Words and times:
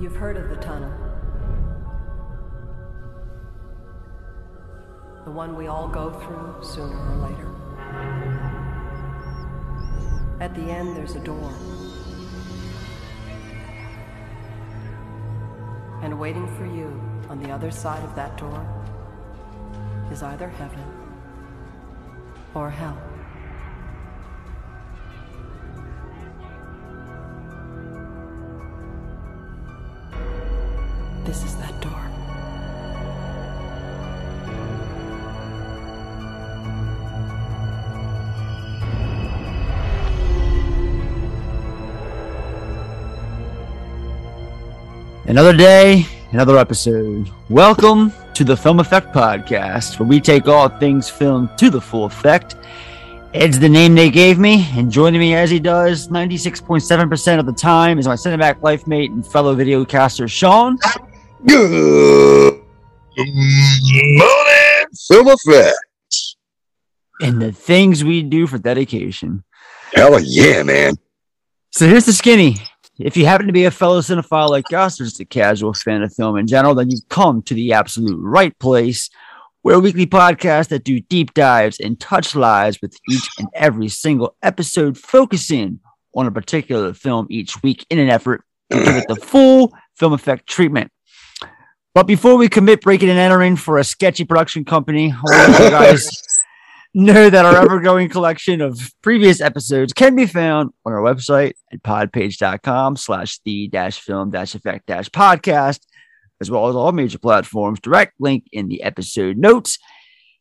You've 0.00 0.16
heard 0.16 0.38
of 0.38 0.48
the 0.48 0.56
tunnel. 0.56 0.90
The 5.26 5.30
one 5.30 5.54
we 5.54 5.66
all 5.66 5.88
go 5.88 6.10
through 6.10 6.64
sooner 6.66 6.96
or 6.96 7.16
later. 7.28 7.54
At 10.40 10.54
the 10.54 10.62
end, 10.62 10.96
there's 10.96 11.16
a 11.16 11.20
door. 11.20 11.52
And 16.02 16.18
waiting 16.18 16.46
for 16.56 16.64
you 16.64 16.98
on 17.28 17.42
the 17.42 17.50
other 17.50 17.70
side 17.70 18.02
of 18.02 18.16
that 18.16 18.38
door 18.38 18.66
is 20.10 20.22
either 20.22 20.48
heaven 20.48 20.82
or 22.54 22.70
hell. 22.70 22.96
Another 45.30 45.56
day, 45.56 46.04
another 46.32 46.58
episode. 46.58 47.30
Welcome 47.48 48.12
to 48.34 48.42
the 48.42 48.56
Film 48.56 48.80
Effect 48.80 49.14
Podcast, 49.14 50.00
where 50.00 50.08
we 50.08 50.20
take 50.20 50.48
all 50.48 50.68
things 50.68 51.08
film 51.08 51.48
to 51.56 51.70
the 51.70 51.80
full 51.80 52.04
effect. 52.04 52.56
Ed's 53.32 53.60
the 53.60 53.68
name 53.68 53.94
they 53.94 54.10
gave 54.10 54.40
me, 54.40 54.66
and 54.72 54.90
joining 54.90 55.20
me 55.20 55.36
as 55.36 55.48
he 55.48 55.60
does 55.60 56.08
96.7% 56.08 57.38
of 57.38 57.46
the 57.46 57.52
time 57.52 58.00
is 58.00 58.08
my 58.08 58.16
cinematic 58.16 58.60
life 58.62 58.88
mate 58.88 59.12
and 59.12 59.24
fellow 59.24 59.54
videocaster, 59.54 60.28
Sean. 60.28 60.76
Good 61.46 62.60
morning, 63.16 64.86
Film 65.06 65.28
Effect. 65.28 65.76
And 67.20 67.40
the 67.40 67.52
things 67.52 68.02
we 68.02 68.24
do 68.24 68.48
for 68.48 68.58
dedication. 68.58 69.44
Hell 69.94 70.18
yeah, 70.20 70.64
man. 70.64 70.94
So 71.70 71.86
here's 71.86 72.06
the 72.06 72.12
skinny. 72.12 72.56
If 73.02 73.16
you 73.16 73.24
happen 73.24 73.46
to 73.46 73.52
be 73.52 73.64
a 73.64 73.70
fellow 73.70 74.00
cinephile 74.02 74.50
like 74.50 74.74
us, 74.74 75.00
or 75.00 75.04
just 75.04 75.20
a 75.20 75.24
casual 75.24 75.72
fan 75.72 76.02
of 76.02 76.12
film 76.12 76.36
in 76.36 76.46
general, 76.46 76.74
then 76.74 76.90
you've 76.90 77.08
come 77.08 77.40
to 77.42 77.54
the 77.54 77.72
absolute 77.72 78.18
right 78.20 78.56
place. 78.58 79.08
We're 79.62 79.76
a 79.76 79.80
weekly 79.80 80.06
podcast 80.06 80.68
that 80.68 80.84
do 80.84 81.00
deep 81.00 81.32
dives 81.32 81.80
and 81.80 81.98
touch 81.98 82.36
lives 82.36 82.78
with 82.82 82.94
each 83.10 83.26
and 83.38 83.48
every 83.54 83.88
single 83.88 84.36
episode, 84.42 84.98
focusing 84.98 85.80
on 86.14 86.26
a 86.26 86.30
particular 86.30 86.92
film 86.92 87.26
each 87.30 87.62
week 87.62 87.86
in 87.88 87.98
an 87.98 88.10
effort 88.10 88.44
to 88.70 88.84
give 88.84 88.96
it 88.96 89.08
the 89.08 89.16
full 89.16 89.72
film 89.96 90.12
effect 90.12 90.46
treatment. 90.46 90.92
But 91.94 92.06
before 92.06 92.36
we 92.36 92.50
commit 92.50 92.82
breaking 92.82 93.08
and 93.08 93.18
entering 93.18 93.56
for 93.56 93.78
a 93.78 93.84
sketchy 93.84 94.24
production 94.24 94.66
company, 94.66 95.10
I 95.10 95.48
want 95.48 95.64
you 95.64 95.70
guys 95.70 96.22
know 96.94 97.30
that 97.30 97.44
our 97.44 97.56
ever-growing 97.56 98.08
collection 98.08 98.60
of 98.60 98.80
previous 99.02 99.40
episodes 99.40 99.92
can 99.92 100.16
be 100.16 100.26
found 100.26 100.70
on 100.84 100.92
our 100.92 101.00
website 101.00 101.52
at 101.72 101.82
podpage.com 101.82 102.96
slash 102.96 103.38
the 103.44 103.68
dash 103.68 104.00
film 104.00 104.30
dash 104.30 104.54
effect 104.54 104.86
dash 104.86 105.08
podcast, 105.08 105.80
as 106.40 106.50
well 106.50 106.68
as 106.68 106.74
all 106.74 106.92
major 106.92 107.18
platforms. 107.18 107.80
Direct 107.80 108.14
link 108.18 108.44
in 108.52 108.68
the 108.68 108.82
episode 108.82 109.36
notes. 109.36 109.78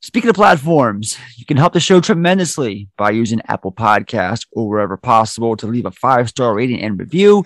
Speaking 0.02 0.30
of 0.30 0.36
platforms, 0.36 1.18
you 1.36 1.46
can 1.46 1.58
help 1.58 1.74
the 1.74 1.80
show 1.82 2.00
tremendously 2.00 2.88
by 2.98 3.12
using 3.12 3.42
Apple 3.48 3.74
Podcast 3.74 4.48
or 4.54 4.70
wherever 4.70 4.96
possible 4.96 5.58
to 5.58 5.68
leave 5.68 5.86
a 5.86 5.92
five-star 5.92 6.56
rating 6.56 6.82
and 6.82 6.98
review. 6.98 7.46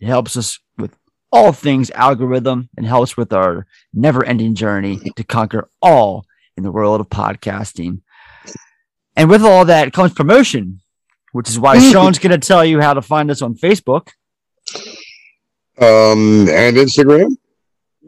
It 0.00 0.06
helps 0.06 0.36
us 0.36 0.60
with 0.78 0.94
all 1.32 1.52
things 1.52 1.90
algorithm 1.90 2.68
and 2.76 2.86
helps 2.86 3.16
with 3.16 3.32
our 3.32 3.66
never-ending 3.92 4.54
journey 4.54 5.00
to 5.16 5.24
conquer 5.24 5.68
all 5.82 6.24
in 6.56 6.62
the 6.62 6.72
world 6.72 7.00
of 7.00 7.08
podcasting. 7.08 8.02
And 9.16 9.28
with 9.28 9.42
all 9.42 9.64
that 9.66 9.92
comes 9.92 10.12
promotion, 10.12 10.80
which 11.32 11.48
is 11.48 11.58
why 11.58 11.78
Sean's 11.78 12.18
going 12.18 12.38
to 12.38 12.46
tell 12.46 12.64
you 12.64 12.80
how 12.80 12.94
to 12.94 13.02
find 13.02 13.30
us 13.30 13.42
on 13.42 13.54
Facebook. 13.54 14.08
Um, 15.78 16.48
and 16.48 16.76
Instagram. 16.76 17.36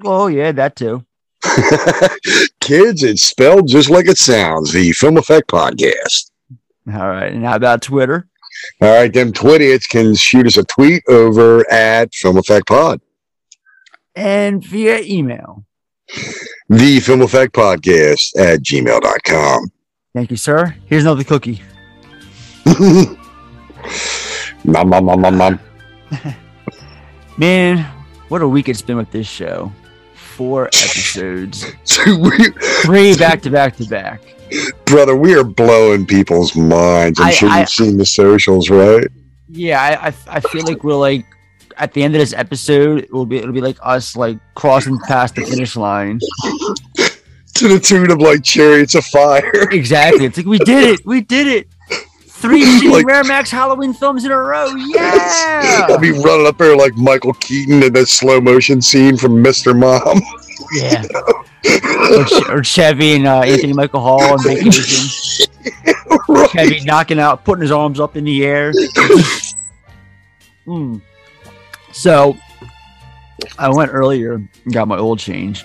Oh, 0.04 0.26
yeah, 0.26 0.52
that 0.52 0.76
too. 0.76 1.04
Kids, 2.60 3.02
it's 3.02 3.22
spelled 3.22 3.68
just 3.68 3.90
like 3.90 4.06
it 4.08 4.18
sounds. 4.18 4.72
The 4.72 4.92
Film 4.92 5.16
Effect 5.16 5.48
Podcast. 5.48 6.30
All 6.86 7.08
right. 7.08 7.32
And 7.32 7.44
how 7.44 7.56
about 7.56 7.82
Twitter? 7.82 8.28
All 8.80 8.94
right, 8.94 9.12
them 9.12 9.32
twitties 9.32 9.88
can 9.88 10.14
shoot 10.14 10.46
us 10.46 10.56
a 10.56 10.64
tweet 10.64 11.02
over 11.08 11.68
at 11.72 12.14
Film 12.14 12.36
Effect 12.36 12.66
Pod. 12.66 13.00
And 14.14 14.64
via 14.64 15.00
email. 15.00 15.64
The 16.68 17.00
Film 17.00 17.22
Effect 17.22 17.54
Podcast 17.54 18.36
at 18.38 18.60
gmail.com. 18.60 19.72
Thank 20.14 20.30
you, 20.30 20.36
sir. 20.36 20.76
Here's 20.86 21.04
another 21.04 21.24
cookie. 21.24 21.62
nom, 24.64 24.90
nom, 24.90 25.06
nom, 25.06 25.20
nom, 25.22 25.38
nom. 25.38 25.58
Man, 27.38 27.78
what 28.28 28.42
a 28.42 28.48
week 28.48 28.68
it's 28.68 28.82
been 28.82 28.98
with 28.98 29.10
this 29.10 29.26
show. 29.26 29.72
Four 30.14 30.66
episodes, 30.66 31.64
We- 32.06 32.50
three 32.82 33.16
back 33.16 33.40
to 33.42 33.50
back 33.50 33.76
to 33.76 33.86
back. 33.86 34.20
Brother, 34.84 35.16
we 35.16 35.34
are 35.34 35.44
blowing 35.44 36.04
people's 36.04 36.54
minds. 36.54 37.18
I'm 37.18 37.28
I- 37.28 37.30
sure 37.30 37.48
I- 37.48 37.60
you've 37.60 37.70
seen 37.70 37.96
the 37.96 38.04
socials, 38.04 38.68
right? 38.68 39.06
Yeah, 39.48 39.80
I, 39.80 40.08
I, 40.08 40.14
I 40.36 40.40
feel 40.40 40.64
like 40.66 40.84
we're 40.84 40.94
like 40.94 41.24
at 41.78 41.94
the 41.94 42.02
end 42.02 42.14
of 42.14 42.20
this 42.20 42.34
episode, 42.34 42.98
it 43.04 43.12
will 43.12 43.24
be 43.26 43.38
it'll 43.38 43.52
be 43.52 43.60
like 43.62 43.78
us 43.82 44.14
like 44.14 44.36
crossing 44.56 44.98
past 45.00 45.36
the 45.36 45.42
finish 45.46 45.74
line. 45.74 46.20
To 47.62 47.68
the 47.68 47.78
tune 47.80 48.10
of 48.10 48.18
like 48.18 48.42
chariots 48.42 48.94
of 48.96 49.04
fire. 49.04 49.52
Exactly. 49.70 50.24
It's 50.26 50.36
like 50.36 50.46
we 50.46 50.58
did 50.58 50.94
it. 50.94 51.06
We 51.06 51.20
did 51.20 51.46
it. 51.46 51.68
Three 52.26 52.62
shitty 52.80 52.90
Like- 52.90 53.06
Rare 53.06 53.22
Max 53.24 53.50
Halloween 53.50 53.92
films 53.94 54.24
in 54.24 54.32
a 54.32 54.36
row. 54.38 54.66
Yeah. 54.76 55.86
I'll 55.88 55.98
be 55.98 56.10
running 56.10 56.46
up 56.46 56.58
there 56.58 56.76
like 56.76 56.94
Michael 56.96 57.34
Keaton 57.34 57.82
in 57.82 57.92
that 57.92 58.08
slow 58.08 58.40
motion 58.40 58.82
scene 58.82 59.16
from 59.16 59.42
Mr. 59.44 59.78
Mom. 59.78 60.20
Yeah. 60.72 61.04
Or, 62.50 62.58
or 62.58 62.64
Chevy 62.64 63.14
and 63.14 63.26
uh, 63.28 63.40
Anthony 63.42 63.72
Michael 63.72 64.00
Hall 64.00 64.20
on 64.22 64.42
vacation. 64.42 65.46
right. 66.28 66.50
Chevy 66.50 66.80
knocking 66.84 67.20
out, 67.20 67.44
putting 67.44 67.62
his 67.62 67.70
arms 67.70 68.00
up 68.00 68.16
in 68.16 68.24
the 68.24 68.44
air. 68.44 68.72
Hmm. 70.64 70.98
So 71.92 72.36
I 73.58 73.68
went 73.68 73.92
earlier 73.92 74.34
and 74.34 74.48
got 74.72 74.88
my 74.88 74.96
oil 74.98 75.16
change. 75.16 75.64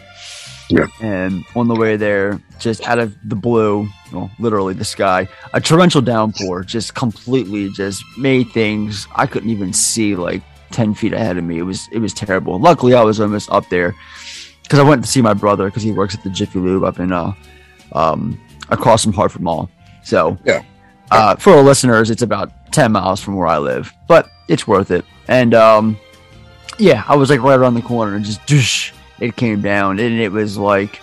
Yeah. 0.70 0.88
And 1.02 1.46
on 1.56 1.68
the 1.68 1.76
way 1.76 1.96
there, 1.96 2.42
just 2.60 2.86
out 2.88 3.00
of 3.00 3.16
the 3.30 3.36
blue, 3.36 3.88
well, 4.12 4.30
literally 4.40 4.74
the 4.74 4.84
sky, 4.86 5.28
a 5.54 5.62
torrential 5.62 6.02
downpour 6.02 6.64
just 6.64 6.94
completely 6.94 7.70
just 7.72 8.04
made 8.18 8.50
things 8.52 9.08
I 9.16 9.28
couldn't 9.28 9.50
even 9.50 9.72
see 9.74 10.16
like 10.16 10.42
10 10.72 10.94
feet 10.94 11.14
ahead 11.14 11.38
of 11.38 11.44
me. 11.46 11.58
It 11.60 11.64
was 11.64 11.88
it 11.92 12.00
was 12.00 12.14
terrible. 12.14 12.60
Luckily 12.60 12.94
I 12.94 13.02
was 13.04 13.20
almost 13.22 13.50
up 13.50 13.70
there 13.70 13.96
because 14.64 14.80
I 14.80 14.84
went 14.84 15.04
to 15.06 15.10
see 15.10 15.22
my 15.22 15.34
brother 15.34 15.68
because 15.68 15.84
he 15.84 15.94
works 15.94 16.14
at 16.16 16.24
the 16.24 16.30
Jiffy 16.30 16.60
Lube 16.60 16.84
up 16.84 17.00
in 17.00 17.14
uh 17.14 17.32
um 17.94 18.40
across 18.70 19.04
from 19.06 19.14
Harford 19.14 19.42
Mall. 19.42 19.70
So 20.04 20.38
Yeah. 20.44 20.64
uh, 21.12 21.36
for 21.38 21.54
our 21.54 21.62
listeners, 21.64 22.10
it's 22.10 22.22
about 22.22 22.52
10 22.74 22.92
miles 22.92 23.22
from 23.22 23.36
where 23.38 23.48
I 23.48 23.58
live, 23.60 23.94
but 24.10 24.28
it's 24.50 24.68
worth 24.68 24.92
it. 24.92 25.06
And 25.30 25.54
um, 25.54 25.98
yeah, 26.78 27.04
I 27.08 27.16
was 27.16 27.30
like 27.30 27.42
right 27.42 27.58
around 27.58 27.76
the 27.76 27.82
corner 27.82 28.16
and 28.16 28.26
just 28.26 28.42
doosh, 28.46 28.92
it 29.20 29.36
came 29.36 29.62
down. 29.62 30.00
And 30.00 30.20
it 30.20 30.32
was 30.32 30.58
like, 30.58 31.02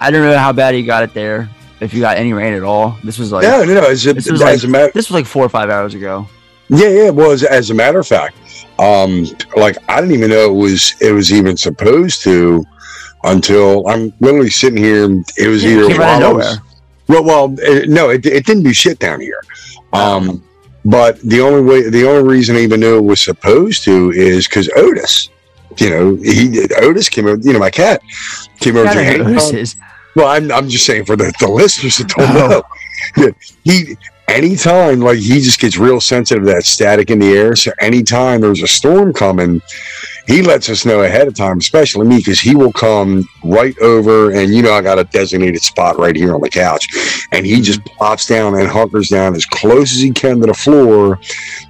I 0.00 0.10
don't 0.10 0.22
know 0.24 0.36
how 0.38 0.52
bad 0.52 0.74
he 0.74 0.82
got 0.84 1.02
it 1.02 1.14
there, 1.14 1.48
if 1.80 1.92
you 1.94 2.00
got 2.00 2.16
any 2.16 2.32
rain 2.32 2.54
at 2.54 2.62
all. 2.62 2.96
This 3.04 3.18
was 3.18 3.32
like, 3.32 3.44
Yeah, 3.44 3.62
no, 3.64 3.80
as, 3.86 4.06
a, 4.06 4.14
This 4.14 4.30
was 4.30 4.42
as 4.42 4.64
a 4.64 4.68
matter, 4.68 4.92
this 4.94 5.08
was 5.08 5.14
like 5.14 5.26
four 5.26 5.44
or 5.44 5.48
five 5.48 5.70
hours 5.70 5.94
ago. 5.94 6.28
yeah, 6.68 6.88
yeah, 6.88 7.06
it 7.06 7.14
was. 7.14 7.42
As 7.42 7.70
a 7.70 7.74
matter 7.74 7.98
of 7.98 8.06
fact, 8.06 8.36
um, 8.78 9.26
like 9.56 9.76
I 9.88 10.00
didn't 10.00 10.14
even 10.16 10.30
know 10.30 10.50
it 10.50 10.54
was 10.60 10.94
it 11.00 11.12
was 11.12 11.32
even 11.32 11.56
supposed 11.56 12.22
to 12.24 12.64
until 13.24 13.86
I'm 13.88 14.12
literally 14.20 14.50
sitting 14.50 14.82
here. 14.82 15.04
and 15.04 15.24
It 15.38 15.48
was 15.48 15.64
Yeah, 15.64 15.70
either 15.72 15.88
came 15.88 16.00
out 16.00 16.22
of 16.22 16.28
while 16.28 16.30
I 16.30 16.32
was- 16.34 16.60
Well, 17.08 17.24
well, 17.24 17.54
it, 17.58 17.88
no, 17.88 18.10
it, 18.10 18.24
it 18.26 18.44
didn't 18.46 18.64
do 18.64 18.72
shit 18.74 18.98
down 18.98 19.20
here. 19.20 19.40
Um, 19.92 20.42
but 20.84 21.18
the 21.20 21.40
only 21.40 21.62
way, 21.62 21.88
the 21.88 22.06
only 22.08 22.28
reason 22.28 22.56
I 22.56 22.60
even 22.60 22.80
knew 22.80 22.96
it 22.98 23.04
was 23.04 23.20
supposed 23.20 23.82
to 23.84 24.12
is 24.12 24.46
because 24.46 24.68
Otis, 24.76 25.30
you 25.78 25.90
know, 25.90 26.16
he 26.16 26.66
Otis 26.78 27.08
came 27.08 27.26
over, 27.26 27.40
you 27.42 27.52
know, 27.52 27.58
my 27.58 27.70
cat 27.70 28.00
came 28.60 28.76
over. 28.76 28.88
To 28.88 28.94
don't 28.94 29.18
know 29.18 29.24
who 29.24 29.34
this 29.34 29.50
hand- 29.50 29.58
is. 29.58 29.76
Well, 30.14 30.28
I'm, 30.28 30.50
I'm 30.50 30.68
just 30.68 30.86
saying 30.86 31.04
for 31.04 31.14
the, 31.16 31.32
the 31.40 31.48
listeners 31.48 31.98
that 31.98 32.08
don't 32.08 32.36
Oh. 32.36 32.62
know, 33.18 33.32
he 33.64 33.96
anytime 34.28 35.00
like 35.00 35.18
he 35.18 35.40
just 35.40 35.60
gets 35.60 35.76
real 35.78 36.00
sensitive 36.00 36.44
to 36.44 36.52
that 36.52 36.64
static 36.64 37.10
in 37.10 37.18
the 37.18 37.32
air. 37.32 37.54
So 37.54 37.72
anytime 37.80 38.40
there's 38.40 38.62
a 38.62 38.66
storm 38.66 39.12
coming, 39.12 39.60
he 40.26 40.42
lets 40.42 40.68
us 40.68 40.84
know 40.84 41.02
ahead 41.02 41.28
of 41.28 41.34
time, 41.34 41.58
especially 41.58 42.06
me, 42.06 42.18
because 42.18 42.40
he 42.40 42.54
will 42.56 42.72
come 42.72 43.28
right 43.44 43.78
over, 43.78 44.32
and 44.32 44.52
you 44.52 44.62
know 44.62 44.72
I 44.72 44.82
got 44.82 44.98
a 44.98 45.04
designated 45.04 45.62
spot 45.62 45.98
right 45.98 46.16
here 46.16 46.34
on 46.34 46.40
the 46.40 46.50
couch, 46.50 46.88
and 47.32 47.46
he 47.46 47.60
just 47.60 47.84
plops 47.84 48.26
down 48.26 48.58
and 48.58 48.68
hunkers 48.68 49.08
down 49.08 49.34
as 49.36 49.46
close 49.46 49.92
as 49.92 50.00
he 50.00 50.10
can 50.10 50.40
to 50.40 50.46
the 50.46 50.54
floor, 50.54 51.20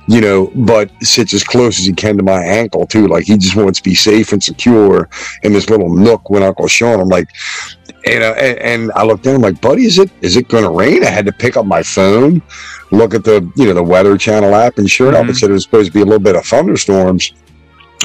you 0.09 0.21
know, 0.21 0.51
but 0.55 0.91
sits 1.03 1.35
as 1.35 1.45
close 1.45 1.79
as 1.79 1.85
he 1.85 1.93
can 1.93 2.17
to 2.17 2.23
my 2.23 2.43
ankle 2.43 2.87
too. 2.87 3.07
Like 3.09 3.25
he 3.25 3.37
just 3.37 3.57
wants 3.57 3.79
to 3.81 3.85
be 3.85 3.95
safe 3.95 4.33
and 4.33 4.43
secure 4.43 5.09
in 5.43 5.53
this 5.53 5.69
little 5.69 5.95
nook 5.95 6.31
when 6.31 6.43
Uncle 6.43 6.69
Sean. 6.69 7.01
I'm 7.01 7.09
like, 7.09 7.29
and, 8.07 8.23
uh, 8.23 8.35
and, 8.35 8.93
I 8.95 9.03
looked 9.03 9.25
down, 9.25 9.35
I'm 9.35 9.41
like, 9.43 9.61
buddy, 9.61 9.85
is 9.85 9.99
it 9.99 10.11
is 10.23 10.37
it 10.37 10.49
going 10.49 10.65
to 10.65 10.71
rain? 10.71 11.05
I 11.05 11.11
had 11.11 11.27
to 11.27 11.33
pick 11.33 11.57
up 11.57 11.67
my 11.67 11.83
phone, 11.83 12.41
look 12.91 13.13
at 13.15 13.25
the 13.25 13.51
you 13.57 13.67
know 13.67 13.75
the 13.75 13.83
Weather 13.83 14.17
Channel 14.17 14.55
app, 14.55 14.79
and 14.79 14.89
sure 14.89 15.09
enough, 15.09 15.27
Mhm. 15.27 15.31
it 15.31 15.37
said 15.37 15.51
it 15.51 15.55
was 15.55 15.65
supposed 15.65 15.89
to 15.89 15.93
be 15.93 16.01
a 16.01 16.05
little 16.05 16.21
bit 16.21 16.37
of 16.37 16.47
thunderstorms. 16.47 17.33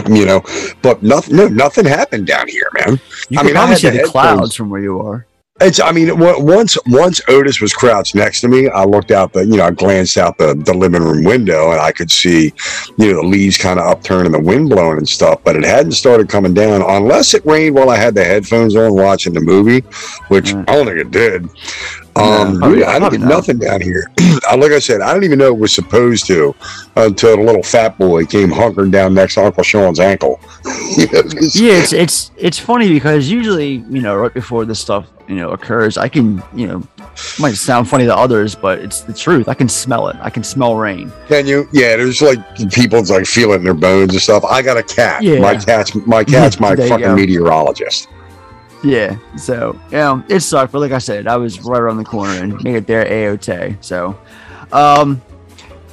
You 0.12 0.26
know, 0.26 0.42
but 0.82 1.02
nothing, 1.02 1.36
no, 1.38 1.48
nothing 1.48 1.86
happened 1.86 2.28
down 2.28 2.48
here, 2.48 2.68
man. 2.74 3.00
You 3.30 3.40
I 3.40 3.44
mean, 3.44 3.58
I 3.58 3.74
see 3.76 3.90
the 3.90 4.04
clouds 4.04 4.56
from 4.56 4.70
where 4.70 4.82
you 4.82 5.00
are. 5.00 5.26
It's, 5.64 5.80
I 5.80 5.92
mean, 5.92 6.08
w- 6.08 6.44
once 6.44 6.76
once 6.88 7.22
Otis 7.28 7.62
was 7.62 7.72
crouched 7.72 8.16
next 8.16 8.42
to 8.42 8.48
me, 8.48 8.68
I 8.68 8.84
looked 8.84 9.12
out 9.12 9.32
the, 9.32 9.46
you 9.46 9.58
know, 9.58 9.66
I 9.66 9.72
glanced 9.72 10.18
out 10.18 10.40
the, 10.40 10.56
the 10.56 10.74
living 10.74 11.04
room 11.04 11.24
window 11.24 11.72
and 11.72 11.80
I 11.80 11.92
could 11.92 12.10
see, 12.10 12.52
you 12.98 13.14
know, 13.14 13.22
the 13.22 13.28
leaves 13.28 13.60
kind 13.60 13.80
of 13.80 13.86
upturn 13.86 14.26
and 14.26 14.34
the 14.34 14.40
wind 14.40 14.70
blowing 14.70 14.98
and 14.98 15.08
stuff. 15.08 15.40
But 15.44 15.56
it 15.56 15.64
hadn't 15.64 15.92
started 15.92 16.30
coming 16.30 16.56
down 16.56 16.82
unless 16.82 17.36
it 17.36 17.46
rained 17.46 17.76
while 17.76 17.92
I 17.92 17.98
had 17.98 18.16
the 18.16 18.24
headphones 18.24 18.76
on 18.76 18.96
watching 18.96 19.34
the 19.34 19.42
movie, 19.42 19.82
which 20.30 20.52
Mm. 20.54 20.68
I 20.68 20.74
don't 20.74 20.86
think 20.88 20.98
it 21.00 21.12
did. 21.12 21.48
No, 22.16 22.22
Um, 22.24 22.78
yeah, 22.80 22.90
I 22.90 22.98
probably 23.00 23.18
didn't 23.20 23.30
not. 23.30 23.36
nothing 23.36 23.58
down 23.60 23.82
here. 23.82 24.10
Like 24.58 24.72
I 24.72 24.80
said, 24.80 25.02
I 25.02 25.14
didn't 25.14 25.26
even 25.26 25.40
know 25.40 25.48
it 25.48 25.58
was 25.58 25.74
supposed 25.74 26.26
to 26.28 26.54
until 26.98 27.38
the 27.38 27.44
little 27.44 27.64
fat 27.64 27.98
boy 27.98 28.26
came 28.26 28.50
hunkering 28.50 28.92
down 28.92 29.14
next 29.14 29.36
to 29.36 29.46
Uncle 29.46 29.64
Sean's 29.64 30.00
ankle. 30.00 30.40
You 30.98 31.06
know, 31.12 31.22
'cause- 31.24 31.56
Yeah, 31.56 31.74
it's 31.74 31.94
it's 31.94 32.32
it's 32.38 32.58
funny 32.60 32.90
because 32.90 33.30
usually 33.30 33.84
you 33.90 34.02
know 34.02 34.16
right 34.16 34.34
before 34.34 34.66
this 34.66 34.80
stuff 34.80 35.06
you 35.30 35.36
know 35.36 35.52
occurs, 35.52 35.98
I 35.98 36.10
can 36.10 36.44
you 36.54 36.68
know 36.68 36.84
might 37.40 37.54
sound 37.56 37.88
funny 37.88 38.06
to 38.06 38.16
others, 38.16 38.56
but 38.56 38.80
it's 38.80 39.02
the 39.02 39.14
truth. 39.14 39.48
I 39.48 39.54
can 39.54 39.70
smell 39.70 40.08
it. 40.10 40.18
I 40.22 40.30
can 40.30 40.44
smell 40.44 40.76
rain. 40.76 41.12
Can 41.30 41.46
you? 41.48 41.68
Yeah, 41.72 41.96
there's 41.96 42.22
like 42.22 42.40
people's 42.74 43.10
like 43.10 43.26
feel 43.26 43.54
it 43.54 43.58
in 43.58 43.64
their 43.64 43.74
bones 43.74 44.12
and 44.12 44.22
stuff. 44.22 44.44
I 44.44 44.62
got 44.62 44.76
a 44.76 44.84
cat. 44.84 45.22
Yeah. 45.24 45.40
My 45.40 45.56
cat's 45.56 45.96
my 46.08 46.24
cat's 46.26 46.60
my 46.66 46.76
fucking 46.76 47.16
meteorologist. 47.16 48.08
Yeah, 48.84 49.18
so 49.38 49.80
yeah, 49.92 50.22
it 50.28 50.40
sucked, 50.40 50.72
but 50.72 50.80
like 50.80 50.92
I 50.92 50.98
said, 50.98 51.28
I 51.28 51.38
was 51.38 51.62
right 51.62 51.80
around 51.80 51.98
the 51.98 52.04
corner 52.04 52.34
and 52.34 52.64
made 52.64 52.76
it 52.76 52.88
there 52.88 53.06
AOT. 53.06 53.78
So, 53.84 54.18
um, 54.72 55.22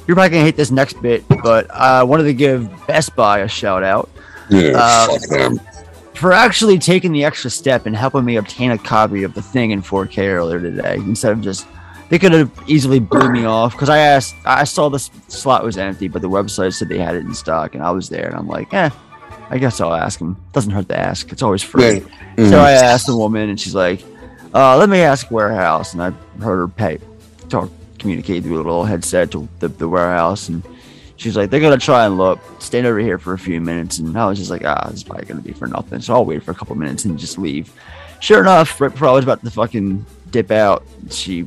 you're 0.07 0.15
probably 0.15 0.29
gonna 0.31 0.43
hate 0.43 0.55
this 0.55 0.71
next 0.71 0.99
bit, 1.01 1.23
but 1.43 1.69
I 1.69 2.01
wanted 2.01 2.23
to 2.23 2.33
give 2.33 2.67
Best 2.87 3.15
Buy 3.15 3.39
a 3.39 3.47
shout 3.47 3.83
out 3.83 4.09
Yeah, 4.49 4.71
Uh, 4.75 5.51
for 6.15 6.33
actually 6.33 6.79
taking 6.79 7.11
the 7.11 7.23
extra 7.23 7.49
step 7.51 7.85
and 7.85 7.95
helping 7.95 8.25
me 8.25 8.37
obtain 8.37 8.71
a 8.71 8.77
copy 8.77 9.23
of 9.23 9.33
the 9.35 9.41
thing 9.41 9.69
in 9.71 9.81
4K 9.81 10.27
earlier 10.33 10.59
today 10.59 10.95
instead 10.95 11.31
of 11.31 11.41
just 11.41 11.67
they 12.09 12.17
could 12.17 12.31
have 12.33 12.51
easily 12.67 12.99
blew 12.99 13.29
me 13.31 13.45
off 13.45 13.71
because 13.73 13.87
I 13.87 13.99
asked 13.99 14.35
I 14.43 14.63
saw 14.63 14.89
the 14.89 14.97
slot 14.99 15.63
was 15.63 15.77
empty 15.77 16.07
but 16.07 16.21
the 16.23 16.29
website 16.29 16.73
said 16.73 16.89
they 16.89 16.97
had 16.97 17.15
it 17.15 17.19
in 17.19 17.33
stock 17.35 17.75
and 17.75 17.83
I 17.83 17.91
was 17.91 18.09
there 18.09 18.25
and 18.25 18.35
I'm 18.35 18.47
like 18.47 18.73
eh 18.73 18.89
I 19.49 19.57
guess 19.57 19.81
I'll 19.81 19.93
ask 19.93 20.19
him. 20.19 20.37
doesn't 20.53 20.71
hurt 20.71 20.87
to 20.89 20.99
ask. 20.99 21.31
It's 21.31 21.41
always 21.41 21.63
free. 21.63 22.03
Yeah. 22.37 22.49
so. 22.49 22.59
I 22.59 22.71
asked 22.71 23.07
the 23.07 23.17
woman 23.17 23.49
and 23.49 23.59
she's 23.59 23.75
like 23.75 24.03
uh, 24.53 24.77
let 24.77 24.89
me 24.89 24.99
ask 24.99 25.29
warehouse. 25.29 25.93
And 25.93 26.01
I 26.01 26.11
heard 26.41 26.57
her 26.57 26.67
pay 26.67 26.99
talk 27.49 27.69
communicate 27.97 28.43
through 28.43 28.55
a 28.55 28.57
little 28.57 28.85
headset 28.85 29.31
to 29.31 29.47
the, 29.59 29.67
the 29.67 29.87
warehouse. 29.87 30.49
And 30.49 30.63
she's 31.17 31.35
like 31.35 31.49
they're 31.49 31.59
gonna 31.59 31.77
try 31.77 32.05
and 32.05 32.17
look 32.17 32.39
stand 32.59 32.87
over 32.87 32.99
here 32.99 33.17
for 33.17 33.33
a 33.33 33.39
few 33.39 33.59
minutes. 33.59 33.99
And 33.99 34.17
i 34.17 34.25
was 34.27 34.37
just 34.37 34.51
like 34.51 34.63
ah 34.65 34.87
this 34.89 34.97
is 34.97 35.03
probably 35.03 35.25
gonna 35.25 35.41
be 35.41 35.53
for 35.53 35.67
nothing. 35.67 36.01
So 36.01 36.13
i'll 36.13 36.25
wait 36.25 36.43
for 36.43 36.51
a 36.51 36.55
couple 36.55 36.75
minutes 36.75 37.05
and 37.05 37.17
just 37.17 37.37
leave. 37.37 37.73
Sure 38.19 38.41
enough 38.41 38.79
right 38.81 38.91
before 38.91 39.07
i 39.07 39.11
was 39.13 39.23
about 39.23 39.43
to 39.43 39.49
fucking 39.49 40.05
dip 40.29 40.51
out 40.51 40.83
she 41.09 41.45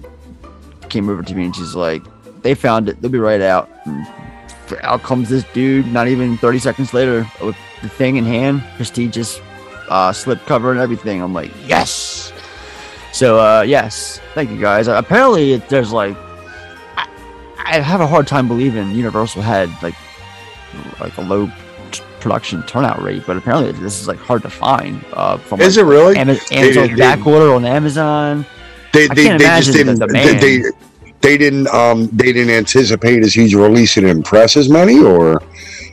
came 0.89 1.09
over 1.09 1.23
to 1.23 1.35
me 1.35 1.45
and 1.45 1.55
she's 1.55 1.75
like 1.75 2.03
they 2.43 2.55
found 2.55 2.89
it. 2.89 3.01
They'll 3.01 3.11
be 3.11 3.19
right 3.19 3.41
out. 3.41 3.71
And 3.85 4.07
out 4.83 5.03
comes 5.03 5.29
this 5.29 5.45
dude 5.53 5.87
not 5.87 6.09
even 6.09 6.37
30 6.39 6.59
seconds 6.59 6.93
later 6.95 7.27
with 7.43 7.57
the 7.83 7.89
thing 7.89 8.17
in 8.17 8.25
hand 8.25 8.63
prestigious 8.77 9.41
uh 9.89 10.13
slip 10.13 10.41
cover 10.47 10.71
and 10.71 10.81
everything. 10.81 11.21
I'm 11.23 11.33
like 11.35 11.51
yes! 11.67 12.33
So 13.13 13.39
uh 13.39 13.63
yes. 13.63 14.21
Thank 14.35 14.51
you 14.51 14.61
guys. 14.61 14.89
Uh, 14.89 14.95
apparently 14.95 15.53
it, 15.55 15.69
there's 15.69 15.93
like 15.93 16.17
I, 16.97 17.07
I 17.59 17.81
have 17.81 18.01
a 18.01 18.07
hard 18.07 18.27
time 18.27 18.49
believing 18.49 18.91
universal 18.93 19.43
had 19.43 19.69
like 19.83 19.95
like 21.01 21.17
a 21.19 21.23
low 21.23 21.51
t- 21.91 22.03
production 22.21 22.63
turnout 22.63 23.03
rate 23.03 23.25
but 23.27 23.37
apparently 23.37 23.73
this 23.73 24.01
is 24.01 24.09
like 24.09 24.19
hard 24.19 24.43
to 24.43 24.51
find 24.51 25.05
uh 25.13 25.37
from 25.37 25.61
Is 25.61 25.77
like, 25.77 25.85
it 25.85 25.89
really? 25.89 26.15
They- 26.15 26.21
amazon 26.21 26.89
they- 26.89 26.95
back 26.97 27.27
order 27.27 27.53
on 27.53 27.65
amazon. 27.65 28.47
They 28.93 29.09
I 29.09 29.15
they, 29.15 29.25
can't 29.25 29.39
they 29.39 29.45
just 29.47 29.73
didn't 29.73 29.99
the 29.99 30.07
they, 30.07 30.63
they 31.23 31.37
didn't 31.39 31.69
um 31.69 32.09
they 32.13 32.33
didn't 32.33 32.51
anticipate 32.55 33.23
as 33.25 33.35
huge 33.35 33.55
a 33.55 33.59
release 33.59 33.97
and 33.97 34.07
impress 34.07 34.57
as 34.57 34.69
many 34.69 34.99
or 34.99 35.43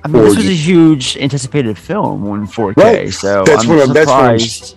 I 0.03 0.07
mean, 0.07 0.23
this 0.23 0.37
was 0.37 0.47
a 0.47 0.53
huge 0.53 1.17
anticipated 1.17 1.77
film 1.77 2.25
on 2.29 2.47
4K, 2.47 2.77
Right. 2.77 3.13
so 3.13 3.43
That's 3.45 3.63
I'm 3.63 3.69
what 3.69 3.79
I'm- 3.79 3.93
that's 3.93 4.07
what 4.07 4.23
I'm- 4.23 4.39
surprised. 4.39 4.75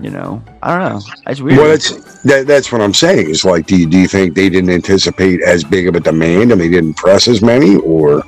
you 0.00 0.10
know, 0.10 0.42
I 0.62 0.78
don't 0.78 0.88
know. 0.92 1.00
It's 1.28 1.40
weird. 1.40 1.58
well 1.58 1.68
that's 1.68 1.90
that, 2.24 2.46
that's 2.46 2.70
what 2.72 2.80
I'm 2.80 2.94
saying 2.94 3.30
is 3.30 3.44
like 3.44 3.66
do 3.66 3.76
you, 3.76 3.86
do 3.86 3.98
you 3.98 4.08
think 4.08 4.34
they 4.34 4.48
didn't 4.48 4.70
anticipate 4.70 5.40
as 5.42 5.64
big 5.64 5.88
of 5.88 5.94
a 5.94 6.00
demand 6.00 6.52
and 6.52 6.60
they 6.60 6.68
didn't 6.68 6.94
press 6.94 7.26
as 7.28 7.40
many 7.42 7.76
or 7.76 8.22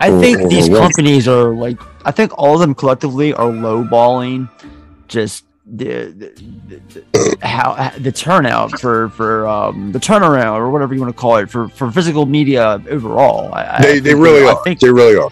I 0.00 0.10
think 0.20 0.38
or- 0.40 0.46
or 0.46 0.48
these 0.48 0.68
what? 0.68 0.80
companies 0.80 1.28
are 1.28 1.54
like, 1.54 1.78
I 2.04 2.10
think 2.10 2.32
all 2.36 2.54
of 2.54 2.60
them 2.60 2.74
collectively 2.74 3.32
are 3.34 3.46
lowballing 3.50 4.48
just 5.08 5.44
the, 5.64 6.06
the, 6.06 6.32
the, 6.68 7.02
the 7.12 7.46
how 7.46 7.90
the 7.98 8.10
turnout 8.12 8.80
for 8.80 9.10
for 9.10 9.46
um, 9.46 9.92
the 9.92 9.98
turnaround 10.00 10.56
or 10.56 10.70
whatever 10.70 10.92
you 10.94 11.00
want 11.00 11.14
to 11.14 11.20
call 11.20 11.36
it 11.36 11.48
for 11.50 11.68
for 11.68 11.90
physical 11.92 12.26
media 12.26 12.82
overall. 12.90 13.52
I, 13.54 13.76
I 13.76 13.82
they, 13.82 13.98
they 14.00 14.10
think 14.10 14.22
really 14.24 14.44
I 14.46 14.52
are 14.52 14.64
think 14.64 14.80
they 14.80 14.90
really 14.90 15.16
are 15.16 15.30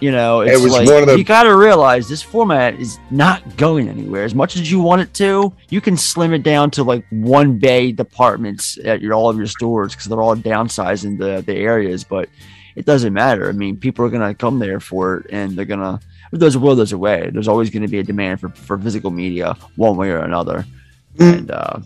You 0.00 0.10
know, 0.12 0.40
It 0.40 0.52
it's 0.52 0.62
was 0.62 0.72
like 0.72 0.88
one 0.88 1.02
of 1.02 1.08
the- 1.08 1.18
you 1.18 1.24
got 1.24 1.42
to 1.42 1.54
realize 1.56 2.08
this 2.08 2.22
format 2.22 2.74
is 2.80 2.98
not 3.10 3.56
going 3.56 3.88
anywhere. 3.88 4.24
As 4.24 4.34
much 4.34 4.56
as 4.56 4.70
you 4.70 4.80
want 4.80 5.02
it 5.02 5.12
to, 5.14 5.52
you 5.68 5.80
can 5.80 5.96
slim 5.96 6.32
it 6.32 6.42
down 6.44 6.70
to 6.72 6.82
like 6.84 7.04
one 7.10 7.58
bay 7.58 7.92
departments 7.92 8.78
at 8.84 9.02
your 9.02 9.12
all 9.14 9.28
of 9.28 9.36
your 9.36 9.46
stores 9.48 9.92
because 9.94 10.06
they're 10.08 10.22
all 10.22 10.34
downsizing 10.36 11.18
the 11.18 11.42
the 11.42 11.54
areas. 11.56 12.04
But 12.04 12.28
it 12.74 12.86
doesn't 12.86 13.12
matter. 13.12 13.48
I 13.48 13.52
mean, 13.52 13.76
people 13.76 14.04
are 14.06 14.08
gonna 14.08 14.34
come 14.34 14.58
there 14.60 14.80
for 14.80 15.18
it, 15.18 15.26
and 15.30 15.52
they're 15.56 15.66
gonna. 15.66 16.00
If 16.32 16.40
there's 16.40 16.54
a 16.54 16.58
will, 16.58 16.76
there's 16.76 16.92
a 16.92 16.98
way. 16.98 17.30
There's 17.32 17.48
always 17.48 17.70
going 17.70 17.82
to 17.82 17.88
be 17.88 17.98
a 17.98 18.02
demand 18.02 18.40
for, 18.40 18.48
for 18.50 18.78
physical 18.78 19.10
media, 19.10 19.56
one 19.76 19.96
way 19.96 20.10
or 20.10 20.18
another. 20.18 20.66
Mm. 21.16 21.38
And 21.38 21.50
uh, 21.50 21.80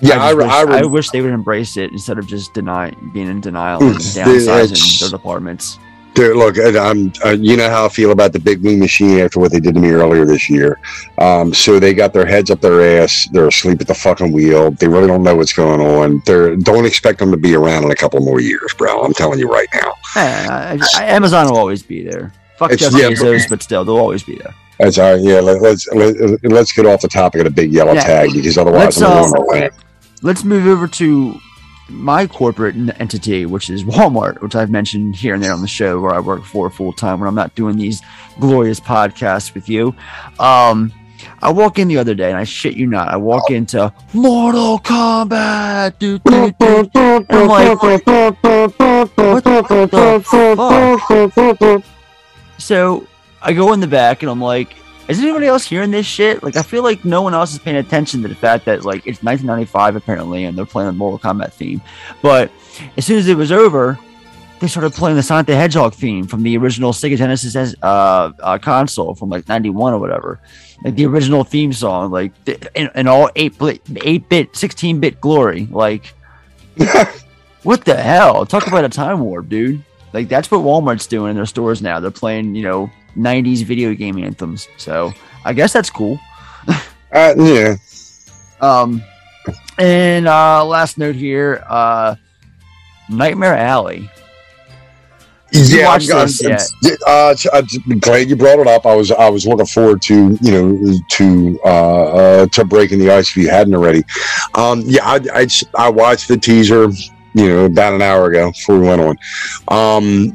yeah 0.00 0.22
I, 0.22 0.30
I, 0.30 0.34
wish, 0.34 0.46
I, 0.46 0.78
I 0.78 0.84
wish 0.84 1.10
they 1.10 1.20
would 1.20 1.32
embrace 1.32 1.76
it 1.76 1.90
instead 1.92 2.18
of 2.18 2.26
just 2.26 2.54
deny, 2.54 2.92
being 3.12 3.28
in 3.28 3.40
denial 3.40 3.82
and 3.82 3.96
downsizing 3.96 5.00
their 5.00 5.10
departments. 5.10 5.78
Dude, 6.14 6.36
look, 6.36 6.56
I'm, 6.58 7.12
uh, 7.24 7.30
you 7.30 7.56
know 7.56 7.70
how 7.70 7.86
I 7.86 7.88
feel 7.88 8.10
about 8.10 8.32
the 8.32 8.40
big 8.40 8.60
wing 8.64 8.80
machine 8.80 9.20
after 9.20 9.38
what 9.38 9.52
they 9.52 9.60
did 9.60 9.74
to 9.74 9.80
me 9.80 9.90
earlier 9.90 10.24
this 10.24 10.50
year. 10.50 10.80
Um, 11.18 11.54
so 11.54 11.78
they 11.78 11.94
got 11.94 12.12
their 12.12 12.26
heads 12.26 12.50
up 12.50 12.60
their 12.60 13.00
ass. 13.00 13.28
They're 13.30 13.46
asleep 13.46 13.80
at 13.80 13.86
the 13.86 13.94
fucking 13.94 14.32
wheel. 14.32 14.72
They 14.72 14.88
really 14.88 15.06
don't 15.06 15.22
know 15.22 15.36
what's 15.36 15.52
going 15.52 15.80
on. 15.80 16.20
They're 16.26 16.56
don't 16.56 16.86
expect 16.86 17.20
them 17.20 17.30
to 17.30 17.36
be 17.36 17.54
around 17.54 17.84
in 17.84 17.92
a 17.92 17.94
couple 17.94 18.18
more 18.18 18.40
years, 18.40 18.74
bro. 18.76 19.00
I'm 19.04 19.14
telling 19.14 19.38
you 19.38 19.48
right 19.48 19.68
now. 19.72 19.92
Eh, 20.16 20.46
I- 20.50 20.80
I- 20.96 21.04
Amazon 21.04 21.46
will 21.46 21.56
always 21.56 21.84
be 21.84 22.02
there. 22.02 22.32
Fuck 22.58 22.72
It's- 22.72 22.92
Jeff 22.92 23.20
yeah, 23.22 23.38
but 23.48 23.62
still, 23.62 23.84
they'll 23.84 23.96
always 23.96 24.24
be 24.24 24.36
there. 24.36 24.52
That's 24.80 24.98
all 24.98 25.12
right. 25.14 25.22
Yeah, 25.22 25.40
let, 25.40 25.62
let's 25.62 25.88
let, 25.92 26.16
let's 26.44 26.72
get 26.72 26.86
off 26.86 27.00
the 27.00 27.08
topic 27.08 27.40
of 27.40 27.44
the 27.44 27.50
big 27.50 27.72
yellow 27.72 27.94
Yeah. 27.94 28.02
tag 28.04 28.32
because 28.32 28.58
otherwise 28.58 29.00
Let's, 29.00 29.02
I'm 29.02 29.12
uh, 29.12 29.22
going 29.22 29.32
to 29.32 29.40
land. 29.60 29.72
Let's 30.22 30.44
move 30.44 30.66
over 30.66 30.86
to 30.88 31.38
my 31.88 32.26
corporate 32.26 32.74
entity, 33.00 33.46
which 33.46 33.70
is 33.70 33.82
Walmart, 33.84 34.40
which 34.40 34.54
I've 34.54 34.70
mentioned 34.70 35.16
here 35.16 35.34
and 35.34 35.42
there 35.42 35.52
on 35.52 35.62
the 35.62 35.68
show, 35.68 36.00
where 36.00 36.12
I 36.12 36.20
work 36.20 36.44
for 36.44 36.68
full 36.68 36.92
time 36.92 37.20
when 37.20 37.28
I'm 37.28 37.34
not 37.34 37.54
doing 37.54 37.76
these 37.76 38.02
glorious 38.40 38.78
podcasts 38.80 39.54
with 39.54 39.68
you. 39.68 39.94
Um, 40.38 40.92
I 41.40 41.50
walk 41.50 41.78
in 41.78 41.88
the 41.88 41.98
other 41.98 42.14
day, 42.14 42.28
and 42.28 42.36
I 42.36 42.44
shit 42.44 42.74
you 42.74 42.86
not, 42.86 43.08
I 43.08 43.16
walk 43.16 43.50
into 43.50 43.92
Mortal 44.12 44.78
Kombat. 44.80 45.98
Doo, 45.98 46.18
doo, 46.18 46.52
doo. 46.58 46.90
I'm 47.30 47.48
like, 47.48 47.82
what 47.82 48.04
the 48.04 48.36
fuck? 51.76 51.97
So 52.58 53.06
I 53.40 53.52
go 53.52 53.72
in 53.72 53.80
the 53.80 53.86
back 53.86 54.22
and 54.22 54.30
I'm 54.30 54.40
like, 54.40 54.76
is 55.08 55.18
anybody 55.20 55.46
else 55.46 55.64
hearing 55.64 55.90
this 55.90 56.04
shit? 56.04 56.42
Like, 56.42 56.56
I 56.56 56.62
feel 56.62 56.82
like 56.82 57.04
no 57.04 57.22
one 57.22 57.32
else 57.32 57.54
is 57.54 57.58
paying 57.58 57.76
attention 57.76 58.20
to 58.22 58.28
the 58.28 58.34
fact 58.34 58.66
that 58.66 58.84
like 58.84 59.06
it's 59.06 59.22
1995 59.22 59.96
apparently, 59.96 60.44
and 60.44 60.56
they're 60.56 60.66
playing 60.66 60.88
the 60.88 60.92
Mortal 60.92 61.18
Kombat 61.18 61.52
theme. 61.52 61.80
But 62.20 62.50
as 62.96 63.06
soon 63.06 63.18
as 63.18 63.26
it 63.26 63.36
was 63.36 63.50
over, 63.50 63.98
they 64.60 64.66
started 64.66 64.92
playing 64.92 65.16
the 65.16 65.22
Sonic 65.22 65.46
the 65.46 65.56
Hedgehog 65.56 65.94
theme 65.94 66.26
from 66.26 66.42
the 66.42 66.58
original 66.58 66.92
Sega 66.92 67.16
Genesis 67.16 67.74
uh, 67.82 68.32
uh, 68.40 68.58
console 68.58 69.14
from 69.14 69.30
like 69.30 69.48
'91 69.48 69.94
or 69.94 69.98
whatever, 69.98 70.40
like 70.84 70.94
the 70.94 71.06
original 71.06 71.44
theme 71.44 71.72
song, 71.72 72.10
like 72.10 72.32
the, 72.44 72.70
in, 72.74 72.90
in 72.94 73.06
all 73.06 73.30
eight 73.36 73.58
bit, 73.58 73.80
eight 74.02 74.28
bit, 74.28 74.54
16 74.54 75.00
bit 75.00 75.20
glory. 75.20 75.68
Like, 75.70 76.12
what 77.62 77.84
the 77.84 77.96
hell? 77.96 78.44
Talk 78.44 78.66
about 78.66 78.84
a 78.84 78.88
time 78.88 79.20
warp, 79.20 79.48
dude. 79.48 79.84
Like 80.12 80.28
that's 80.28 80.50
what 80.50 80.60
Walmart's 80.60 81.06
doing 81.06 81.30
in 81.30 81.36
their 81.36 81.46
stores 81.46 81.82
now. 81.82 82.00
They're 82.00 82.10
playing, 82.10 82.54
you 82.54 82.62
know, 82.62 82.90
'90s 83.16 83.64
video 83.64 83.94
game 83.94 84.18
anthems. 84.18 84.68
So 84.76 85.12
I 85.44 85.52
guess 85.52 85.72
that's 85.72 85.90
cool. 85.90 86.18
Uh, 87.10 87.34
yeah. 87.38 87.74
Um, 88.60 89.02
and 89.78 90.28
uh, 90.28 90.62
last 90.62 90.98
note 90.98 91.14
here, 91.14 91.64
uh, 91.66 92.16
Nightmare 93.08 93.56
Alley. 93.56 94.10
you 95.50 95.78
Yeah, 95.78 95.88
I'm, 95.88 96.00
this 96.00 96.44
I'm- 96.44 96.96
uh, 97.06 97.34
I'm 97.54 97.98
glad 97.98 98.28
you 98.28 98.36
brought 98.36 98.58
it 98.58 98.66
up. 98.66 98.84
I 98.84 98.94
was 98.94 99.10
I 99.10 99.28
was 99.30 99.46
looking 99.46 99.64
forward 99.64 100.02
to 100.02 100.36
you 100.42 100.50
know 100.52 100.98
to 101.12 101.58
uh, 101.64 102.04
uh, 102.04 102.46
to 102.48 102.64
breaking 102.66 102.98
the 102.98 103.10
ice 103.10 103.30
if 103.30 103.36
you 103.38 103.48
hadn't 103.48 103.74
already. 103.74 104.02
Um, 104.54 104.82
yeah, 104.84 105.06
I, 105.06 105.20
I 105.32 105.46
I 105.76 105.88
watched 105.88 106.28
the 106.28 106.36
teaser 106.36 106.90
you 107.34 107.48
know 107.48 107.64
about 107.66 107.92
an 107.94 108.02
hour 108.02 108.30
ago 108.30 108.50
before 108.52 108.78
we 108.80 108.86
went 108.86 109.00
on. 109.00 109.16
Um, 109.68 110.34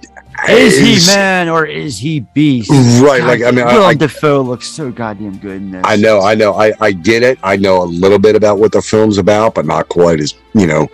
Is 0.49 0.77
he 0.77 1.13
man 1.15 1.47
or 1.47 1.65
is 1.65 1.97
he 1.97 2.21
beast? 2.21 2.69
Right, 3.01 3.21
like, 3.23 3.43
I 3.43 3.51
mean, 3.51 3.65
I- 3.65 3.73
Willem 3.73 3.89
I- 3.89 3.93
Dafoe 3.93 4.41
looks 4.41 4.67
so 4.67 4.91
goddamn 4.91 5.37
good 5.37 5.57
in 5.57 5.71
this. 5.71 5.81
I 5.85 5.95
know, 5.95 6.21
I 6.21 6.35
know, 6.35 6.53
I, 6.55 6.73
I 6.81 6.91
get 6.91 7.23
it. 7.23 7.37
I 7.43 7.55
know 7.55 7.81
a 7.83 7.85
little 7.85 8.19
bit 8.19 8.35
about 8.35 8.59
what 8.59 8.71
the 8.71 8.81
film's 8.81 9.17
about, 9.17 9.55
but 9.55 9.65
not 9.65 9.87
quite 9.89 10.19
as 10.19 10.33
you 10.53 10.67
know. 10.67 10.87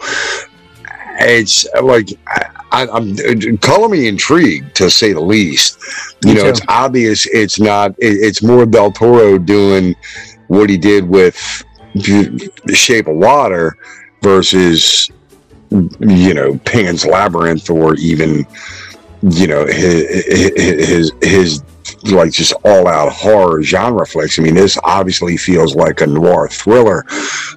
It's 1.22 1.66
like 1.82 2.10
I, 2.28 2.46
I, 2.72 2.88
I'm 2.88 3.58
color 3.58 3.90
me 3.90 4.08
intrigued 4.08 4.76
to 4.78 4.90
say 4.90 5.12
the 5.14 5.20
least. 5.20 5.78
You 6.24 6.30
Me 6.30 6.36
know, 6.36 6.44
too. 6.44 6.50
it's 6.50 6.62
obvious. 6.68 7.26
It's 7.28 7.60
not. 7.60 7.92
It, 7.98 8.18
it's 8.22 8.42
more 8.44 8.66
Del 8.66 8.92
Toro 8.92 9.38
doing 9.38 9.96
what 10.48 10.70
he 10.70 10.78
did 10.78 11.04
with 11.08 11.36
the 11.96 12.50
Shape 12.74 13.08
of 13.08 13.16
Water 13.16 13.76
versus 14.22 15.10
you 15.72 16.34
know 16.34 16.58
Pan's 16.60 17.06
Labyrinth 17.06 17.70
or 17.70 17.96
even 17.96 18.46
you 19.22 19.48
know 19.48 19.66
his 19.66 20.26
his, 20.56 21.12
his 21.22 21.64
like 22.06 22.32
just 22.32 22.54
all 22.64 22.88
out 22.88 23.12
horror 23.12 23.62
genre 23.62 24.06
flicks. 24.06 24.40
I 24.40 24.44
mean, 24.44 24.56
this 24.56 24.78
obviously 24.84 25.38
feels 25.38 25.76
like 25.76 26.02
a 26.02 26.08
noir 26.08 26.48
thriller. 26.48 27.06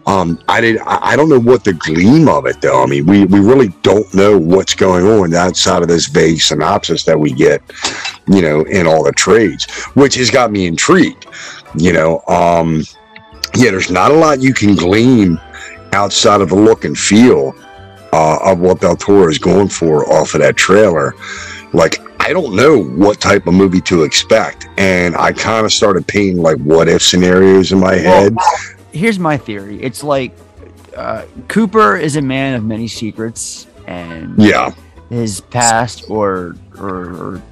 Um, 0.06 0.42
I 0.48 0.60
did. 0.60 0.78
I 0.80 1.16
don't 1.16 1.28
know 1.28 1.40
what 1.40 1.64
the 1.64 1.74
gleam 1.74 2.28
of 2.28 2.46
it 2.46 2.60
though. 2.60 2.82
I 2.82 2.86
mean, 2.86 3.06
we 3.06 3.24
we 3.24 3.40
really 3.40 3.68
don't 3.82 4.12
know 4.14 4.38
what's 4.38 4.74
going 4.74 5.06
on 5.06 5.34
outside 5.34 5.82
of 5.82 5.88
this 5.88 6.06
vague 6.06 6.40
synopsis 6.40 7.04
that 7.04 7.18
we 7.18 7.32
get, 7.32 7.62
you 8.26 8.42
know, 8.42 8.62
in 8.62 8.86
all 8.86 9.04
the 9.04 9.12
trades, 9.12 9.70
which 9.94 10.14
has 10.16 10.30
got 10.30 10.50
me 10.50 10.66
intrigued. 10.66 11.26
You 11.76 11.92
know, 11.92 12.22
um, 12.28 12.84
yeah, 13.54 13.70
there's 13.70 13.90
not 13.90 14.10
a 14.10 14.14
lot 14.14 14.40
you 14.40 14.54
can 14.54 14.74
glean 14.74 15.40
outside 15.92 16.40
of 16.40 16.48
the 16.48 16.56
look 16.56 16.84
and 16.84 16.98
feel 16.98 17.54
uh, 18.12 18.38
of 18.42 18.60
what 18.60 18.80
Del 18.80 18.96
Toro 18.96 19.28
is 19.28 19.38
going 19.38 19.68
for 19.68 20.10
off 20.12 20.34
of 20.34 20.40
that 20.40 20.56
trailer. 20.56 21.14
Like, 21.72 22.00
I 22.20 22.32
don't 22.32 22.54
know 22.54 22.82
what 22.82 23.20
type 23.20 23.46
of 23.46 23.54
movie 23.54 23.80
to 23.82 24.04
expect, 24.04 24.68
and 24.76 25.16
I 25.16 25.32
kind 25.32 25.66
of 25.66 25.72
started 25.72 26.06
painting 26.06 26.40
like 26.40 26.58
what 26.58 26.88
if 26.88 27.02
scenarios 27.02 27.72
in 27.72 27.80
my 27.80 27.96
head. 27.96 28.36
Here's 28.92 29.18
my 29.18 29.36
theory. 29.36 29.82
It's 29.82 30.04
like 30.04 30.32
uh, 30.96 31.24
Cooper 31.48 31.96
is 31.96 32.16
a 32.16 32.22
man 32.22 32.54
of 32.54 32.64
many 32.64 32.86
secrets, 32.86 33.66
and 33.86 34.40
Yeah, 34.40 34.72
his 35.08 35.40
past 35.40 36.04
or 36.08 36.54
or, 36.78 37.42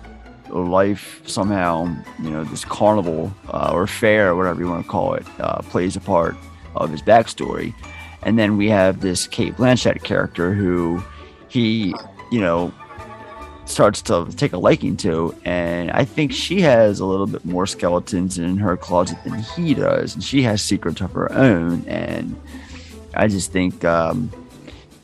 or, 0.51 0.65
life 0.65 1.23
somehow, 1.27 1.95
you 2.21 2.31
know, 2.31 2.45
this 2.45 2.65
carnival 2.65 3.33
uh, 3.49 3.71
or 3.73 3.87
fair, 3.87 4.31
or 4.31 4.37
whatever 4.37 4.61
you 4.61 4.69
want 4.69 4.85
to 4.85 4.91
call 4.91 5.15
it, 5.15 5.25
uh, 5.39 5.63
plays 5.63 5.97
a 5.97 6.01
part 6.01 6.37
of 6.75 6.91
his 6.91 7.03
backstory. 7.03 7.75
And 8.23 8.39
then 8.39 8.57
we 8.57 8.69
have 8.69 9.01
this 9.01 9.27
Cate 9.27 9.57
Blanchett 9.57 10.03
character 10.03 10.53
who 10.53 11.03
he, 11.49 11.95
you 12.31 12.41
know, 12.41 12.73
starts 13.65 14.03
to 14.03 14.27
take 14.37 14.53
a 14.53 14.59
liking 14.59 14.97
to. 14.99 15.35
And 15.45 15.91
I 15.91 16.05
think 16.05 16.33
she 16.33 16.61
has 16.61 17.01
a 17.01 17.07
little 17.07 17.27
bit 17.27 17.45
more 17.45 17.67
skeletons 17.67 18.39
in 18.39 18.57
her 18.59 18.77
closet 18.77 19.19
than 19.25 19.39
he 19.39 19.75
does. 19.75 20.15
And 20.15 20.23
she 20.23 20.43
has 20.43 20.61
secrets 20.63 21.01
of 21.01 21.13
her 21.13 21.33
own. 21.33 21.85
And 21.87 22.39
I 23.15 23.29
just 23.29 23.53
think 23.53 23.85
um, 23.85 24.31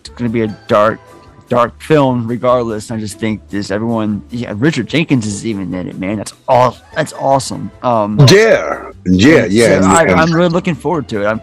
it's 0.01 0.11
going 0.11 0.31
to 0.31 0.33
be 0.33 0.43
a 0.43 0.49
dark, 0.69 1.01
dark 1.49 1.81
film 1.81 2.27
regardless. 2.27 2.91
I 2.91 2.99
just 2.99 3.19
think 3.19 3.49
this 3.49 3.71
everyone, 3.71 4.25
yeah, 4.31 4.53
Richard 4.57 4.89
Jenkins 4.89 5.27
is 5.27 5.47
even 5.47 5.73
in 5.73 5.89
it, 5.89 5.97
man. 5.97 6.17
That's 6.17 6.35
all. 6.49 6.77
That's 6.95 7.13
awesome. 7.15 7.71
Um, 7.83 8.19
yeah, 8.29 8.93
yeah, 9.07 9.47
yeah. 9.47 9.81
so 9.81 9.87
I, 9.87 10.05
I'm 10.13 10.35
really 10.35 10.49
looking 10.51 10.75
forward 10.75 11.09
to 11.11 11.23
it. 11.23 11.27
I'm, 11.27 11.41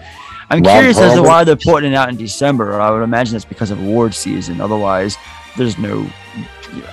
I'm 0.50 0.62
Rob 0.62 0.76
curious 0.76 0.98
as 0.98 1.16
to 1.16 1.24
why 1.24 1.44
they're 1.44 1.56
putting 1.56 1.94
it 1.94 1.96
out 1.96 2.10
in 2.10 2.18
December. 2.18 2.80
I 2.80 2.92
would 2.92 3.04
imagine 3.04 3.36
it's 3.36 3.46
because 3.46 3.72
of 3.72 3.80
award 3.80 4.14
season. 4.14 4.62
Otherwise, 4.62 5.16
there's 5.58 5.78
no 5.78 6.08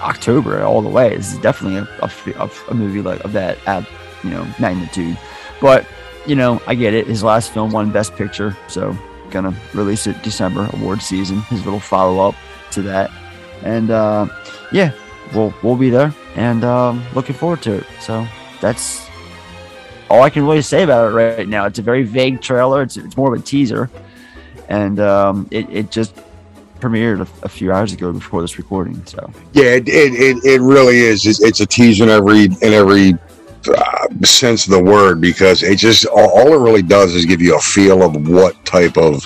October 0.01 0.63
all 0.63 0.83
the 0.83 0.89
way. 0.89 1.17
This 1.17 1.33
is 1.33 1.39
definitely 1.39 1.87
a 2.69 2.75
movie 2.75 3.03
like 3.03 3.25
of 3.25 3.33
that 3.33 3.59
you 4.25 4.31
know 4.31 4.47
magnitude. 4.59 5.19
But 5.61 5.87
you 6.27 6.37
know, 6.37 6.61
I 6.67 6.75
get 6.75 6.95
it. 6.95 7.07
His 7.07 7.23
last 7.23 7.53
film 7.53 7.71
won 7.71 7.91
Best 7.91 8.15
Picture, 8.15 8.57
so 8.69 8.97
gonna 9.31 9.55
release 9.75 10.07
it 10.07 10.23
December 10.23 10.69
award 10.75 11.03
season. 11.03 11.41
His 11.43 11.65
little 11.65 11.81
follow 11.81 12.29
up 12.29 12.35
to 12.73 12.83
that, 12.83 13.11
and 13.63 13.91
uh, 13.91 14.27
yeah, 14.73 14.93
we'll 15.35 15.55
we'll 15.63 15.77
be 15.77 15.91
there 15.91 16.15
and 16.37 16.65
um, 16.65 17.05
looking 17.15 17.35
forward 17.35 17.63
to 17.63 17.75
it. 17.77 17.87
So 18.01 18.27
that's 18.61 19.10
all 20.11 20.23
I 20.23 20.31
can 20.31 20.43
really 20.45 20.61
say 20.61 20.83
about 20.83 21.11
it 21.11 21.15
right 21.15 21.49
now. 21.49 21.65
It's 21.67 21.79
a 21.79 21.83
very 21.83 22.03
vague 22.03 22.43
trailer. 22.43 22.83
It's, 22.83 22.97
it's 22.97 23.17
more 23.17 23.33
of 23.33 23.41
a 23.41 23.43
teaser, 23.43 23.89
and 24.69 24.99
um, 25.01 25.49
it 25.51 25.71
it 25.71 25.91
just 25.91 26.15
premiered 26.81 27.21
a, 27.21 27.45
a 27.45 27.49
few 27.49 27.73
hours 27.73 27.93
ago 27.93 28.13
before 28.13 28.43
this 28.43 28.59
recording. 28.59 29.05
So 29.07 29.31
Yeah, 29.53 29.65
it, 29.65 29.89
it, 29.89 30.45
it, 30.45 30.61
really 30.61 30.99
is. 30.99 31.27
It's, 31.27 31.43
it's 31.43 31.61
a 31.61 31.67
tease 31.67 32.01
in 32.01 32.09
every 32.09 32.45
in 32.45 32.73
every 32.73 33.15
uh, 33.69 34.09
sense 34.25 34.67
of 34.67 34.73
the 34.73 34.83
word 34.83 35.21
because 35.21 35.63
it 35.63 35.79
just 35.79 36.07
all, 36.07 36.31
all 36.31 36.53
it 36.53 36.59
really 36.59 36.83
does 36.83 37.15
is 37.15 37.25
give 37.25 37.41
you 37.41 37.57
a 37.57 37.61
feel 37.61 38.03
of 38.03 38.29
what 38.29 38.63
type 38.65 38.97
of 38.97 39.23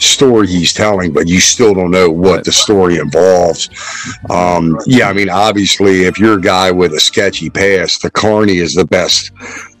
story 0.00 0.48
he's 0.48 0.72
telling, 0.72 1.12
but 1.12 1.28
you 1.28 1.38
still 1.38 1.74
don't 1.74 1.92
know 1.92 2.10
what 2.10 2.44
the 2.44 2.50
story 2.50 2.96
involves. 2.96 3.68
Um, 4.30 4.76
yeah, 4.84 5.08
I 5.08 5.12
mean, 5.12 5.30
obviously, 5.30 6.04
if 6.04 6.18
you're 6.18 6.38
a 6.38 6.40
guy 6.40 6.72
with 6.72 6.92
a 6.94 7.00
sketchy 7.00 7.48
past, 7.50 8.02
the 8.02 8.10
Carney 8.10 8.56
is 8.56 8.74
the 8.74 8.84
best 8.84 9.30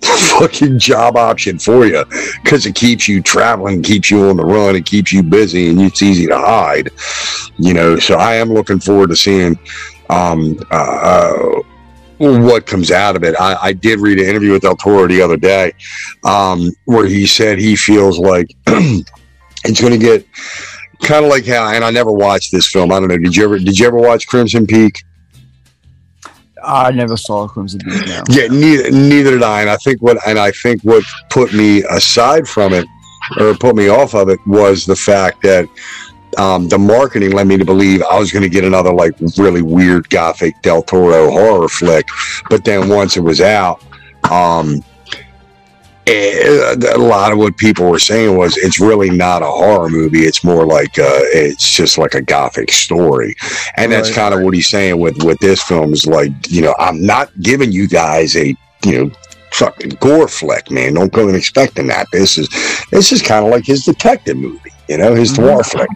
fucking 0.38 0.78
job 0.78 1.16
option 1.16 1.58
for 1.58 1.86
you 1.86 2.04
because 2.42 2.66
it 2.66 2.74
keeps 2.74 3.06
you 3.06 3.22
traveling, 3.22 3.82
keeps 3.82 4.10
you 4.10 4.28
on 4.28 4.36
the 4.36 4.44
run, 4.44 4.74
it 4.74 4.84
keeps 4.84 5.12
you 5.12 5.22
busy, 5.22 5.68
and 5.68 5.80
it's 5.80 6.02
easy 6.02 6.26
to 6.26 6.36
hide. 6.36 6.90
You 7.58 7.74
know, 7.74 7.98
so 7.98 8.16
I 8.16 8.34
am 8.34 8.52
looking 8.52 8.80
forward 8.80 9.10
to 9.10 9.16
seeing 9.16 9.58
um, 10.10 10.58
uh, 10.70 11.62
what 12.18 12.66
comes 12.66 12.90
out 12.90 13.16
of 13.16 13.24
it. 13.24 13.34
I, 13.38 13.56
I 13.62 13.72
did 13.72 14.00
read 14.00 14.18
an 14.18 14.26
interview 14.26 14.52
with 14.52 14.62
Del 14.62 14.76
Toro 14.76 15.06
the 15.06 15.22
other 15.22 15.36
day 15.36 15.72
um, 16.24 16.70
where 16.84 17.06
he 17.06 17.26
said 17.26 17.58
he 17.58 17.76
feels 17.76 18.18
like 18.18 18.54
it's 18.66 19.80
going 19.80 19.92
to 19.92 19.98
get 19.98 20.26
kind 21.00 21.24
of 21.24 21.30
like 21.30 21.46
how, 21.46 21.72
and 21.72 21.84
I 21.84 21.90
never 21.90 22.12
watched 22.12 22.50
this 22.52 22.68
film. 22.68 22.92
I 22.92 22.98
don't 22.98 23.08
know. 23.08 23.18
Did 23.18 23.36
you 23.36 23.44
ever? 23.44 23.58
Did 23.58 23.78
you 23.78 23.86
ever 23.86 23.98
watch 23.98 24.26
Crimson 24.26 24.66
Peak? 24.66 25.02
I 26.64 26.90
never 26.90 27.16
saw 27.16 27.48
Crimson 27.48 27.80
Peak 27.80 28.06
now. 28.06 28.22
Yeah, 28.28 28.46
neither, 28.48 28.90
neither 28.90 29.30
did 29.32 29.42
I. 29.42 29.60
And 29.62 29.70
I 29.70 29.76
think 29.76 30.00
what, 30.00 30.18
and 30.26 30.38
I 30.38 30.50
think 30.50 30.82
what 30.82 31.04
put 31.30 31.52
me 31.52 31.82
aside 31.90 32.46
from 32.46 32.72
it, 32.72 32.86
or 33.38 33.54
put 33.54 33.76
me 33.76 33.88
off 33.88 34.14
of 34.14 34.28
it, 34.28 34.38
was 34.46 34.84
the 34.84 34.96
fact 34.96 35.42
that 35.42 35.68
um, 36.38 36.68
the 36.68 36.78
marketing 36.78 37.32
led 37.32 37.46
me 37.46 37.56
to 37.58 37.64
believe 37.64 38.02
I 38.02 38.18
was 38.18 38.32
going 38.32 38.42
to 38.42 38.48
get 38.48 38.64
another 38.64 38.92
like 38.92 39.12
really 39.36 39.62
weird 39.62 40.08
gothic 40.08 40.60
Del 40.62 40.82
Toro 40.82 41.30
horror 41.30 41.68
flick. 41.68 42.06
But 42.48 42.64
then 42.64 42.88
once 42.88 43.16
it 43.16 43.20
was 43.20 43.40
out, 43.40 43.82
um, 44.30 44.82
eh, 46.06 46.74
a 46.94 46.98
lot 46.98 47.32
of 47.32 47.38
what 47.38 47.56
people 47.56 47.88
were 47.90 47.98
saying 47.98 48.36
was 48.36 48.56
it's 48.56 48.80
really 48.80 49.10
not 49.10 49.42
a 49.42 49.46
horror 49.46 49.88
movie. 49.88 50.20
It's 50.22 50.44
more 50.44 50.66
like 50.66 50.98
uh, 50.98 51.20
it's 51.32 51.70
just 51.70 51.98
like 51.98 52.14
a 52.14 52.22
gothic 52.22 52.70
story, 52.72 53.34
and 53.76 53.90
that's 53.92 54.08
Right. 54.10 54.16
kind 54.16 54.34
of 54.34 54.40
what 54.42 54.54
he's 54.54 54.68
saying 54.70 54.98
with 54.98 55.22
with 55.22 55.38
this 55.40 55.62
film 55.62 55.92
is 55.92 56.06
like 56.06 56.32
you 56.50 56.62
know 56.62 56.74
I'm 56.78 57.04
not 57.04 57.30
giving 57.40 57.72
you 57.72 57.88
guys 57.88 58.36
a 58.36 58.54
you 58.84 59.04
know 59.04 59.10
fucking 59.52 59.90
gore 60.00 60.28
flick, 60.28 60.70
man. 60.70 60.94
Don't 60.94 61.12
go 61.12 61.28
in 61.28 61.34
expecting 61.34 61.86
that. 61.88 62.06
This 62.12 62.38
is 62.38 62.48
this 62.90 63.12
is 63.12 63.22
kind 63.22 63.44
of 63.44 63.50
like 63.50 63.64
his 63.66 63.84
detective 63.84 64.36
movie. 64.36 64.70
You 64.92 64.98
know, 64.98 65.14
his 65.14 65.32
Mhm. 65.32 65.38
noir 65.46 65.64
flick. 65.64 65.88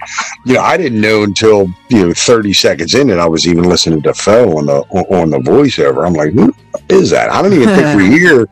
You 0.46 0.54
know, 0.54 0.60
I 0.62 0.78
didn't 0.78 1.00
know 1.02 1.22
until 1.22 1.68
you 1.90 2.06
know 2.06 2.12
30 2.14 2.52
seconds 2.54 2.94
in 2.94 3.10
it. 3.10 3.18
I 3.18 3.26
was 3.26 3.46
even 3.46 3.64
listening 3.64 4.00
to 4.02 4.14
Phil 4.14 4.56
on 4.58 4.64
the 4.66 4.80
on 5.10 5.30
the 5.30 5.38
voiceover. 5.38 6.06
I'm 6.06 6.14
like, 6.14 6.32
who 6.32 6.54
is 6.88 7.10
that? 7.10 7.30
I 7.30 7.42
don't 7.42 7.52
even 7.52 7.68
think 7.74 7.96
we 7.98 8.10
hear 8.18 8.48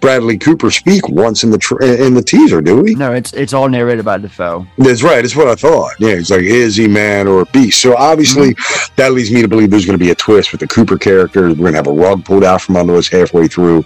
Bradley 0.00 0.36
Cooper 0.36 0.70
speak 0.72 1.08
once 1.08 1.44
in 1.44 1.50
the 1.50 1.58
tr 1.58 1.80
in 1.82 2.14
the 2.14 2.22
teaser, 2.22 2.60
do 2.60 2.80
we? 2.80 2.96
No, 2.96 3.12
it's 3.12 3.32
it's 3.34 3.52
all 3.52 3.68
narrated 3.68 4.04
by 4.04 4.18
Dafoe. 4.18 4.66
That's 4.78 5.02
right. 5.04 5.22
That's 5.22 5.36
what 5.36 5.46
I 5.48 5.54
thought. 5.54 5.92
Yeah, 6.00 6.10
it's 6.14 6.30
like 6.30 6.42
is 6.42 6.74
he 6.76 6.88
man 6.88 7.28
or 7.28 7.42
a 7.42 7.46
beast? 7.46 7.80
So 7.80 7.96
obviously, 7.96 8.56
that 8.96 9.12
leads 9.12 9.30
me 9.30 9.42
to 9.42 9.48
believe 9.48 9.70
there's 9.70 9.86
going 9.86 9.98
to 9.98 10.04
be 10.04 10.10
a 10.10 10.14
twist 10.16 10.50
with 10.50 10.60
the 10.60 10.66
Cooper 10.66 10.98
character. 10.98 11.42
We're 11.50 11.54
going 11.54 11.72
to 11.72 11.78
have 11.78 11.86
a 11.86 11.92
rug 11.92 12.24
pulled 12.24 12.42
out 12.42 12.62
from 12.62 12.76
under 12.76 12.96
us 12.96 13.06
halfway 13.08 13.46
through. 13.46 13.84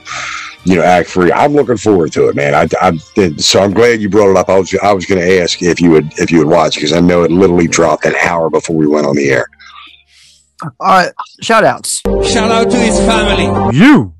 You 0.64 0.76
know, 0.76 0.82
Act 0.82 1.08
Three. 1.10 1.32
I'm 1.32 1.52
looking 1.54 1.76
forward 1.76 2.12
to 2.12 2.28
it, 2.28 2.36
man. 2.36 2.54
I, 2.54 2.66
I 2.80 2.96
so 3.36 3.60
I'm 3.62 3.72
glad 3.72 4.00
you 4.00 4.08
brought 4.10 4.30
it 4.30 4.36
up. 4.36 4.48
I 4.48 4.58
was 4.58 4.74
I 4.82 4.92
was 4.92 5.06
going 5.06 5.20
to 5.20 5.40
ask 5.40 5.62
if 5.62 5.80
you 5.80 5.90
would 5.92 6.12
if 6.18 6.30
you 6.30 6.38
would 6.38 6.48
watch 6.48 6.74
because 6.74 6.92
I 6.92 7.00
know 7.00 7.22
it 7.22 7.30
literally 7.30 7.68
dropped 7.68 8.04
an 8.04 8.14
hour 8.16 8.50
before 8.50 8.76
we 8.76 8.86
went 8.86 9.06
on 9.06 9.16
the 9.16 9.30
air. 9.30 9.46
All 10.62 10.70
right, 10.80 11.12
shout 11.40 11.64
outs. 11.64 12.00
Shout 12.24 12.50
out 12.50 12.70
to 12.70 12.76
his 12.76 12.98
family. 13.00 13.76
You 13.76 14.14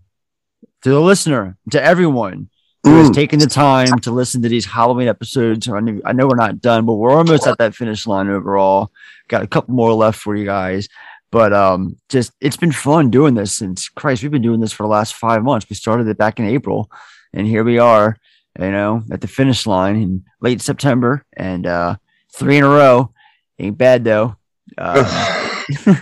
to 0.82 0.90
the 0.90 1.00
listener, 1.00 1.56
to 1.72 1.82
everyone 1.82 2.48
who 2.84 2.96
has 2.98 3.10
Mm. 3.10 3.14
taken 3.14 3.38
the 3.40 3.48
time 3.48 3.98
to 4.00 4.12
listen 4.12 4.40
to 4.42 4.48
these 4.48 4.64
Halloween 4.64 5.08
episodes. 5.08 5.68
I 5.68 5.80
know, 5.80 6.00
I 6.04 6.12
know 6.12 6.28
we're 6.28 6.36
not 6.36 6.60
done, 6.60 6.86
but 6.86 6.94
we're 6.94 7.10
almost 7.10 7.46
at 7.48 7.58
that 7.58 7.74
finish 7.74 8.06
line 8.06 8.28
overall. 8.30 8.92
Got 9.26 9.42
a 9.42 9.48
couple 9.48 9.74
more 9.74 9.92
left 9.92 10.20
for 10.20 10.36
you 10.36 10.44
guys. 10.44 10.88
But 11.30 11.52
um, 11.52 11.96
just 12.08 12.32
it's 12.40 12.56
been 12.56 12.72
fun 12.72 13.10
doing 13.10 13.34
this 13.34 13.52
since 13.52 13.88
Christ. 13.88 14.22
We've 14.22 14.32
been 14.32 14.42
doing 14.42 14.60
this 14.60 14.72
for 14.72 14.84
the 14.84 14.88
last 14.88 15.14
five 15.14 15.42
months. 15.42 15.66
We 15.68 15.76
started 15.76 16.08
it 16.08 16.16
back 16.16 16.38
in 16.38 16.46
April, 16.46 16.90
and 17.32 17.46
here 17.46 17.64
we 17.64 17.78
are. 17.78 18.16
You 18.58 18.72
know, 18.72 19.04
at 19.12 19.20
the 19.20 19.28
finish 19.28 19.66
line 19.66 19.96
in 19.96 20.24
late 20.40 20.60
September, 20.60 21.24
and 21.36 21.66
uh, 21.66 21.96
three 22.32 22.56
in 22.56 22.64
a 22.64 22.68
row. 22.68 23.12
Ain't 23.58 23.78
bad 23.78 24.04
though. 24.04 24.36
Uh, 24.76 25.64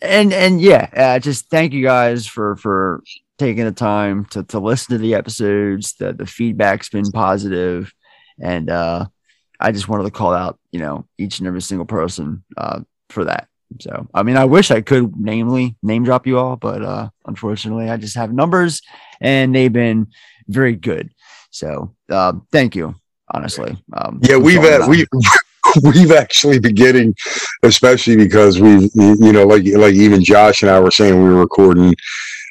and 0.00 0.32
and 0.32 0.60
yeah, 0.60 0.88
uh, 0.96 1.18
just 1.18 1.50
thank 1.50 1.72
you 1.72 1.82
guys 1.82 2.26
for 2.26 2.56
for 2.56 3.02
taking 3.38 3.64
the 3.64 3.72
time 3.72 4.24
to 4.26 4.44
to 4.44 4.58
listen 4.58 4.92
to 4.92 4.98
the 4.98 5.14
episodes. 5.14 5.94
The 5.94 6.12
the 6.12 6.26
feedback's 6.26 6.88
been 6.88 7.10
positive, 7.10 7.92
and 8.40 8.70
uh, 8.70 9.06
I 9.58 9.72
just 9.72 9.88
wanted 9.88 10.04
to 10.04 10.10
call 10.10 10.32
out 10.32 10.58
you 10.70 10.80
know 10.80 11.06
each 11.18 11.38
and 11.38 11.48
every 11.48 11.62
single 11.62 11.86
person 11.86 12.44
uh, 12.56 12.80
for 13.08 13.24
that. 13.24 13.48
So 13.80 14.08
I 14.14 14.22
mean, 14.22 14.36
I 14.36 14.44
wish 14.44 14.70
I 14.70 14.80
could 14.80 15.16
namely 15.16 15.76
name 15.82 16.04
drop 16.04 16.26
you 16.26 16.38
all, 16.38 16.56
but 16.56 16.82
uh, 16.82 17.08
unfortunately, 17.26 17.90
I 17.90 17.96
just 17.96 18.16
have 18.16 18.32
numbers, 18.32 18.80
and 19.20 19.54
they've 19.54 19.72
been 19.72 20.08
very 20.48 20.76
good. 20.76 21.10
So 21.50 21.94
uh, 22.08 22.34
thank 22.52 22.76
you, 22.76 22.94
honestly. 23.32 23.76
Um, 23.92 24.20
Yeah, 24.22 24.36
we've 24.36 24.62
had, 24.62 24.88
we 24.88 25.06
we've 25.82 26.12
actually 26.12 26.58
been 26.58 26.74
getting, 26.74 27.14
especially 27.62 28.16
because 28.16 28.60
we've 28.60 28.90
you 28.94 29.32
know 29.32 29.46
like 29.46 29.64
like 29.66 29.94
even 29.94 30.22
Josh 30.22 30.62
and 30.62 30.70
I 30.70 30.80
were 30.80 30.90
saying 30.90 31.14
we 31.14 31.28
were 31.28 31.40
recording, 31.40 31.94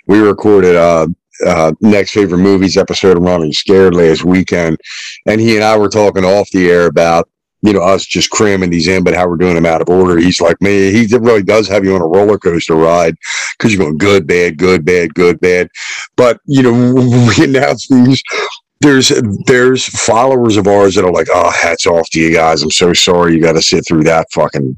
we 0.07 0.19
recorded 0.19 0.75
uh 0.75 1.07
uh 1.45 1.73
next 1.81 2.11
favorite 2.11 2.39
movies 2.39 2.77
episode 2.77 3.17
of 3.17 3.23
Running 3.23 3.53
Scared 3.53 3.95
last 3.95 4.23
weekend, 4.23 4.77
and 5.25 5.39
he 5.39 5.55
and 5.55 5.63
I 5.63 5.77
were 5.77 5.89
talking 5.89 6.25
off 6.25 6.49
the 6.51 6.69
air 6.69 6.87
about 6.87 7.29
you 7.61 7.73
know 7.73 7.81
us 7.81 8.05
just 8.05 8.29
cramming 8.29 8.69
these 8.69 8.87
in, 8.87 9.03
but 9.03 9.15
how 9.15 9.27
we're 9.27 9.37
doing 9.37 9.55
them 9.55 9.65
out 9.65 9.81
of 9.81 9.89
order. 9.89 10.17
He's 10.17 10.41
like, 10.41 10.61
man, 10.61 10.93
he 10.93 11.07
really 11.17 11.43
does 11.43 11.67
have 11.67 11.83
you 11.83 11.95
on 11.95 12.01
a 12.01 12.07
roller 12.07 12.37
coaster 12.37 12.75
ride 12.75 13.15
because 13.57 13.73
you're 13.73 13.83
going 13.83 13.97
good, 13.97 14.27
bad, 14.27 14.57
good, 14.57 14.85
bad, 14.85 15.13
good, 15.13 15.39
bad. 15.39 15.69
But 16.15 16.39
you 16.45 16.63
know 16.63 17.31
we 17.37 17.43
announce 17.43 17.87
these 17.87 18.21
there's 18.81 19.11
there's 19.47 19.85
followers 19.85 20.57
of 20.57 20.67
ours 20.67 20.95
that 20.95 21.05
are 21.05 21.11
like, 21.11 21.27
oh, 21.33 21.49
hats 21.49 21.87
off 21.87 22.09
to 22.11 22.19
you 22.19 22.33
guys. 22.33 22.61
I'm 22.61 22.71
so 22.71 22.93
sorry 22.93 23.33
you 23.33 23.41
got 23.41 23.53
to 23.53 23.61
sit 23.61 23.85
through 23.87 24.03
that 24.03 24.27
fucking 24.31 24.77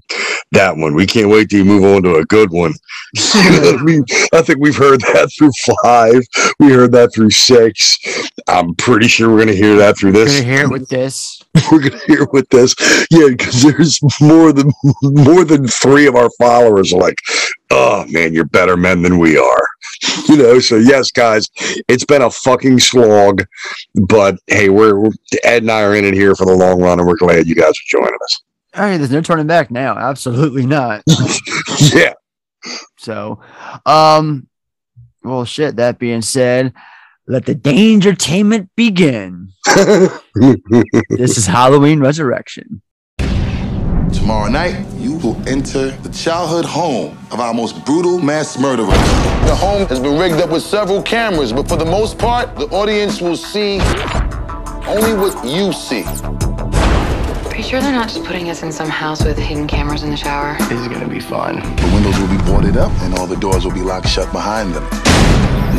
that 0.51 0.77
one. 0.77 0.95
We 0.95 1.05
can't 1.05 1.29
wait 1.29 1.49
till 1.49 1.59
you 1.59 1.65
move 1.65 1.83
on 1.83 2.03
to 2.03 2.15
a 2.15 2.25
good 2.25 2.51
one. 2.51 2.73
I, 3.17 3.77
mean, 3.83 4.05
I 4.33 4.41
think 4.41 4.59
we've 4.59 4.77
heard 4.77 5.01
that 5.01 5.29
through 5.37 5.51
five. 5.83 6.21
We 6.59 6.71
heard 6.71 6.91
that 6.93 7.13
through 7.13 7.31
six. 7.31 7.97
I'm 8.47 8.75
pretty 8.75 9.07
sure 9.07 9.29
we're 9.29 9.39
gonna 9.39 9.53
hear 9.53 9.75
that 9.77 9.97
through 9.97 10.13
gonna 10.13 10.25
this. 10.25 10.39
hear 10.39 10.63
it 10.63 10.69
with 10.69 10.89
this. 10.89 11.36
We're 11.71 11.79
gonna 11.89 12.01
hear 12.07 12.25
with 12.31 12.47
this. 12.49 12.75
Yeah, 13.11 13.27
because 13.29 13.61
there's 13.63 13.99
more 14.21 14.51
than 14.53 14.71
more 15.01 15.43
than 15.43 15.67
three 15.67 16.07
of 16.07 16.15
our 16.15 16.29
followers 16.39 16.93
are 16.93 16.99
like, 16.99 17.17
oh 17.71 18.05
man, 18.09 18.33
you're 18.33 18.45
better 18.45 18.77
men 18.77 19.01
than 19.01 19.19
we 19.19 19.37
are. 19.37 19.67
You 20.27 20.35
know, 20.37 20.59
so 20.59 20.75
yes, 20.75 21.09
guys, 21.11 21.49
it's 21.87 22.03
been 22.03 22.21
a 22.21 22.29
fucking 22.29 22.79
slog, 22.79 23.43
but 24.07 24.35
hey, 24.47 24.67
we're 24.69 24.99
we're- 24.99 25.15
Ed 25.43 25.63
and 25.63 25.71
I 25.71 25.83
are 25.83 25.95
in 25.95 26.03
it 26.05 26.13
here 26.13 26.35
for 26.35 26.45
the 26.45 26.53
long 26.53 26.81
run, 26.81 26.99
and 26.99 27.07
we're 27.07 27.15
glad 27.15 27.47
you 27.47 27.55
guys 27.55 27.69
are 27.71 27.87
joining 27.87 28.13
us. 28.21 28.41
All 28.75 28.83
right, 28.83 28.97
there's 28.97 29.09
no 29.09 29.21
turning 29.21 29.47
back 29.47 29.71
now. 29.71 29.97
Absolutely 29.97 30.65
not. 30.65 31.03
Yeah, 31.93 32.13
So, 32.97 33.39
um, 33.85 34.47
well, 35.23 35.45
shit. 35.45 35.77
That 35.77 35.97
being 35.99 36.21
said, 36.21 36.73
let 37.27 37.45
the 37.45 37.53
danger 37.53 38.13
dangertainment 38.13 38.69
begin. 38.75 39.49
This 41.09 41.37
is 41.37 41.45
Halloween 41.45 41.99
Resurrection. 41.99 42.81
Tomorrow 44.13 44.49
night, 44.49 44.85
you 44.97 45.17
will 45.17 45.35
enter 45.47 45.91
the 45.91 46.09
childhood 46.09 46.63
home 46.63 47.17
of 47.31 47.39
our 47.39 47.53
most 47.53 47.83
brutal 47.85 48.19
mass 48.19 48.57
murderer. 48.57 48.87
The 48.87 49.55
home 49.55 49.87
has 49.87 49.99
been 49.99 50.17
rigged 50.17 50.35
up 50.35 50.51
with 50.51 50.63
several 50.63 51.01
cameras, 51.01 51.51
but 51.51 51.67
for 51.67 51.75
the 51.75 51.85
most 51.85 52.17
part, 52.17 52.55
the 52.55 52.67
audience 52.67 53.19
will 53.19 53.35
see 53.35 53.79
only 54.87 55.13
what 55.13 55.43
you 55.45 55.73
see. 55.73 56.03
Are 56.03 57.57
you 57.57 57.63
sure 57.63 57.81
they're 57.81 57.91
not 57.91 58.09
just 58.09 58.23
putting 58.23 58.49
us 58.49 58.63
in 58.63 58.71
some 58.71 58.89
house 58.89 59.23
with 59.23 59.37
hidden 59.37 59.67
cameras 59.67 60.03
in 60.03 60.11
the 60.11 60.17
shower? 60.17 60.55
This 60.69 60.79
is 60.79 60.87
gonna 60.87 61.09
be 61.09 61.19
fun. 61.19 61.55
The 61.55 61.91
windows 61.93 62.17
will 62.19 62.29
be 62.29 62.43
boarded 62.43 62.77
up 62.77 62.91
and 63.01 63.17
all 63.17 63.27
the 63.27 63.37
doors 63.37 63.65
will 63.65 63.73
be 63.73 63.81
locked 63.81 64.07
shut 64.07 64.31
behind 64.31 64.73
them. 64.73 64.87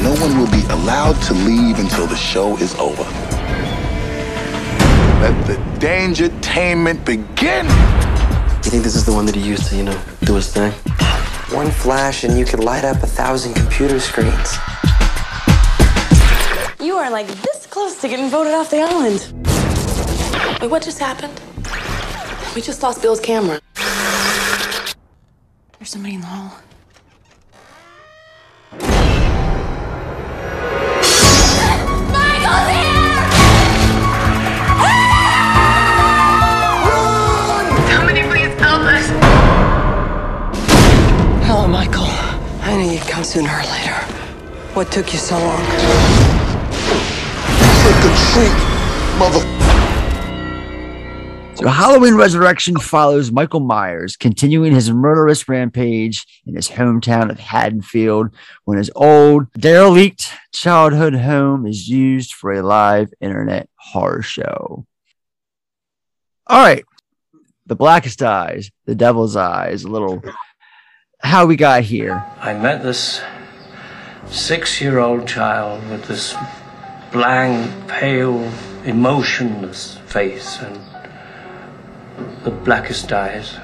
No 0.08 0.14
one 0.22 0.38
will 0.38 0.50
be 0.50 0.64
allowed 0.68 1.20
to 1.24 1.34
leave 1.34 1.78
until 1.78 2.06
the 2.06 2.16
show 2.16 2.56
is 2.56 2.74
over. 2.76 3.02
Let 5.20 5.46
the 5.46 5.56
dangertainment 5.78 7.04
begin. 7.04 7.66
You 7.66 8.70
think 8.70 8.84
this 8.84 8.96
is 8.96 9.04
the 9.04 9.12
one 9.12 9.26
that 9.26 9.34
he 9.34 9.42
used 9.42 9.68
to, 9.68 9.76
you 9.76 9.82
know, 9.82 10.00
do 10.24 10.36
his 10.36 10.50
thing? 10.50 10.72
One 11.54 11.70
flash 11.70 12.24
and 12.24 12.38
you 12.38 12.46
could 12.46 12.60
light 12.60 12.86
up 12.86 13.02
a 13.02 13.06
thousand 13.06 13.52
computer 13.52 14.00
screens. 14.00 14.56
You 16.80 16.96
are 16.96 17.10
like 17.10 17.26
this 17.26 17.66
close 17.66 18.00
to 18.00 18.08
getting 18.08 18.30
voted 18.30 18.54
off 18.54 18.70
the 18.70 18.80
island. 18.80 19.30
Wait, 20.62 20.70
what 20.70 20.82
just 20.82 20.98
happened? 20.98 21.38
We 22.54 22.62
just 22.62 22.82
lost 22.82 23.02
Bill's 23.02 23.20
camera. 23.20 23.60
There's 25.78 25.90
somebody 25.90 26.14
in 26.14 26.22
the 26.22 26.28
hall. 26.28 26.58
Come 43.18 43.24
sooner 43.24 43.50
or 43.50 43.64
later. 43.64 43.94
What 44.74 44.92
took 44.92 45.12
you 45.12 45.18
so 45.18 45.36
long? 45.36 45.64
Trick 47.80 47.98
or 48.06 48.14
treat, 48.30 48.54
mother. 49.18 49.40
So, 51.56 51.66
Halloween 51.66 52.14
Resurrection 52.14 52.76
follows 52.76 53.32
Michael 53.32 53.58
Myers 53.58 54.16
continuing 54.16 54.72
his 54.72 54.92
murderous 54.92 55.48
rampage 55.48 56.24
in 56.46 56.54
his 56.54 56.68
hometown 56.68 57.28
of 57.28 57.40
Haddonfield 57.40 58.30
when 58.66 58.78
his 58.78 58.92
old, 58.94 59.52
derelict 59.54 60.32
childhood 60.52 61.16
home 61.16 61.66
is 61.66 61.88
used 61.88 62.34
for 62.34 62.52
a 62.52 62.62
live 62.62 63.12
internet 63.20 63.68
horror 63.74 64.22
show. 64.22 64.86
All 66.46 66.62
right. 66.62 66.84
The 67.66 67.74
Blackest 67.74 68.22
Eyes, 68.22 68.70
The 68.86 68.94
Devil's 68.94 69.34
Eyes, 69.34 69.82
a 69.82 69.88
little 69.88 70.22
how 71.20 71.46
we 71.46 71.56
got 71.56 71.82
here. 71.82 72.24
I 72.40 72.54
met 72.54 72.82
this 72.82 73.20
six 74.26 74.80
year 74.80 74.98
old 74.98 75.26
child 75.28 75.88
with 75.90 76.06
this 76.06 76.34
blank, 77.12 77.88
pale, 77.88 78.50
emotionless 78.84 79.98
face 80.06 80.58
and 80.60 80.80
the 82.44 82.50
blackest 82.50 83.12
eyes, 83.12 83.56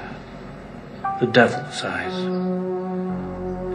the 1.19 1.27
devil's 1.27 1.83
eyes. 1.83 2.13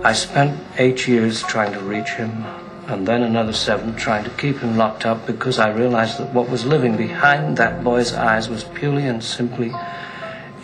I 0.04 0.12
spent 0.12 0.58
eight 0.78 1.06
years 1.06 1.42
trying 1.42 1.72
to 1.72 1.80
reach 1.80 2.10
him, 2.10 2.44
and 2.86 3.06
then 3.06 3.22
another 3.22 3.52
seven 3.52 3.94
trying 3.96 4.24
to 4.24 4.30
keep 4.30 4.58
him 4.58 4.76
locked 4.76 5.04
up 5.04 5.26
because 5.26 5.58
I 5.58 5.70
realized 5.70 6.18
that 6.18 6.32
what 6.32 6.48
was 6.48 6.64
living 6.64 6.96
behind 6.96 7.56
that 7.58 7.84
boy's 7.84 8.14
eyes 8.14 8.48
was 8.48 8.64
purely 8.64 9.06
and 9.06 9.22
simply 9.22 9.72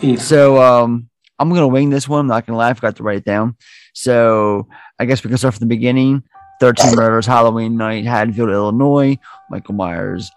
evil. 0.01 0.23
So 0.23 0.61
um, 0.61 1.09
I'm 1.39 1.49
gonna 1.49 1.67
wing 1.67 1.89
this 1.89 2.07
one. 2.07 2.21
I'm 2.21 2.27
not 2.27 2.45
gonna 2.45 2.57
lie, 2.57 2.69
I 2.69 2.73
forgot 2.73 2.95
to 2.97 3.03
write 3.03 3.17
it 3.17 3.25
down. 3.25 3.55
So 3.93 4.67
I 4.99 5.05
guess 5.05 5.23
we 5.23 5.29
can 5.29 5.37
start 5.37 5.55
from 5.55 5.67
the 5.67 5.75
beginning. 5.75 6.23
13 6.59 6.95
murders, 6.95 7.25
Halloween 7.25 7.77
night, 7.77 8.05
Haddonfield, 8.05 8.49
Illinois. 8.49 9.17
Michael 9.49 9.75
Myers 9.75 10.31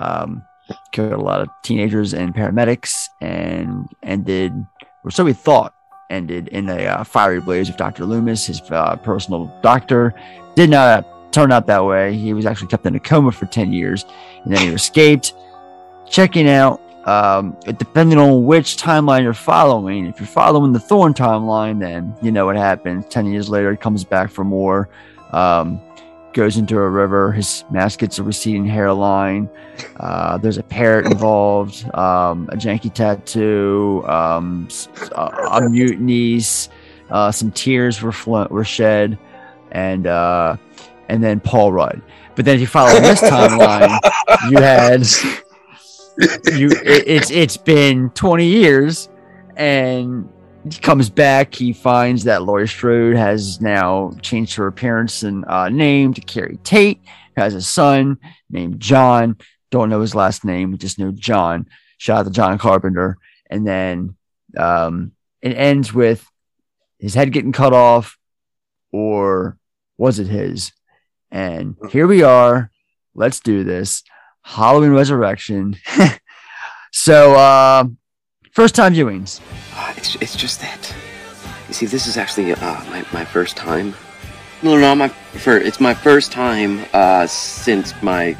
um, 0.00 0.42
killed 0.92 1.12
a 1.12 1.18
lot 1.18 1.40
of 1.40 1.48
teenagers 1.62 2.14
and 2.14 2.34
paramedics, 2.34 3.08
and 3.20 3.86
ended, 4.02 4.52
or 5.04 5.10
so 5.10 5.24
we 5.24 5.32
thought, 5.32 5.74
ended 6.10 6.48
in 6.48 6.68
a 6.68 6.86
uh, 6.86 7.04
fiery 7.04 7.40
blaze 7.40 7.68
with 7.68 7.76
Dr. 7.76 8.04
Loomis, 8.04 8.46
his 8.46 8.60
uh, 8.70 8.96
personal 8.96 9.54
doctor. 9.62 10.14
Did 10.54 10.70
not 10.70 11.32
turn 11.32 11.52
out 11.52 11.66
that 11.66 11.84
way. 11.84 12.16
He 12.16 12.32
was 12.32 12.46
actually 12.46 12.68
kept 12.68 12.86
in 12.86 12.94
a 12.94 13.00
coma 13.00 13.32
for 13.32 13.46
10 13.46 13.72
years, 13.72 14.04
and 14.44 14.54
then 14.54 14.66
he 14.66 14.72
escaped. 14.72 15.34
Checking 16.08 16.48
out 16.48 16.80
um, 17.06 17.56
it- 17.66 17.78
depending 17.78 18.18
on 18.18 18.44
which 18.44 18.76
timeline 18.76 19.22
you're 19.22 19.32
following. 19.32 20.06
If 20.06 20.18
you're 20.20 20.26
following 20.26 20.72
the 20.72 20.80
Thorn 20.80 21.14
timeline, 21.14 21.80
then 21.80 22.14
you 22.20 22.30
know 22.32 22.46
what 22.46 22.56
happens. 22.56 23.06
Ten 23.06 23.26
years 23.32 23.48
later, 23.48 23.70
he 23.70 23.76
comes 23.76 24.04
back 24.04 24.30
for 24.30 24.44
more. 24.44 24.88
Um, 25.32 25.80
goes 26.32 26.58
into 26.58 26.76
a 26.76 26.88
river. 26.88 27.32
His 27.32 27.64
mask 27.70 28.00
gets 28.00 28.18
a 28.18 28.22
receding 28.22 28.66
hairline. 28.66 29.48
Uh, 29.98 30.36
there's 30.36 30.58
a 30.58 30.62
parrot 30.62 31.06
involved. 31.10 31.82
Um, 31.94 32.48
a 32.52 32.56
janky 32.56 32.92
tattoo. 32.92 34.04
Um, 34.06 34.68
a, 35.12 35.22
a 35.52 35.70
mute 35.70 35.98
niece. 35.98 36.68
Uh, 37.08 37.30
some 37.32 37.50
tears 37.52 38.02
were 38.02 38.12
fl- 38.12 38.44
were 38.50 38.64
shed, 38.64 39.16
and 39.70 40.06
uh, 40.08 40.56
and 41.08 41.22
then 41.22 41.38
Paul 41.40 41.72
Rudd. 41.72 42.02
But 42.34 42.44
then 42.44 42.56
if 42.56 42.60
you 42.60 42.66
follow 42.66 42.98
this 43.00 43.20
timeline, 43.22 43.98
you 44.50 44.58
had 44.58 45.06
you 46.18 46.68
it, 46.70 47.04
it's 47.06 47.30
it's 47.30 47.56
been 47.56 48.10
20 48.10 48.46
years 48.46 49.08
and 49.56 50.28
he 50.70 50.78
comes 50.80 51.10
back 51.10 51.54
he 51.54 51.72
finds 51.72 52.24
that 52.24 52.42
Laurie 52.42 52.66
Strode 52.66 53.16
has 53.16 53.60
now 53.60 54.12
changed 54.22 54.54
her 54.56 54.66
appearance 54.66 55.22
and 55.22 55.44
uh, 55.46 55.68
name 55.68 56.14
to 56.14 56.20
Keri 56.20 56.58
Tate 56.64 57.00
has 57.36 57.54
a 57.54 57.62
son 57.62 58.18
named 58.50 58.80
John. 58.80 59.36
Don't 59.70 59.90
know 59.90 60.00
his 60.00 60.14
last 60.14 60.44
name 60.44 60.72
we 60.72 60.78
just 60.78 60.98
know 60.98 61.12
John. 61.12 61.66
Shout 61.98 62.20
out 62.20 62.24
to 62.24 62.30
John 62.30 62.58
Carpenter. 62.58 63.18
And 63.48 63.66
then 63.66 64.16
um, 64.56 65.12
it 65.42 65.56
ends 65.56 65.92
with 65.92 66.26
his 66.98 67.14
head 67.14 67.32
getting 67.32 67.52
cut 67.52 67.72
off 67.72 68.18
or 68.92 69.58
was 69.98 70.18
it 70.18 70.26
his? 70.26 70.72
And 71.30 71.76
here 71.90 72.06
we 72.06 72.22
are. 72.22 72.70
Let's 73.14 73.40
do 73.40 73.64
this 73.64 74.02
Halloween 74.46 74.92
Resurrection 74.92 75.76
so 76.92 77.34
uh 77.34 77.84
first 78.52 78.74
time 78.74 78.94
viewings 78.94 79.40
Uh, 79.74 79.92
it's, 79.98 80.14
it's 80.22 80.36
just 80.36 80.60
that. 80.60 80.94
You 81.68 81.74
see, 81.74 81.86
this 81.86 82.06
is 82.06 82.16
actually 82.16 82.52
uh, 82.52 82.84
my, 82.88 83.04
my 83.12 83.24
first 83.24 83.56
time. 83.56 83.94
No, 84.62 84.78
no, 84.78 84.94
my 84.94 85.08
for 85.08 85.58
it's 85.58 85.80
my 85.80 85.92
first 85.92 86.32
time 86.32 86.84
uh, 86.94 87.26
since 87.26 87.92
my 88.02 88.34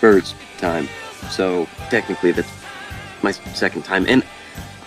first 0.00 0.34
time. 0.58 0.88
So 1.30 1.68
technically, 1.90 2.32
that's 2.32 2.50
my 3.22 3.30
second 3.54 3.82
time, 3.84 4.06
and 4.08 4.24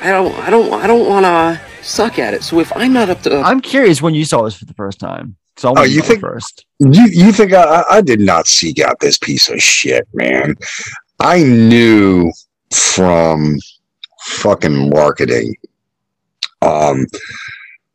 I 0.02 0.12
don't, 0.12 0.36
I 0.40 0.50
don't, 0.50 0.74
I 0.74 0.88
don't 0.88 1.08
want 1.08 1.26
to 1.26 1.62
suck 1.82 2.20
at 2.20 2.34
it. 2.34 2.44
So 2.44 2.60
if 2.60 2.76
I'm 2.76 2.92
not 2.92 3.10
up 3.10 3.22
to, 3.22 3.40
I'm 3.40 3.62
curious 3.62 4.02
when 4.02 4.14
you 4.14 4.26
saw 4.26 4.44
this 4.44 4.56
for 4.56 4.66
the 4.66 4.74
first 4.74 5.00
time. 5.00 5.38
So 5.60 5.74
Oh, 5.76 5.84
you 5.84 6.02
think- 6.02 6.22
first? 6.22 6.66
You 6.80 7.06
you 7.12 7.34
think 7.34 7.52
I, 7.52 7.64
I- 7.82 7.96
I 7.98 8.02
did 8.02 8.22
not 8.22 8.48
seek 8.48 8.80
out 8.80 8.98
this 9.02 9.18
piece 9.18 9.50
of 9.50 9.62
shit, 9.62 10.08
man? 10.14 10.56
I 11.20 11.44
knew 11.44 12.32
from 12.74 13.58
fucking 14.22 14.90
marketing 14.90 15.56
um 16.62 17.06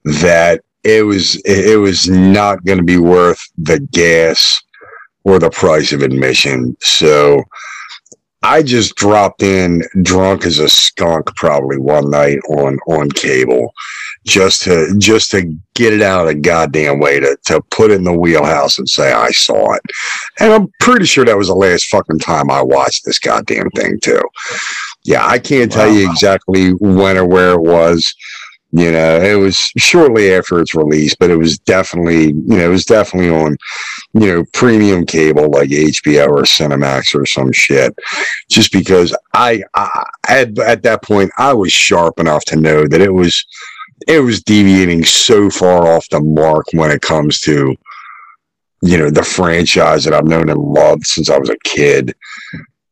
that 0.05 0.61
it 0.83 1.07
was 1.07 1.37
it 1.47 1.79
was 1.81 2.07
not 2.09 2.63
going 2.67 2.77
to 2.79 2.85
be 2.85 2.99
worth 2.99 3.41
the 3.57 3.81
gas 3.93 4.61
or 5.25 5.39
the 5.39 5.49
price 5.49 5.91
of 5.93 6.03
admission. 6.03 6.77
So 6.83 7.43
I 8.45 8.63
just 8.63 8.95
dropped 8.97 9.43
in 9.43 9.83
drunk 10.03 10.45
as 10.45 10.59
a 10.59 10.69
skunk 10.69 11.35
probably 11.35 11.79
one 11.79 12.11
night 12.11 12.39
on 12.51 12.79
on 12.87 13.11
cable 13.11 13.73
just 14.27 14.63
to 14.63 14.95
just 14.99 15.31
to 15.31 15.51
get 15.75 15.95
it 15.95 16.03
out 16.03 16.21
of 16.21 16.27
the 16.27 16.35
goddamn 16.35 17.01
way 17.01 17.21
to 17.21 17.39
to 17.47 17.63
put 17.71 17.91
in 17.91 18.05
the 18.05 18.13
wheelhouse 18.13 18.79
and 18.79 18.87
say 18.87 19.13
I 19.13 19.31
saw 19.31 19.73
it. 19.73 19.81
And 20.41 20.53
I'm 20.53 20.69
pretty 20.81 21.07
sure 21.07 21.25
that 21.25 21.39
was 21.39 21.49
the 21.49 21.55
last 21.55 21.87
fucking 21.87 22.19
time 22.19 22.51
I 22.51 22.61
watched 22.61 23.07
this 23.07 23.19
goddamn 23.19 23.71
thing 23.71 23.99
too. 24.01 24.21
Yeah, 25.05 25.27
I 25.27 25.39
can't 25.39 25.73
tell 25.73 25.91
you 25.91 26.11
exactly 26.11 26.73
when 26.75 27.17
or 27.17 27.27
where 27.27 27.53
it 27.53 27.63
was. 27.63 28.15
You 28.73 28.91
know, 28.91 29.21
it 29.21 29.37
was 29.37 29.57
shortly 29.79 30.35
after 30.35 30.61
its 30.61 30.75
release, 30.75 31.15
but 31.15 31.31
it 31.31 31.37
was 31.37 31.59
definitely, 31.61 32.27
you 32.27 32.57
know, 32.57 32.67
it 32.67 32.69
was 32.69 32.85
definitely 32.85 33.31
on, 33.31 33.57
you 34.15 34.27
know, 34.27 34.45
premium 34.53 35.05
cable 35.05 35.51
like 35.51 35.71
HBO 35.71 36.29
or 36.29 36.43
Cinemax 36.43 37.15
or 37.15 37.27
some 37.27 37.53
shit. 37.53 37.95
Just 38.49 38.73
because 38.73 39.15
I, 39.35 39.63
I 39.75 40.05
at, 40.29 40.59
at 40.61 40.83
that 40.85 41.03
point, 41.03 41.33
I 41.37 41.53
was 41.53 41.73
sharp 41.73 42.21
enough 42.21 42.45
to 42.47 42.57
know 42.57 42.87
that 42.87 43.01
it 43.01 43.13
was, 43.13 43.45
it 44.07 44.21
was 44.21 44.43
deviating 44.43 45.05
so 45.05 45.51
far 45.51 45.87
off 45.89 46.09
the 46.11 46.21
mark 46.21 46.67
when 46.73 46.93
it 46.93 47.03
comes 47.03 47.41
to, 47.41 47.75
you 48.83 48.99
know, 48.99 49.11
the 49.11 49.23
franchise 49.23 50.05
that 50.05 50.15
I've 50.15 50.29
known 50.29 50.49
and 50.49 50.61
loved 50.61 51.07
since 51.07 51.29
I 51.29 51.39
was 51.39 51.51
a 51.51 51.57
kid 51.65 52.15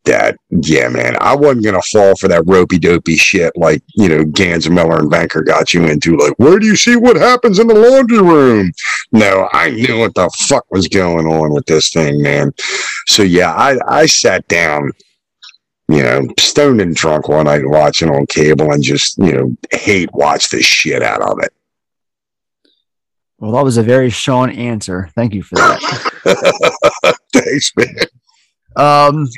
that 0.04 0.36
yeah 0.50 0.88
man 0.88 1.16
i 1.20 1.34
wasn't 1.34 1.64
gonna 1.64 1.80
fall 1.82 2.14
for 2.16 2.28
that 2.28 2.42
ropey 2.46 2.78
dopey 2.78 3.16
shit 3.16 3.52
like 3.56 3.82
you 3.94 4.08
know 4.08 4.24
gans 4.24 4.68
miller 4.68 4.98
and 4.98 5.10
banker 5.10 5.42
got 5.42 5.72
you 5.72 5.86
into 5.86 6.16
like 6.16 6.34
where 6.38 6.58
do 6.58 6.66
you 6.66 6.74
see 6.76 6.96
what 6.96 7.16
happens 7.16 7.58
in 7.58 7.66
the 7.68 7.74
laundry 7.74 8.20
room 8.20 8.72
no 9.12 9.48
i 9.52 9.70
knew 9.70 9.98
what 9.98 10.14
the 10.14 10.28
fuck 10.38 10.64
was 10.70 10.88
going 10.88 11.26
on 11.26 11.52
with 11.52 11.64
this 11.66 11.90
thing 11.92 12.20
man 12.20 12.52
so 13.06 13.22
yeah 13.22 13.52
i 13.54 13.76
i 13.86 14.06
sat 14.06 14.46
down 14.48 14.90
you 15.88 16.02
know 16.02 16.22
stoned 16.38 16.80
and 16.80 16.96
drunk 16.96 17.28
one 17.28 17.44
night 17.44 17.62
watching 17.64 18.10
on 18.10 18.26
cable 18.26 18.72
and 18.72 18.82
just 18.82 19.16
you 19.18 19.32
know 19.32 19.56
hate 19.72 20.12
watch 20.12 20.48
the 20.50 20.60
shit 20.60 21.02
out 21.02 21.22
of 21.22 21.38
it 21.42 21.52
Well, 23.38 23.52
that 23.52 23.64
was 23.64 23.76
a 23.76 23.82
very 23.82 24.08
Sean 24.08 24.50
answer. 24.50 25.10
Thank 25.16 25.34
you 25.34 25.42
for 25.42 25.56
that. 25.56 27.16
thanks 27.32 27.72
man 27.76 28.06
um, 28.76 29.28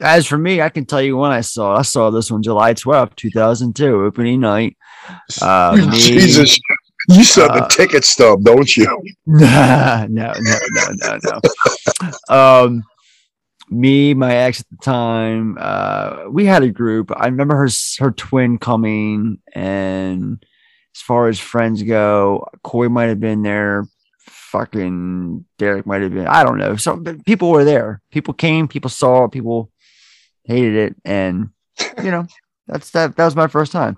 as 0.00 0.26
for 0.26 0.38
me, 0.38 0.60
I 0.60 0.68
can 0.68 0.86
tell 0.86 1.02
you 1.02 1.16
when 1.16 1.30
I 1.30 1.40
saw. 1.40 1.76
I 1.76 1.82
saw 1.82 2.10
this 2.10 2.30
one 2.30 2.42
July 2.42 2.74
twelfth, 2.74 3.16
two 3.16 3.30
thousand 3.30 3.76
two, 3.76 4.04
opening 4.04 4.40
night. 4.40 4.76
Uh, 5.40 5.76
me- 5.90 5.90
jesus 5.90 6.60
you 7.08 7.24
the 7.24 7.64
uh, 7.64 7.68
ticket 7.68 8.04
stub 8.04 8.44
don't 8.44 8.76
you 8.76 8.84
no, 9.26 10.06
no, 10.08 10.32
no, 10.38 10.86
no, 11.02 11.18
no. 11.24 12.34
Um, 12.34 12.84
me, 13.70 14.14
my 14.14 14.34
ex 14.34 14.60
at 14.60 14.66
the 14.70 14.76
time, 14.82 15.56
uh, 15.60 16.24
we 16.28 16.44
had 16.44 16.62
a 16.62 16.70
group. 16.70 17.12
I 17.16 17.26
remember 17.26 17.56
her 17.56 17.68
her 17.98 18.10
twin 18.10 18.58
coming, 18.58 19.38
and 19.54 20.44
as 20.94 21.02
far 21.02 21.28
as 21.28 21.38
friends 21.38 21.82
go, 21.82 22.48
Corey 22.62 22.90
might 22.90 23.08
have 23.08 23.20
been 23.20 23.42
there. 23.42 23.86
Fucking 24.18 25.44
Derek 25.58 25.86
might 25.86 26.02
have 26.02 26.12
been. 26.12 26.26
I 26.26 26.42
don't 26.42 26.58
know. 26.58 26.74
So 26.74 27.02
people 27.24 27.50
were 27.50 27.64
there. 27.64 28.02
People 28.10 28.34
came. 28.34 28.66
People 28.66 28.90
saw. 28.90 29.28
People 29.28 29.70
hated 30.44 30.76
it, 30.76 30.96
and 31.04 31.50
you 32.02 32.10
know 32.10 32.26
that's 32.66 32.90
that. 32.90 33.16
That 33.16 33.24
was 33.24 33.36
my 33.36 33.46
first 33.46 33.72
time. 33.72 33.96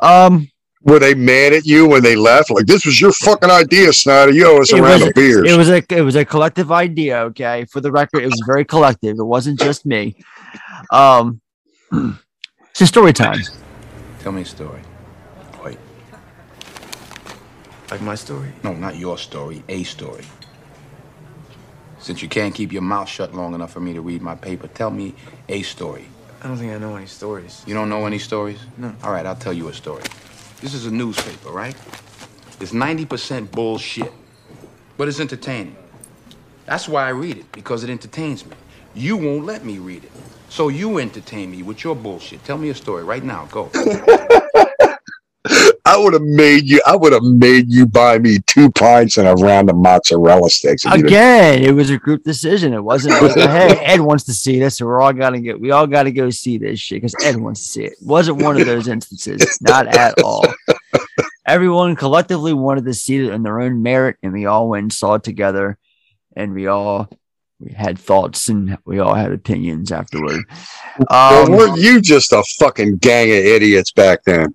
Um, 0.00 0.48
Were 0.82 0.98
they 0.98 1.14
mad 1.14 1.52
at 1.52 1.64
you 1.64 1.88
when 1.88 2.02
they 2.02 2.16
left? 2.16 2.50
Like 2.50 2.66
this 2.66 2.84
was 2.84 3.00
your 3.00 3.12
fucking 3.12 3.50
idea, 3.50 3.92
Snyder. 3.92 4.32
You 4.32 4.46
owe 4.46 4.60
us 4.60 4.72
a 4.72 4.76
it 4.76 4.80
round 4.80 5.00
was, 5.00 5.08
of 5.08 5.14
beers. 5.14 5.50
it 5.50 5.56
was 5.56 5.70
a 5.70 5.82
it 5.90 6.02
was 6.02 6.16
a 6.16 6.24
collective 6.24 6.72
idea. 6.72 7.20
Okay, 7.22 7.64
for 7.66 7.80
the 7.80 7.90
record, 7.90 8.22
it 8.22 8.26
was 8.26 8.42
very 8.46 8.64
collective. 8.64 9.16
It 9.18 9.24
wasn't 9.24 9.58
just 9.58 9.86
me. 9.86 10.16
Um, 10.90 11.40
so 12.72 12.84
story 12.84 13.12
time. 13.12 13.38
Tell 14.20 14.32
me 14.32 14.42
a 14.42 14.44
story. 14.44 14.80
Wait. 15.64 15.78
like 17.90 18.00
my 18.02 18.14
story. 18.14 18.52
No, 18.62 18.72
not 18.74 18.96
your 18.96 19.18
story, 19.18 19.62
a 19.68 19.82
story. 19.82 20.24
Since 22.02 22.20
you 22.20 22.28
can't 22.28 22.52
keep 22.52 22.72
your 22.72 22.82
mouth 22.82 23.08
shut 23.08 23.32
long 23.32 23.54
enough 23.54 23.72
for 23.72 23.78
me 23.78 23.92
to 23.92 24.00
read 24.00 24.22
my 24.22 24.34
paper, 24.34 24.66
tell 24.66 24.90
me 24.90 25.14
a 25.48 25.62
story. 25.62 26.06
I 26.42 26.48
don't 26.48 26.56
think 26.56 26.72
I 26.72 26.78
know 26.78 26.96
any 26.96 27.06
stories. 27.06 27.62
You 27.64 27.74
don't 27.74 27.88
know 27.88 28.04
any 28.06 28.18
stories? 28.18 28.58
No. 28.76 28.92
All 29.04 29.12
right, 29.12 29.24
I'll 29.24 29.36
tell 29.36 29.52
you 29.52 29.68
a 29.68 29.72
story. 29.72 30.02
This 30.60 30.74
is 30.74 30.86
a 30.86 30.90
newspaper, 30.90 31.50
right? 31.50 31.76
It's 32.60 32.72
90% 32.72 33.52
bullshit, 33.52 34.12
but 34.96 35.06
it's 35.06 35.20
entertaining. 35.20 35.76
That's 36.66 36.88
why 36.88 37.06
I 37.06 37.10
read 37.10 37.38
it, 37.38 37.52
because 37.52 37.84
it 37.84 37.90
entertains 37.90 38.44
me. 38.44 38.56
You 38.94 39.16
won't 39.16 39.44
let 39.44 39.64
me 39.64 39.78
read 39.78 40.02
it. 40.02 40.12
So 40.48 40.68
you 40.68 40.98
entertain 40.98 41.52
me 41.52 41.62
with 41.62 41.84
your 41.84 41.94
bullshit. 41.94 42.44
Tell 42.44 42.58
me 42.58 42.70
a 42.70 42.74
story 42.74 43.04
right 43.04 43.22
now. 43.22 43.46
Go. 43.46 43.70
I 45.92 45.96
would 45.98 46.12
have 46.14 46.22
made 46.22 46.68
you. 46.68 46.80
I 46.86 46.96
would 46.96 47.12
have 47.12 47.22
made 47.22 47.70
you 47.70 47.86
buy 47.86 48.18
me 48.18 48.38
two 48.46 48.70
pints 48.70 49.18
and 49.18 49.28
a 49.28 49.34
round 49.34 49.68
of 49.70 49.76
mozzarella 49.76 50.48
sticks. 50.48 50.84
if 50.84 50.90
you'd 50.92 50.98
have- 51.00 51.06
Again, 51.06 51.62
it 51.62 51.72
was 51.72 51.90
a 51.90 51.98
group 51.98 52.22
decision. 52.24 52.72
It 52.72 52.82
wasn't 52.82 53.20
like, 53.22 53.34
hey, 53.50 53.78
Ed 53.84 54.00
wants 54.00 54.24
to 54.24 54.32
see 54.34 54.58
this, 54.58 54.78
so 54.78 54.86
we're 54.86 55.00
all 55.02 55.12
gotta 55.12 55.38
get. 55.40 55.60
We 55.60 55.70
all 55.70 55.86
got 55.86 56.04
to 56.04 56.12
go 56.12 56.30
see 56.30 56.56
this 56.58 56.80
shit 56.80 56.96
because 57.02 57.14
Ed 57.24 57.36
wants 57.36 57.60
to 57.60 57.66
see 57.66 57.84
it. 57.84 57.94
wasn't 58.02 58.42
one 58.42 58.58
of 58.60 58.66
those 58.66 58.88
instances. 58.88 59.58
Not 59.60 59.86
at 59.88 60.20
all. 60.22 60.44
Everyone 61.46 61.96
collectively 61.96 62.52
wanted 62.52 62.84
to 62.84 62.94
see 62.94 63.16
it 63.16 63.32
in 63.32 63.42
their 63.42 63.60
own 63.60 63.82
merit, 63.82 64.16
and 64.22 64.32
we 64.32 64.46
all 64.46 64.68
went 64.68 64.82
and 64.84 64.92
saw 64.92 65.14
it 65.14 65.24
together, 65.24 65.76
and 66.36 66.54
we 66.54 66.68
all 66.68 67.08
we 67.58 67.72
had 67.72 67.96
thoughts 67.98 68.48
and 68.48 68.76
we 68.84 68.98
all 68.98 69.14
had 69.14 69.30
opinions 69.32 69.92
afterward. 69.92 70.42
Well, 71.10 71.44
Um, 71.46 71.52
weren't 71.52 71.78
you 71.78 72.00
just 72.00 72.32
a 72.32 72.42
fucking 72.58 72.96
gang 72.96 73.28
of 73.30 73.36
idiots 73.36 73.92
back 73.92 74.24
then? 74.24 74.54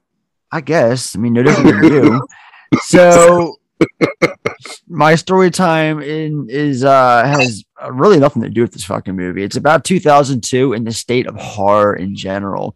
I 0.51 0.61
guess. 0.61 1.15
I 1.15 1.19
mean, 1.19 1.33
no 1.33 1.43
different 1.43 1.81
than 1.81 1.93
you. 1.93 2.27
So 2.81 3.55
my 4.87 5.15
story 5.15 5.51
time 5.51 6.01
in 6.01 6.47
is 6.49 6.83
uh 6.83 7.23
has 7.25 7.63
really 7.89 8.19
nothing 8.19 8.41
to 8.41 8.49
do 8.49 8.61
with 8.61 8.71
this 8.73 8.83
fucking 8.83 9.15
movie. 9.15 9.43
It's 9.43 9.55
about 9.55 9.85
2002 9.85 10.73
and 10.73 10.85
the 10.85 10.91
state 10.91 11.27
of 11.27 11.35
horror 11.35 11.95
in 11.95 12.15
general. 12.15 12.75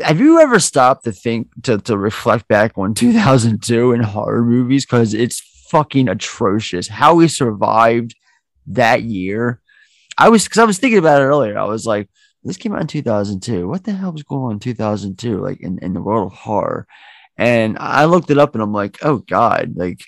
Have 0.00 0.20
you 0.20 0.40
ever 0.40 0.58
stopped 0.58 1.04
to 1.04 1.12
think 1.12 1.48
to 1.64 1.78
to 1.78 1.96
reflect 1.96 2.48
back 2.48 2.76
on 2.76 2.94
2002 2.94 3.92
in 3.92 4.02
horror 4.02 4.42
movies 4.44 4.84
because 4.86 5.14
it's 5.14 5.40
fucking 5.68 6.08
atrocious 6.08 6.88
how 6.88 7.14
we 7.14 7.28
survived 7.28 8.14
that 8.66 9.02
year? 9.02 9.60
I 10.18 10.28
was 10.30 10.44
because 10.44 10.58
I 10.58 10.64
was 10.64 10.78
thinking 10.78 10.98
about 10.98 11.20
it 11.20 11.26
earlier. 11.26 11.58
I 11.58 11.64
was 11.64 11.86
like, 11.86 12.08
this 12.44 12.56
came 12.56 12.72
out 12.74 12.80
in 12.80 12.86
2002. 12.86 13.68
What 13.68 13.84
the 13.84 13.92
hell 13.92 14.12
was 14.12 14.22
going 14.22 14.42
on 14.42 14.52
in 14.52 14.58
2002? 14.58 15.38
Like 15.38 15.60
in, 15.60 15.78
in 15.80 15.92
the 15.94 16.02
world 16.02 16.32
of 16.32 16.38
horror. 16.38 16.86
And 17.36 17.76
I 17.80 18.04
looked 18.04 18.30
it 18.30 18.38
up 18.38 18.54
and 18.54 18.62
I'm 18.62 18.72
like, 18.72 18.98
oh 19.02 19.18
God, 19.18 19.72
like 19.76 20.04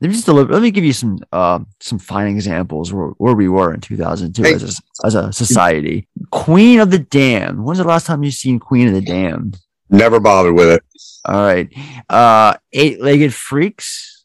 Let 0.00 0.08
me 0.08 0.14
just 0.14 0.26
deliver, 0.26 0.52
let 0.52 0.62
me 0.62 0.70
give 0.70 0.84
you 0.84 0.92
some 0.92 1.18
uh, 1.32 1.60
some 1.80 1.98
fine 1.98 2.26
examples 2.28 2.92
where, 2.92 3.08
where 3.18 3.34
we 3.34 3.48
were 3.48 3.72
in 3.74 3.80
2002 3.80 4.42
Hey. 4.42 4.54
as 4.54 4.62
a, 4.62 5.06
as 5.06 5.14
a 5.14 5.32
society. 5.32 6.08
Queen 6.30 6.80
of 6.80 6.90
the 6.90 6.98
Damned. 6.98 7.64
When's 7.64 7.78
the 7.78 7.84
last 7.84 8.06
time 8.06 8.22
you've 8.24 8.34
seen 8.34 8.58
Queen 8.58 8.88
of 8.88 8.94
the 8.94 9.00
Damned? 9.00 9.58
Never 9.88 10.20
bothered 10.20 10.54
with 10.54 10.68
it. 10.70 10.82
All 11.24 11.42
right. 11.42 11.68
Uh, 12.08 12.54
Eight 12.72 13.02
Legged 13.02 13.34
Freaks. 13.34 14.19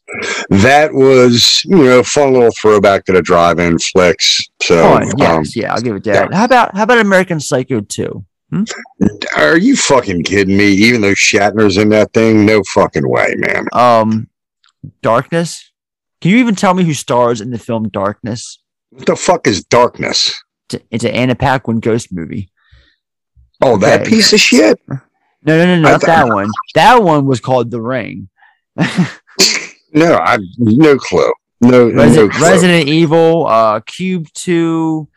That 0.50 0.90
was, 0.92 1.62
you 1.64 1.76
know, 1.84 2.02
fun 2.02 2.32
little 2.32 2.52
throwback 2.60 3.04
to 3.06 3.12
the 3.12 3.22
drive-in 3.22 3.78
flicks. 3.78 4.40
So, 4.62 4.80
Fun. 4.82 5.20
um, 5.22 5.44
yeah, 5.54 5.74
I'll 5.74 5.80
give 5.80 5.96
it 5.96 6.04
that. 6.04 6.32
How 6.32 6.44
about 6.44 6.76
how 6.76 6.84
about 6.84 6.98
American 6.98 7.40
Psycho 7.40 7.80
2? 7.80 8.24
are 9.36 9.58
you 9.58 9.76
fucking 9.76 10.22
kidding 10.22 10.56
me? 10.56 10.66
Even 10.68 11.00
though 11.00 11.12
Shatner's 11.14 11.76
in 11.76 11.88
that 11.88 12.12
thing, 12.12 12.46
no 12.46 12.62
fucking 12.72 13.08
way, 13.08 13.34
man. 13.36 13.66
Um, 13.72 14.28
Darkness. 15.02 15.72
Can 16.20 16.30
you 16.30 16.36
even 16.38 16.54
tell 16.54 16.72
me 16.72 16.84
who 16.84 16.94
stars 16.94 17.40
in 17.40 17.50
the 17.50 17.58
film 17.58 17.88
Darkness? 17.88 18.60
What 18.90 19.06
the 19.06 19.16
fuck 19.16 19.46
is 19.48 19.64
darkness? 19.64 20.32
It's, 20.90 21.04
an 21.04 21.10
Anna 21.10 21.34
Paquin 21.34 21.80
ghost 21.80 22.12
movie. 22.12 22.50
Oh, 23.60 23.76
that 23.78 24.02
Okay. 24.02 24.10
piece 24.10 24.32
of 24.32 24.40
shit. 24.40 24.80
No, 24.88 24.98
no, 25.44 25.64
no, 25.66 25.76
no, 25.76 25.82
not 25.82 26.00
thought- 26.00 26.06
that 26.06 26.28
one. 26.28 26.50
That 26.74 27.02
one 27.02 27.26
was 27.26 27.40
called 27.40 27.70
The 27.72 27.80
Ring. 27.80 28.28
No, 29.96 30.14
I 30.14 30.38
no 30.58 30.96
clue. 30.98 31.32
No, 31.62 31.88
no 31.88 32.02
Resident, 32.04 32.32
clue. 32.32 32.46
Resident 32.48 32.88
Evil, 32.88 33.46
uh, 33.46 33.80
Cube 33.80 34.28
Two, 34.34 35.08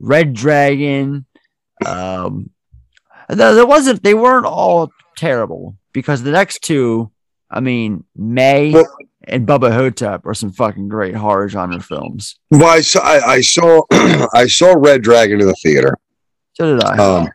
Red 0.00 0.32
Dragon. 0.32 1.26
Um, 1.86 2.50
there, 3.28 3.54
there 3.54 3.66
wasn't. 3.66 4.02
They 4.02 4.14
weren't 4.14 4.46
all 4.46 4.90
terrible 5.16 5.76
because 5.92 6.22
the 6.22 6.30
next 6.30 6.62
two, 6.62 7.10
I 7.50 7.60
mean, 7.60 8.04
May 8.16 8.72
Well- 8.72 8.96
and 9.24 9.46
Bubba 9.46 9.72
Hotep 9.72 10.26
are 10.26 10.34
some 10.34 10.50
fucking 10.50 10.88
great 10.88 11.14
horror 11.14 11.48
genre 11.48 11.78
films. 11.80 12.36
Well, 12.50 12.64
I 12.64 12.80
saw, 12.80 13.00
I, 13.02 13.34
I 13.34 13.40
saw, 13.40 13.82
I 14.34 14.46
saw 14.48 14.74
Red 14.76 15.02
Dragon 15.02 15.40
in 15.40 15.46
the 15.46 15.54
theater. 15.62 15.96
So 16.54 16.74
did 16.76 16.84
I. 16.84 16.96
Um, 16.98 17.28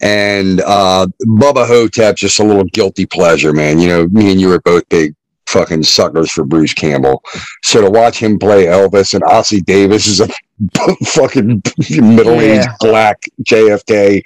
and 0.00 0.60
uh, 0.62 1.06
Bubba 1.26 1.66
Hotep, 1.66 2.16
just 2.16 2.40
a 2.40 2.44
little 2.44 2.64
guilty 2.64 3.06
pleasure, 3.06 3.52
man. 3.52 3.78
You 3.78 3.88
know, 3.88 4.06
me 4.08 4.32
and 4.32 4.40
you 4.40 4.48
were 4.48 4.60
both 4.60 4.88
big 4.88 5.14
fucking 5.52 5.82
suckers 5.84 6.30
for 6.30 6.44
Bruce 6.44 6.74
Campbell. 6.74 7.22
So 7.62 7.80
to 7.82 7.90
watch 7.90 8.18
him 8.18 8.38
play 8.38 8.66
Elvis 8.66 9.14
and 9.14 9.22
Ossie 9.24 9.64
Davis 9.64 10.06
is 10.06 10.20
a 10.20 10.28
fucking 11.04 11.62
middle-aged 11.90 12.66
Yeah. 12.66 12.74
black 12.80 13.22
JFK 13.44 14.22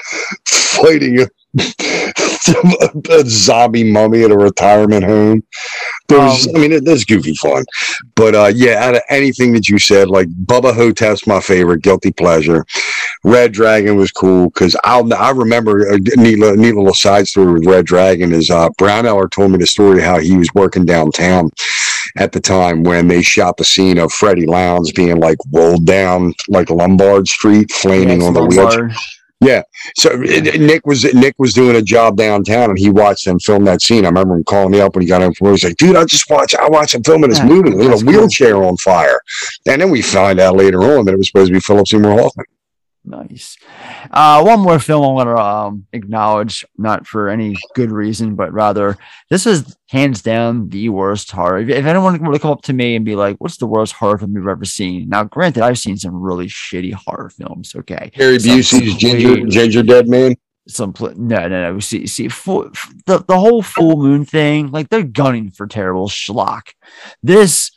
fighting 0.47 1.21
a, 1.21 1.27
a 3.11 3.25
zombie 3.27 3.91
mummy 3.91 4.23
at 4.23 4.31
a 4.31 4.37
retirement 4.37 5.05
home. 5.05 5.43
There's, 6.09 6.47
Um, 6.49 6.57
I 6.57 6.59
mean, 6.61 6.73
it, 6.73 6.87
it's 6.87 7.05
goofy 7.05 7.35
fun, 7.35 7.65
but 8.15 8.35
uh, 8.35 8.53
yeah, 8.55 8.85
out 8.85 8.95
of 8.95 9.03
anything 9.09 9.53
that 9.55 9.69
you 9.69 9.79
said, 9.79 10.09
like 10.09 10.29
Bubba 10.29 10.73
Hotep's 10.75 11.27
my 11.27 11.41
favorite, 11.41 11.83
guilty 11.83 12.13
pleasure. 12.13 12.65
Red 13.27 13.53
Dragon 13.53 13.97
was 13.97 14.13
cool 14.13 14.47
because 14.51 14.77
I'll 14.85 15.13
I 15.13 15.31
remember 15.33 15.87
a 15.93 15.99
neat, 15.99 16.39
little- 16.39 16.57
neat 16.57 16.75
little 16.77 16.95
side 16.95 17.27
story 17.27 17.55
with 17.55 17.67
Red 17.67 17.85
Dragon 17.85 18.33
is 18.33 18.51
uh, 18.51 18.69
Browneller 18.81 19.29
told 19.31 19.51
me 19.51 19.59
the 19.59 19.67
story 19.67 20.01
how 20.01 20.21
he 20.21 20.37
was 20.37 20.49
working 20.55 20.85
downtown 20.85 21.51
at 22.19 22.31
the 22.33 22.41
time 22.41 22.85
when 22.85 23.09
they 23.09 23.23
shot 23.23 23.57
the 23.57 23.65
scene 23.65 23.99
of 23.99 24.13
Freddy 24.13 24.47
Lounds 24.47 24.93
being 24.93 25.19
like 25.19 25.39
rolled 25.53 25.85
down 25.85 26.33
like 26.49 26.71
Lombard 26.71 27.27
Street, 27.27 27.71
flaming 27.73 28.21
Yes, 28.21 28.29
on 28.29 28.35
the 28.35 28.45
wheelchair. 28.45 28.79
Lombard. 28.83 28.97
Yeah. 29.41 29.63
So 29.97 30.11
it- 30.23 30.61
Nick 30.61 30.87
was 30.87 31.05
Nick 31.13 31.35
was 31.39 31.53
doing 31.53 31.77
a 31.77 31.83
job 31.83 32.17
downtown, 32.17 32.71
and 32.71 32.79
he 32.79 32.89
watched 32.91 33.25
them 33.27 33.39
film 33.41 33.65
that 33.65 33.83
scene. 33.83 34.05
I 34.07 34.09
remember 34.09 34.37
him 34.37 34.45
calling 34.45 34.71
me 34.71 34.81
up 34.81 34.95
when 34.95 35.03
he 35.03 35.09
got 35.09 35.21
in. 35.21 35.35
from 35.35 35.47
work. 35.49 35.57
He's 35.57 35.65
like, 35.65 35.77
"Dude, 35.77 35.95
I 35.97 36.05
just 36.05 36.31
watched 36.31 36.55
I 36.55 36.69
watched 36.69 36.95
him 36.95 37.03
filming 37.03 37.29
this 37.31 37.41
Yeah, 37.41 37.47
movie. 37.47 37.71
with 37.75 37.87
a 37.87 37.89
that's 37.91 38.03
cool. 38.03 38.13
wheelchair 38.13 38.63
on 38.63 38.77
fire." 38.79 39.21
And 39.67 39.83
then 39.83 39.91
we 39.91 40.01
find 40.01 40.41
out 40.41 40.57
later 40.57 40.81
on 40.97 41.05
that 41.05 41.13
it 41.13 41.19
was 41.19 41.27
supposed 41.27 41.49
to 41.49 41.53
be 41.55 41.61
Philip 41.61 41.87
Seymour 41.89 42.19
Hoffman. 42.19 42.47
Nice. 43.09 43.57
Uh, 44.11 44.43
one 44.43 44.59
more 44.61 44.81
film 44.81 45.05
I 45.05 45.13
want 45.13 45.29
to 45.29 45.37
um, 45.37 45.87
acknowledge, 45.93 46.65
not 46.77 47.07
for 47.07 47.29
any 47.29 47.55
good 47.77 47.93
reason, 47.93 48.35
but 48.35 48.53
rather 48.53 48.99
this 49.31 49.47
is 49.47 49.77
hands 49.89 50.23
down 50.23 50.69
the 50.71 50.89
worst 50.89 51.31
horror. 51.31 51.59
If, 51.59 51.69
if 51.69 51.87
anyone 51.87 52.21
were 52.25 52.33
to 52.33 52.39
come 52.41 52.51
up 52.51 52.63
to 52.63 52.73
me 52.73 52.97
and 52.97 53.05
be 53.05 53.15
like, 53.15 53.37
"What's 53.39 53.59
the 53.59 53.67
worst 53.67 53.93
horror 53.93 54.19
film 54.19 54.35
you've 54.35 54.49
ever 54.49 54.65
seen?" 54.65 55.09
Now, 55.09 55.23
granted, 55.23 55.63
I've 55.63 55.79
seen 55.79 55.97
some 55.97 56.17
really 56.21 56.49
shitty 56.49 56.95
horror 56.95 57.31
films. 57.31 57.77
Okay, 57.77 58.11
Harry 58.15 58.41
Some 58.41 58.59
Busey's 58.59 58.97
Ginger 58.97 59.35
complete- 59.37 59.53
Ginger 59.53 59.83
Dead 59.85 60.09
Man. 60.09 60.35
some 60.67 60.93
pl- 60.93 61.15
no 61.17 61.47
no 61.47 61.75
no 61.75 61.79
see 61.79 62.09
see 62.09 62.27
full, 62.27 62.69
the, 63.07 63.19
the 63.29 63.39
whole 63.39 63.63
full 63.63 63.97
moon 63.99 64.25
thing 64.25 64.73
like 64.73 64.89
they're 64.89 65.05
gunning 65.05 65.49
for 65.49 65.69
terrible 65.69 66.09
schlock 66.09 66.73
this 67.23 67.71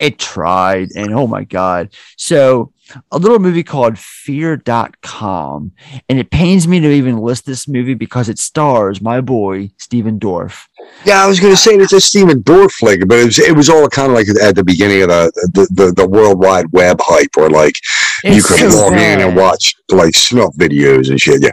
it 0.00 0.18
tried 0.18 0.88
and 0.96 1.14
oh 1.14 1.28
my 1.28 1.44
god 1.44 1.92
so 2.16 2.72
a 3.10 3.18
little 3.18 3.38
movie 3.38 3.62
called 3.62 3.98
fear.com 3.98 5.72
and 6.08 6.18
it 6.18 6.30
pains 6.30 6.66
me 6.66 6.80
to 6.80 6.90
even 6.90 7.18
list 7.18 7.46
this 7.46 7.68
movie 7.68 7.94
because 7.94 8.28
it 8.28 8.38
stars 8.38 9.00
my 9.00 9.20
boy 9.20 9.70
Stephen 9.78 10.18
Dorff 10.18 10.66
Yeah, 11.04 11.22
I 11.22 11.26
was 11.26 11.40
going 11.40 11.52
to 11.52 11.56
say 11.56 11.74
it's 11.74 11.92
a 11.92 12.00
Stephen 12.00 12.42
Dorff 12.42 12.72
flick, 12.72 13.06
but 13.06 13.18
it 13.18 13.24
was 13.26 13.38
it 13.38 13.54
was 13.54 13.68
all 13.68 13.88
kind 13.88 14.10
of 14.10 14.16
like 14.16 14.28
at 14.42 14.54
the 14.54 14.64
beginning 14.64 15.02
of 15.02 15.08
the 15.08 15.50
the, 15.52 15.68
the, 15.70 15.92
the 15.92 16.08
World 16.08 16.38
Wide 16.38 16.66
Web 16.72 16.98
hype, 17.00 17.30
where 17.34 17.50
like 17.50 17.76
you 18.24 18.42
could 18.42 18.72
so 18.72 18.82
log 18.82 18.92
in 18.92 19.20
and 19.20 19.36
watch 19.36 19.74
like 19.90 20.14
snuff 20.14 20.54
videos 20.56 21.10
and 21.10 21.20
shit. 21.20 21.42
Yeah, 21.42 21.50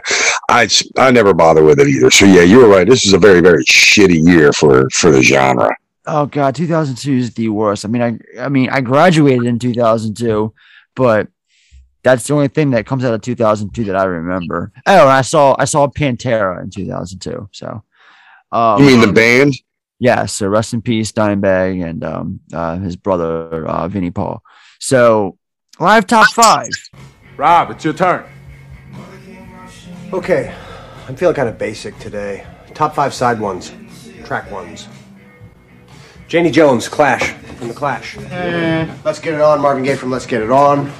I, 0.48 0.68
I 0.96 1.10
never 1.10 1.34
bother 1.34 1.62
with 1.64 1.80
it 1.80 1.88
either. 1.88 2.10
So 2.10 2.26
yeah, 2.26 2.42
you 2.42 2.58
were 2.58 2.68
right. 2.68 2.88
This 2.88 3.06
is 3.06 3.12
a 3.12 3.18
very 3.18 3.40
very 3.40 3.64
shitty 3.64 4.26
year 4.26 4.52
for 4.52 4.88
for 4.90 5.10
the 5.10 5.22
genre. 5.22 5.74
Oh 6.06 6.26
god, 6.26 6.54
2002 6.54 7.12
is 7.12 7.34
the 7.34 7.48
worst. 7.48 7.84
I 7.84 7.88
mean, 7.88 8.02
I 8.02 8.18
I 8.44 8.48
mean, 8.48 8.70
I 8.70 8.80
graduated 8.80 9.44
in 9.46 9.58
2002, 9.58 10.52
but 10.96 11.28
that's 12.02 12.26
the 12.26 12.34
only 12.34 12.48
thing 12.48 12.70
that 12.70 12.86
comes 12.86 13.04
out 13.04 13.14
of 13.14 13.20
2002 13.20 13.84
that 13.84 13.96
I 13.96 14.04
remember. 14.04 14.72
Oh, 14.86 15.02
and 15.02 15.08
I 15.10 15.22
saw 15.22 15.54
I 15.58 15.64
saw 15.64 15.86
Pantera 15.88 16.62
in 16.62 16.70
2002. 16.70 17.48
So, 17.52 17.82
um, 18.52 18.80
You 18.80 18.86
mean 18.86 19.00
the 19.00 19.12
band? 19.12 19.54
yeah. 19.98 20.26
So 20.26 20.46
rest 20.48 20.72
in 20.72 20.82
peace, 20.82 21.12
Dimebag, 21.12 21.84
and 21.88 22.04
um, 22.04 22.40
uh, 22.52 22.78
his 22.78 22.96
brother 22.96 23.66
uh, 23.66 23.88
Vinnie 23.88 24.10
Paul. 24.10 24.42
So 24.80 25.36
live 25.80 26.06
top 26.06 26.28
five. 26.30 26.70
Rob, 27.36 27.70
it's 27.70 27.84
your 27.84 27.94
turn. 27.94 28.24
Okay, 30.12 30.54
I'm 31.08 31.16
feeling 31.16 31.34
kind 31.34 31.48
of 31.48 31.58
basic 31.58 31.98
today. 31.98 32.46
Top 32.74 32.94
five 32.94 33.12
side 33.12 33.40
ones, 33.40 33.72
track 34.24 34.48
ones. 34.52 34.86
Janie 36.28 36.50
Jones, 36.50 36.88
Clash, 36.88 37.32
from 37.56 37.68
The 37.68 37.74
Clash. 37.74 38.16
Let's 38.16 39.20
Get 39.20 39.34
It 39.34 39.40
On, 39.40 39.60
Marvin 39.60 39.84
Gaye 39.84 39.94
from 39.94 40.10
Let's 40.10 40.26
Get 40.26 40.42
It 40.42 40.50
On. 40.50 40.92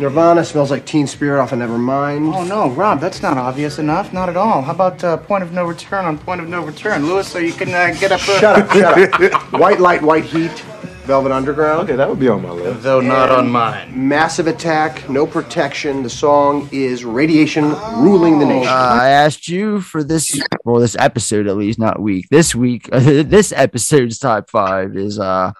Nirvana, 0.00 0.44
Smells 0.44 0.70
Like 0.70 0.84
Teen 0.86 1.06
Spirit 1.06 1.40
off 1.40 1.52
of 1.52 1.60
Nevermind. 1.60 2.34
Oh 2.34 2.44
no, 2.44 2.70
Rob, 2.70 2.98
that's 2.98 3.22
not 3.22 3.36
obvious 3.36 3.78
enough. 3.78 4.12
Not 4.12 4.28
at 4.28 4.36
all. 4.36 4.62
How 4.62 4.72
about 4.72 5.04
uh, 5.04 5.18
point 5.18 5.44
of 5.44 5.52
no 5.52 5.64
return 5.64 6.04
on 6.04 6.18
point 6.18 6.40
of 6.40 6.48
no 6.48 6.64
return, 6.64 7.06
Lewis? 7.06 7.28
So 7.28 7.38
you 7.38 7.52
can 7.52 7.68
uh, 7.68 7.94
get 8.00 8.10
up. 8.10 8.20
Shut 8.20 8.42
up, 8.58 8.72
shut 8.72 9.22
up. 9.22 9.52
White 9.52 9.78
Light, 9.78 10.02
White 10.02 10.24
Heat, 10.24 10.64
Velvet 11.04 11.32
Underground. 11.32 11.82
Okay, 11.82 11.96
that 11.96 12.08
would 12.08 12.20
be 12.20 12.28
on 12.28 12.42
my 12.42 12.50
list. 12.50 12.82
Though 12.82 13.00
not 13.00 13.30
on 13.30 13.50
mine. 13.50 14.08
Massive 14.08 14.46
Attack, 14.46 15.10
No 15.10 15.26
Protection. 15.26 16.04
The 16.04 16.10
song 16.10 16.68
is 16.70 17.04
Radiation 17.04 17.70
Ruling 17.96 18.38
the 18.38 18.46
Nation. 18.46 18.68
Uh, 18.72 18.98
I 19.00 19.08
asked 19.08 19.48
you 19.48 19.80
for 19.80 20.04
this, 20.04 20.40
well, 20.64 20.80
this 20.80 20.94
episode 20.96 21.48
at 21.48 21.56
least, 21.56 21.80
not 21.80 22.00
week. 22.00 22.28
This 22.30 22.54
week, 22.54 22.88
this 22.92 23.50
episode's 23.50 24.18
top 24.20 24.48
five 24.48 24.96
is 24.96 25.18
uh, 25.18 25.52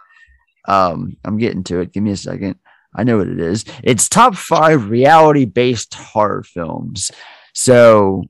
um, 0.69 1.17
I'm 1.25 1.39
getting 1.39 1.65
to 1.65 1.81
it. 1.81 1.93
Give 1.93 2.05
me 2.05 2.13
a 2.13 2.17
second. 2.17 2.57
I 2.95 3.03
know 3.03 3.19
what 3.19 3.29
it 3.29 3.41
is. 3.41 3.65
It's 3.83 4.09
top 4.09 4.37
five 4.37 4.91
reality-based 4.91 5.95
horror 5.95 6.45
films. 6.45 7.11
So, 7.53 8.25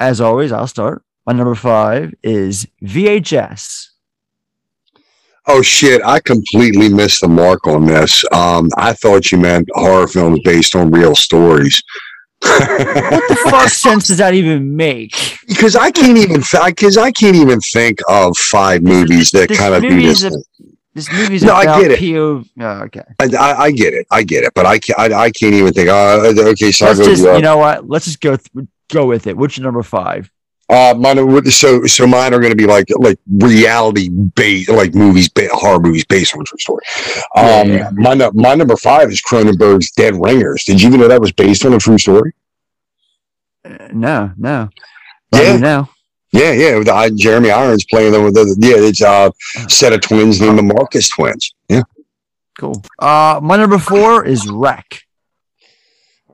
as 0.00 0.20
always, 0.20 0.50
I'll 0.50 0.66
start. 0.66 1.04
My 1.26 1.32
number 1.32 1.54
five 1.54 2.12
is 2.22 2.66
VHS. 2.82 3.90
Oh 5.46 5.60
shit! 5.62 6.00
I 6.04 6.20
completely 6.20 6.88
missed 6.88 7.20
the 7.20 7.28
mark 7.28 7.66
on 7.66 7.84
this. 7.86 8.24
Um, 8.32 8.68
I 8.78 8.92
thought 8.94 9.30
you 9.30 9.38
meant 9.38 9.68
horror 9.74 10.06
films 10.08 10.40
based 10.44 10.74
on 10.74 10.90
real 10.90 11.14
stories. 11.14 11.82
What 12.40 13.28
the 13.28 13.38
fuck 13.50 13.68
sense 13.68 14.06
does 14.08 14.18
that 14.18 14.34
even 14.34 14.74
make? 14.76 15.14
because 15.48 15.76
I 15.76 15.90
can't 15.90 16.16
even 16.18 16.42
because 16.66 16.96
I 16.98 17.10
can't 17.10 17.36
even 17.36 17.60
think 17.60 17.98
of 18.08 18.36
five 18.36 18.82
movies 18.82 19.30
that 19.32 19.48
This 19.48 19.58
kind 19.58 19.74
of 19.74 19.82
do 19.82 20.00
this. 20.02 20.24
a- 20.24 20.30
This 20.94 21.10
movie's 21.12 21.42
No, 21.42 21.54
I 21.54 21.80
get 21.80 21.90
it. 21.90 21.98
PO. 22.00 22.44
Oh, 22.60 22.66
okay. 22.84 23.02
I, 23.20 23.24
I, 23.36 23.62
I 23.64 23.70
get 23.72 23.94
it, 23.94 24.06
I 24.10 24.22
get 24.22 24.44
it, 24.44 24.52
but 24.54 24.64
I 24.64 24.78
can't. 24.78 24.98
I, 24.98 25.24
I 25.24 25.30
can't 25.30 25.54
even 25.54 25.72
think. 25.72 25.88
Uh, 25.88 26.32
okay, 26.52 26.70
so 26.70 26.86
Let's 26.86 27.00
I'll 27.00 27.06
just, 27.06 27.24
uh, 27.26 27.32
you 27.34 27.42
know 27.42 27.56
what? 27.58 27.88
Let's 27.88 28.04
just 28.04 28.20
go 28.20 28.36
th- 28.36 28.66
go 28.90 29.04
with 29.06 29.26
it. 29.26 29.36
What's 29.36 29.56
your 29.58 29.64
number 29.64 29.82
five? 29.82 30.30
Uh, 30.70 30.94
mine 30.96 31.44
so 31.50 31.84
so 31.84 32.06
mine 32.06 32.32
are 32.32 32.40
going 32.40 32.50
to 32.52 32.56
be 32.56 32.66
like 32.66 32.86
like 32.98 33.18
reality 33.28 34.08
based 34.08 34.70
like 34.70 34.94
movies, 34.94 35.28
horror 35.52 35.78
movies 35.78 36.04
based 36.06 36.34
on 36.34 36.44
true 36.44 36.58
story. 36.58 36.82
Um, 37.36 37.44
Yeah, 37.44 37.64
yeah. 37.64 37.90
my 37.92 38.14
my 38.32 38.54
number 38.54 38.76
five 38.76 39.10
is 39.10 39.20
Cronenberg's 39.22 39.90
Dead 39.90 40.14
Ringers. 40.14 40.64
Did 40.64 40.80
you 40.80 40.88
even 40.88 41.00
know 41.00 41.08
that 41.08 41.20
was 41.20 41.32
based 41.32 41.66
on 41.66 41.74
a 41.74 41.78
true 41.78 41.98
story? 41.98 42.32
Uh, 43.64 43.88
no, 43.92 44.32
no. 44.38 44.70
Yeah. 45.34 45.56
No. 45.58 45.88
Yeah, 46.32 46.52
yeah. 46.52 46.78
With, 46.78 46.88
uh, 46.88 47.10
Jeremy 47.14 47.50
Irons 47.50 47.84
playing 47.84 48.12
them 48.12 48.24
with 48.24 48.34
the 48.34 48.56
yeah, 48.58 48.76
it's 48.78 49.02
a 49.02 49.32
set 49.68 49.92
of 49.92 50.00
twins 50.00 50.40
named 50.40 50.58
the 50.58 50.62
Marcus 50.62 51.08
twins. 51.10 51.54
Yeah. 51.68 51.82
Cool. 52.58 52.82
Uh, 52.98 53.38
my 53.42 53.56
number 53.56 53.78
four 53.78 54.24
is 54.24 54.48
REC. 54.48 55.03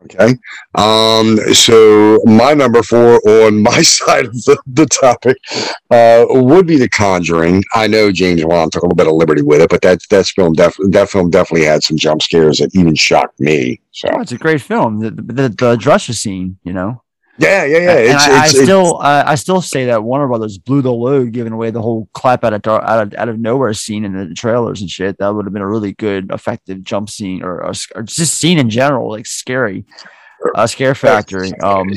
Okay. 0.05 0.35
Um, 0.75 1.37
so 1.53 2.21
my 2.25 2.55
number 2.55 2.83
four 2.83 3.21
on 3.45 3.63
my 3.71 3.83
side 3.83 4.27
of 4.27 4.33
the, 4.45 4.59
the 4.67 4.87
topic 4.87 5.37
uh, 5.91 6.25
would 6.29 6.67
be 6.67 6.79
The 6.79 6.89
Conjuring. 6.89 7.63
I 7.75 7.87
know 7.87 8.11
James 8.11 8.45
Wan 8.45 8.71
took 8.71 8.83
a 8.83 8.87
little 8.87 8.97
bit 8.97 9.07
of 9.07 9.15
liberty 9.15 9.43
with 9.43 9.61
it, 9.61 9.71
but 9.71 9.83
that 9.83 10.01
that 10.11 10.27
film 10.27 10.55
def- 10.55 10.77
that 10.91 11.11
film 11.11 11.31
definitely 11.31 11.67
had 11.67 11.83
some 11.83 11.97
jump 11.97 12.23
scares 12.23 12.59
that 12.59 12.75
even 12.75 12.95
shocked 12.95 13.39
me. 13.41 13.81
So 13.93 14.09
Oh, 14.13 14.21
it's 14.21 14.33
a 14.33 14.39
great 14.39 14.63
film. 14.63 15.01
The, 15.01 15.11
the, 15.11 15.49
the 15.49 15.77
dresser 15.77 16.13
scene, 16.15 16.59
you 16.65 16.73
know. 16.73 17.03
Yeah, 17.41 17.65
yeah, 17.65 17.79
yeah. 17.79 17.91
And 17.91 18.09
It's, 18.11 18.25
I, 18.25 18.45
it's, 18.45 18.55
I 18.59 18.63
still, 18.63 18.99
uh, 18.99 19.25
I 19.27 19.35
still 19.35 19.61
say 19.63 19.87
that 19.87 20.05
Warner 20.05 20.29
Brothers 20.29 20.59
blew 20.59 20.83
the 20.83 20.93
load, 20.93 21.33
giving 21.33 21.53
away 21.53 21.71
the 21.71 21.83
whole 21.83 22.09
clap 22.13 22.45
out 22.45 22.53
of 22.53 22.67
out 22.67 23.07
of, 23.07 23.15
out 23.15 23.29
of 23.29 23.39
nowhere 23.39 23.73
scene 23.75 24.05
in 24.05 24.13
the 24.13 24.35
trailers 24.35 24.81
and 24.81 24.91
shit. 24.91 25.19
That 25.19 25.35
would 25.35 25.47
have 25.47 25.53
been 25.53 25.63
a 25.63 25.69
really 25.69 25.93
good, 25.93 26.31
effective 26.33 26.85
jump 26.85 27.09
scene 27.11 27.43
or, 27.43 27.65
or, 27.65 27.73
or 27.95 28.03
just 28.03 28.39
scene 28.39 28.59
in 28.59 28.71
general, 28.71 29.11
like 29.11 29.27
scary, 29.27 29.85
uh, 30.55 30.67
scare 30.67 30.95
factory. 30.95 31.53
Um, 31.61 31.89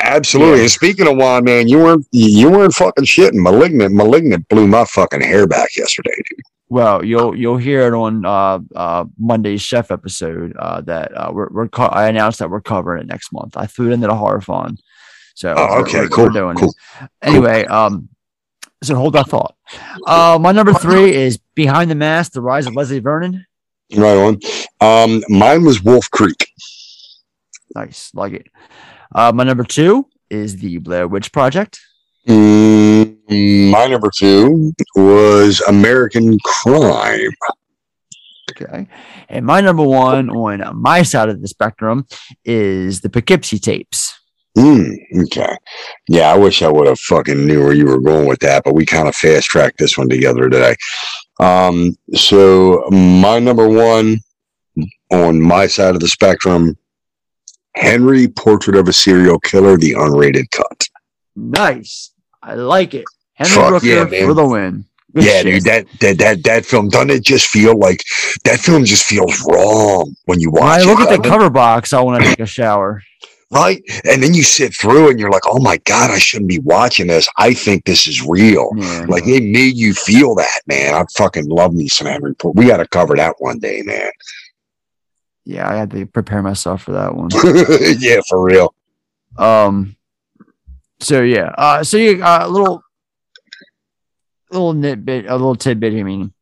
Absolutely. 0.00 0.56
Yeah. 0.56 0.62
And 0.62 0.70
speaking 0.70 1.06
of 1.06 1.16
Juan, 1.16 1.44
man, 1.44 1.68
you 1.68 1.78
weren't 1.78 2.06
you 2.12 2.50
weren't 2.50 2.74
fucking 2.74 3.04
shitting. 3.04 3.42
Malignant, 3.42 3.94
malignant 3.94 4.48
blew 4.48 4.66
my 4.66 4.84
fucking 4.84 5.20
hair 5.20 5.46
back 5.46 5.76
yesterday, 5.76 6.14
dude. 6.14 6.40
Well, 6.68 7.04
you'll 7.04 7.36
you'll 7.36 7.58
hear 7.58 7.86
it 7.86 7.94
on 7.94 8.24
uh, 8.24 8.60
uh, 8.74 9.04
Monday's 9.18 9.60
chef 9.60 9.90
episode 9.90 10.56
uh, 10.58 10.80
that 10.82 11.14
uh, 11.14 11.30
we're, 11.32 11.48
we're 11.50 11.68
co- 11.68 11.84
I 11.84 12.08
announced 12.08 12.38
that 12.38 12.48
we're 12.48 12.62
covering 12.62 13.02
it 13.02 13.06
next 13.06 13.32
month. 13.32 13.56
I 13.56 13.66
threw 13.66 13.90
it 13.90 13.92
into 13.92 14.06
the 14.06 14.14
horror 14.16 14.40
fund, 14.40 14.80
so 15.34 15.52
Oh, 15.54 15.80
okay, 15.82 16.00
we're, 16.00 16.08
cool, 16.08 16.24
we're 16.24 16.30
doing 16.30 16.56
cool, 16.56 16.74
anyway. 17.20 17.66
Um, 17.66 18.08
so 18.82 18.94
hold 18.94 19.12
that 19.12 19.28
thought. 19.28 19.54
Uh, 20.06 20.38
my 20.40 20.52
number 20.52 20.72
three 20.72 21.14
is 21.14 21.38
Behind 21.54 21.90
the 21.90 21.94
Mask: 21.94 22.32
The 22.32 22.40
Rise 22.40 22.66
of 22.66 22.74
Leslie 22.74 23.00
Vernon. 23.00 23.44
Right 23.94 24.16
on. 24.16 24.40
Um, 24.80 25.22
mine 25.28 25.64
was 25.64 25.82
Wolf 25.82 26.10
Creek. 26.10 26.48
Nice, 27.74 28.10
like 28.14 28.32
it. 28.32 28.46
Uh, 29.14 29.32
my 29.34 29.44
number 29.44 29.64
two 29.64 30.06
is 30.30 30.58
the 30.58 30.78
Blair 30.78 31.08
Witch 31.08 31.32
Project. 31.32 31.80
Mm, 32.28 33.70
my 33.70 33.86
number 33.86 34.10
two 34.14 34.72
was 34.94 35.60
American 35.62 36.38
Crime. 36.44 37.30
Okay. 38.50 38.86
And 39.28 39.46
my 39.46 39.60
number 39.60 39.82
one 39.82 40.30
on 40.30 40.80
my 40.80 41.02
side 41.02 41.28
of 41.28 41.40
the 41.40 41.48
spectrum 41.48 42.06
is 42.44 43.00
the 43.00 43.08
Poughkeepsie 43.08 43.58
tapes. 43.58 44.18
Mm, 44.56 44.94
okay. 45.24 45.56
Yeah, 46.08 46.32
I 46.32 46.36
wish 46.36 46.62
I 46.62 46.68
would 46.68 46.86
have 46.86 47.00
fucking 47.00 47.46
knew 47.46 47.64
where 47.64 47.72
you 47.72 47.86
were 47.86 48.00
going 48.00 48.28
with 48.28 48.40
that, 48.40 48.64
but 48.64 48.74
we 48.74 48.84
kind 48.84 49.08
of 49.08 49.16
fast 49.16 49.46
tracked 49.46 49.78
this 49.78 49.96
one 49.96 50.10
together 50.10 50.50
today. 50.50 50.76
Um, 51.40 51.96
so 52.14 52.84
my 52.90 53.38
number 53.38 53.66
one 53.66 54.18
on 55.10 55.40
my 55.40 55.66
side 55.66 55.94
of 55.94 56.00
the 56.00 56.08
spectrum, 56.08 56.76
Henry 57.74 58.28
Portrait 58.28 58.76
of 58.76 58.88
a 58.88 58.92
Serial 58.92 59.38
Killer, 59.40 59.76
the 59.76 59.92
unrated 59.92 60.50
cut. 60.50 60.86
Nice. 61.36 62.12
I 62.42 62.54
like 62.54 62.94
it. 62.94 63.04
Henry 63.34 63.52
Fuck 63.54 63.72
Rooker 63.72 63.82
yeah, 63.84 64.04
man. 64.04 64.26
for 64.26 64.34
the 64.34 64.46
win. 64.46 64.84
Good 65.14 65.24
yeah, 65.24 65.42
shit. 65.42 65.44
dude, 65.44 65.64
that, 65.64 65.86
that 66.00 66.18
that 66.18 66.44
that 66.44 66.64
film 66.66 66.88
doesn't 66.88 67.10
it 67.10 67.22
just 67.24 67.48
feel 67.48 67.78
like 67.78 68.02
that 68.44 68.60
film 68.60 68.84
just 68.84 69.04
feels 69.04 69.44
wrong 69.48 70.14
when 70.24 70.40
you 70.40 70.50
watch 70.50 70.62
When 70.62 70.88
I 70.88 70.90
look 70.90 71.00
it. 71.00 71.08
at 71.12 71.20
the 71.22 71.26
it? 71.28 71.30
cover 71.30 71.50
box, 71.50 71.92
I 71.92 72.00
want 72.00 72.22
to 72.22 72.28
take 72.30 72.40
a 72.40 72.46
shower. 72.46 73.02
right? 73.50 73.82
And 74.08 74.22
then 74.22 74.32
you 74.32 74.42
sit 74.42 74.74
through 74.74 75.10
and 75.10 75.20
you're 75.20 75.30
like, 75.30 75.42
oh 75.46 75.60
my 75.60 75.76
God, 75.84 76.10
I 76.10 76.18
shouldn't 76.18 76.48
be 76.48 76.60
watching 76.60 77.08
this. 77.08 77.28
I 77.36 77.52
think 77.52 77.84
this 77.84 78.06
is 78.06 78.26
real. 78.26 78.70
Yeah. 78.76 79.04
Like 79.06 79.24
it 79.26 79.42
made 79.42 79.76
you 79.76 79.92
feel 79.92 80.34
that, 80.36 80.60
man. 80.66 80.94
I 80.94 81.04
fucking 81.14 81.46
love 81.46 81.74
me 81.74 81.88
some 81.88 82.06
Henry 82.06 82.34
Portrait. 82.34 82.58
We 82.64 82.70
got 82.70 82.78
to 82.78 82.88
cover 82.88 83.14
that 83.16 83.34
one 83.38 83.58
day, 83.58 83.82
man. 83.84 84.10
Yeah, 85.44 85.68
I 85.68 85.76
had 85.76 85.90
to 85.90 86.06
prepare 86.06 86.42
myself 86.42 86.82
for 86.82 86.92
that 86.92 87.14
one. 87.14 87.30
yeah, 87.98 88.20
for 88.28 88.42
real. 88.42 88.74
Um. 89.36 89.96
So 91.00 91.22
yeah. 91.22 91.52
Uh. 91.58 91.82
So 91.82 91.96
you 91.96 92.22
uh, 92.22 92.40
a 92.42 92.48
little, 92.48 92.82
little 94.50 94.74
nitbit, 94.74 95.28
a 95.28 95.32
little 95.32 95.56
tidbit. 95.56 95.94
I 95.94 96.02
mean, 96.04 96.32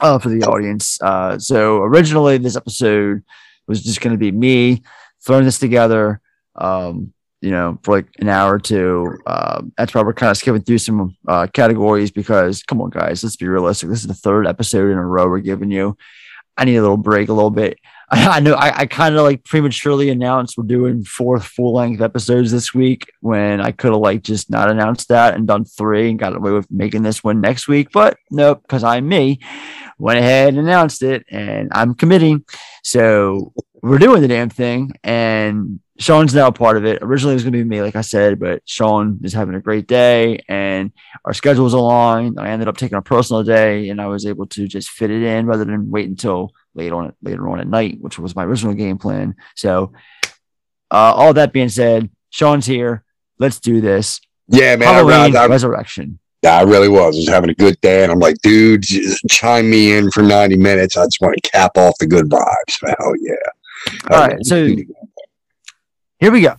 uh, 0.00 0.18
for 0.18 0.30
the 0.30 0.44
audience. 0.44 1.00
Uh. 1.02 1.38
So 1.38 1.78
originally, 1.82 2.38
this 2.38 2.56
episode 2.56 3.22
was 3.66 3.82
just 3.82 4.00
going 4.00 4.14
to 4.14 4.18
be 4.18 4.32
me 4.32 4.82
throwing 5.24 5.44
this 5.44 5.58
together. 5.58 6.20
Um. 6.54 7.12
You 7.42 7.50
know, 7.50 7.78
for 7.82 7.96
like 7.96 8.08
an 8.20 8.30
hour 8.30 8.54
or 8.54 8.58
two. 8.58 9.18
Um. 9.26 9.74
That's 9.76 9.94
why 9.94 10.02
we're 10.02 10.14
kind 10.14 10.30
of 10.30 10.38
skipping 10.38 10.62
through 10.62 10.78
some 10.78 11.14
uh 11.28 11.46
categories 11.52 12.10
because 12.10 12.62
come 12.62 12.80
on, 12.80 12.88
guys, 12.88 13.22
let's 13.22 13.36
be 13.36 13.48
realistic. 13.48 13.90
This 13.90 14.00
is 14.00 14.06
the 14.06 14.14
third 14.14 14.46
episode 14.46 14.90
in 14.90 14.96
a 14.96 15.06
row 15.06 15.28
we're 15.28 15.40
giving 15.40 15.70
you. 15.70 15.98
I 16.56 16.64
need 16.64 16.76
a 16.76 16.80
little 16.80 16.96
break, 16.96 17.28
a 17.28 17.32
little 17.34 17.50
bit. 17.50 17.78
I, 18.10 18.40
know 18.40 18.54
I, 18.54 18.80
I 18.80 18.86
kind 18.86 19.14
of 19.14 19.22
like 19.22 19.44
prematurely 19.44 20.10
announced 20.10 20.58
we're 20.58 20.64
doing 20.64 21.04
four 21.04 21.38
full 21.40 21.74
length 21.74 22.02
episodes 22.02 22.52
this 22.52 22.74
week 22.74 23.10
when 23.20 23.60
I 23.60 23.70
could 23.70 23.92
have 23.92 24.00
like 24.00 24.22
just 24.22 24.50
not 24.50 24.70
announced 24.70 25.08
that 25.08 25.34
and 25.34 25.46
done 25.46 25.64
three 25.64 26.10
and 26.10 26.18
got 26.18 26.36
away 26.36 26.52
with 26.52 26.70
making 26.70 27.02
this 27.02 27.24
one 27.24 27.40
next 27.40 27.66
week. 27.66 27.88
But 27.92 28.18
nope, 28.30 28.62
because 28.62 28.84
I'm 28.84 29.08
me, 29.08 29.40
went 29.98 30.18
ahead 30.18 30.48
and 30.48 30.58
announced 30.58 31.02
it 31.02 31.24
and 31.30 31.70
I'm 31.72 31.94
committing. 31.94 32.44
So 32.82 33.52
we're 33.82 33.98
doing 33.98 34.22
the 34.22 34.28
damn 34.28 34.50
thing. 34.50 34.92
And 35.02 35.80
Sean's 35.98 36.34
now 36.34 36.50
part 36.50 36.76
of 36.76 36.84
it. 36.84 36.98
Originally 37.02 37.34
it 37.34 37.36
was 37.36 37.44
gonna 37.44 37.58
be 37.58 37.64
me, 37.64 37.80
like 37.80 37.96
I 37.96 38.00
said, 38.00 38.40
but 38.40 38.62
Sean 38.64 39.20
is 39.22 39.32
having 39.32 39.54
a 39.54 39.60
great 39.60 39.86
day 39.86 40.40
and 40.48 40.90
our 41.24 41.32
schedules 41.32 41.72
aligned. 41.72 42.40
I 42.40 42.48
ended 42.48 42.68
up 42.68 42.76
taking 42.76 42.98
a 42.98 43.02
personal 43.02 43.44
day 43.44 43.88
and 43.88 44.00
I 44.00 44.06
was 44.06 44.26
able 44.26 44.46
to 44.46 44.66
just 44.66 44.90
fit 44.90 45.10
it 45.10 45.22
in 45.22 45.46
rather 45.46 45.64
than 45.64 45.90
wait 45.90 46.08
until 46.08 46.50
later 46.74 46.96
on 46.96 47.12
later 47.22 47.48
on 47.48 47.60
at 47.60 47.68
night, 47.68 47.98
which 48.00 48.18
was 48.18 48.34
my 48.34 48.44
original 48.44 48.74
game 48.74 48.98
plan. 48.98 49.36
So 49.54 49.92
uh, 50.90 51.12
all 51.14 51.32
that 51.34 51.52
being 51.52 51.68
said, 51.68 52.10
Sean's 52.30 52.66
here. 52.66 53.04
Let's 53.38 53.60
do 53.60 53.80
this. 53.80 54.20
Yeah, 54.48 54.76
man. 54.76 54.94
Halloween 54.94 55.36
I, 55.36 55.44
I, 55.44 55.46
Resurrection. 55.46 56.18
I 56.46 56.62
really 56.62 56.88
was. 56.88 57.16
I 57.16 57.18
was 57.18 57.28
having 57.28 57.50
a 57.50 57.54
good 57.54 57.80
day, 57.80 58.02
and 58.02 58.12
I'm 58.12 58.18
like, 58.18 58.36
dude, 58.42 58.82
just 58.82 59.24
chime 59.28 59.70
me 59.70 59.96
in 59.96 60.10
for 60.10 60.22
90 60.22 60.56
minutes. 60.56 60.96
I 60.96 61.04
just 61.04 61.20
want 61.20 61.36
to 61.42 61.50
cap 61.50 61.76
off 61.76 61.94
the 61.98 62.06
good 62.06 62.26
vibes. 62.26 62.96
Hell 62.98 63.14
yeah. 63.20 63.34
All 64.10 64.26
right, 64.26 64.44
so 64.44 64.66
here 66.24 66.32
we 66.32 66.40
go. 66.40 66.56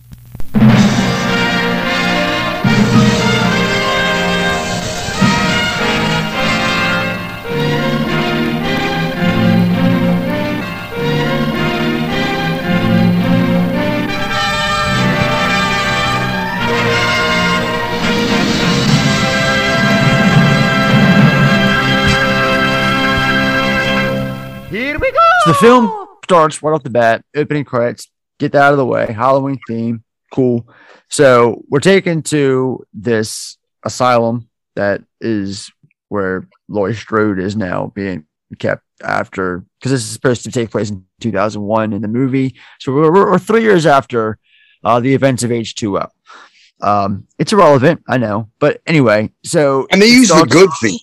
Here 24.70 24.96
we 24.96 25.10
go. 25.10 25.18
So 25.42 25.50
the 25.50 25.54
film 25.54 26.06
starts 26.22 26.62
right 26.62 26.72
off 26.72 26.84
the 26.84 26.90
bat, 26.90 27.24
opening 27.34 27.64
credits, 27.64 28.08
get 28.38 28.52
that 28.52 28.62
out 28.62 28.72
of 28.72 28.78
the 28.78 28.86
way, 28.86 29.12
Halloween 29.12 29.58
theme, 29.66 30.04
cool. 30.32 30.68
So 31.08 31.62
we're 31.68 31.80
taken 31.80 32.22
to 32.24 32.84
this 32.92 33.58
asylum 33.84 34.48
that 34.74 35.02
is 35.20 35.70
where 36.08 36.48
Laurie 36.68 36.94
Strode 36.94 37.38
is 37.38 37.56
now 37.56 37.92
being 37.94 38.26
kept 38.58 38.82
after, 39.02 39.64
because 39.78 39.92
this 39.92 40.02
is 40.02 40.10
supposed 40.10 40.44
to 40.44 40.50
take 40.50 40.70
place 40.70 40.90
in 40.90 41.04
2001 41.20 41.92
in 41.92 42.02
the 42.02 42.08
movie. 42.08 42.56
So 42.80 42.92
we're, 42.92 43.12
we're, 43.12 43.30
we're 43.32 43.38
three 43.38 43.62
years 43.62 43.86
after 43.86 44.38
uh, 44.84 45.00
the 45.00 45.14
events 45.14 45.42
of 45.42 45.50
H2O. 45.50 46.08
Um, 46.82 47.26
it's 47.38 47.52
irrelevant, 47.52 48.02
I 48.08 48.18
know, 48.18 48.50
but 48.58 48.80
anyway. 48.86 49.30
So 49.44 49.86
And 49.90 50.00
they 50.00 50.08
use 50.08 50.28
the 50.28 50.44
good 50.44 50.70
theme. 50.80 50.98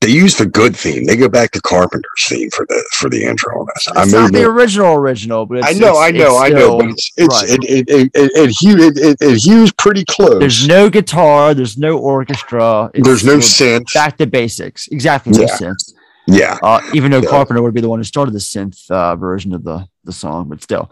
They 0.00 0.10
use 0.10 0.36
the 0.36 0.46
good 0.46 0.76
theme. 0.76 1.06
They 1.06 1.16
go 1.16 1.28
back 1.28 1.50
to 1.52 1.60
Carpenter's 1.60 2.26
theme 2.28 2.50
for 2.50 2.64
the 2.68 2.84
for 2.92 3.10
the 3.10 3.24
intro 3.24 3.60
on 3.60 3.66
this. 3.74 3.88
I 3.88 4.02
It's 4.04 4.12
mean, 4.12 4.22
not 4.22 4.32
the 4.32 4.44
original 4.44 4.94
original, 4.94 5.44
but 5.44 5.58
it's, 5.58 5.66
I 5.68 5.72
know, 5.72 6.00
it's- 6.00 6.04
I 6.04 6.10
know, 6.12 6.30
it's 6.30 6.40
I 6.40 6.48
know, 6.50 6.78
but 6.78 6.88
it's 6.90 7.12
it's 7.16 7.42
right. 7.42 7.50
it 7.50 7.64
it 7.64 7.88
it 7.88 8.10
it, 8.14 8.30
it, 8.62 8.96
it, 8.98 9.16
it, 9.20 9.42
hews 9.42 9.72
pretty 9.72 10.04
close. 10.04 10.38
There's 10.38 10.68
no 10.68 10.88
guitar. 10.88 11.52
There's 11.52 11.76
no 11.76 11.98
orchestra. 11.98 12.90
There's 12.94 13.24
no 13.24 13.38
synth. 13.38 13.92
Back 13.92 14.16
to 14.18 14.26
basics. 14.28 14.86
Exactly. 14.88 15.32
No 15.32 15.40
Yeah. 15.40 15.56
synth. 15.56 15.92
yeah, 16.28 16.58
Uh, 16.62 16.80
even 16.94 17.10
though 17.10 17.20
Yeah. 17.22 17.30
Carpenter 17.30 17.60
would 17.62 17.74
be 17.74 17.80
the 17.80 17.88
one 17.88 17.98
who 17.98 18.04
started 18.04 18.32
the 18.34 18.38
synth 18.38 18.88
uh, 18.90 19.16
version 19.16 19.52
of 19.52 19.64
the 19.64 19.88
the 20.04 20.12
song, 20.12 20.48
but 20.48 20.62
still. 20.62 20.90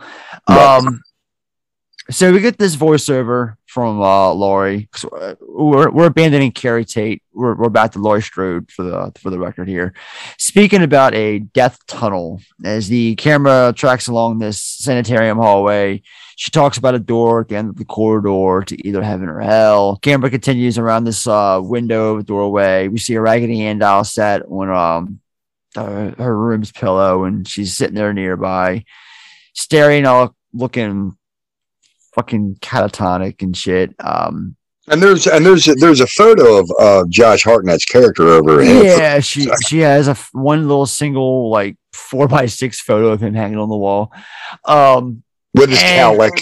Right. 0.49 0.83
So 2.09 2.33
we 2.33 2.41
get 2.41 2.57
this 2.57 2.77
voiceover 2.77 3.57
from 3.67 4.01
uh, 4.01 4.33
Laurie. 4.33 4.89
uh, 5.13 5.35
We're, 5.41 5.91
we're 5.91 6.07
abandoning 6.07 6.53
Keri 6.53 6.85
Tate. 6.85 7.21
We're, 7.33 7.57
we're 7.57 7.69
back 7.69 7.93
to 7.93 7.99
Laurie 7.99 8.23
Strode 8.23 8.71
for 8.71 8.85
the 8.85 9.13
for 9.21 9.31
the 9.31 9.41
record 9.41 9.67
here. 9.69 9.93
Speaking 10.39 10.85
about 10.85 11.15
a 11.15 11.41
death 11.41 11.85
tunnel, 11.89 12.41
as 12.65 12.89
the 12.89 13.17
camera 13.17 13.73
tracks 13.77 14.07
along 14.07 14.39
this 14.39 14.63
sanitarium 14.63 15.39
hallway, 15.39 16.03
she 16.37 16.53
talks 16.53 16.79
about 16.79 16.95
a 16.95 17.01
door 17.01 17.41
at 17.41 17.49
the 17.49 17.57
end 17.57 17.71
of 17.71 17.77
the 17.77 17.85
corridor 17.85 18.65
to 18.65 18.87
either 18.87 19.03
heaven 19.03 19.29
or 19.29 19.41
hell. 19.41 19.97
Camera 20.01 20.31
continues 20.31 20.79
around 20.79 21.05
this 21.05 21.27
uh, 21.27 21.59
window 21.61 22.23
doorway. 22.23 22.87
We 22.87 22.99
see 22.99 23.15
a 23.15 23.21
Raggedy 23.21 23.63
Ann 23.63 23.79
doll 23.81 24.05
set 24.05 24.43
on 24.43 24.71
um, 24.71 25.21
uh, 25.75 26.13
her 26.23 26.39
room's 26.39 26.71
pillow, 26.71 27.25
and 27.25 27.49
she's 27.49 27.77
sitting 27.77 27.97
there 27.97 28.13
nearby, 28.13 28.85
staring, 29.55 30.07
all 30.07 30.37
looking 30.53 31.17
fucking 32.17 32.57
catatonic 32.61 33.43
and 33.43 33.57
shit. 33.57 33.95
Um, 34.01 34.57
And 34.89 35.03
there's 35.03 35.27
and 35.27 35.45
there's 35.47 35.65
there's 35.67 36.01
a 36.01 36.07
photo 36.07 36.57
of 36.59 36.71
uh, 36.81 37.05
Josh 37.09 37.45
Hartnett's 37.45 37.85
character 37.85 38.29
over 38.29 38.63
here. 38.63 38.85
yeah, 38.97 39.21
she 39.21 39.49
she 39.67 39.79
has 39.81 40.09
a 40.09 40.15
one 40.33 40.63
little 40.69 40.87
single 40.87 41.51
like 41.51 41.77
four 41.93 42.27
by 42.29 42.47
six 42.47 42.81
photo 42.81 43.09
of 43.09 43.21
him 43.23 43.35
hanging 43.35 43.59
on 43.59 43.69
the 43.69 43.77
wall. 43.77 44.13
Um, 44.65 45.23
with 45.55 45.71
his 45.71 45.83
and- 45.83 46.01
cowlick. 46.19 46.41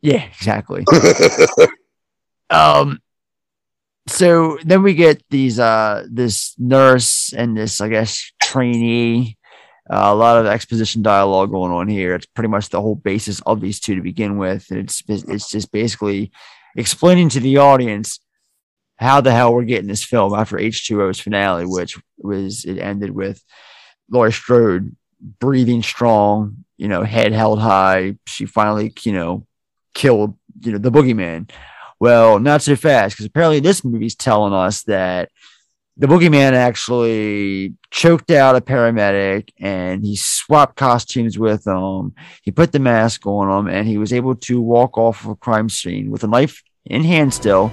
Yeah, 0.00 0.24
exactly. 0.24 0.84
um, 2.50 2.98
so 4.08 4.58
then 4.64 4.82
we 4.82 4.94
get 4.94 5.22
these 5.30 5.60
uh 5.60 6.04
this 6.10 6.54
nurse 6.58 7.32
and 7.32 7.56
this 7.56 7.80
I 7.80 7.88
guess 7.88 8.32
trainee. 8.42 9.36
Uh, 9.90 10.12
a 10.12 10.14
lot 10.14 10.38
of 10.38 10.46
exposition 10.46 11.02
dialogue 11.02 11.50
going 11.50 11.72
on 11.72 11.88
here. 11.88 12.14
It's 12.14 12.26
pretty 12.26 12.48
much 12.48 12.68
the 12.68 12.80
whole 12.80 12.94
basis 12.94 13.40
of 13.42 13.60
these 13.60 13.80
two 13.80 13.96
to 13.96 14.02
begin 14.02 14.38
with, 14.38 14.70
and 14.70 14.78
it's 14.78 15.02
it's 15.08 15.50
just 15.50 15.72
basically 15.72 16.30
explaining 16.76 17.28
to 17.30 17.40
the 17.40 17.58
audience 17.58 18.20
how 18.96 19.20
the 19.20 19.32
hell 19.32 19.52
we're 19.52 19.64
getting 19.64 19.88
this 19.88 20.04
film 20.04 20.32
after 20.34 20.56
H2O's 20.56 21.18
finale, 21.18 21.66
which 21.66 22.00
was 22.18 22.64
it 22.64 22.78
ended 22.78 23.10
with 23.10 23.42
Laurie 24.08 24.32
Strode 24.32 24.94
breathing 25.20 25.82
strong, 25.82 26.64
you 26.76 26.88
know, 26.88 27.02
head 27.02 27.32
held 27.32 27.60
high. 27.60 28.16
She 28.26 28.46
finally, 28.46 28.92
you 29.02 29.12
know, 29.12 29.46
killed, 29.94 30.36
you 30.60 30.72
know, 30.72 30.78
the 30.78 30.92
boogeyman. 30.92 31.50
Well, 32.00 32.38
not 32.38 32.62
so 32.62 32.74
fast, 32.74 33.14
because 33.14 33.26
apparently 33.26 33.60
this 33.60 33.84
movie's 33.84 34.16
telling 34.16 34.52
us 34.52 34.82
that 34.84 35.28
the 35.96 36.06
boogeyman 36.06 36.52
actually 36.52 37.74
choked 37.90 38.30
out 38.30 38.56
a 38.56 38.60
paramedic 38.60 39.50
and 39.60 40.02
he 40.02 40.16
swapped 40.16 40.76
costumes 40.76 41.38
with 41.38 41.66
him. 41.66 42.14
He 42.42 42.50
put 42.50 42.72
the 42.72 42.78
mask 42.78 43.26
on 43.26 43.50
him 43.50 43.72
and 43.72 43.86
he 43.86 43.98
was 43.98 44.12
able 44.12 44.34
to 44.36 44.60
walk 44.60 44.96
off 44.96 45.24
of 45.24 45.30
a 45.30 45.36
crime 45.36 45.68
scene 45.68 46.10
with 46.10 46.24
a 46.24 46.26
knife 46.26 46.62
in 46.86 47.04
hand 47.04 47.34
still. 47.34 47.68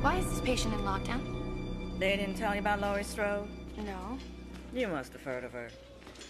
Why 0.00 0.18
is 0.18 0.30
this 0.30 0.40
patient 0.40 0.74
in 0.74 0.80
lockdown? 0.80 1.98
They 1.98 2.16
didn't 2.16 2.36
tell 2.36 2.54
you 2.54 2.60
about 2.60 2.80
Laurie 2.80 3.04
Strode? 3.04 3.48
No. 3.76 4.18
You 4.72 4.86
must 4.88 5.12
have 5.12 5.22
heard 5.22 5.44
of 5.44 5.52
her. 5.52 5.68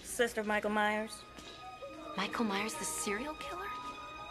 Sister 0.02 0.40
of 0.40 0.46
Michael 0.46 0.70
Myers? 0.70 1.12
Michael 2.16 2.44
Myers, 2.46 2.74
the 2.74 2.84
serial 2.84 3.34
killer? 3.34 3.62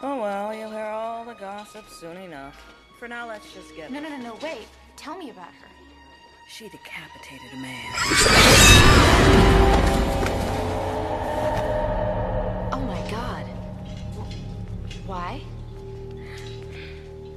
Oh 0.02 0.20
well, 0.20 0.52
you'll 0.52 0.70
hear 0.70 0.86
all 0.86 1.24
the 1.24 1.34
gossip 1.34 1.84
soon 1.88 2.16
enough. 2.16 2.56
For 3.02 3.08
now, 3.08 3.26
let's 3.26 3.52
just 3.52 3.74
get. 3.74 3.90
No, 3.90 3.98
no, 3.98 4.08
no, 4.10 4.16
no, 4.16 4.34
wait. 4.40 4.68
Tell 4.94 5.18
me 5.18 5.30
about 5.30 5.48
her. 5.48 5.68
She 6.48 6.68
decapitated 6.68 7.52
a 7.52 7.56
man. 7.56 7.92
Oh 12.72 12.80
my 12.86 13.10
god. 13.10 13.44
Why? 15.04 15.42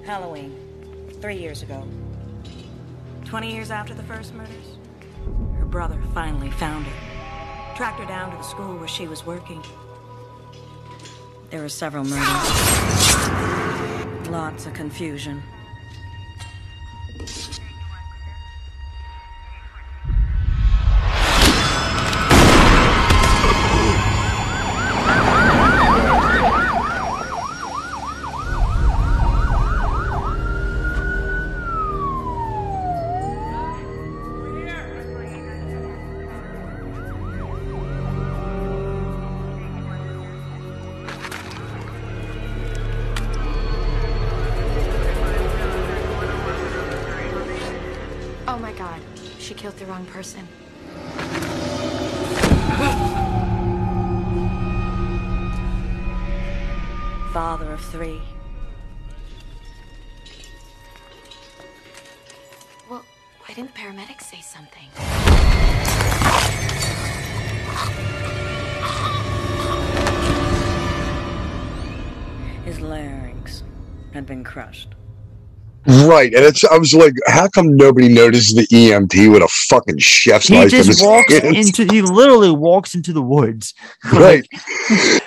Halloween, 0.06 0.56
three 1.20 1.38
years 1.38 1.64
ago. 1.64 1.84
Twenty 3.26 3.52
years 3.52 3.72
after 3.72 3.96
the 3.96 4.04
first 4.04 4.36
murders, 4.36 4.78
her 5.58 5.66
brother 5.66 5.98
finally 6.14 6.52
found 6.52 6.86
her. 6.86 7.76
Tracked 7.76 8.00
her 8.00 8.06
down 8.06 8.30
to 8.30 8.38
the 8.38 8.44
school 8.44 8.78
where 8.78 8.88
she 8.88 9.08
was 9.08 9.26
working. 9.26 9.64
There 11.50 11.62
were 11.62 11.70
several 11.70 12.04
murders. 12.04 12.28
Lots 14.30 14.68
of 14.68 14.74
confusion. 14.76 15.42
Person. 50.16 50.48
Father 57.34 57.74
of 57.74 57.82
three. 57.92 58.22
Well, 62.90 63.04
why 63.42 63.54
didn't 63.56 63.74
the 63.74 63.78
paramedics 63.78 64.22
say 64.22 64.40
something? 64.40 64.88
His 72.64 72.80
larynx 72.80 73.64
had 74.14 74.26
been 74.26 74.46
crushed. 74.46 74.96
Right, 75.88 76.34
and 76.34 76.44
it's 76.44 76.64
I 76.64 76.78
was 76.78 76.94
like, 76.96 77.14
how 77.28 77.48
come 77.48 77.76
nobody 77.78 78.08
notices 78.10 78.56
the 78.56 78.66
EMT 78.68 79.32
with 79.32 79.44
a 79.44 79.48
fucking 79.70 80.00
chef's 80.00 80.48
He 80.48 80.56
knife 80.56 80.72
in 80.74 80.78
his 80.78 80.88
just 80.88 81.06
walks 81.06 81.34
hands? 81.38 81.80
into 81.80 81.94
he 81.94 82.02
literally 82.02 82.52
walks 82.52 82.96
into 82.96 83.14
the 83.14 83.22
woods. 83.22 83.74
Right. 84.12 84.46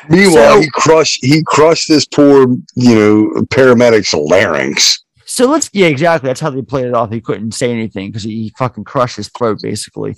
Meanwhile, 0.09 0.55
So- 0.57 0.61
he 0.61 0.71
crushed 0.73 1.25
he 1.25 1.43
crushed 1.47 1.89
this 1.89 2.07
poor 2.07 2.47
you 2.75 2.95
know 2.95 3.43
paramedic's 3.47 4.13
larynx. 4.15 4.99
So 5.27 5.47
let's 5.49 5.69
yeah, 5.73 5.87
exactly. 5.89 6.29
That's 6.29 6.41
how 6.41 6.51
they 6.51 6.63
played 6.63 6.87
it 6.87 6.95
off. 6.95 7.13
He 7.13 7.21
couldn't 7.21 7.53
say 7.53 7.71
anything 7.71 8.09
because 8.09 8.23
he, 8.23 8.45
he 8.45 8.53
fucking 8.59 8.85
crushed 8.85 9.17
his 9.17 9.29
throat 9.29 9.59
basically, 9.63 10.17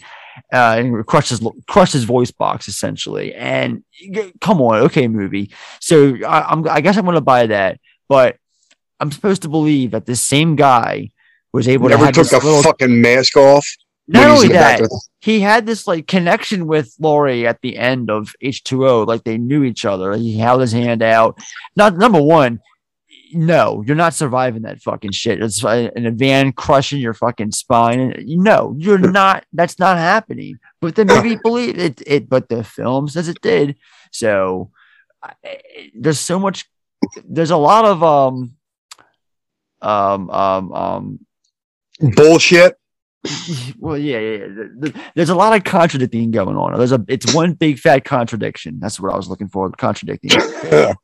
uh, 0.52 0.76
and 0.78 1.04
crushed 1.06 1.30
his 1.30 1.46
crushed 1.68 1.92
his 1.94 2.04
voice 2.04 2.30
box 2.30 2.68
essentially. 2.68 3.34
And 3.34 3.82
come 4.40 4.62
on, 4.62 4.82
okay, 4.84 5.08
movie. 5.08 5.50
So 5.80 6.14
I, 6.26 6.42
I'm 6.52 6.66
I 6.68 6.80
guess 6.80 6.96
I'm 6.96 7.04
gonna 7.04 7.20
buy 7.20 7.46
that, 7.48 7.80
but 8.08 8.36
I'm 9.00 9.10
supposed 9.10 9.42
to 9.42 9.48
believe 9.48 9.90
that 9.92 10.06
this 10.06 10.22
same 10.22 10.56
guy 10.56 11.10
was 11.52 11.66
able 11.68 11.88
to 11.88 11.94
Never 11.94 12.06
have 12.06 12.14
took 12.14 12.28
this 12.28 12.30
the 12.40 12.46
little, 12.46 12.62
fucking 12.62 13.00
mask 13.00 13.36
off. 13.36 13.66
not 14.06 14.26
only 14.28 14.46
in 14.46 14.52
the 14.52 14.58
back 14.58 14.78
that, 14.80 15.00
he 15.20 15.40
had 15.40 15.66
this 15.66 15.86
like 15.86 16.06
connection 16.06 16.66
with 16.66 16.94
Laurie 17.00 17.46
at 17.46 17.60
the 17.62 17.76
end 17.76 18.10
of 18.10 18.32
H2O, 18.42 19.06
like 19.06 19.24
they 19.24 19.38
knew 19.38 19.64
each 19.64 19.84
other. 19.84 20.12
He 20.14 20.38
held 20.38 20.60
his 20.60 20.72
hand 20.72 21.02
out. 21.02 21.38
Not 21.76 21.96
number 21.96 22.20
one, 22.22 22.60
no, 23.32 23.82
you're 23.86 23.96
not 23.96 24.14
surviving 24.14 24.62
that 24.62 24.80
fucking 24.82 25.12
shit. 25.12 25.40
It's 25.42 25.64
uh, 25.64 25.90
in 25.94 26.06
a 26.06 26.10
van 26.10 26.52
crushing 26.52 26.98
your 27.00 27.14
fucking 27.14 27.52
spine. 27.52 28.14
No, 28.26 28.74
you're 28.76 28.98
not. 29.20 29.44
That's 29.52 29.78
not 29.78 29.96
happening. 29.98 30.58
But 30.80 30.94
then 30.96 31.06
maybe 31.06 31.36
believe 31.42 31.78
it. 31.78 32.02
It, 32.06 32.28
but 32.28 32.48
the 32.48 32.64
film 32.64 33.08
says 33.08 33.28
it 33.28 33.40
did. 33.40 33.76
So 34.10 34.70
I- 35.22 35.34
there's 35.94 36.18
so 36.20 36.38
much. 36.38 36.64
There's 37.24 37.50
a 37.52 37.56
lot 37.56 37.84
of 37.84 38.02
um, 38.02 38.56
um, 39.82 40.30
um, 40.30 40.72
um, 40.72 41.18
bullshit. 42.16 42.76
well, 43.78 43.98
yeah, 43.98 44.18
yeah, 44.18 44.36
yeah. 44.36 44.46
Th- 44.46 44.94
th- 44.94 45.04
There's 45.14 45.28
a 45.28 45.34
lot 45.34 45.54
of 45.54 45.64
contradicting 45.64 46.30
going 46.30 46.56
on. 46.56 46.76
There's 46.78 46.92
a, 46.92 47.04
it's 47.06 47.34
one 47.34 47.52
big 47.52 47.78
fat 47.78 48.04
contradiction. 48.04 48.78
That's 48.80 48.98
what 48.98 49.12
I 49.12 49.16
was 49.16 49.28
looking 49.28 49.48
for. 49.48 49.70
Contradicting. 49.72 50.30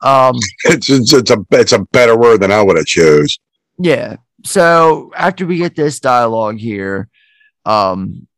Um, 0.02 0.36
it's, 0.64 0.88
it's 0.88 1.12
it's 1.12 1.30
a 1.30 1.44
it's 1.50 1.72
a 1.72 1.80
better 1.90 2.16
word 2.16 2.40
than 2.40 2.52
I 2.52 2.62
would 2.62 2.76
have 2.76 2.86
chose. 2.86 3.38
yeah. 3.78 4.16
So 4.44 5.10
after 5.16 5.44
we 5.44 5.56
get 5.56 5.74
this 5.74 5.98
dialogue 5.98 6.58
here, 6.58 7.08
um, 7.64 8.28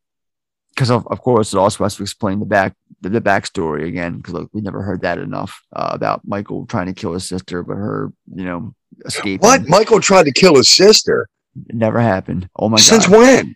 because 0.73 0.89
of, 0.89 1.05
of 1.07 1.21
course 1.21 1.53
it 1.53 1.57
also 1.57 1.83
has 1.83 1.95
to 1.97 2.03
explain 2.03 2.39
the 2.39 2.45
back 2.47 2.73
the, 3.01 3.09
the 3.09 3.21
backstory 3.21 3.87
again 3.87 4.17
because 4.17 4.33
look, 4.33 4.49
we 4.53 4.61
never 4.61 4.81
heard 4.81 5.01
that 5.01 5.19
enough 5.19 5.61
uh, 5.75 5.89
about 5.91 6.21
Michael 6.25 6.65
trying 6.65 6.87
to 6.87 6.93
kill 6.93 7.13
his 7.13 7.27
sister, 7.27 7.61
but 7.63 7.75
her, 7.75 8.11
you 8.33 8.43
know, 8.45 8.73
escaping. 9.05 9.39
What? 9.39 9.67
Michael 9.67 9.99
tried 9.99 10.23
to 10.23 10.31
kill 10.31 10.55
his 10.55 10.69
sister. 10.69 11.27
It 11.67 11.75
never 11.75 11.99
happened. 11.99 12.49
Oh 12.55 12.69
my 12.69 12.77
Since 12.77 13.07
god. 13.07 13.13
Since 13.13 13.45
when? 13.45 13.55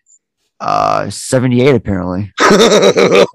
Uh, 0.60 1.10
seventy 1.10 1.62
eight 1.62 1.76
apparently. 1.76 2.34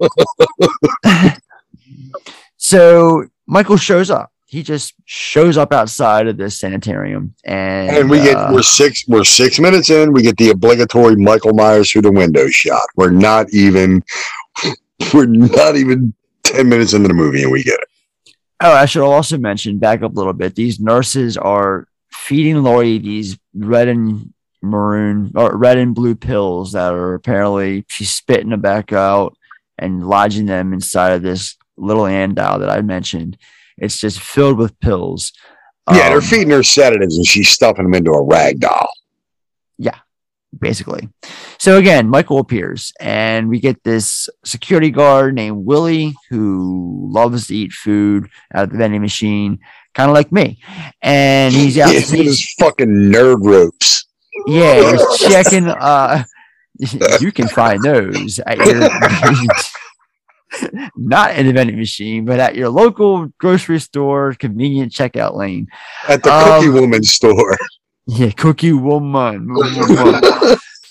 So 2.59 3.25
Michael 3.47 3.77
shows 3.77 4.11
up. 4.11 4.31
He 4.45 4.63
just 4.63 4.93
shows 5.05 5.57
up 5.57 5.73
outside 5.73 6.27
of 6.27 6.37
this 6.37 6.59
sanitarium, 6.59 7.33
and 7.43 7.89
And 7.89 8.09
we 8.09 8.17
get 8.17 8.35
uh, 8.35 8.49
we're 8.51 8.63
six 8.63 9.03
we're 9.07 9.23
six 9.23 9.59
minutes 9.59 9.89
in. 9.89 10.11
We 10.11 10.21
get 10.21 10.37
the 10.37 10.49
obligatory 10.49 11.15
Michael 11.15 11.53
Myers 11.53 11.91
through 11.91 12.03
the 12.03 12.11
window 12.11 12.47
shot. 12.47 12.83
We're 12.95 13.11
not 13.11 13.51
even 13.53 14.03
we're 15.13 15.25
not 15.25 15.77
even 15.77 16.13
ten 16.43 16.69
minutes 16.69 16.93
into 16.93 17.07
the 17.07 17.13
movie, 17.13 17.43
and 17.43 17.51
we 17.51 17.63
get 17.63 17.79
it. 17.79 18.35
Oh, 18.61 18.73
I 18.73 18.85
should 18.85 19.03
also 19.03 19.37
mention, 19.37 19.79
back 19.79 20.03
up 20.03 20.11
a 20.11 20.15
little 20.15 20.33
bit. 20.33 20.53
These 20.53 20.79
nurses 20.79 21.37
are 21.37 21.87
feeding 22.19 22.61
Laurie 22.63 22.97
these 22.99 23.37
red 23.53 23.87
and 23.87 24.33
maroon 24.61 25.31
or 25.35 25.55
red 25.55 25.77
and 25.77 25.95
blue 25.95 26.15
pills 26.15 26.73
that 26.73 26.93
are 26.93 27.13
apparently 27.13 27.85
she's 27.87 28.13
spitting 28.13 28.49
them 28.49 28.61
back 28.61 28.91
out 28.91 29.35
and 29.77 30.05
lodging 30.05 30.45
them 30.45 30.73
inside 30.73 31.11
of 31.13 31.21
this 31.21 31.55
little 31.77 32.03
andal 32.03 32.59
that 32.59 32.69
I 32.69 32.81
mentioned. 32.81 33.37
It's 33.77 33.97
just 33.97 34.19
filled 34.19 34.57
with 34.57 34.77
pills. 34.81 35.31
Yeah, 35.89 36.09
they're 36.09 36.17
Um, 36.17 36.23
feeding 36.23 36.49
her 36.49 36.61
sedatives, 36.61 37.15
and 37.17 37.25
she's 37.25 37.49
stuffing 37.49 37.85
them 37.85 37.93
into 37.93 38.11
a 38.11 38.21
rag 38.23 38.59
doll. 38.59 38.89
Yeah, 39.77 39.95
basically. 40.59 41.09
So 41.59 41.77
again, 41.77 42.07
Michael 42.09 42.39
appears, 42.39 42.93
and 43.01 43.49
we 43.49 43.59
get 43.59 43.83
this 43.83 44.29
security 44.45 44.91
guard 44.91 45.35
named 45.35 45.65
Willie 45.65 46.15
who 46.29 47.09
loves 47.11 47.47
to 47.47 47.55
eat 47.55 47.73
food 47.73 48.29
out 48.53 48.63
of 48.63 48.69
the 48.71 48.77
vending 48.77 49.01
machine, 49.01 49.59
kind 49.93 50.09
of 50.09 50.15
like 50.15 50.31
me. 50.31 50.61
And 51.01 51.53
he's 51.53 51.77
out. 51.77 51.93
Yeah, 51.93 51.99
his 51.99 52.53
fucking 52.59 52.87
nerd 52.87 53.45
ropes. 53.45 54.05
Yeah, 54.47 54.91
he's 54.91 55.17
checking. 55.19 55.67
Uh, 55.67 56.23
you 57.19 57.31
can 57.33 57.49
find 57.49 57.83
those 57.83 58.39
at 58.39 58.57
your 58.57 58.79
not 60.95 61.35
in 61.35 61.45
the 61.45 61.51
vending 61.53 61.77
machine, 61.77 62.23
but 62.23 62.39
at 62.39 62.55
your 62.55 62.69
local 62.69 63.27
grocery 63.37 63.79
store 63.79 64.33
convenient 64.33 64.93
checkout 64.93 65.35
lane. 65.35 65.67
At 66.07 66.23
the 66.23 66.29
Cookie 66.29 66.67
Um, 66.69 66.73
Woman 66.73 67.03
store. 67.03 67.57
Yeah, 68.07 68.31
Cookie 68.31 68.71
Woman. 68.73 69.53
woman. 69.53 70.21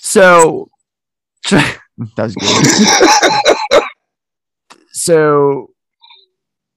So 0.09 0.71
that 1.51 1.79
was 2.17 2.35
good. 2.35 3.83
so 4.91 5.69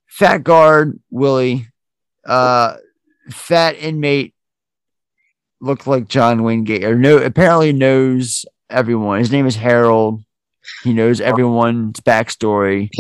fat 0.07 0.45
guard 0.45 1.01
Willie, 1.11 1.67
uh, 2.27 2.77
fat 3.31 3.77
inmate 3.77 4.35
looked 5.63 5.87
like 5.87 6.09
John 6.09 6.43
Wingate 6.43 6.85
or 6.85 6.95
no 6.95 7.17
apparently 7.17 7.73
knows 7.73 8.45
everyone. 8.69 9.21
His 9.21 9.33
name 9.33 9.47
is 9.47 9.57
Harold. 9.57 10.23
He 10.85 10.93
knows 10.93 11.23
everyone's 11.23 12.01
backstory. 12.01 12.91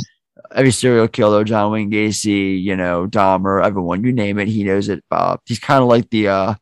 Every 0.51 0.70
serial 0.70 1.09
killer, 1.09 1.45
John 1.45 1.72
Wayne 1.72 1.91
Gacy, 1.91 2.59
you 2.59 2.74
know, 2.74 3.07
Dahmer, 3.07 3.62
everyone, 3.62 4.03
you 4.03 4.12
name 4.12 4.39
it, 4.39 4.49
he 4.49 4.64
knows 4.64 4.89
it. 4.89 5.05
Bob. 5.11 5.41
He's 5.45 5.59
kind 5.59 5.83
of 5.83 5.89
like 5.91 6.09
the 6.09 6.28
uh 6.28 6.55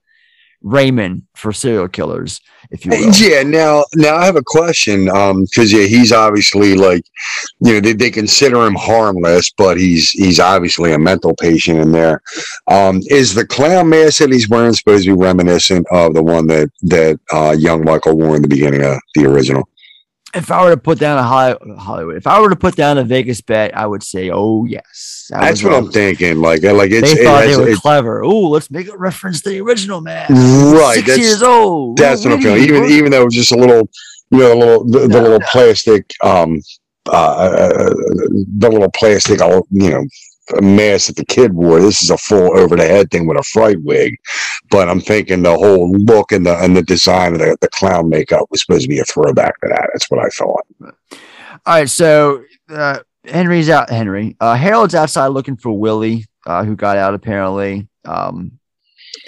Rain 0.63 0.95
Man 0.95 1.23
for 1.35 1.53
serial 1.53 1.89
killers, 1.89 2.41
if 2.71 2.85
you 2.85 2.91
will. 2.91 3.13
Yeah, 3.15 3.43
now 3.43 3.85
now 3.95 4.17
I 4.17 4.27
have 4.27 4.37
a 4.37 4.43
question. 4.45 5.09
Um, 5.09 5.45
because 5.45 5.73
yeah, 5.73 5.87
he's 5.87 6.13
obviously 6.13 6.75
like, 6.75 7.05
you 7.61 7.75
know, 7.75 7.81
they, 7.81 7.93
they 7.95 8.11
consider 8.11 8.65
him 8.67 8.75
harmless, 8.75 9.51
but 9.57 9.79
he's 9.79 10.11
he's 10.11 10.39
obviously 10.39 10.93
a 10.93 10.99
mental 10.99 11.35
patient 11.35 11.79
in 11.81 11.93
there. 11.93 12.21
Um, 12.67 13.01
is 13.09 13.35
the 13.35 13.47
clown 13.47 13.89
mask 13.89 14.19
that 14.19 14.33
he's 14.33 14.49
wearing 14.49 14.75
supposed 14.75 15.05
to 15.05 15.17
be 15.17 15.23
reminiscent 15.23 15.87
of 15.91 16.15
the 16.15 16.23
one 16.23 16.47
that 16.49 16.71
that 16.83 17.19
uh, 17.33 17.55
young 17.59 17.85
Michael 17.85 18.17
wore 18.17 18.37
in 18.37 18.43
the 18.43 18.49
beginning 18.49 18.83
of 18.83 18.99
the 19.15 19.25
original? 19.27 19.69
If 20.35 20.51
I 20.53 20.63
were 20.63 20.71
to 20.71 20.81
put 20.81 20.99
down 20.99 21.19
a 21.19 21.25
Hollywood, 21.25 22.17
if 22.17 22.27
I 22.27 22.41
were 22.41 22.51
to 22.51 22.57
put 22.57 22.77
down 22.77 22.99
a 22.99 23.05
Vegas 23.05 23.41
bet, 23.41 23.77
I 23.77 23.87
would 23.87 24.03
say, 24.03 24.31
oh 24.31 24.65
yes. 24.65 25.20
That 25.31 25.43
That's 25.43 25.63
what 25.63 25.73
I'm 25.73 25.91
thinking. 25.91 26.41
Like, 26.41 26.63
like 26.63 26.91
it's 26.91 27.15
they 27.15 27.25
thought 27.25 27.45
has- 27.45 27.57
they 27.57 27.63
were 27.63 27.69
it- 27.71 27.79
clever. 27.79 28.25
Oh, 28.25 28.49
let's 28.49 28.71
make 28.71 28.89
a 28.89 28.97
reference 28.97 29.41
to 29.43 29.51
the 29.51 29.61
original 29.61 30.01
man. 30.01 30.27
right. 30.29 30.97
Six 30.97 31.07
that's, 31.07 31.19
years 31.21 31.43
old. 31.43 31.97
That's 31.97 32.25
what 32.25 32.35
I'm 32.35 32.43
feeling. 32.43 32.63
Even 32.63 32.85
even 32.87 33.11
though 33.13 33.23
it 33.23 33.27
was 33.27 33.35
just 33.35 33.53
a 33.53 33.57
little, 33.57 33.89
you 34.31 34.39
know, 34.39 34.49
the 34.49 34.55
little 34.57 34.85
the, 34.85 34.99
the 35.07 35.23
little 35.23 35.41
plastic, 35.41 36.13
um, 36.23 36.61
uh, 37.09 37.13
uh, 37.13 37.91
the 38.59 38.69
little 38.71 38.91
plastic, 38.91 39.41
uh, 39.41 39.63
you 39.71 39.91
know, 39.91 40.05
mask 40.61 41.07
that 41.07 41.17
the 41.17 41.25
kid 41.25 41.53
wore. 41.53 41.81
This 41.81 42.03
is 42.03 42.11
a 42.11 42.19
full 42.19 42.59
over 42.59 42.75
the 42.75 42.85
head 42.85 43.11
thing 43.11 43.27
with 43.27 43.39
a 43.39 43.43
fright 43.45 43.81
wig. 43.83 44.17
But 44.69 44.89
I'm 44.89 45.01
thinking 45.01 45.43
the 45.43 45.57
whole 45.57 45.93
look 45.93 46.33
and 46.33 46.45
the 46.45 46.57
and 46.59 46.77
the 46.77 46.83
design 46.83 47.35
of 47.35 47.39
the, 47.39 47.57
the 47.61 47.69
clown 47.69 48.09
makeup 48.09 48.47
was 48.51 48.63
supposed 48.63 48.83
to 48.83 48.89
be 48.89 48.99
a 48.99 49.05
throwback 49.05 49.61
to 49.61 49.69
that. 49.69 49.91
That's 49.93 50.11
what 50.11 50.25
I 50.25 50.29
thought. 50.31 50.67
All 51.67 51.75
right, 51.75 51.89
so 51.89 52.43
uh, 52.69 53.01
Henry's 53.25 53.69
out. 53.69 53.91
Henry, 53.91 54.37
uh, 54.41 54.55
Harold's 54.55 54.95
outside 54.95 55.29
looking 55.29 55.57
for 55.57 55.73
Willie, 55.79 56.27
uh, 56.47 56.65
who 56.65 56.77
got 56.77 56.97
out 56.97 57.15
apparently, 57.15 57.89
um, 58.05 58.59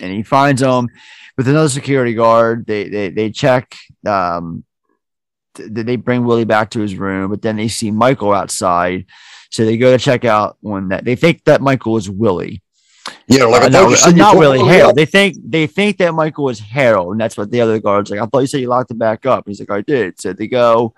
and 0.01 0.13
he 0.13 0.23
finds 0.23 0.63
him 0.63 0.89
with 1.37 1.49
another 1.49 1.69
security 1.69 2.15
guard. 2.15 2.67
They 2.67 2.89
they 2.89 3.09
they 3.11 3.31
check. 3.31 3.75
Um, 4.07 4.65
th- 5.55 5.71
they 5.71 5.97
bring 5.97 6.25
Willie 6.25 6.45
back 6.45 6.71
to 6.71 6.81
his 6.81 6.97
room, 6.97 7.31
but 7.31 7.43
then 7.43 7.57
they 7.57 7.69
see 7.69 7.91
Michael 7.91 8.33
outside, 8.33 9.07
so 9.51 9.65
they 9.65 9.77
go 9.77 9.91
to 9.91 10.03
check 10.03 10.25
out 10.25 10.57
one 10.61 10.89
that 10.89 11.05
they 11.05 11.17
think 11.17 11.45
that 11.45 11.61
Michael 11.61 11.97
is 11.97 12.09
Willie. 12.09 12.63
Yeah, 13.27 13.45
like 13.45 13.65
Uh, 13.65 13.69
not, 13.69 14.07
uh, 14.07 14.11
not 14.13 14.37
really 14.37 14.65
Harold. 14.65 14.95
They 14.97 15.07
think 15.07 15.37
they 15.45 15.67
think 15.67 15.99
that 15.99 16.15
Michael 16.15 16.49
is 16.49 16.61
Harold, 16.61 17.13
and 17.13 17.21
that's 17.21 17.37
what 17.37 17.51
the 17.51 17.61
other 17.61 17.81
guards 17.81 18.11
like. 18.11 18.21
I 18.21 18.27
thought 18.27 18.41
you 18.41 18.47
said 18.47 18.61
you 18.61 18.69
locked 18.69 18.91
him 18.91 18.99
back 18.99 19.27
up. 19.27 19.45
He's 19.47 19.61
like, 19.61 19.71
I 19.71 19.81
did. 19.81 20.21
So 20.21 20.33
they 20.33 20.47
go 20.47 20.95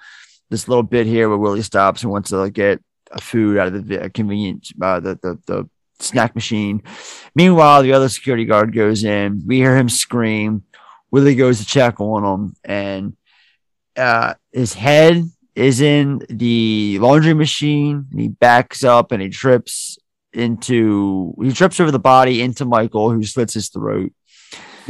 this 0.51 0.69
little 0.69 0.83
bit 0.83 1.07
here 1.07 1.29
where 1.29 1.39
Willie 1.39 1.63
stops 1.63 2.03
and 2.03 2.13
wants 2.13 2.31
to 2.31 2.39
like, 2.39 2.53
get 2.53 2.81
a 3.11 3.21
food 3.21 3.59
out 3.59 3.69
of 3.69 3.87
the 3.87 4.11
convenience, 4.11 4.73
uh, 4.81 5.01
the, 5.01 5.19
the 5.23 5.39
the 5.47 5.69
snack 6.01 6.35
machine. 6.35 6.83
Meanwhile, 7.35 7.83
the 7.83 7.93
other 7.93 8.09
security 8.09 8.45
guard 8.45 8.75
goes 8.75 9.05
in. 9.05 9.43
We 9.47 9.57
hear 9.57 9.77
him 9.77 9.89
scream. 9.89 10.65
Willie 11.11 11.35
goes 11.35 11.59
to 11.61 11.67
check 11.67 12.01
on 12.01 12.25
him, 12.25 12.57
and 12.65 13.17
uh, 13.97 14.35
his 14.53 14.75
head 14.75 15.25
is 15.55 15.81
in 15.81 16.21
the 16.29 16.99
laundry 17.01 17.35
machine. 17.35 18.07
He 18.13 18.29
backs 18.29 18.83
up 18.83 19.13
and 19.13 19.23
he 19.23 19.29
trips 19.29 19.99
into 20.33 21.35
he 21.41 21.53
trips 21.53 21.79
over 21.79 21.93
the 21.93 21.99
body 21.99 22.43
into 22.43 22.65
Michael, 22.65 23.11
who 23.11 23.23
slits 23.23 23.55
his 23.55 23.69
throat. 23.69 24.13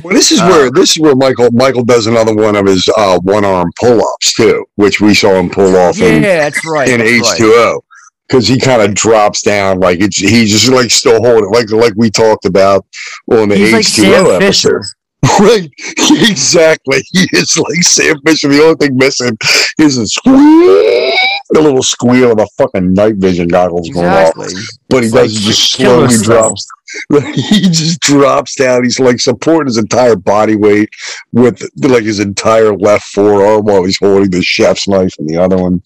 Well, 0.02 0.14
this 0.14 0.32
is 0.32 0.40
Uh, 0.40 0.46
where 0.48 0.70
this 0.70 0.90
is 0.92 0.98
where 1.00 1.14
Michael 1.14 1.50
Michael 1.52 1.84
does 1.84 2.06
another 2.06 2.34
one 2.34 2.56
of 2.56 2.66
his 2.66 2.88
uh, 2.96 3.18
one 3.20 3.44
arm 3.44 3.70
pull 3.80 4.00
ups 4.14 4.34
too, 4.34 4.64
which 4.76 5.00
we 5.00 5.14
saw 5.14 5.34
him 5.38 5.50
pull 5.50 5.76
off 5.76 5.96
Yeah, 5.98 6.06
in, 6.08 6.22
that's 6.22 6.66
right. 6.66 6.88
in 6.88 7.00
H 7.00 7.24
two 7.36 7.52
O, 7.54 7.80
because 8.28 8.48
he 8.48 8.58
kind 8.58 8.82
of 8.82 8.94
drops 8.94 9.42
down 9.42 9.78
like 9.80 10.00
it's 10.00 10.16
he's 10.18 10.50
just 10.50 10.68
like 10.68 10.90
still 10.90 11.22
holding 11.22 11.50
like 11.50 11.70
like 11.70 11.92
we 11.96 12.10
talked 12.10 12.44
about 12.44 12.84
on 13.30 13.48
the 13.50 13.54
H 13.76 13.94
two 13.96 14.12
O 14.14 14.30
episode. 14.30 14.82
Right, 15.40 15.70
exactly. 16.10 17.02
He 17.12 17.26
is 17.32 17.56
like 17.56 17.82
Sam 17.82 18.16
Fisher. 18.26 18.48
The 18.48 18.62
only 18.62 18.74
thing 18.74 18.96
missing 18.96 19.36
is 19.78 19.96
a 19.96 20.06
squeal, 20.06 20.34
the 20.36 21.60
little 21.62 21.82
squeal 21.82 22.32
of 22.32 22.38
a 22.40 22.46
fucking 22.58 22.92
night 22.92 23.14
vision 23.16 23.48
goggles 23.48 23.88
Exactly. 23.88 24.46
going 24.48 24.56
off. 24.58 24.64
But 24.90 25.02
he 25.02 25.06
It's 25.06 25.14
does 25.14 25.34
like 25.34 25.42
just 25.44 25.72
slowly 25.72 26.16
drops. 26.22 26.66
he 27.34 27.60
just 27.62 28.00
drops 28.00 28.54
down. 28.54 28.84
He's 28.84 29.00
like 29.00 29.20
supporting 29.20 29.66
his 29.66 29.78
entire 29.78 30.16
body 30.16 30.56
weight 30.56 30.90
with 31.32 31.62
like 31.82 32.04
his 32.04 32.20
entire 32.20 32.74
left 32.74 33.06
forearm 33.06 33.64
while 33.64 33.84
he's 33.84 33.98
holding 33.98 34.30
the 34.30 34.42
chef's 34.42 34.88
knife 34.88 35.14
and 35.18 35.28
the 35.28 35.36
other 35.36 35.56
one. 35.56 35.82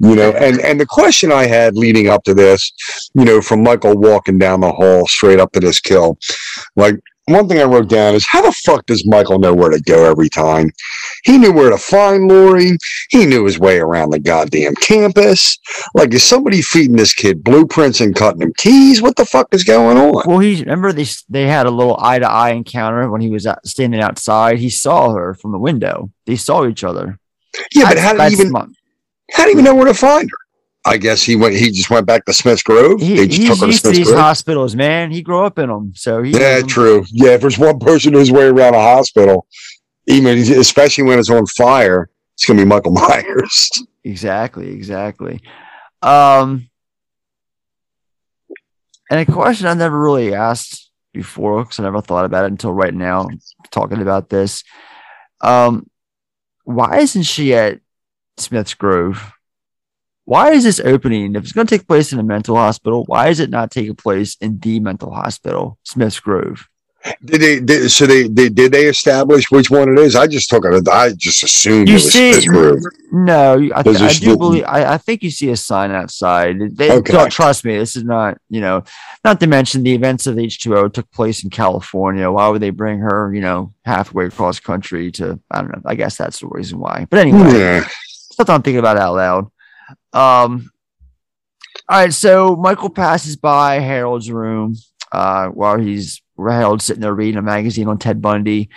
You 0.00 0.16
know, 0.16 0.32
and 0.32 0.60
and 0.60 0.80
the 0.80 0.86
question 0.86 1.32
I 1.32 1.46
had 1.46 1.76
leading 1.76 2.08
up 2.08 2.24
to 2.24 2.34
this, 2.34 2.72
you 3.14 3.24
know, 3.24 3.40
from 3.40 3.62
Michael 3.62 3.96
walking 3.96 4.38
down 4.38 4.60
the 4.60 4.72
hall 4.72 5.06
straight 5.06 5.40
up 5.40 5.52
to 5.52 5.60
this 5.60 5.80
kill, 5.80 6.18
like 6.76 6.96
one 7.26 7.48
thing 7.48 7.58
I 7.58 7.64
wrote 7.64 7.88
down 7.88 8.14
is 8.14 8.26
how 8.26 8.42
the 8.42 8.52
fuck 8.52 8.84
does 8.86 9.06
Michael 9.06 9.38
know 9.38 9.54
where 9.54 9.70
to 9.70 9.80
go 9.80 10.10
every 10.10 10.28
time? 10.28 10.70
He 11.24 11.38
knew 11.38 11.52
where 11.52 11.70
to 11.70 11.78
find 11.78 12.28
Laurie. 12.28 12.76
He 13.08 13.24
knew 13.24 13.46
his 13.46 13.58
way 13.58 13.78
around 13.78 14.10
the 14.10 14.18
goddamn 14.18 14.74
campus. 14.76 15.58
Like, 15.94 16.12
is 16.12 16.22
somebody 16.22 16.60
feeding 16.60 16.96
this 16.96 17.14
kid 17.14 17.42
blueprints 17.42 18.00
and 18.00 18.14
cutting 18.14 18.42
him 18.42 18.52
keys? 18.58 19.00
What 19.00 19.16
the 19.16 19.24
fuck 19.24 19.48
is 19.52 19.64
going 19.64 19.96
on? 19.96 20.22
Well, 20.26 20.38
he 20.38 20.60
remember 20.60 20.92
they 20.92 21.06
they 21.28 21.46
had 21.46 21.66
a 21.66 21.70
little 21.70 21.98
eye 21.98 22.18
to 22.18 22.30
eye 22.30 22.50
encounter 22.50 23.10
when 23.10 23.22
he 23.22 23.30
was 23.30 23.46
out, 23.46 23.66
standing 23.66 24.00
outside. 24.00 24.58
He 24.58 24.70
saw 24.70 25.14
her 25.14 25.34
from 25.34 25.52
the 25.52 25.58
window. 25.58 26.10
They 26.26 26.36
saw 26.36 26.66
each 26.66 26.84
other. 26.84 27.18
Yeah, 27.74 27.88
but 27.88 27.98
how 27.98 28.12
did 28.12 28.28
he 28.28 28.32
even 28.34 28.48
smart. 28.48 28.68
how 29.30 29.44
did 29.44 29.50
he 29.50 29.52
even 29.52 29.64
know 29.64 29.74
where 29.74 29.86
to 29.86 29.94
find 29.94 30.28
her? 30.30 30.43
I 30.86 30.98
guess 30.98 31.22
he 31.22 31.34
went. 31.34 31.54
He 31.54 31.70
just 31.70 31.88
went 31.88 32.06
back 32.06 32.24
to 32.26 32.32
Smith's 32.32 32.62
Grove. 32.62 33.00
He, 33.00 33.16
they 33.16 33.26
just 33.26 33.40
he's 33.40 33.48
took 33.48 33.60
her 33.60 33.66
to 33.66 33.72
Smith's 33.72 33.98
these 33.98 34.08
Grove. 34.08 34.20
hospitals, 34.20 34.76
man. 34.76 35.10
He 35.10 35.22
grew 35.22 35.44
up 35.44 35.58
in 35.58 35.68
them, 35.68 35.92
so 35.94 36.22
he 36.22 36.32
Yeah, 36.32 36.60
true. 36.60 37.04
Yeah, 37.10 37.30
if 37.30 37.40
there's 37.40 37.58
one 37.58 37.78
person 37.78 38.12
who's 38.12 38.30
way 38.30 38.46
around 38.46 38.74
a 38.74 38.80
hospital, 38.80 39.46
even 40.06 40.36
especially 40.38 41.04
when 41.04 41.18
it's 41.18 41.30
on 41.30 41.46
fire, 41.46 42.10
it's 42.34 42.44
gonna 42.44 42.60
be 42.60 42.66
Michael 42.66 42.92
Myers. 42.92 43.70
Exactly, 44.04 44.70
exactly. 44.72 45.40
Um, 46.02 46.68
and 49.10 49.20
a 49.20 49.32
question 49.32 49.66
I 49.66 49.74
never 49.74 49.98
really 49.98 50.34
asked 50.34 50.90
before 51.14 51.62
because 51.62 51.78
I 51.78 51.84
never 51.84 52.02
thought 52.02 52.26
about 52.26 52.44
it 52.44 52.50
until 52.50 52.72
right 52.72 52.92
now, 52.92 53.28
talking 53.70 54.02
about 54.02 54.28
this. 54.28 54.64
Um, 55.40 55.88
why 56.64 56.98
isn't 56.98 57.22
she 57.22 57.54
at 57.54 57.80
Smith's 58.36 58.74
Grove? 58.74 59.32
Why 60.24 60.52
is 60.52 60.64
this 60.64 60.80
opening? 60.80 61.34
If 61.34 61.44
it's 61.44 61.52
going 61.52 61.66
to 61.66 61.78
take 61.78 61.86
place 61.86 62.12
in 62.12 62.18
a 62.18 62.22
mental 62.22 62.56
hospital, 62.56 63.04
why 63.06 63.28
is 63.28 63.40
it 63.40 63.50
not 63.50 63.70
taking 63.70 63.94
place 63.94 64.36
in 64.40 64.58
the 64.58 64.80
mental 64.80 65.12
hospital, 65.12 65.78
Smith's 65.84 66.20
Grove? 66.20 66.66
Did 67.22 67.40
they? 67.42 67.60
Did, 67.60 67.90
so 67.90 68.06
they, 68.06 68.28
they 68.28 68.48
did 68.48 68.72
they 68.72 68.86
establish 68.86 69.50
which 69.50 69.70
one 69.70 69.90
it 69.90 69.98
is? 69.98 70.16
I 70.16 70.26
just 70.26 70.48
took 70.48 70.64
it. 70.64 70.88
I 70.88 71.12
just 71.12 71.42
assumed 71.42 71.86
You 71.86 71.96
it 71.96 72.02
was 72.02 72.12
see, 72.12 72.32
Smith 72.32 72.46
Grove. 72.46 72.78
no, 73.12 73.68
I, 73.74 73.82
Does 73.82 74.00
I 74.00 74.10
do 74.14 74.38
believe. 74.38 74.64
I, 74.66 74.94
I 74.94 74.96
think 74.96 75.22
you 75.22 75.30
see 75.30 75.50
a 75.50 75.56
sign 75.58 75.90
outside. 75.90 76.56
They 76.74 76.90
Okay. 76.90 77.12
don't 77.12 77.30
trust 77.30 77.62
me. 77.66 77.76
This 77.76 77.94
is 77.94 78.04
not, 78.04 78.38
you 78.48 78.62
know, 78.62 78.84
not 79.22 79.38
to 79.40 79.46
mention 79.46 79.82
the 79.82 79.92
events 79.92 80.26
of 80.26 80.38
H 80.38 80.60
two 80.62 80.74
O 80.78 80.88
took 80.88 81.10
place 81.10 81.44
in 81.44 81.50
California. 81.50 82.30
Why 82.30 82.48
would 82.48 82.62
they 82.62 82.70
bring 82.70 83.00
her, 83.00 83.34
you 83.34 83.42
know, 83.42 83.74
halfway 83.84 84.24
across 84.24 84.58
country 84.58 85.12
to? 85.12 85.38
I 85.50 85.60
don't 85.60 85.72
know. 85.72 85.82
I 85.84 85.96
guess 85.96 86.16
that's 86.16 86.38
the 86.38 86.46
reason 86.46 86.78
why. 86.78 87.06
But 87.10 87.18
anyway, 87.18 87.38
hmm. 87.50 87.54
Yeah. 87.56 87.84
stuff 88.06 88.48
I'm 88.48 88.62
thinking 88.62 88.78
about 88.78 88.96
out 88.96 89.14
loud. 89.16 89.50
Um, 90.12 90.70
all 91.88 92.00
right, 92.00 92.12
so 92.12 92.56
Michael 92.56 92.90
passes 92.90 93.36
by 93.36 93.80
Harold's 93.80 94.30
room 94.30 94.76
uh, 95.12 95.48
while 95.48 95.78
he's 95.78 96.22
Harold's 96.36 96.84
sitting 96.84 97.02
there 97.02 97.14
reading 97.14 97.36
a 97.36 97.42
magazine 97.42 97.88
on 97.88 97.98
Ted 97.98 98.22
Bundy, 98.22 98.70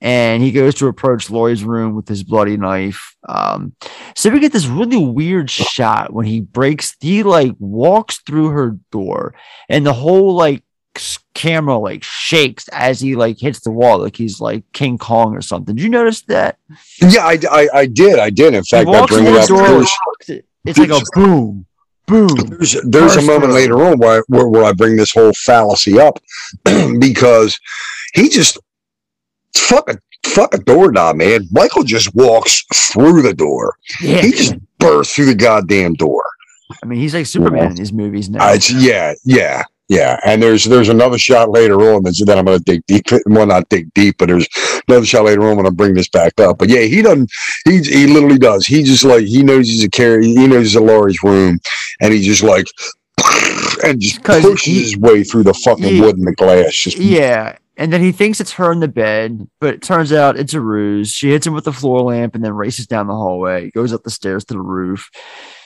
and 0.00 0.42
he 0.42 0.52
goes 0.52 0.74
to 0.76 0.88
approach 0.88 1.30
Laurie's 1.30 1.64
room 1.64 1.94
with 1.94 2.08
his 2.08 2.24
bloody 2.24 2.56
knife. 2.56 3.16
Um, 3.28 3.74
so 4.16 4.30
we 4.30 4.40
get 4.40 4.52
this 4.52 4.66
really 4.66 5.04
weird 5.04 5.50
shot 5.50 6.12
when 6.12 6.26
he 6.26 6.40
breaks. 6.40 6.96
He 7.00 7.22
like 7.22 7.52
walks 7.58 8.18
through 8.18 8.48
her 8.48 8.78
door, 8.90 9.34
and 9.68 9.84
the 9.84 9.92
whole 9.92 10.34
like 10.34 10.62
camera 11.34 11.76
like 11.76 12.02
shakes 12.02 12.68
as 12.68 13.00
he 13.00 13.14
like 13.14 13.38
hits 13.38 13.60
the 13.60 13.70
wall, 13.70 13.98
like 13.98 14.16
he's 14.16 14.40
like 14.40 14.64
King 14.72 14.98
Kong 14.98 15.36
or 15.36 15.42
something. 15.42 15.76
Did 15.76 15.82
you 15.82 15.90
notice 15.90 16.22
that? 16.22 16.58
Yeah, 17.00 17.26
I, 17.26 17.38
I, 17.50 17.68
I 17.74 17.86
did. 17.86 18.18
I 18.18 18.30
did. 18.30 18.54
In 18.54 18.64
fact, 18.64 18.88
I 18.88 19.06
bring 19.06 19.26
it 19.26 19.36
up. 19.36 19.46
It's 20.66 20.78
like 20.78 20.90
a 20.90 21.00
boom, 21.14 21.66
boom. 22.06 22.28
there's, 22.48 22.76
there's 22.84 23.16
a 23.16 23.22
moment 23.22 23.52
later 23.52 23.84
on 23.84 23.98
where, 23.98 24.24
where, 24.28 24.48
where 24.48 24.64
I 24.64 24.72
bring 24.72 24.96
this 24.96 25.12
whole 25.12 25.32
fallacy 25.32 25.98
up 25.98 26.18
because 26.98 27.58
he 28.14 28.28
just 28.28 28.58
fuck 29.54 29.90
a 29.90 29.98
fuck 30.26 30.54
a 30.54 30.58
doorknob, 30.58 31.16
man. 31.16 31.46
Michael 31.50 31.84
just 31.84 32.14
walks 32.14 32.64
through 32.74 33.22
the 33.22 33.34
door. 33.34 33.76
Yeah. 34.00 34.22
He 34.22 34.32
just 34.32 34.54
bursts 34.78 35.14
through 35.14 35.26
the 35.26 35.34
goddamn 35.34 35.94
door. 35.94 36.24
I 36.82 36.86
mean, 36.86 36.98
he's 36.98 37.14
like 37.14 37.26
Superman 37.26 37.70
in 37.70 37.76
these 37.76 37.92
movies 37.92 38.28
now. 38.28 38.44
Uh, 38.44 38.58
yeah, 38.74 39.14
yeah, 39.24 39.62
yeah. 39.88 40.18
And 40.24 40.42
there's 40.42 40.64
there's 40.64 40.88
another 40.88 41.18
shot 41.18 41.50
later 41.50 41.76
on 41.94 42.02
that's, 42.02 42.24
that 42.24 42.38
I'm 42.38 42.44
going 42.44 42.58
to 42.58 42.64
dig 42.64 42.84
deep. 42.86 43.06
Well, 43.26 43.46
not 43.46 43.68
dig 43.68 43.92
deep, 43.94 44.16
but 44.18 44.28
there's 44.28 44.48
another 44.88 45.06
shot 45.06 45.24
later 45.24 45.42
on 45.48 45.56
when 45.56 45.66
I 45.66 45.70
bring 45.70 45.94
this 45.94 46.08
back 46.08 46.38
up. 46.40 46.58
But 46.58 46.68
yeah, 46.68 46.82
he 46.82 47.02
doesn't. 47.02 47.30
He 47.64 47.82
he 47.82 48.06
literally 48.06 48.38
does. 48.38 48.66
He 48.66 48.82
just 48.82 49.04
like 49.04 49.24
he 49.24 49.42
knows 49.42 49.68
he's 49.68 49.84
a 49.84 49.90
carry. 49.90 50.26
He 50.26 50.46
knows 50.46 50.66
he's 50.66 50.74
a 50.76 50.80
Laurie's 50.80 51.22
room, 51.22 51.58
and 52.00 52.12
he 52.12 52.22
just 52.22 52.42
like 52.42 52.66
and 53.84 54.00
just 54.00 54.22
pushes 54.22 54.62
he- 54.62 54.82
his 54.82 54.96
way 54.96 55.22
through 55.24 55.44
the 55.44 55.54
fucking 55.54 55.84
he- 55.84 56.00
wood 56.00 56.16
and 56.16 56.26
the 56.26 56.34
glass. 56.34 56.74
Just 56.74 56.98
Yeah. 56.98 57.56
And 57.78 57.92
then 57.92 58.00
he 58.00 58.10
thinks 58.10 58.40
it's 58.40 58.52
her 58.52 58.72
in 58.72 58.80
the 58.80 58.88
bed, 58.88 59.46
but 59.60 59.74
it 59.74 59.82
turns 59.82 60.10
out 60.10 60.38
it's 60.38 60.54
a 60.54 60.60
ruse. 60.62 61.10
She 61.12 61.28
hits 61.30 61.46
him 61.46 61.52
with 61.52 61.64
the 61.64 61.74
floor 61.74 62.00
lamp 62.00 62.34
and 62.34 62.42
then 62.42 62.54
races 62.54 62.86
down 62.86 63.06
the 63.06 63.12
hallway, 63.12 63.70
goes 63.70 63.92
up 63.92 64.02
the 64.02 64.10
stairs 64.10 64.46
to 64.46 64.54
the 64.54 64.60
roof. 64.62 65.10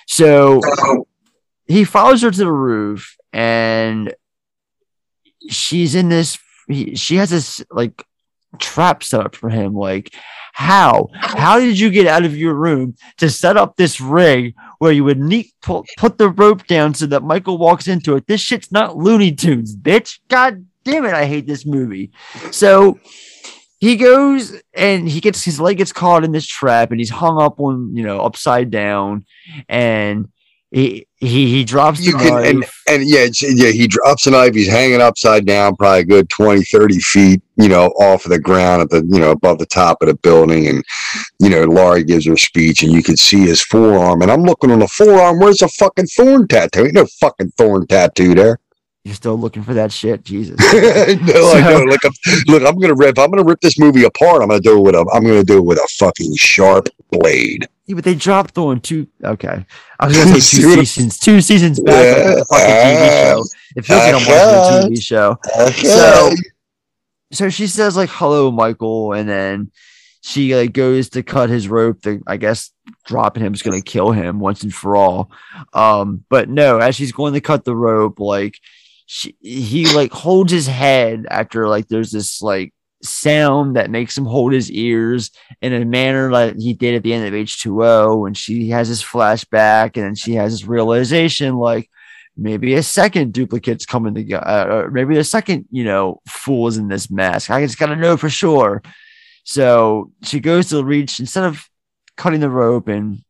So 0.08 0.60
he 1.68 1.84
follows 1.84 2.22
her 2.22 2.32
to 2.32 2.36
the 2.36 2.50
roof 2.50 3.16
and 3.32 4.14
she's 5.48 5.94
in 5.94 6.08
this, 6.08 6.38
she 6.94 7.16
has 7.16 7.30
this 7.30 7.64
like 7.70 8.04
trap 8.58 9.02
set 9.02 9.20
up 9.20 9.34
for 9.34 9.48
him. 9.48 9.74
Like, 9.74 10.14
how? 10.52 11.08
How 11.14 11.58
did 11.60 11.78
you 11.78 11.90
get 11.90 12.06
out 12.06 12.24
of 12.24 12.36
your 12.36 12.54
room 12.54 12.96
to 13.18 13.30
set 13.30 13.56
up 13.56 13.76
this 13.76 14.00
rig 14.00 14.54
where 14.78 14.92
you 14.92 15.04
would 15.04 15.20
neat 15.20 15.52
put, 15.62 15.86
put 15.96 16.18
the 16.18 16.28
rope 16.30 16.66
down 16.66 16.94
so 16.94 17.06
that 17.06 17.22
Michael 17.22 17.58
walks 17.58 17.88
into 17.88 18.16
it? 18.16 18.26
This 18.26 18.40
shit's 18.40 18.72
not 18.72 18.96
Looney 18.96 19.32
Tunes, 19.32 19.76
bitch. 19.76 20.18
God 20.28 20.66
damn 20.84 21.04
it, 21.04 21.14
I 21.14 21.26
hate 21.26 21.46
this 21.46 21.64
movie. 21.64 22.10
So 22.50 22.98
he 23.78 23.96
goes 23.96 24.60
and 24.74 25.08
he 25.08 25.20
gets 25.20 25.44
his 25.44 25.60
leg 25.60 25.78
gets 25.78 25.92
caught 25.92 26.24
in 26.24 26.32
this 26.32 26.46
trap 26.46 26.90
and 26.90 27.00
he's 27.00 27.10
hung 27.10 27.40
up 27.40 27.60
on, 27.60 27.96
you 27.96 28.02
know, 28.02 28.20
upside 28.20 28.70
down 28.70 29.24
and 29.68 30.28
he 30.70 31.06
he 31.16 31.48
he 31.48 31.64
drops 31.64 31.98
the 31.98 32.06
you 32.06 32.12
can 32.16 32.44
and, 32.44 32.60
knife. 32.60 32.82
and 32.88 33.02
yeah 33.04 33.26
yeah 33.40 33.70
he 33.70 33.88
drops 33.88 34.26
a 34.26 34.30
knife. 34.30 34.54
He's 34.54 34.68
hanging 34.68 35.00
upside 35.00 35.44
down 35.44 35.74
probably 35.76 36.00
a 36.00 36.04
good 36.04 36.28
20 36.30 36.62
30 36.62 36.98
feet 37.00 37.42
you 37.56 37.68
know 37.68 37.86
off 37.98 38.24
of 38.24 38.30
the 38.30 38.38
ground 38.38 38.82
at 38.82 38.90
the 38.90 39.04
you 39.10 39.18
know 39.18 39.32
above 39.32 39.58
the 39.58 39.66
top 39.66 40.00
of 40.00 40.08
the 40.08 40.14
building. 40.14 40.68
And 40.68 40.84
you 41.40 41.50
know 41.50 41.64
laurie 41.64 42.04
gives 42.04 42.26
her 42.26 42.36
speech 42.36 42.82
and 42.82 42.92
you 42.92 43.02
can 43.02 43.16
see 43.16 43.40
his 43.40 43.62
forearm. 43.62 44.22
And 44.22 44.30
i'm 44.30 44.44
looking 44.44 44.70
on 44.70 44.78
the 44.78 44.88
forearm. 44.88 45.40
Where's 45.40 45.58
the 45.58 45.68
fucking 45.68 46.06
thorn 46.06 46.46
tattoo? 46.46 46.84
Ain't 46.84 46.94
no 46.94 47.06
fucking 47.20 47.50
thorn 47.58 47.86
tattoo 47.86 48.34
there 48.34 48.60
You're 49.10 49.16
still 49.16 49.36
looking 49.36 49.64
for 49.64 49.74
that 49.74 49.90
shit, 49.90 50.22
Jesus. 50.22 50.56
no, 50.60 51.52
I 51.52 51.60
know. 51.68 51.82
Look, 51.82 52.04
I'm, 52.04 52.12
look, 52.46 52.62
I'm 52.62 52.78
gonna 52.78 52.94
rip. 52.94 53.18
I'm 53.18 53.28
gonna 53.28 53.42
rip 53.42 53.60
this 53.60 53.76
movie 53.76 54.04
apart. 54.04 54.40
I'm 54.40 54.46
gonna 54.46 54.60
do 54.60 54.78
it 54.78 54.82
with 54.82 54.94
a. 54.94 55.04
I'm 55.12 55.24
gonna 55.24 55.42
do 55.42 55.58
it 55.58 55.64
with 55.64 55.78
a 55.78 55.88
fucking 55.98 56.36
sharp 56.36 56.88
blade. 57.10 57.66
Yeah, 57.86 57.96
but 57.96 58.04
they 58.04 58.14
dropped 58.14 58.56
on 58.56 58.80
two. 58.80 59.08
Okay, 59.24 59.66
I 59.98 60.06
was 60.06 60.16
gonna 60.16 60.28
say 60.40 60.62
two 60.62 60.84
seasons, 60.84 61.18
two 61.18 61.40
seasons 61.40 61.80
back. 61.80 61.96
like 61.96 62.04
Yeah, 62.04 62.34
the 62.36 62.44
fucking 62.44 62.68
TV 62.68 63.10
show. 63.10 63.44
It 63.74 63.84
feels 63.84 63.98
like 63.98 64.14
I'm 64.14 64.28
watching 64.28 64.92
a 64.92 64.94
TV 64.94 65.02
show. 65.02 65.38
So, 65.72 66.30
so 67.32 67.48
she 67.50 67.66
says 67.66 67.96
like 67.96 68.10
"Hello, 68.10 68.52
Michael," 68.52 69.14
and 69.14 69.28
then 69.28 69.72
she 70.20 70.54
like 70.54 70.72
goes 70.72 71.08
to 71.08 71.24
cut 71.24 71.50
his 71.50 71.66
rope. 71.66 72.00
To, 72.02 72.22
I 72.28 72.36
guess 72.36 72.70
dropping 73.06 73.42
him 73.42 73.54
is 73.54 73.62
gonna 73.62 73.82
kill 73.82 74.12
him 74.12 74.38
once 74.38 74.62
and 74.62 74.72
for 74.72 74.94
all. 74.94 75.32
Um, 75.72 76.24
but 76.28 76.48
no, 76.48 76.78
as 76.78 76.94
she's 76.94 77.10
going 77.10 77.34
to 77.34 77.40
cut 77.40 77.64
the 77.64 77.74
rope, 77.74 78.20
like 78.20 78.54
she, 79.12 79.34
he 79.40 79.92
like 79.92 80.12
holds 80.12 80.52
his 80.52 80.68
head 80.68 81.26
after 81.28 81.68
like 81.68 81.88
there's 81.88 82.12
this 82.12 82.40
like 82.40 82.72
sound 83.02 83.74
that 83.74 83.90
makes 83.90 84.16
him 84.16 84.24
hold 84.24 84.52
his 84.52 84.70
ears 84.70 85.32
in 85.60 85.72
a 85.72 85.84
manner 85.84 86.30
like 86.30 86.54
he 86.56 86.74
did 86.74 86.94
at 86.94 87.02
the 87.02 87.12
end 87.12 87.26
of 87.26 87.34
H2O 87.34 88.28
and 88.28 88.36
she 88.38 88.68
has 88.68 88.88
this 88.88 89.02
flashback 89.02 89.96
and 89.96 90.04
then 90.04 90.14
she 90.14 90.34
has 90.34 90.52
this 90.52 90.64
realization 90.64 91.56
like 91.56 91.90
maybe 92.36 92.74
a 92.74 92.84
second 92.84 93.32
duplicate's 93.32 93.84
coming 93.84 94.14
together 94.14 94.46
uh, 94.46 94.66
or 94.66 94.90
maybe 94.92 95.18
a 95.18 95.24
second 95.24 95.66
you 95.72 95.82
know 95.82 96.20
fool 96.28 96.68
is 96.68 96.78
in 96.78 96.86
this 96.86 97.10
mask. 97.10 97.50
I 97.50 97.66
just 97.66 97.80
gotta 97.80 97.96
know 97.96 98.16
for 98.16 98.30
sure. 98.30 98.80
So 99.42 100.12
she 100.22 100.38
goes 100.38 100.68
to 100.68 100.84
reach 100.84 101.18
instead 101.18 101.42
of 101.42 101.68
cutting 102.16 102.38
the 102.38 102.48
rope 102.48 102.86
and 102.86 103.24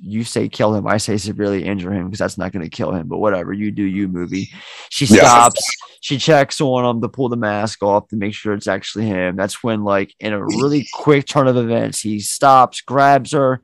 you 0.00 0.24
say 0.24 0.48
kill 0.48 0.74
him 0.74 0.86
I 0.86 0.96
say 0.96 1.16
severely 1.16 1.64
injure 1.64 1.92
him 1.92 2.06
because 2.06 2.18
that's 2.18 2.38
not 2.38 2.52
going 2.52 2.64
to 2.64 2.70
kill 2.70 2.92
him 2.92 3.08
but 3.08 3.18
whatever 3.18 3.52
you 3.52 3.70
do 3.70 3.82
you 3.82 4.08
movie 4.08 4.50
she 4.88 5.04
stops 5.04 5.60
she 6.06 6.18
checks 6.18 6.60
on 6.60 6.84
him 6.84 7.02
to 7.02 7.08
pull 7.08 7.28
the 7.28 7.36
mask 7.36 7.82
off 7.82 8.06
to 8.08 8.16
make 8.16 8.32
sure 8.32 8.54
it's 8.54 8.68
actually 8.68 9.06
him. 9.06 9.34
That's 9.34 9.64
when, 9.64 9.82
like, 9.82 10.14
in 10.20 10.32
a 10.32 10.40
really 10.40 10.86
quick 10.94 11.26
turn 11.26 11.48
of 11.48 11.56
events, 11.56 12.00
he 12.00 12.20
stops, 12.20 12.80
grabs 12.80 13.32
her. 13.32 13.60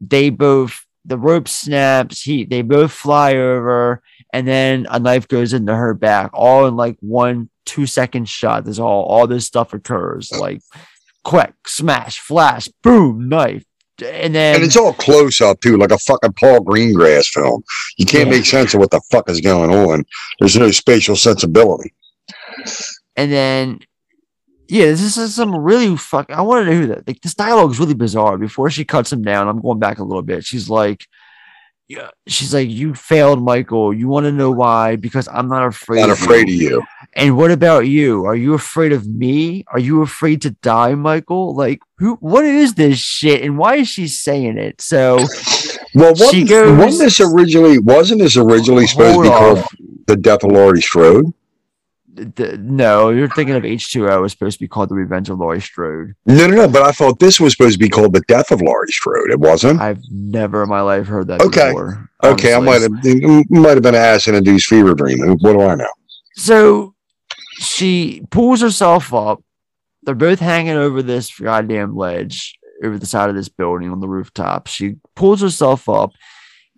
They 0.00 0.30
both 0.30 0.86
the 1.04 1.18
rope 1.18 1.48
snaps. 1.48 2.22
He 2.22 2.46
they 2.46 2.62
both 2.62 2.90
fly 2.90 3.34
over, 3.34 4.02
and 4.32 4.48
then 4.48 4.86
a 4.88 4.98
knife 4.98 5.28
goes 5.28 5.52
into 5.52 5.76
her 5.76 5.92
back, 5.92 6.30
all 6.32 6.66
in 6.66 6.74
like 6.74 6.96
one 7.00 7.50
two 7.66 7.84
second 7.84 8.30
shot. 8.30 8.64
There's 8.64 8.80
all 8.80 9.04
all 9.04 9.26
this 9.26 9.46
stuff 9.46 9.74
occurs 9.74 10.32
like 10.32 10.62
quick 11.22 11.52
smash, 11.66 12.18
flash, 12.18 12.68
boom, 12.82 13.28
knife, 13.28 13.64
and 14.04 14.34
then 14.34 14.56
And 14.56 14.64
it's 14.64 14.76
all 14.76 14.92
close 14.92 15.40
up 15.40 15.60
too, 15.60 15.76
like 15.76 15.90
a 15.92 15.98
fucking 15.98 16.34
Paul 16.34 16.60
Greengrass 16.60 17.26
film. 17.28 17.62
You 17.98 18.06
can't 18.06 18.28
Yeah. 18.28 18.36
make 18.36 18.44
sense 18.46 18.74
of 18.74 18.80
what 18.80 18.90
the 18.90 19.00
fuck 19.10 19.28
is 19.30 19.40
going 19.40 19.70
on. 19.70 20.04
There's 20.40 20.56
no 20.56 20.70
spatial 20.70 21.16
sensibility. 21.16 21.92
and 23.16 23.30
then 23.32 23.80
yeah, 24.68 24.86
this 24.86 25.18
is 25.18 25.34
some 25.34 25.54
really 25.54 25.96
fuck. 25.98 26.30
I 26.30 26.40
want 26.40 26.64
to 26.64 26.70
know 26.72 26.80
who 26.80 26.86
that. 26.88 27.06
Like 27.06 27.20
this 27.20 27.34
dialogue 27.34 27.72
is 27.72 27.78
really 27.80 27.92
bizarre. 27.94 28.38
Before 28.38 28.70
she 28.70 28.84
cuts 28.86 29.12
him 29.12 29.22
down, 29.22 29.46
I'm 29.48 29.60
going 29.60 29.78
back 29.78 29.98
a 29.98 30.04
little 30.04 30.22
bit. 30.22 30.44
She's 30.44 30.70
like, 30.70 31.06
yeah, 31.88 32.08
she's 32.26 32.54
like, 32.54 32.70
you 32.70 32.94
failed, 32.94 33.42
Michael. 33.42 33.92
You 33.92 34.08
want 34.08 34.24
to 34.24 34.32
know 34.32 34.50
why? 34.50 34.96
Because 34.96 35.28
I'm 35.28 35.48
not 35.48 35.66
afraid. 35.66 36.00
Not 36.00 36.10
of 36.10 36.22
afraid 36.22 36.48
of 36.48 36.54
you. 36.54 36.82
And 37.12 37.36
what 37.36 37.50
about 37.50 37.80
you? 37.86 38.24
Are 38.24 38.36
you 38.36 38.54
afraid 38.54 38.92
of 38.92 39.06
me? 39.06 39.64
Are 39.70 39.78
you 39.78 40.00
afraid 40.00 40.40
to 40.42 40.50
die, 40.62 40.94
Michael? 40.94 41.54
Like, 41.54 41.80
who? 42.02 42.14
What 42.16 42.44
is 42.44 42.74
this 42.74 42.98
shit? 42.98 43.42
And 43.42 43.56
why 43.56 43.76
is 43.76 43.88
she 43.88 44.08
saying 44.08 44.58
it? 44.58 44.80
So, 44.80 45.16
Well, 45.94 46.14
She 46.14 46.22
wasn't, 46.44 46.48
goes- 46.48 46.78
wasn't 46.78 46.98
this 47.04 47.20
originally 47.20 47.78
wasn't 47.78 48.20
this 48.22 48.36
originally 48.36 48.86
supposed 48.86 49.16
to 49.16 49.22
be 49.22 49.28
called 49.28 49.64
the 50.06 50.16
Death 50.16 50.42
of 50.44 50.50
Laurie 50.52 50.80
Strode? 50.82 51.26
the, 52.14 52.58
no, 52.60 53.08
you're 53.08 53.28
thinking 53.28 53.54
of 53.56 53.62
H2O. 53.62 54.24
It's 54.24 54.34
supposed 54.34 54.58
to 54.58 54.64
be 54.64 54.68
called 54.68 54.90
The 54.90 54.94
Revenge 54.94 55.30
of 55.30 55.38
Laurie 55.38 55.62
Strode. 55.62 56.14
No, 56.26 56.46
no, 56.46 56.54
no. 56.56 56.68
But 56.68 56.82
I 56.82 56.92
thought 56.92 57.18
this 57.18 57.40
was 57.40 57.52
supposed 57.54 57.72
to 57.74 57.78
be 57.78 57.88
called 57.88 58.12
the 58.12 58.20
Death 58.28 58.50
of 58.50 58.60
Laurie 58.60 58.88
Strode. 58.90 59.30
It 59.30 59.40
wasn't. 59.40 59.80
I've 59.80 60.00
never 60.10 60.62
in 60.64 60.68
my 60.68 60.82
life 60.82 61.06
heard 61.06 61.28
that 61.28 61.40
Okay. 61.40 61.68
before. 61.70 62.10
okay, 62.24 62.52
I 62.54 62.60
might 62.60 62.82
have 62.82 62.90
might 63.50 63.70
have 63.74 63.82
been 63.82 63.94
an 63.94 64.02
acid 64.02 64.34
induced 64.34 64.66
fever 64.66 64.94
dream. 64.94 65.18
What 65.40 65.52
do 65.54 65.60
I 65.62 65.74
know? 65.74 65.88
So 66.34 66.94
she 67.58 68.22
pulls 68.30 68.60
herself 68.60 69.12
up. 69.14 69.42
They're 70.02 70.14
both 70.14 70.40
hanging 70.40 70.76
over 70.76 71.02
this 71.02 71.38
goddamn 71.38 71.96
ledge 71.96 72.58
over 72.82 72.98
the 72.98 73.06
side 73.06 73.28
of 73.28 73.36
this 73.36 73.48
building 73.48 73.90
on 73.90 74.00
the 74.00 74.08
rooftop. 74.08 74.66
She 74.66 74.96
pulls 75.14 75.40
herself 75.40 75.88
up. 75.88 76.12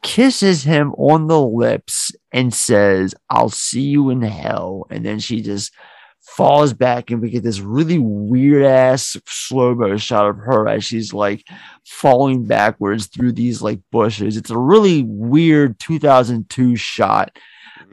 kisses 0.02 0.64
him 0.64 0.92
on 0.94 1.28
the 1.28 1.40
lips 1.40 2.12
and 2.30 2.52
says, 2.52 3.14
I'll 3.30 3.48
see 3.48 3.82
you 3.82 4.10
in 4.10 4.20
hell. 4.20 4.86
And 4.90 5.04
then 5.04 5.18
she 5.18 5.40
just 5.40 5.72
falls 6.20 6.72
back 6.74 7.10
and 7.10 7.20
we 7.20 7.30
get 7.30 7.42
this 7.42 7.60
really 7.60 7.98
weird 7.98 8.64
ass 8.64 9.16
slow 9.26 9.74
mo 9.74 9.96
shot 9.96 10.28
of 10.28 10.36
her 10.38 10.68
as 10.68 10.84
she's 10.84 11.12
like 11.14 11.46
falling 11.86 12.44
backwards 12.44 13.06
through 13.06 13.32
these 13.32 13.62
like 13.62 13.80
bushes. 13.90 14.36
It's 14.36 14.50
a 14.50 14.58
really 14.58 15.02
weird 15.02 15.78
2002 15.78 16.76
shot 16.76 17.38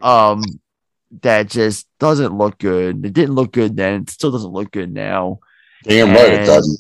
um 0.02 0.42
that 1.22 1.50
just 1.50 1.88
doesn't 2.00 2.38
look 2.38 2.58
good. 2.58 3.06
It 3.06 3.14
didn't 3.14 3.36
look 3.36 3.52
good 3.52 3.76
then. 3.76 4.02
It 4.02 4.10
still 4.10 4.32
doesn't 4.32 4.52
look 4.52 4.72
good 4.72 4.94
now. 4.94 5.40
Damn 5.84 6.10
right 6.10 6.34
it 6.34 6.46
doesn't. 6.46 6.80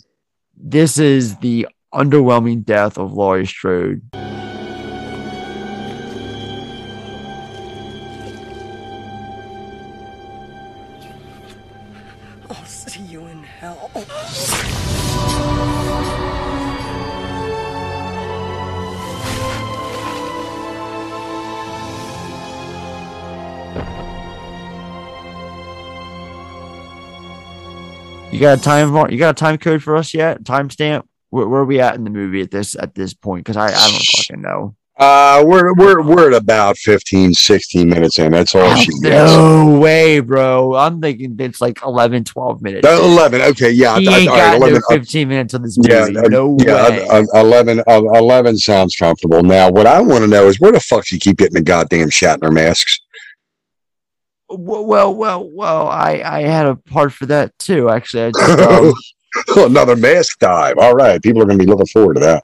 This 0.56 0.98
is 0.98 1.38
the 1.38 1.68
underwhelming 1.94 2.64
death 2.64 2.98
of 2.98 3.14
Laurie 3.14 3.46
Strode. 3.46 4.02
You 28.32 28.40
got 28.40 28.60
a 28.60 28.62
time 28.62 29.12
you 29.12 29.18
got 29.18 29.32
a 29.32 29.40
time 29.40 29.58
code 29.58 29.84
for 29.84 29.96
us 29.98 30.14
yet? 30.14 30.44
Timestamp? 30.44 31.04
Where, 31.32 31.48
where 31.48 31.62
are 31.62 31.66
we 31.66 31.80
at 31.82 31.96
in 31.96 32.04
the 32.04 32.10
movie 32.10 32.42
at 32.42 32.52
this 32.52 32.76
at 32.76 32.96
this 32.96 33.14
point? 33.14 33.46
Because 33.46 33.58
I, 33.58 33.68
I 33.68 33.90
don't 33.90 34.04
fucking 34.04 34.42
know. 34.42 34.76
Uh, 34.98 35.44
we're 35.46 35.74
we're 35.74 36.02
we're 36.04 36.28
at 36.32 36.34
about 36.42 36.78
15, 36.78 37.34
16 37.34 37.90
minutes 37.90 38.20
in. 38.20 38.32
That's 38.32 38.54
all 38.54 38.76
she 38.76 38.92
gets. 39.00 39.32
No 39.34 39.80
way, 39.80 40.20
bro. 40.20 40.76
I'm 40.76 41.02
thinking 41.02 41.36
it's 41.40 41.60
like 41.60 41.82
11, 41.84 42.24
12 42.26 42.62
minutes. 42.62 42.88
11. 42.88 43.42
Okay, 43.42 43.72
yeah. 43.72 43.98
He 44.00 44.08
I- 44.08 44.12
I- 44.12 44.18
ain't 44.20 44.30
all 44.30 44.36
right, 44.36 44.52
got 44.52 44.60
no 44.60 44.68
11, 44.68 44.82
uh, 44.90 44.94
15 44.94 45.28
minutes 45.28 45.54
of 45.56 45.64
this 45.64 45.78
movie. 45.78 45.94
uh, 46.18 46.22
no 46.30 46.56
yeah, 46.62 46.90
way. 46.90 47.08
uh, 47.08 47.24
11, 47.34 47.80
uh, 47.88 48.02
11 48.14 48.58
sounds 48.58 48.96
comfortable. 48.96 49.42
Now, 49.42 49.72
what 49.72 49.88
I 49.88 50.00
want 50.02 50.22
to 50.22 50.28
know 50.28 50.48
is 50.48 50.60
where 50.60 50.72
the 50.72 50.80
fuck 50.80 51.06
she 51.08 51.18
keep 51.18 51.38
getting 51.38 51.56
the 51.56 51.64
goddamn 51.64 52.10
Shatner 52.10 52.54
masks? 52.54 53.00
Well, 54.58 55.14
well, 55.16 55.50
well, 55.50 55.88
I, 55.88 56.22
I 56.24 56.42
had 56.42 56.66
a 56.66 56.76
part 56.76 57.14
for 57.14 57.26
that 57.28 57.58
too. 57.60 57.90
Actually, 57.90 58.24
I 58.24 58.32
just, 58.32 58.60
um, 58.60 58.94
Another 59.70 59.96
mask 59.96 60.40
dive. 60.40 60.78
All 60.78 60.94
right, 60.94 61.22
people 61.22 61.42
are 61.42 61.46
going 61.46 61.58
to 61.58 61.66
be 61.66 61.70
looking 61.70 61.86
forward 61.88 62.16
to 62.16 62.20
that. 62.22 62.44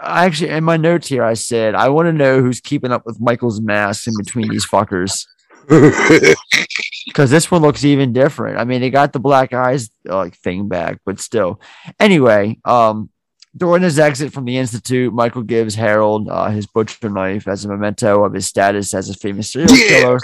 I 0.00 0.26
actually 0.26 0.50
in 0.50 0.62
my 0.62 0.76
notes 0.76 1.08
here 1.08 1.24
I 1.24 1.34
said 1.34 1.74
I 1.74 1.88
want 1.88 2.06
to 2.06 2.12
know 2.12 2.40
who's 2.40 2.60
keeping 2.60 2.92
up 2.92 3.04
with 3.04 3.20
Michael's 3.20 3.60
mask 3.60 4.06
in 4.06 4.14
between 4.16 4.48
these 4.48 4.64
fuckers. 4.66 5.26
Because 7.06 7.30
this 7.30 7.50
one 7.50 7.62
looks 7.62 7.84
even 7.84 8.12
different. 8.12 8.58
I 8.58 8.64
mean, 8.64 8.80
they 8.82 8.90
got 8.90 9.12
the 9.12 9.18
black 9.18 9.52
eyes 9.54 9.88
uh, 10.08 10.16
like 10.16 10.36
thing 10.36 10.68
back, 10.68 11.00
but 11.06 11.18
still. 11.20 11.60
Anyway, 11.98 12.58
um, 12.66 13.08
during 13.56 13.82
his 13.82 13.98
exit 13.98 14.32
from 14.32 14.44
the 14.44 14.58
institute, 14.58 15.12
Michael 15.14 15.42
gives 15.42 15.74
Harold 15.74 16.28
uh, 16.28 16.50
his 16.50 16.66
butcher 16.66 17.08
knife 17.08 17.48
as 17.48 17.64
a 17.64 17.68
memento 17.68 18.24
of 18.24 18.34
his 18.34 18.46
status 18.46 18.92
as 18.94 19.08
a 19.08 19.14
famous 19.14 19.50
serial 19.52 19.74
Yeah. 19.74 19.88
killer. 20.00 20.18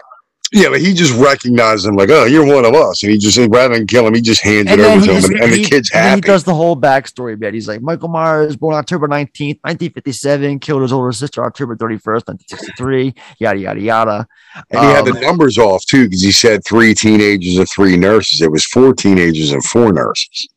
Yeah, 0.57 0.69
but 0.69 0.81
he 0.81 0.95
just 0.95 1.13
recognized 1.19 1.85
him 1.85 1.97
like, 1.97 2.11
oh, 2.11 2.27
you're 2.27 2.47
one 2.47 2.65
of 2.65 2.75
us, 2.75 3.03
and 3.03 3.11
he 3.11 3.19
just 3.19 3.37
rather 3.51 3.75
than 3.75 3.89
kill 3.89 4.07
him, 4.07 4.15
he 4.15 4.21
just 4.21 4.41
hands 4.41 4.71
it 4.71 4.79
over 4.79 5.05
to 5.05 5.13
him, 5.13 5.21
just- 5.21 5.29
and, 5.33 5.41
and 5.41 5.53
the 5.53 5.57
he- 5.57 5.65
kid's 5.65 5.91
and 5.91 6.01
happy. 6.01 6.15
He 6.15 6.21
does 6.21 6.45
the 6.45 6.55
whole 6.55 6.77
backstory 6.77 7.37
bit. 7.37 7.55
He's 7.55 7.67
like, 7.67 7.83
Michael 7.83 8.07
Myers, 8.09 8.55
born 8.57 8.77
October 8.77 9.09
19th, 9.09 9.59
1957, 9.63 10.61
killed 10.61 10.83
his 10.83 10.93
older 10.93 11.11
sister 11.11 11.45
October 11.45 11.75
31st, 11.75 12.29
1963, 12.29 13.15
yada, 13.41 13.59
yada, 13.59 13.81
yada. 13.81 14.29
And 14.71 14.81
he 14.81 14.87
had 14.87 15.05
the 15.07 15.15
Um, 15.17 15.21
numbers 15.23 15.59
off 15.59 15.85
too, 15.87 16.05
because 16.05 16.23
he 16.23 16.31
said 16.31 16.65
three 16.65 16.95
teenagers 16.95 17.57
and 17.59 17.69
three 17.69 17.97
nurses. 17.97 18.41
It 18.41 18.53
was 18.53 18.65
four 18.65 18.95
teenagers 18.95 19.51
and 19.51 19.65
four 19.65 19.93
nurses. 19.93 20.49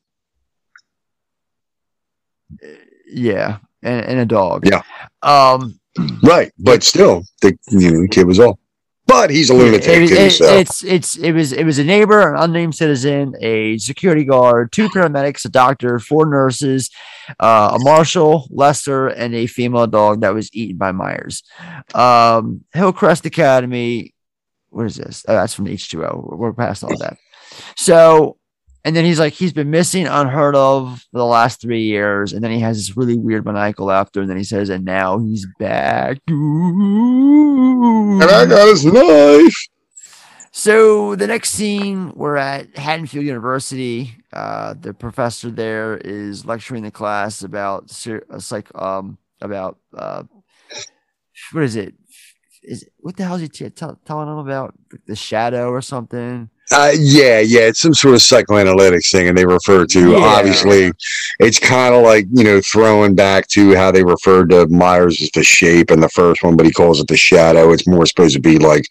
yeah, 3.12 3.58
and, 3.82 4.06
and 4.06 4.20
a 4.20 4.26
dog. 4.26 4.68
Yeah. 4.68 4.82
Um, 5.24 5.80
Right, 6.22 6.52
but 6.60 6.84
still, 6.84 7.24
the 7.42 7.58
you 7.72 7.92
know 7.92 8.02
the 8.04 8.08
kid 8.08 8.28
was 8.28 8.40
off. 8.40 8.60
But 9.08 9.30
he's 9.30 9.50
a 9.50 9.54
lunatic 9.54 9.88
It- 9.88 10.08
too. 10.10 10.16
it- 10.16 10.32
so 10.32 10.46
it's 10.58 10.84
it's 10.84 11.16
it 11.18 11.32
was 11.32 11.54
it 11.54 11.64
was 11.64 11.80
a 11.80 11.84
neighbor, 11.84 12.34
an 12.34 12.42
unnamed 12.44 12.76
citizen, 12.76 13.34
a 13.42 13.78
security 13.78 14.26
guard, 14.26 14.72
two 14.74 14.90
paramedics, 14.90 15.46
a 15.46 15.50
doctor, 15.50 15.98
four 16.00 16.26
nurses, 16.26 16.90
uh, 17.40 17.72
a 17.80 17.84
marshal, 17.84 18.48
Lester, 18.52 19.08
and 19.08 19.34
a 19.34 19.48
female 19.48 19.88
dog 19.88 20.22
that 20.22 20.34
was 20.34 20.54
eaten 20.54 20.78
by 20.78 20.92
Myers. 20.92 21.44
Um, 21.96 22.66
Hillcrest 22.74 23.26
Academy. 23.26 24.14
What 24.70 24.86
is 24.88 24.98
this? 24.98 25.24
Oh, 25.28 25.34
that's 25.34 25.54
from 25.54 25.68
H 25.68 25.90
two 25.90 26.04
O. 26.06 26.36
We're 26.38 26.54
past 26.54 26.84
all 26.84 26.96
that. 26.98 27.18
So, 27.78 28.38
and 28.88 28.96
then 28.96 29.04
he's 29.04 29.20
like, 29.20 29.34
he's 29.34 29.52
been 29.52 29.70
missing, 29.70 30.08
unheard 30.08 30.56
of 30.56 31.02
for 31.12 31.18
the 31.18 31.26
last 31.26 31.60
three 31.60 31.84
years, 31.84 32.32
and 32.32 32.42
then 32.42 32.52
he 32.52 32.62
has 32.62 32.78
this 32.78 32.96
really 32.96 33.18
weird 33.18 33.44
maniacal 33.44 33.88
laughter, 33.88 34.22
and 34.22 34.30
then 34.30 34.38
he 34.38 34.46
says, 34.46 34.70
and 34.70 34.86
now 34.86 35.20
he's 35.20 35.46
back. 35.60 36.20
and 36.30 38.24
I 38.24 38.46
got 38.46 38.70
his 38.70 38.86
knife. 38.86 39.68
So 40.52 41.18
the 41.18 41.28
next 41.28 41.50
scene, 41.50 42.14
we're 42.16 42.38
at 42.38 42.78
Haddonfield 42.78 43.26
University. 43.26 44.16
Uh, 44.32 44.74
the 44.80 44.94
professor 44.94 45.52
there 45.52 45.98
is 45.98 46.46
lecturing 46.46 46.84
the 46.84 46.90
class 46.90 47.44
about 47.44 47.92
uh, 48.08 48.40
psych, 48.40 48.74
um, 48.74 49.18
about 49.42 49.80
uh, 49.98 50.24
what 51.52 51.64
is 51.66 51.76
it? 51.76 51.94
Is 52.64 52.84
it, 52.84 52.94
what 53.00 53.18
the 53.18 53.26
hell 53.26 53.36
is 53.36 53.42
he 53.42 53.50
t- 53.50 53.70
tell 53.70 54.00
telling 54.06 54.30
them 54.30 54.38
about 54.38 54.76
the 55.08 55.16
shadow 55.18 55.72
or 55.72 55.82
something? 55.82 56.50
Uh, 56.72 56.92
yeah, 57.00 57.40
yeah, 57.40 57.62
it's 57.62 57.80
some 57.80 57.94
sort 57.94 58.14
of 58.14 58.20
psychoanalytics 58.20 59.10
thing, 59.12 59.30
and 59.30 59.38
they 59.38 59.46
refer 59.46 59.86
to 59.86 60.12
Yeah. 60.12 60.18
obviously, 60.18 60.92
it's 61.40 61.60
kind 61.60 61.96
of 61.96 62.04
like 62.04 62.26
you 62.34 62.44
know 62.44 62.60
throwing 62.62 63.16
back 63.16 63.48
to 63.50 63.74
how 63.76 63.92
they 63.92 64.04
referred 64.04 64.50
to 64.50 64.68
Myers 64.68 65.22
as 65.22 65.30
the 65.32 65.44
shape 65.44 65.92
in 65.92 66.02
the 66.02 66.10
first 66.10 66.44
one, 66.44 66.58
but 66.58 66.66
he 66.66 66.72
calls 66.74 67.00
it 67.00 67.08
the 67.08 67.16
shadow. 67.16 67.72
It's 67.72 67.88
more 67.88 68.06
supposed 68.06 68.36
to 68.36 68.42
be 68.42 68.58
like, 68.60 68.84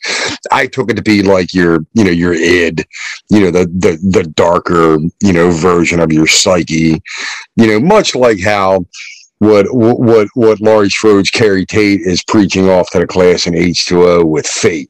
I 0.50 0.66
took 0.66 0.90
it 0.90 0.94
to 0.94 1.02
be 1.02 1.22
like 1.22 1.52
your, 1.52 1.80
you 1.92 2.04
know, 2.04 2.10
your 2.10 2.32
id, 2.32 2.86
you 3.28 3.40
know, 3.40 3.50
the 3.50 3.66
the 3.66 3.98
the 4.02 4.24
darker, 4.24 4.96
you 5.20 5.32
know, 5.34 5.50
version 5.50 6.00
of 6.00 6.10
your 6.12 6.26
psyche, 6.26 7.02
you 7.56 7.66
know, 7.66 7.78
much 7.80 8.14
like 8.14 8.40
how. 8.40 8.86
What 9.38 9.66
what 9.70 10.28
what 10.32 10.62
Laurie 10.62 10.88
Strode's 10.88 11.28
Keri 11.28 11.66
Tate 11.66 12.00
is 12.00 12.24
preaching 12.24 12.70
off 12.70 12.88
to 12.92 13.00
the 13.00 13.06
class 13.06 13.46
in 13.46 13.54
H 13.54 13.84
two 13.84 14.02
O 14.02 14.24
with 14.24 14.46
fate, 14.46 14.88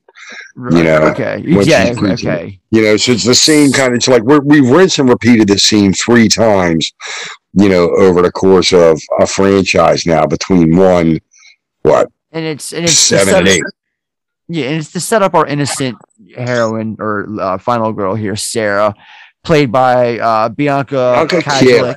you 0.56 0.82
know. 0.82 0.98
okay, 1.08 1.42
yeah, 1.44 1.94
okay. 1.96 2.60
You 2.70 2.82
know, 2.82 2.96
so 2.96 3.12
it's 3.12 3.24
the 3.24 3.34
same 3.34 3.72
kind 3.72 3.88
of. 3.88 3.96
It's 3.96 4.08
like 4.08 4.22
we're, 4.22 4.40
we've 4.40 4.68
rinsed 4.68 4.98
and 4.98 5.08
repeated 5.08 5.48
the 5.48 5.58
scene 5.58 5.92
three 5.92 6.28
times. 6.28 6.92
You 7.52 7.68
know, 7.68 7.90
over 7.96 8.22
the 8.22 8.32
course 8.32 8.72
of 8.72 9.00
a 9.18 9.26
franchise 9.26 10.04
now, 10.04 10.26
between 10.26 10.76
one, 10.76 11.20
what 11.82 12.10
And 12.32 12.44
it's 12.44 12.72
and 12.72 12.84
it's 12.84 12.94
seven 12.94 13.34
and 13.34 13.48
eight. 13.48 13.62
Yeah, 14.48 14.66
and 14.66 14.76
it's 14.76 14.92
to 14.92 15.00
set 15.00 15.22
up 15.22 15.34
our 15.34 15.46
innocent 15.46 15.96
heroine 16.36 16.96
or 17.00 17.26
uh, 17.40 17.58
final 17.58 17.92
girl 17.92 18.14
here, 18.14 18.36
Sarah, 18.36 18.94
played 19.42 19.72
by 19.72 20.18
uh, 20.18 20.48
Bianca 20.50 21.26
Kajlich. 21.28 21.96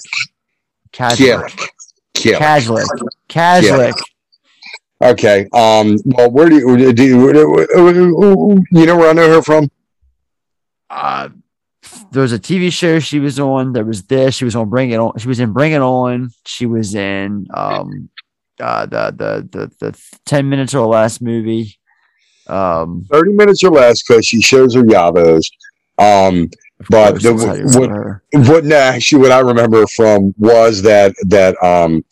Kajlich. 0.91 1.67
Kill. 2.13 2.39
Kajlich. 2.39 3.93
Okay. 5.01 5.47
Um. 5.53 5.97
Well, 6.05 6.29
where 6.29 6.49
do 6.49 6.57
you 6.57 6.93
do 6.93 7.05
you, 7.05 7.27
you 7.27 8.85
know 8.85 8.97
where 8.97 9.09
I 9.09 9.13
know 9.13 9.29
her 9.29 9.41
from? 9.41 9.69
Uh, 10.89 11.29
there 12.11 12.21
was 12.21 12.33
a 12.33 12.39
TV 12.39 12.71
show 12.71 12.99
she 12.99 13.19
was 13.19 13.39
on. 13.39 13.73
There 13.73 13.85
was 13.85 14.03
this. 14.03 14.35
She 14.35 14.45
was 14.45 14.55
on 14.55 14.69
Bring 14.69 14.91
It 14.91 14.99
On. 14.99 15.17
She 15.17 15.27
was 15.27 15.39
in 15.39 15.53
Bring 15.53 15.71
It 15.71 15.81
On. 15.81 16.29
She 16.45 16.65
was 16.65 16.95
in 16.95 17.47
um, 17.53 18.09
uh, 18.59 18.85
the 18.85 19.13
the 19.15 19.49
the 19.51 19.71
the 19.79 20.01
ten 20.25 20.49
minutes 20.49 20.73
or 20.73 20.85
less 20.85 21.21
movie. 21.21 21.77
Um, 22.47 23.05
Thirty 23.09 23.31
minutes 23.31 23.63
or 23.63 23.71
less, 23.71 24.03
because 24.03 24.25
she 24.25 24.41
shows 24.41 24.75
her 24.75 24.83
yabos. 24.83 25.45
Um. 25.97 26.49
But 26.89 27.21
the, 27.21 27.33
that's 27.33 27.43
how 27.43 27.53
you 27.55 27.65
what, 27.65 28.47
what 28.47 28.65
no, 28.65 28.77
actually 28.77 29.21
what 29.21 29.31
I 29.33 29.39
remember 29.39 29.85
from 29.87 30.33
was 30.37 30.81
that 30.83 31.13
that 31.27 31.61
um 31.61 32.05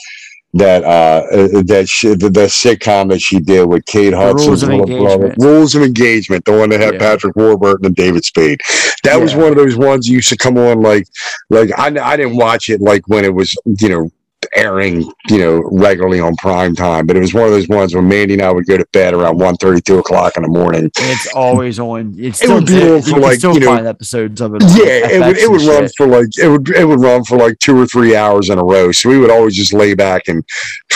that 0.58 0.84
uh 0.84 1.26
uh, 1.32 1.62
that 1.64 1.88
she, 1.88 2.10
the, 2.10 2.30
the 2.30 2.48
sitcom 2.48 3.10
that 3.10 3.22
she 3.22 3.40
did 3.40 3.66
with 3.68 3.86
Kate 3.86 4.14
Hudson, 4.14 4.48
Rules 4.48 4.64
of 4.64 4.70
Engagement. 4.70 5.36
Rules 5.40 5.76
of 5.76 5.84
Engagement, 5.84 6.46
the 6.46 6.54
one 6.54 6.70
that 6.70 6.80
had 6.80 6.96
Yeah. 6.96 7.00
Patrick 7.00 7.36
Warburton 7.36 7.86
and 7.86 7.96
David 7.96 8.24
Spade. 8.26 8.62
That 9.04 9.20
was 9.20 9.36
one 9.36 9.50
of 9.50 9.56
those 9.56 9.76
ones 9.76 10.06
that 10.06 10.12
used 10.12 10.30
to 10.30 10.38
come 10.38 10.58
on 10.58 10.82
like 10.82 11.08
like 11.50 11.70
I 11.78 11.88
I 11.88 12.18
didn't 12.18 12.36
watch 12.38 12.70
it 12.70 12.82
like 12.82 13.08
when 13.08 13.26
it 13.26 13.34
was 13.34 13.56
you 13.66 13.90
know 13.90 14.12
airing 14.56 15.02
you 15.30 15.38
know 15.40 15.62
regularly 15.72 16.20
on 16.20 16.36
prime 16.38 16.76
time, 16.76 17.06
but 17.06 17.16
it 17.16 17.20
was 17.20 17.34
one 17.34 17.46
of 17.46 17.52
those 17.52 17.68
ones 17.68 17.94
when 17.96 18.08
Mandy 18.08 18.34
and 18.34 18.42
I 18.44 18.52
would 18.52 18.66
go 18.66 18.78
to 18.78 18.86
bed 18.94 19.14
around 19.14 19.38
1 19.40 19.56
2 19.58 19.98
o'clock 20.00 20.38
in 20.38 20.44
the 20.44 20.50
morning. 20.50 20.90
it's 20.96 21.28
always 21.34 21.80
on. 21.80 22.16
It's 22.18 22.42
It 22.42 22.50
would 22.50 22.66
be 22.66 22.82
on 22.90 23.02
for 23.02 23.20
like, 23.20 23.38
still 23.40 23.54
you 23.54 23.60
know- 23.62 23.76
episodes 23.76 24.42
of 24.42 24.56
it. 24.56 24.64
Yeah, 24.64 25.08
it 25.10 25.20
would, 25.26 25.38
it 25.38 25.50
would 25.50 25.62
run 25.62 25.84
shit. 25.84 25.94
for 25.98 26.08
like 26.08 26.28
it 26.38 26.48
would 26.48 26.70
it 26.70 26.86
would 26.86 27.00
run 27.00 27.24
for 27.24 27.38
like 27.38 27.58
two 27.60 27.78
or 27.80 27.86
three 27.86 28.16
hours 28.16 28.50
in 28.50 28.58
a 28.60 28.64
row. 28.64 28.92
So 28.92 29.10
we 29.10 29.18
would 29.18 29.30
always 29.32 29.56
just 29.56 29.74
lay 29.74 29.94
back 29.94 30.28
and 30.28 30.44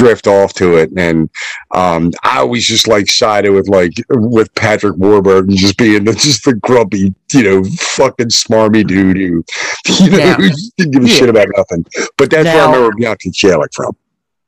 drift 0.02 0.26
off 0.26 0.54
to 0.54 0.76
it. 0.78 0.89
And 0.97 1.30
um, 1.76 2.12
I 2.24 2.39
always 2.39 2.66
just 2.66 2.88
like 2.88 3.08
sided 3.08 3.52
with 3.52 3.68
like 3.70 3.91
with 4.10 4.54
Patrick 4.56 4.95
Warburton 4.97 5.56
just 5.56 5.78
being 5.78 6.04
the, 6.06 6.14
just 6.28 6.43
the 6.43 6.56
grumpy, 6.56 7.14
you 7.34 7.43
know, 7.43 7.64
fucking 7.64 8.30
smarmy 8.30 8.86
dude 8.86 9.18
who, 9.18 9.43
you 10.04 10.10
know, 10.12 10.18
Now- 10.18 10.36
who 10.36 10.49
didn't 10.78 10.91
give 10.93 11.04
a 11.04 11.08
Yeah. 11.08 11.14
shit 11.16 11.30
about 11.30 11.47
nothing. 11.56 11.86
But 12.18 12.32
that's 12.32 12.45
where 12.45 12.56
Now- 12.56 12.72
I 12.72 12.76
remember 12.76 12.95
Bianca 12.97 13.30
Kajlich 13.30 13.74
from. 13.76 13.95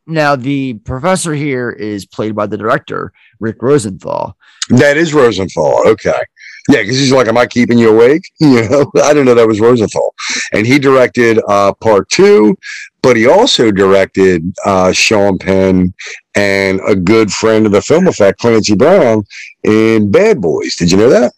Now, 0.05 0.35
the 0.35 0.73
professor 0.73 1.33
here 1.33 1.69
is 1.69 2.05
played 2.05 2.35
by 2.35 2.45
the 2.45 2.57
director, 2.57 3.13
Rick 3.39 3.61
Rosenthal. 3.61 4.35
That 4.69 4.97
is 4.97 5.13
Rosenthal. 5.13 5.81
Okay. 5.87 6.19
Yeah, 6.67 6.81
because 6.81 6.97
he's 6.99 7.13
like, 7.13 7.27
Am 7.27 7.37
I 7.37 7.45
keeping 7.45 7.77
you 7.77 7.89
awake? 7.93 8.23
You 8.41 8.67
know, 8.69 8.91
I 9.01 9.09
didn't 9.13 9.25
know 9.25 9.35
that 9.35 9.47
was 9.47 9.61
Rosenthal. 9.61 10.13
And 10.51 10.65
he 10.67 10.77
directed 10.79 11.39
uh, 11.47 11.73
part 11.75 12.09
two, 12.09 12.57
but 13.03 13.15
he 13.15 13.27
also 13.27 13.69
directed 13.71 14.41
uh, 14.65 14.91
Sean 14.91 15.37
Penn 15.37 15.93
and 16.33 16.79
a 16.87 16.95
good 16.95 17.31
friend 17.31 17.65
of 17.67 17.71
the 17.71 17.81
film 17.81 18.07
effect, 18.07 18.39
Clancy 18.39 18.75
Brown, 18.75 19.23
in 19.63 20.09
Bad 20.09 20.41
Boys. 20.41 20.75
Did 20.77 20.91
you 20.91 20.97
know 20.97 21.09
that? 21.09 21.33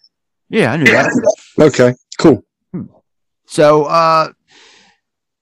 Yeah, 0.48 0.72
I 0.72 0.76
knew 0.78 0.84
that. 0.86 1.36
Okay, 1.60 1.94
cool. 2.18 2.42
So 3.46 3.84
uh 3.84 4.32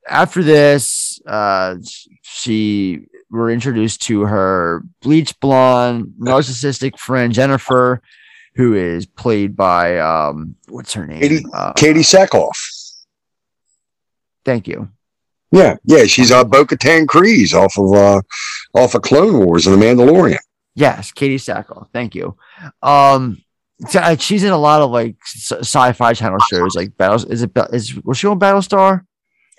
after 0.09 0.43
this, 0.43 1.21
uh 1.27 1.77
she 2.23 3.01
we're 3.31 3.51
introduced 3.51 4.03
to 4.03 4.23
her 4.23 4.83
bleach 5.03 5.39
blonde 5.41 6.15
narcissistic 6.21 6.99
friend 6.99 7.33
Jennifer, 7.33 8.01
who 8.55 8.75
is 8.75 9.07
played 9.07 9.57
by 9.57 9.99
um 9.99 10.55
what's 10.69 10.93
her 10.95 11.07
name? 11.07 11.21
Katee, 11.21 11.43
Uh, 11.53 11.73
Katee 11.75 12.01
Sackhoff. 12.05 12.57
thank 14.45 14.67
you. 14.69 14.89
Yeah, 15.55 15.77
yeah, 15.85 16.05
she's 16.05 16.31
uh, 16.33 16.43
Bo 16.45 16.65
Katan 16.65 17.07
Kryze 17.07 17.55
off 17.55 17.79
of 17.79 17.93
uh, 17.95 18.21
off 18.79 18.95
of 18.97 19.03
Clone 19.03 19.45
Wars 19.47 19.67
and 19.67 19.81
The 19.81 19.85
Mandalorian. 19.85 20.39
Yes, 20.75 21.13
Katee 21.13 21.37
Sackhoff. 21.37 21.87
Thank 21.93 22.15
you. 22.17 22.37
Um 22.83 23.39
so, 23.89 23.99
uh, 24.01 24.17
she's 24.17 24.43
in 24.45 24.53
a 24.53 24.59
lot 24.59 24.83
of 24.83 24.91
like 24.91 25.17
sci- 25.25 25.59
sci-fi 25.59 26.13
channel 26.15 26.39
shows 26.51 26.75
like 26.75 26.97
battles 26.97 27.25
is 27.27 27.43
it 27.43 27.53
Ba- 27.55 27.69
was 28.05 28.19
she 28.19 28.27
on 28.27 28.39
Battlestar? 28.41 29.03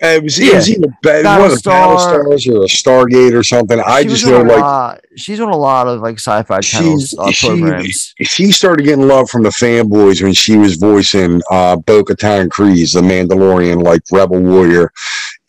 Uh, 0.02 0.08
it 0.08 0.22
was, 0.24 0.38
it 0.38 0.54
was 0.54 0.68
Yeah. 0.68 0.74
either 0.76 0.88
ba- 1.02 1.22
one 1.38 1.50
of 1.50 1.62
the 1.62 1.70
Battlestar. 1.70 2.24
Battlestars 2.24 2.48
or 2.54 2.64
a 2.64 2.66
Stargate 2.66 3.34
or 3.34 3.42
something. 3.42 3.80
I 3.80 4.04
just 4.04 4.26
know 4.26 4.42
like 4.42 4.60
lot, 4.60 5.00
she's 5.16 5.40
on 5.40 5.48
a 5.50 5.56
lot 5.56 5.86
of 5.88 6.00
like 6.02 6.16
sci-fi 6.18 6.60
channels 6.60 7.14
uh, 7.18 7.30
she, 7.30 7.46
programs. 7.48 8.14
she 8.22 8.52
started 8.52 8.84
getting 8.84 9.06
love 9.08 9.30
from 9.30 9.42
the 9.42 9.48
fanboys 9.50 10.22
when 10.22 10.34
she 10.34 10.56
was 10.58 10.76
voicing 10.76 11.40
uh 11.50 11.76
Bo 11.76 12.02
Katan 12.04 12.48
Kryze, 12.48 12.92
the 12.92 13.00
Mandalorian, 13.00 13.82
like 13.82 14.02
rebel 14.12 14.40
warrior. 14.42 14.92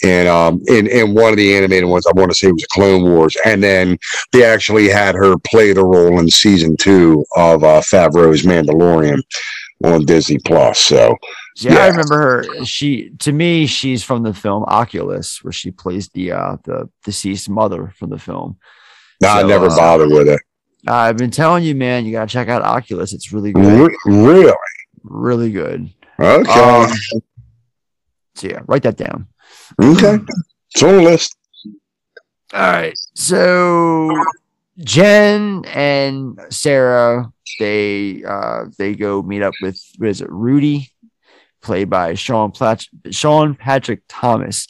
And 0.04 0.28
um 0.28 0.62
in, 0.68 0.88
in 0.88 1.14
one 1.16 1.32
of 1.32 1.38
the 1.38 1.56
animated 1.56 1.90
ones, 1.90 2.06
I 2.06 2.12
want 2.14 2.30
to 2.32 2.38
say 2.38 2.48
it 2.50 2.54
was 2.54 2.66
Clone 2.72 3.04
Wars. 3.04 3.36
And 3.46 3.64
then 3.64 3.98
they 4.32 4.44
actually 4.44 4.90
had 4.90 5.16
her 5.16 5.36
play 5.40 5.74
the 5.74 5.84
role 5.84 6.20
in 6.20 6.30
season 6.30 6.78
two 6.78 7.26
of 7.36 7.64
uh 7.64 7.82
Favreau's 7.82 8.44
Mandalorian 8.44 9.22
on 9.84 10.06
Disney 10.06 10.38
Plus. 10.40 10.80
So 10.80 11.16
Yeah, 11.58 11.80
I 11.80 11.88
remember 11.88 12.18
her. 12.18 12.66
She 12.66 13.10
to 13.20 13.32
me, 13.32 13.66
she's 13.66 14.04
from 14.04 14.22
the 14.24 14.34
film 14.34 14.64
Oculus, 14.68 15.44
where 15.44 15.52
she 15.52 15.72
plays 15.72 16.10
the 16.10 16.32
uh 16.34 16.58
the 16.64 16.90
deceased 17.04 17.50
mother 17.50 17.94
from 17.98 18.12
the 18.12 18.20
film. 18.20 18.58
I 19.24 19.42
So, 19.42 19.48
never 19.48 19.66
uh, 19.66 19.76
bothered 19.76 20.10
with 20.12 20.28
it. 20.28 20.40
I've 20.86 21.18
been 21.18 21.32
telling 21.32 21.64
you, 21.64 21.74
man, 21.74 22.06
you 22.06 22.12
gotta 22.12 22.32
check 22.32 22.50
out 22.50 22.62
Oculus. 22.62 23.14
It's 23.14 23.34
really 23.34 23.52
good, 23.52 23.90
Re- 23.90 23.98
really? 24.06 24.54
really 25.04 25.52
good. 25.52 25.90
Okay. 26.20 26.52
Um, 26.52 26.92
so 28.36 28.48
yeah, 28.48 28.62
write 28.68 28.84
that 28.84 28.96
down. 28.96 29.28
Okay. 29.82 30.20
It's 30.74 30.84
on 30.84 30.98
the 30.98 31.02
list. 31.02 31.36
All 32.54 32.62
right. 32.62 32.98
So 33.16 34.12
Jen 34.80 35.64
and 35.66 36.40
Sarah, 36.50 37.32
they 37.60 38.24
uh 38.24 38.66
they 38.78 38.96
go 38.96 39.22
meet 39.22 39.42
up 39.42 39.54
with 39.62 39.80
what 39.98 40.10
is 40.10 40.22
it, 40.22 40.30
Rudy, 40.30 40.92
played 41.62 41.90
by 41.90 42.14
Sean 42.14 42.52
Plat- 42.52 42.86
Sean 43.12 43.56
Patrick 43.56 44.02
Thomas. 44.08 44.68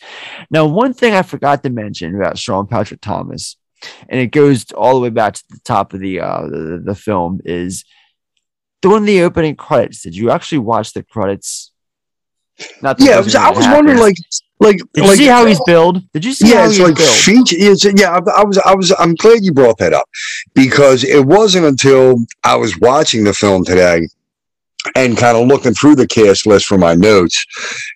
Now, 0.50 0.66
one 0.66 0.94
thing 0.94 1.14
I 1.14 1.22
forgot 1.22 1.64
to 1.64 1.70
mention 1.70 2.16
about 2.16 2.38
Sean 2.38 2.68
Patrick 2.68 3.02
Thomas, 3.02 3.58
and 4.10 4.20
it 4.20 4.28
goes 4.28 4.72
all 4.72 4.96
the 4.96 5.02
way 5.02 5.10
back 5.10 5.34
to 5.34 5.44
the 5.50 5.60
top 5.64 5.94
of 5.94 6.00
the 6.00 6.22
uh 6.22 6.48
the, 6.48 6.82
the 6.84 6.96
film, 6.96 7.42
is 7.46 7.84
during 8.82 9.06
the 9.06 9.22
opening 9.22 9.56
credits. 9.56 10.04
Did 10.04 10.16
you 10.16 10.32
actually 10.32 10.60
watch 10.60 10.94
the 10.94 11.04
credits? 11.04 11.72
Not 12.82 13.00
Yeah, 13.00 13.18
I 13.18 13.20
was, 13.20 13.36
I 13.36 13.52
was 13.52 13.68
wondering, 13.68 14.00
like, 14.00 14.16
like, 14.60 14.78
Did 14.94 15.02
like, 15.02 15.12
you 15.12 15.16
see 15.18 15.28
how 15.28 15.46
he's 15.46 15.62
billed? 15.66 16.12
Did 16.14 16.26
you 16.26 16.34
see 16.34 16.50
yeah, 16.50 16.62
how 16.62 16.66
it's 16.66 16.78
he's 16.78 16.88
like 16.88 16.96
billed? 16.96 17.48
It's, 17.52 17.86
yeah, 18.00 18.12
I, 18.12 18.42
I 18.42 18.44
was, 18.44 18.58
I 18.60 18.76
was, 18.76 18.94
I'm 18.98 19.16
glad 19.16 19.44
you 19.44 19.54
brought 19.54 19.78
that 19.78 19.94
up 19.94 20.10
because 20.54 21.04
it 21.04 21.26
wasn't 21.26 21.66
until 21.66 22.18
I 22.44 22.56
was 22.56 22.78
watching 22.80 23.24
the 23.24 23.34
film 23.34 23.66
today 23.66 24.08
and 24.96 25.18
kind 25.18 25.38
of 25.38 25.48
looking 25.48 25.74
through 25.74 25.96
the 25.96 26.08
cast 26.08 26.48
list 26.48 26.66
for 26.66 26.78
my 26.78 26.96
notes 26.96 27.46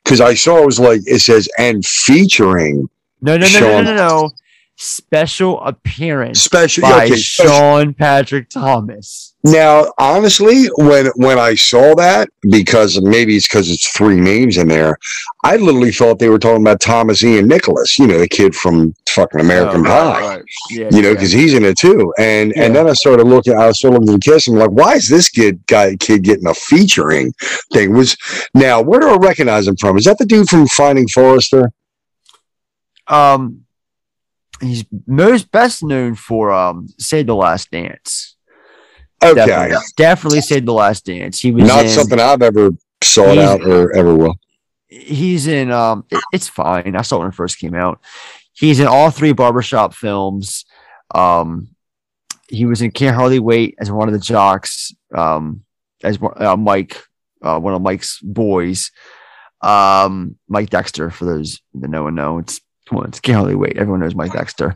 because 0.03 0.21
I 0.21 0.33
saw 0.33 0.61
it 0.61 0.65
was 0.65 0.79
like 0.79 1.01
it 1.05 1.19
says 1.19 1.47
and 1.57 1.85
featuring 1.85 2.89
No, 3.21 3.37
no, 3.37 3.47
no, 3.47 3.59
no, 3.59 3.81
no, 3.81 3.81
no, 3.81 3.95
no. 3.95 4.31
Special 4.83 5.61
appearance 5.61 6.41
Special- 6.41 6.81
by 6.81 7.05
okay, 7.05 7.15
special- 7.15 7.53
Sean 7.53 7.93
Patrick 7.93 8.49
Thomas. 8.49 9.35
Now, 9.43 9.93
honestly, 9.99 10.69
when 10.77 11.05
when 11.17 11.37
I 11.37 11.53
saw 11.53 11.93
that, 11.95 12.29
because 12.49 12.99
maybe 12.99 13.35
it's 13.35 13.47
because 13.47 13.69
it's 13.69 13.87
three 13.95 14.19
names 14.19 14.57
in 14.57 14.67
there, 14.67 14.97
I 15.43 15.57
literally 15.57 15.91
thought 15.91 16.17
they 16.17 16.29
were 16.29 16.39
talking 16.39 16.63
about 16.63 16.79
Thomas 16.79 17.23
Ian 17.23 17.47
Nicholas, 17.47 17.99
you 17.99 18.07
know, 18.07 18.17
the 18.17 18.27
kid 18.27 18.55
from 18.55 18.95
fucking 19.09 19.39
American 19.39 19.81
Oh, 19.81 19.89
Pie. 19.89 20.19
right. 20.21 20.41
Yeah, 20.71 20.89
you 20.91 21.01
know, 21.03 21.09
yeah. 21.09 21.13
because 21.13 21.31
he's 21.31 21.53
in 21.53 21.63
it 21.63 21.77
too. 21.77 22.11
And 22.17 22.51
and 22.57 22.75
then 22.75 22.87
I 22.89 22.93
started 22.93 23.27
looking, 23.27 23.55
I 23.55 23.71
started 23.73 23.99
looking 23.99 24.15
at 24.15 24.23
cast. 24.23 24.47
and 24.47 24.57
I'm 24.59 24.67
like, 24.67 24.71
why 24.83 24.93
is 24.95 25.07
this 25.09 25.29
kid 25.29 25.61
guy 25.67 25.95
kid 25.97 26.23
getting 26.23 26.47
a 26.47 26.55
featuring 26.55 27.33
thing? 27.71 27.93
Was 27.93 28.17
now 28.55 28.81
where 28.81 28.99
do 28.99 29.09
I 29.09 29.17
recognize 29.17 29.67
him 29.67 29.75
from? 29.77 29.97
Is 29.99 30.05
that 30.05 30.17
the 30.17 30.25
dude 30.25 30.49
from 30.49 30.65
Finding 30.67 31.07
Forrester? 31.07 31.71
Um, 33.07 33.61
he's 34.61 34.85
most 35.07 35.51
best 35.51 35.83
known 35.83 36.15
for 36.15 36.51
um, 36.51 36.87
"Save 36.97 37.27
the 37.27 37.35
Last 37.35 37.71
Dance." 37.71 38.35
Okay, 39.23 39.35
Definitely, 39.45 39.77
definitely 39.97 40.41
"Save 40.41 40.65
the 40.65 40.73
Last 40.73 41.05
Dance." 41.05 41.39
He 41.39 41.51
was 41.51 41.67
not 41.67 41.85
in, 41.85 41.89
something 41.89 42.19
I've 42.19 42.41
ever 42.41 42.71
sought 43.03 43.37
out 43.37 43.61
or 43.61 43.95
ever 43.95 44.15
will. 44.15 44.35
He's 44.87 45.47
in. 45.47 45.71
Um, 45.71 46.05
it's 46.33 46.47
fine. 46.47 46.95
I 46.95 47.01
saw 47.01 47.17
it 47.17 47.19
when 47.19 47.27
it 47.29 47.35
first 47.35 47.59
came 47.59 47.75
out. 47.75 47.99
He's 48.53 48.79
in 48.79 48.87
all 48.87 49.09
three 49.11 49.33
barbershop 49.33 49.93
films. 49.93 50.65
Um, 51.13 51.69
he 52.49 52.65
was 52.65 52.81
in 52.81 52.91
Can't 52.91 53.15
Hardly 53.15 53.39
Wait 53.39 53.75
as 53.79 53.91
one 53.91 54.07
of 54.09 54.13
the 54.13 54.19
jocks. 54.19 54.93
Um, 55.15 55.63
as 56.03 56.19
one- 56.19 56.33
uh, 56.35 56.57
Mike, 56.57 57.01
uh, 57.41 57.59
one 57.59 57.73
of 57.73 57.81
Mike's 57.81 58.19
boys. 58.21 58.91
Um, 59.61 60.37
Mike 60.49 60.69
Dexter. 60.69 61.09
For 61.11 61.25
those 61.25 61.61
that 61.75 61.89
know 61.89 62.07
and 62.07 62.15
know, 62.15 62.39
it's 62.39 62.59
come 62.91 62.99
on, 62.99 63.07
it's 63.07 63.19
Can't 63.19 63.37
Hardly 63.37 63.55
Wait. 63.55 63.77
Everyone 63.77 64.01
knows 64.01 64.15
Mike 64.15 64.33
Dexter. 64.33 64.75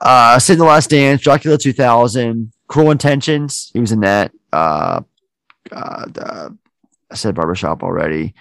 Uh, 0.00 0.38
Sid 0.38 0.58
the 0.58 0.64
Last 0.64 0.90
Dance, 0.90 1.20
Dracula 1.20 1.58
2000, 1.58 2.50
Cruel 2.66 2.90
Intentions. 2.90 3.70
He 3.74 3.80
was 3.80 3.92
in 3.92 4.00
that. 4.00 4.32
Uh, 4.52 5.02
uh, 5.70 6.06
the, 6.06 6.56
I 7.10 7.14
said 7.14 7.34
barbershop 7.34 7.82
already. 7.82 8.34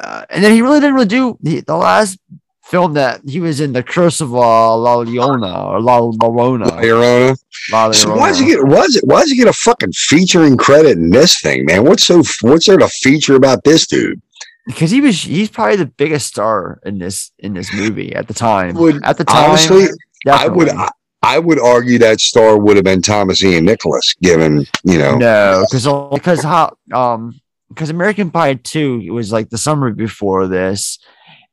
Uh, 0.00 0.24
and 0.30 0.42
then 0.42 0.52
he 0.52 0.62
really 0.62 0.80
didn't 0.80 0.94
really 0.94 1.06
do 1.06 1.38
the, 1.42 1.60
the 1.60 1.76
last 1.76 2.18
film 2.64 2.94
that 2.94 3.20
he 3.28 3.38
was 3.38 3.60
in, 3.60 3.74
The 3.74 3.82
Curse 3.82 4.22
of 4.22 4.34
uh, 4.34 4.76
La 4.76 4.96
Leona 4.96 5.66
or 5.66 5.80
La 5.80 6.00
Llorona. 6.00 6.70
Llorona. 6.80 7.36
La 7.70 7.92
So 7.92 8.16
why 8.16 8.28
does 8.28 8.40
Llorona. 8.40 8.40
he 8.40 8.46
get 8.46 8.64
why 8.64 8.80
is 8.84 8.96
it 8.96 9.04
why 9.06 9.20
does 9.20 9.30
he 9.30 9.36
get 9.36 9.48
a 9.48 9.52
fucking 9.52 9.92
featuring 9.92 10.56
credit 10.56 10.96
in 10.96 11.10
this 11.10 11.38
thing, 11.42 11.66
man? 11.66 11.84
What's 11.84 12.06
so 12.06 12.22
what's 12.40 12.66
there 12.66 12.78
to 12.78 12.88
feature 12.88 13.36
about 13.36 13.62
this 13.64 13.86
dude? 13.86 14.22
Because 14.66 14.90
he 14.90 15.00
was 15.00 15.22
he's 15.22 15.50
probably 15.50 15.76
the 15.76 15.86
biggest 15.86 16.26
star 16.26 16.80
in 16.84 16.98
this 16.98 17.32
in 17.38 17.54
this 17.54 17.72
movie 17.74 18.14
at 18.14 18.28
the 18.28 18.34
time. 18.34 18.74
Would- 18.76 19.04
at 19.04 19.18
the 19.18 19.24
time, 19.24 19.50
Honestly, 19.50 19.86
I 20.30 20.48
would. 20.48 20.68
I, 20.68 20.90
I 21.24 21.38
would 21.38 21.60
argue 21.60 21.98
that 21.98 22.20
star 22.20 22.58
would 22.58 22.76
have 22.76 22.84
been 22.84 23.00
Thomas 23.00 23.44
Ian 23.44 23.64
Nicholas, 23.64 24.12
given 24.14 24.66
you 24.82 24.98
know. 24.98 25.16
No, 25.16 25.64
because 25.70 25.86
because 26.12 26.42
how 26.42 26.76
um 26.92 27.40
because 27.68 27.90
American 27.90 28.30
Pie 28.30 28.54
two 28.54 29.00
it 29.04 29.10
was 29.10 29.32
like 29.32 29.48
the 29.50 29.58
summer 29.58 29.92
before 29.92 30.48
this. 30.48 30.98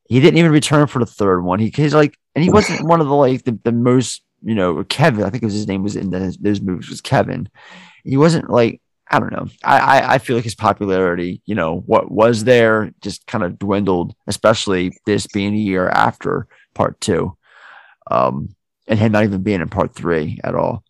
He 0.07 0.19
didn't 0.19 0.39
even 0.39 0.51
return 0.51 0.87
for 0.87 0.97
the 0.97 1.05
third 1.05 1.41
one. 1.41 1.59
He 1.59 1.69
he's 1.69 1.93
like 1.93 2.17
and 2.33 2.43
he 2.43 2.49
wasn't 2.49 2.87
one 2.87 2.99
of 2.99 3.07
the 3.07 3.13
like 3.13 3.43
the, 3.43 3.59
the 3.63 3.71
most 3.71 4.23
you 4.41 4.55
know 4.55 4.83
Kevin. 4.85 5.23
I 5.23 5.29
think 5.29 5.43
it 5.43 5.45
was 5.45 5.53
his 5.53 5.67
name 5.67 5.83
was 5.83 5.95
in 5.95 6.09
the, 6.09 6.35
those 6.41 6.61
movies 6.61 6.89
was 6.89 7.01
Kevin. 7.01 7.47
He 8.03 8.17
wasn't 8.17 8.49
like 8.49 8.81
I 9.11 9.19
don't 9.19 9.31
know. 9.31 9.47
I, 9.63 9.79
I 9.79 10.13
I 10.13 10.17
feel 10.19 10.35
like 10.35 10.43
his 10.45 10.55
popularity, 10.55 11.41
you 11.45 11.55
know, 11.55 11.77
what 11.85 12.11
was 12.11 12.43
there 12.43 12.91
just 13.01 13.25
kind 13.27 13.43
of 13.43 13.57
dwindled, 13.57 14.13
especially 14.27 14.91
this 15.05 15.25
being 15.27 15.53
a 15.53 15.57
year 15.57 15.89
after 15.89 16.47
part 16.75 16.99
two, 17.01 17.35
um, 18.11 18.55
and 18.87 18.99
him 18.99 19.11
not 19.11 19.23
even 19.23 19.41
being 19.41 19.61
in 19.61 19.69
part 19.69 19.93
three 19.93 20.39
at 20.43 20.55
all. 20.55 20.83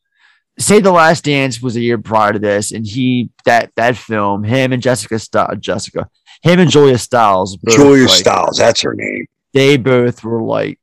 Say 0.58 0.82
the 0.82 0.92
Last 0.92 1.24
Dance 1.24 1.62
was 1.62 1.78
a 1.78 1.82
year 1.82 1.98
prior 1.98 2.34
to 2.34 2.40
this, 2.40 2.72
and 2.74 2.86
he 2.86 3.30
that 3.46 3.72
that 3.78 3.96
film, 3.96 4.44
him 4.44 4.74
and 4.74 4.82
Jessica 4.84 5.18
Sti- 5.18 5.56
Jessica, 5.60 6.10
him 6.42 6.60
and 6.60 6.70
Julia 6.70 6.98
Stiles, 6.98 7.58
Julia 7.70 8.08
like, 8.08 8.10
Stiles, 8.18 8.58
that's 8.58 8.82
her 8.82 8.94
name. 8.94 9.26
they 9.54 9.78
both 9.78 10.24
were 10.26 10.44
like 10.44 10.78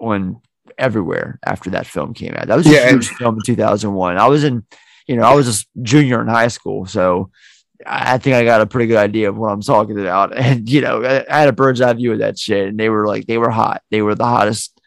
on 0.00 0.40
everywhere 0.76 1.38
after 1.46 1.70
that 1.70 1.86
film 1.86 2.14
came 2.14 2.34
out. 2.34 2.48
That 2.48 2.56
was 2.56 2.66
Yeah, 2.66 2.78
a 2.78 2.82
and- 2.88 2.96
huge 3.04 3.08
film 3.10 3.36
in 3.36 3.42
2001. 3.46 4.16
I 4.18 4.26
was 4.26 4.42
in, 4.42 4.64
you 5.10 5.16
know, 5.16 5.24
I 5.24 5.34
was 5.34 5.46
just 5.46 5.66
junior 5.82 6.20
in 6.20 6.28
high 6.28 6.46
school, 6.46 6.86
so 6.86 7.32
I 7.84 8.18
think 8.18 8.36
I 8.36 8.44
got 8.44 8.60
a 8.60 8.66
pretty 8.66 8.86
good 8.86 8.96
idea 8.96 9.28
of 9.28 9.36
what 9.36 9.50
I'm 9.50 9.60
talking 9.60 9.98
about. 9.98 10.36
And 10.38 10.70
you 10.70 10.80
know, 10.82 11.02
I, 11.02 11.26
I 11.28 11.40
had 11.40 11.48
a 11.48 11.52
bird's 11.52 11.80
eye 11.80 11.92
view 11.94 12.12
of 12.12 12.20
that 12.20 12.38
shit, 12.38 12.68
and 12.68 12.78
they 12.78 12.88
were 12.88 13.08
like, 13.08 13.26
they 13.26 13.36
were 13.36 13.50
hot. 13.50 13.82
They 13.90 14.02
were 14.02 14.14
the 14.14 14.24
hottest, 14.24 14.80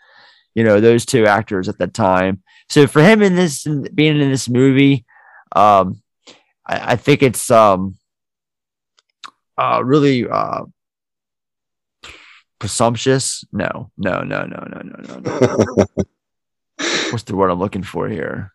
you 0.56 0.64
know, 0.64 0.80
those 0.80 1.06
two 1.06 1.26
actors 1.26 1.68
at 1.68 1.78
that 1.80 1.94
time. 1.94 2.42
So 2.70 2.88
for 2.88 3.04
him 3.04 3.22
in 3.22 3.36
this, 3.36 3.68
being 3.94 4.18
in 4.18 4.32
this 4.32 4.48
movie, 4.48 5.04
um, 5.54 6.02
I, 6.66 6.94
I 6.94 6.96
think 6.96 7.22
it's 7.22 7.52
um, 7.52 7.98
uh, 9.58 9.82
really 9.84 10.26
uh, 10.26 10.64
presumptuous. 12.60 13.44
No, 13.52 13.92
no, 13.98 14.22
no, 14.22 14.46
no, 14.46 14.68
no, 14.72 14.82
no, 14.84 15.20
no, 15.20 15.20
no. 15.20 15.86
What's 17.12 17.24
the 17.24 17.36
word 17.36 17.52
I'm 17.52 17.60
looking 17.60 17.84
for 17.84 18.08
here? 18.08 18.53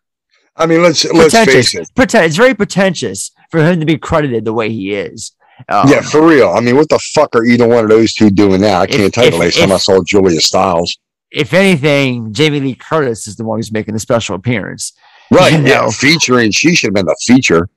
I 0.55 0.65
mean, 0.65 0.81
let's 0.83 1.05
let's 1.11 1.33
face 1.33 1.73
it. 1.75 1.89
Preten- 1.95 2.25
it's 2.25 2.35
very 2.35 2.53
pretentious 2.53 3.31
for 3.51 3.63
him 3.63 3.79
to 3.79 3.85
be 3.85 3.97
credited 3.97 4.45
the 4.45 4.53
way 4.53 4.69
he 4.71 4.93
is. 4.93 5.31
Um, 5.67 5.89
yeah, 5.89 6.01
for 6.01 6.25
real. 6.25 6.49
I 6.49 6.59
mean, 6.61 6.75
what 6.77 6.89
the 6.89 6.99
fuck 6.99 7.35
are 7.35 7.45
either 7.45 7.67
one 7.67 7.83
of 7.83 7.89
those 7.89 8.13
two 8.13 8.29
doing 8.29 8.61
now? 8.61 8.81
I 8.81 8.83
If- 8.85 8.89
can't 8.91 9.13
tell 9.13 9.25
you 9.25 9.31
the 9.31 9.37
if- 9.37 9.43
last 9.43 9.57
time 9.59 9.71
I 9.71 9.77
saw 9.77 10.01
Julia 10.03 10.39
Stiles. 10.41 10.97
if 11.31 11.53
anything, 11.53 12.33
Jamie 12.33 12.59
Lee 12.59 12.75
Curtis 12.75 13.27
is 13.27 13.35
the 13.35 13.43
one 13.43 13.59
who's 13.59 13.71
making 13.71 13.93
the 13.93 13.99
special 13.99 14.35
appearance. 14.35 14.93
Right. 15.31 15.53
You 15.53 15.67
Yeah. 15.67 15.89
Featuring. 15.91 16.51
She 16.51 16.75
should 16.75 16.87
have 16.87 16.93
been 16.95 17.05
the 17.05 17.15
feature. 17.21 17.69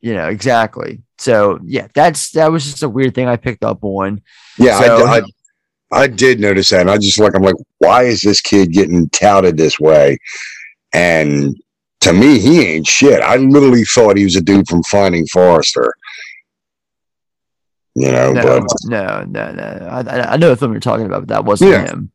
You 0.00 0.14
know, 0.14 0.28
exactly. 0.28 1.02
So 1.18 1.58
yeah, 1.64 1.88
that's 1.94 2.30
that 2.32 2.50
was 2.50 2.64
just 2.64 2.82
a 2.82 2.88
weird 2.88 3.14
thing 3.14 3.28
I 3.28 3.36
picked 3.36 3.62
up 3.64 3.78
on. 3.82 4.20
Yeah. 4.58 4.80
So- 4.80 5.06
I, 5.06 5.18
I, 5.18 5.22
I 6.02 6.06
did 6.06 6.40
notice 6.40 6.70
that. 6.70 6.80
And 6.82 6.90
I 6.90 6.98
just 6.98 7.18
like, 7.18 7.34
I'm 7.34 7.42
like, 7.42 7.54
why 7.78 8.02
is 8.04 8.20
this 8.22 8.40
kid 8.40 8.72
getting 8.72 9.08
touted 9.10 9.56
this 9.56 9.78
way? 9.80 10.18
And 10.92 11.56
to 12.00 12.12
me, 12.12 12.38
he 12.38 12.60
ain't 12.64 12.86
shit. 12.86 13.20
I 13.22 13.36
literally 13.36 13.84
thought 13.84 14.16
he 14.16 14.24
was 14.24 14.36
a 14.36 14.40
dude 14.40 14.68
from 14.68 14.82
Finding 14.84 15.26
Forrester. 15.26 15.92
You 17.94 18.12
know, 18.12 18.32
No, 18.32 18.42
but 18.42 18.62
no, 18.84 19.24
no, 19.28 19.52
no. 19.52 19.88
I, 19.90 20.32
I- 20.34 20.36
know 20.36 20.50
the 20.50 20.56
film 20.56 20.72
you're 20.72 20.80
talking 20.80 21.06
about, 21.06 21.22
but 21.22 21.28
that 21.28 21.44
wasn't 21.44 21.70
Yeah. 21.72 21.86
him. 21.86 22.12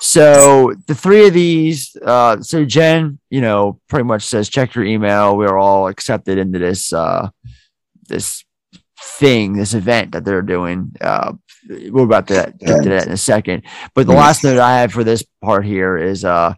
So 0.00 0.74
the 0.86 0.94
three 0.94 1.26
of 1.28 1.32
these, 1.32 1.96
uh, 2.04 2.42
so 2.42 2.64
Jen, 2.64 3.18
you 3.30 3.40
know, 3.40 3.80
pretty 3.88 4.04
much 4.04 4.24
says, 4.24 4.48
check 4.50 4.74
your 4.74 4.84
email. 4.84 5.36
We're 5.36 5.56
all 5.56 5.86
accepted 5.88 6.36
into 6.36 6.58
this, 6.58 6.92
uh, 6.92 7.30
this 8.08 8.44
thing, 9.00 9.54
this 9.54 9.72
event 9.72 10.12
that 10.12 10.24
they're 10.24 10.42
doing. 10.42 10.92
Uh, 11.00 11.32
we're 11.90 12.04
about 12.04 12.26
to 12.28 12.52
get 12.58 12.82
to 12.82 12.88
that 12.90 13.06
in 13.06 13.12
a 13.12 13.16
second. 13.16 13.62
But 13.94 14.06
the 14.06 14.12
last 14.12 14.44
note 14.44 14.58
I 14.58 14.80
have 14.80 14.92
for 14.92 15.04
this 15.04 15.24
part 15.42 15.64
here 15.64 15.96
is, 15.96 16.24
uh, 16.24 16.54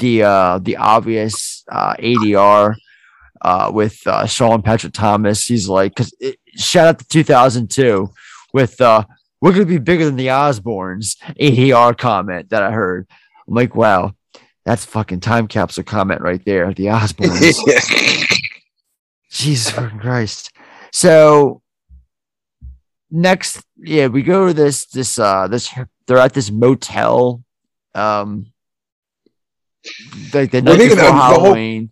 the, 0.00 0.24
uh, 0.24 0.58
the 0.58 0.76
obvious, 0.76 1.64
uh, 1.70 1.94
ADR, 1.94 2.74
uh, 3.42 3.70
with, 3.72 4.04
uh, 4.06 4.26
Sean 4.26 4.62
Patrick 4.62 4.92
Thomas. 4.92 5.46
He's 5.46 5.68
like, 5.68 5.94
cause 5.94 6.12
shout 6.56 6.88
out 6.88 6.98
to 6.98 7.06
2002 7.06 8.10
with, 8.52 8.80
uh, 8.80 9.04
we're 9.40 9.52
going 9.52 9.66
to 9.66 9.66
be 9.66 9.78
bigger 9.78 10.04
than 10.04 10.16
the 10.16 10.26
Osbournes 10.26 11.16
ADR 11.40 11.96
comment 11.96 12.50
that 12.50 12.62
I 12.62 12.70
heard. 12.72 13.08
I'm 13.48 13.54
like, 13.54 13.74
wow, 13.74 14.12
that's 14.64 14.84
fucking 14.84 15.20
time 15.20 15.48
capsule 15.48 15.84
comment 15.84 16.20
right 16.20 16.44
there. 16.44 16.74
The 16.74 16.86
Osbournes. 16.86 17.56
Jesus 19.30 19.72
Christ. 19.72 20.52
So 20.92 21.62
next, 23.10 23.62
yeah, 23.78 24.08
we 24.08 24.22
go 24.22 24.48
to 24.48 24.54
this, 24.54 24.86
this, 24.86 25.18
uh, 25.18 25.48
this, 25.48 25.72
they're 26.06 26.18
at 26.18 26.34
this 26.34 26.50
motel. 26.50 27.42
Um, 27.94 28.49
like 30.32 30.50
the 30.50 30.62
night 30.62 30.78
before 30.78 30.96
the 30.96 31.12
whole- 31.12 31.88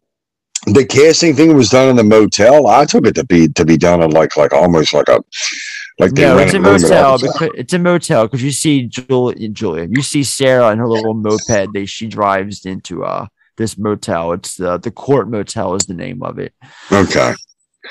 the 0.74 0.84
casting 0.84 1.34
thing 1.34 1.56
was 1.56 1.70
done 1.70 1.88
in 1.88 1.96
the 1.96 2.04
motel. 2.04 2.66
I 2.66 2.84
took 2.84 3.06
it 3.06 3.14
to 3.14 3.24
be 3.24 3.48
to 3.48 3.64
be 3.64 3.76
done 3.76 4.02
in 4.02 4.10
like 4.10 4.36
like 4.36 4.52
almost 4.52 4.92
like 4.92 5.08
a 5.08 5.20
like 5.98 6.12
they 6.12 6.22
No, 6.22 6.38
it's 6.38 6.54
a 6.54 6.60
motel. 6.60 7.18
Because, 7.18 7.50
it's 7.54 7.72
a 7.72 7.78
motel 7.78 8.26
because 8.26 8.42
you 8.42 8.50
see 8.50 8.82
Julia, 8.82 9.48
Julia, 9.48 9.88
you 9.90 10.02
see 10.02 10.22
Sarah 10.22 10.68
and 10.68 10.80
her 10.80 10.88
little 10.88 11.14
moped. 11.14 11.72
They 11.72 11.86
she 11.86 12.06
drives 12.06 12.66
into 12.66 13.04
uh 13.04 13.26
this 13.56 13.78
motel. 13.78 14.32
It's 14.32 14.56
the 14.56 14.78
the 14.78 14.90
Court 14.90 15.28
Motel 15.30 15.74
is 15.74 15.86
the 15.86 15.94
name 15.94 16.22
of 16.22 16.38
it. 16.38 16.52
Okay. 16.90 17.34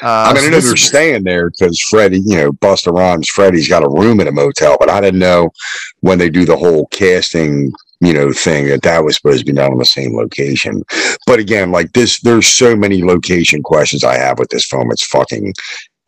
Uh, 0.03 0.05
I 0.29 0.33
mean, 0.33 0.37
I 0.37 0.41
so 0.41 0.49
know 0.49 0.59
they're 0.59 0.75
staying 0.77 1.23
there 1.23 1.49
because 1.49 1.79
Freddie, 1.81 2.19
you 2.19 2.35
know, 2.35 2.51
Busta 2.51 2.93
Rhymes, 2.93 3.29
Freddie's 3.29 3.69
got 3.69 3.83
a 3.83 3.89
room 3.89 4.19
in 4.19 4.27
a 4.27 4.31
motel, 4.31 4.77
but 4.79 4.89
I 4.89 5.01
didn't 5.01 5.19
know 5.19 5.49
when 6.01 6.19
they 6.19 6.29
do 6.29 6.45
the 6.45 6.57
whole 6.57 6.87
casting, 6.87 7.71
you 7.99 8.13
know, 8.13 8.31
thing 8.31 8.67
that 8.67 8.83
that 8.83 9.03
was 9.03 9.15
supposed 9.15 9.39
to 9.39 9.45
be 9.45 9.53
done 9.53 9.71
on 9.71 9.77
the 9.77 9.85
same 9.85 10.15
location. 10.15 10.83
But 11.25 11.39
again, 11.39 11.71
like 11.71 11.93
this, 11.93 12.19
there's 12.21 12.47
so 12.47 12.75
many 12.75 13.03
location 13.03 13.63
questions 13.63 14.03
I 14.03 14.17
have 14.17 14.37
with 14.39 14.49
this 14.49 14.65
film. 14.67 14.91
It's 14.91 15.05
fucking 15.07 15.53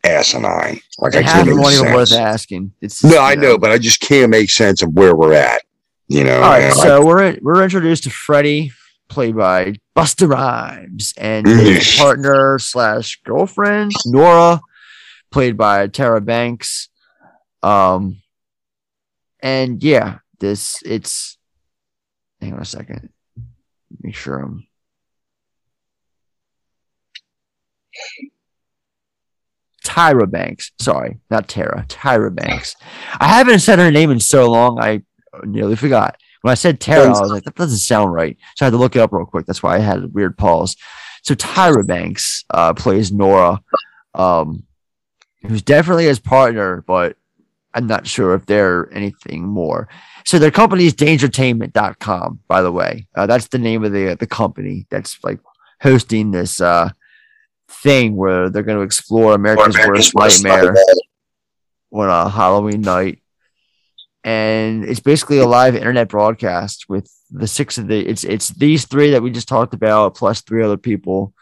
asinine. 0.03 0.79
Like 0.99 1.15
I 1.15 1.23
can't 1.23 1.47
make 1.47 1.73
even 1.73 1.93
worth 1.93 2.13
asking. 2.13 2.73
It's 2.81 3.03
No, 3.03 3.19
I 3.21 3.35
know, 3.35 3.57
but 3.57 3.71
I 3.71 3.77
just 3.77 4.01
can't 4.01 4.29
make 4.29 4.49
sense 4.49 4.81
of 4.81 4.93
where 4.93 5.15
we're 5.15 5.33
at. 5.33 5.61
You 6.07 6.23
know, 6.23 6.35
All 6.41 6.49
right, 6.49 6.63
and, 6.63 6.75
so 6.75 7.05
we're 7.05 7.37
we're 7.41 7.63
introduced 7.63 8.03
to 8.05 8.09
Freddie, 8.09 8.71
played 9.09 9.35
by 9.35 9.75
Busta 9.95 10.27
Rhymes, 10.29 11.13
and 11.17 11.45
Mm-hmm. 11.45 11.65
his 11.65 11.97
partner 11.97 12.57
slash 12.59 13.19
girlfriend 13.23 13.91
Nora, 14.05 14.59
played 15.31 15.55
by 15.57 15.87
Tara 15.87 16.21
Banks. 16.21 16.89
Um, 17.61 18.17
and 19.41 19.83
yeah, 19.83 20.19
this 20.39 20.81
it's. 20.85 21.37
Hang 22.41 22.53
on 22.53 22.59
a 22.59 22.65
second. 22.65 23.09
Make 24.01 24.15
sure 24.15 24.39
I'm. 24.39 24.67
Tyra 29.83 30.29
Banks. 30.29 30.71
Sorry, 30.79 31.19
not 31.29 31.47
Tara. 31.47 31.85
Tyra 31.89 32.33
Banks. 32.33 32.75
I 33.19 33.27
haven't 33.27 33.59
said 33.59 33.79
her 33.79 33.91
name 33.91 34.11
in 34.11 34.19
so 34.19 34.49
long. 34.49 34.79
I 34.79 35.01
nearly 35.43 35.75
forgot. 35.75 36.17
When 36.41 36.51
I 36.51 36.55
said 36.55 36.79
Tara, 36.79 37.07
I 37.07 37.19
was 37.19 37.31
like, 37.31 37.43
that 37.43 37.55
doesn't 37.55 37.79
sound 37.79 38.13
right. 38.13 38.37
So 38.55 38.65
I 38.65 38.67
had 38.67 38.71
to 38.71 38.77
look 38.77 38.95
it 38.95 38.99
up 38.99 39.11
real 39.11 39.25
quick. 39.25 39.45
That's 39.45 39.61
why 39.61 39.75
I 39.75 39.79
had 39.79 40.03
a 40.03 40.07
weird 40.07 40.37
pause. 40.37 40.77
So 41.23 41.35
Tyra 41.35 41.85
Banks 41.85 42.45
uh, 42.49 42.73
plays 42.73 43.11
Nora, 43.11 43.61
um, 44.13 44.63
who's 45.41 45.61
definitely 45.61 46.05
his 46.05 46.19
partner, 46.19 46.83
but 46.87 47.17
I'm 47.73 47.87
not 47.87 48.07
sure 48.07 48.35
if 48.35 48.45
they're 48.45 48.91
anything 48.93 49.45
more. 49.45 49.89
So 50.30 50.38
their 50.38 50.51
company 50.51 50.86
is 50.86 50.93
dangertainment.com, 50.93 52.41
by 52.47 52.61
the 52.61 52.71
way. 52.71 53.07
Uh, 53.15 53.25
that's 53.25 53.47
the 53.47 53.57
name 53.57 53.84
of 53.84 53.91
the 53.91 54.13
the 54.13 54.27
company 54.27 54.86
that's 54.91 55.17
like 55.23 55.39
hosting 55.82 56.30
this 56.30 56.61
uh, 56.61 56.91
thing 57.67 58.15
where 58.15 58.51
they're 58.51 58.61
going 58.61 58.77
to 58.77 58.84
explore 58.84 59.34
America's 59.34 59.75
worst 59.88 60.13
nightmare 60.13 60.75
on 61.91 62.09
a 62.09 62.30
Halloween 62.30 62.82
night. 62.82 63.23
And 64.23 64.86
it's 64.86 64.99
basically 64.99 65.39
a 65.39 65.47
live 65.47 65.75
internet 65.75 66.09
broadcast 66.09 66.86
with 66.88 67.11
the 67.32 67.47
six 67.47 67.80
of 67.80 67.88
the 67.88 67.97
it's 67.97 68.23
it's 68.23 68.49
these 68.49 68.86
three 68.86 69.09
that 69.09 69.23
we 69.23 69.32
just 69.32 69.47
talked 69.47 69.73
about 69.73 70.13
plus 70.13 70.41
three 70.41 70.63
other 70.63 70.77
people 70.77 71.34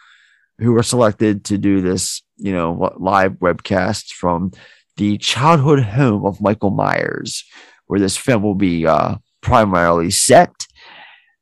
who 0.59 0.71
were 0.71 0.81
selected 0.81 1.43
to 1.43 1.57
do 1.57 1.81
this, 1.81 2.21
you 2.37 2.53
know, 2.53 2.95
live 2.97 3.33
webcast 3.33 4.13
from 4.13 4.53
the 4.95 5.17
childhood 5.17 5.83
home 5.83 6.25
of 6.25 6.39
Michael 6.39 6.71
Myers, 6.71 7.43
where 7.87 7.99
this 7.99 8.17
film 8.17 8.43
will 8.43 8.55
be 8.55 8.85
uh, 8.85 9.15
primarily 9.41 10.11
set. 10.11 10.53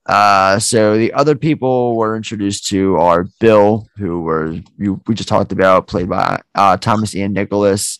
Uh, 0.05 0.59
so 0.59 0.97
the 0.97 1.11
other 1.13 1.35
people 1.35 1.95
we're 1.95 2.15
introduced 2.15 2.67
to 2.67 2.95
are 2.97 3.27
Bill, 3.39 3.87
who 3.97 4.21
were 4.21 4.59
you, 4.77 5.01
we 5.07 5.15
just 5.15 5.29
talked 5.29 5.51
about, 5.51 5.87
played 5.87 6.09
by 6.09 6.41
uh, 6.53 6.77
Thomas 6.77 7.15
Ian 7.15 7.33
Nicholas. 7.33 7.99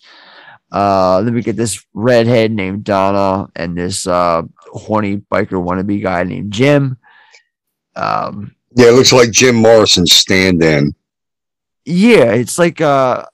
Uh, 0.72 1.22
then 1.22 1.34
we 1.34 1.42
get 1.42 1.56
this 1.56 1.84
redhead 1.94 2.52
named 2.52 2.84
Donna 2.84 3.50
and 3.56 3.78
this 3.78 4.06
uh, 4.06 4.44
horny 4.68 5.18
biker 5.18 5.64
wannabe 5.64 6.02
guy 6.02 6.24
named 6.24 6.52
Jim. 6.52 6.98
Um, 7.96 8.56
yeah, 8.76 8.90
it 8.90 8.92
looks 8.92 9.14
like 9.14 9.32
Jim 9.32 9.56
Morrison's 9.56 10.14
stand-in. 10.14 10.94
yeah, 11.86 12.34
it's 12.34 12.60
like 12.60 12.82
uh, 12.82 13.26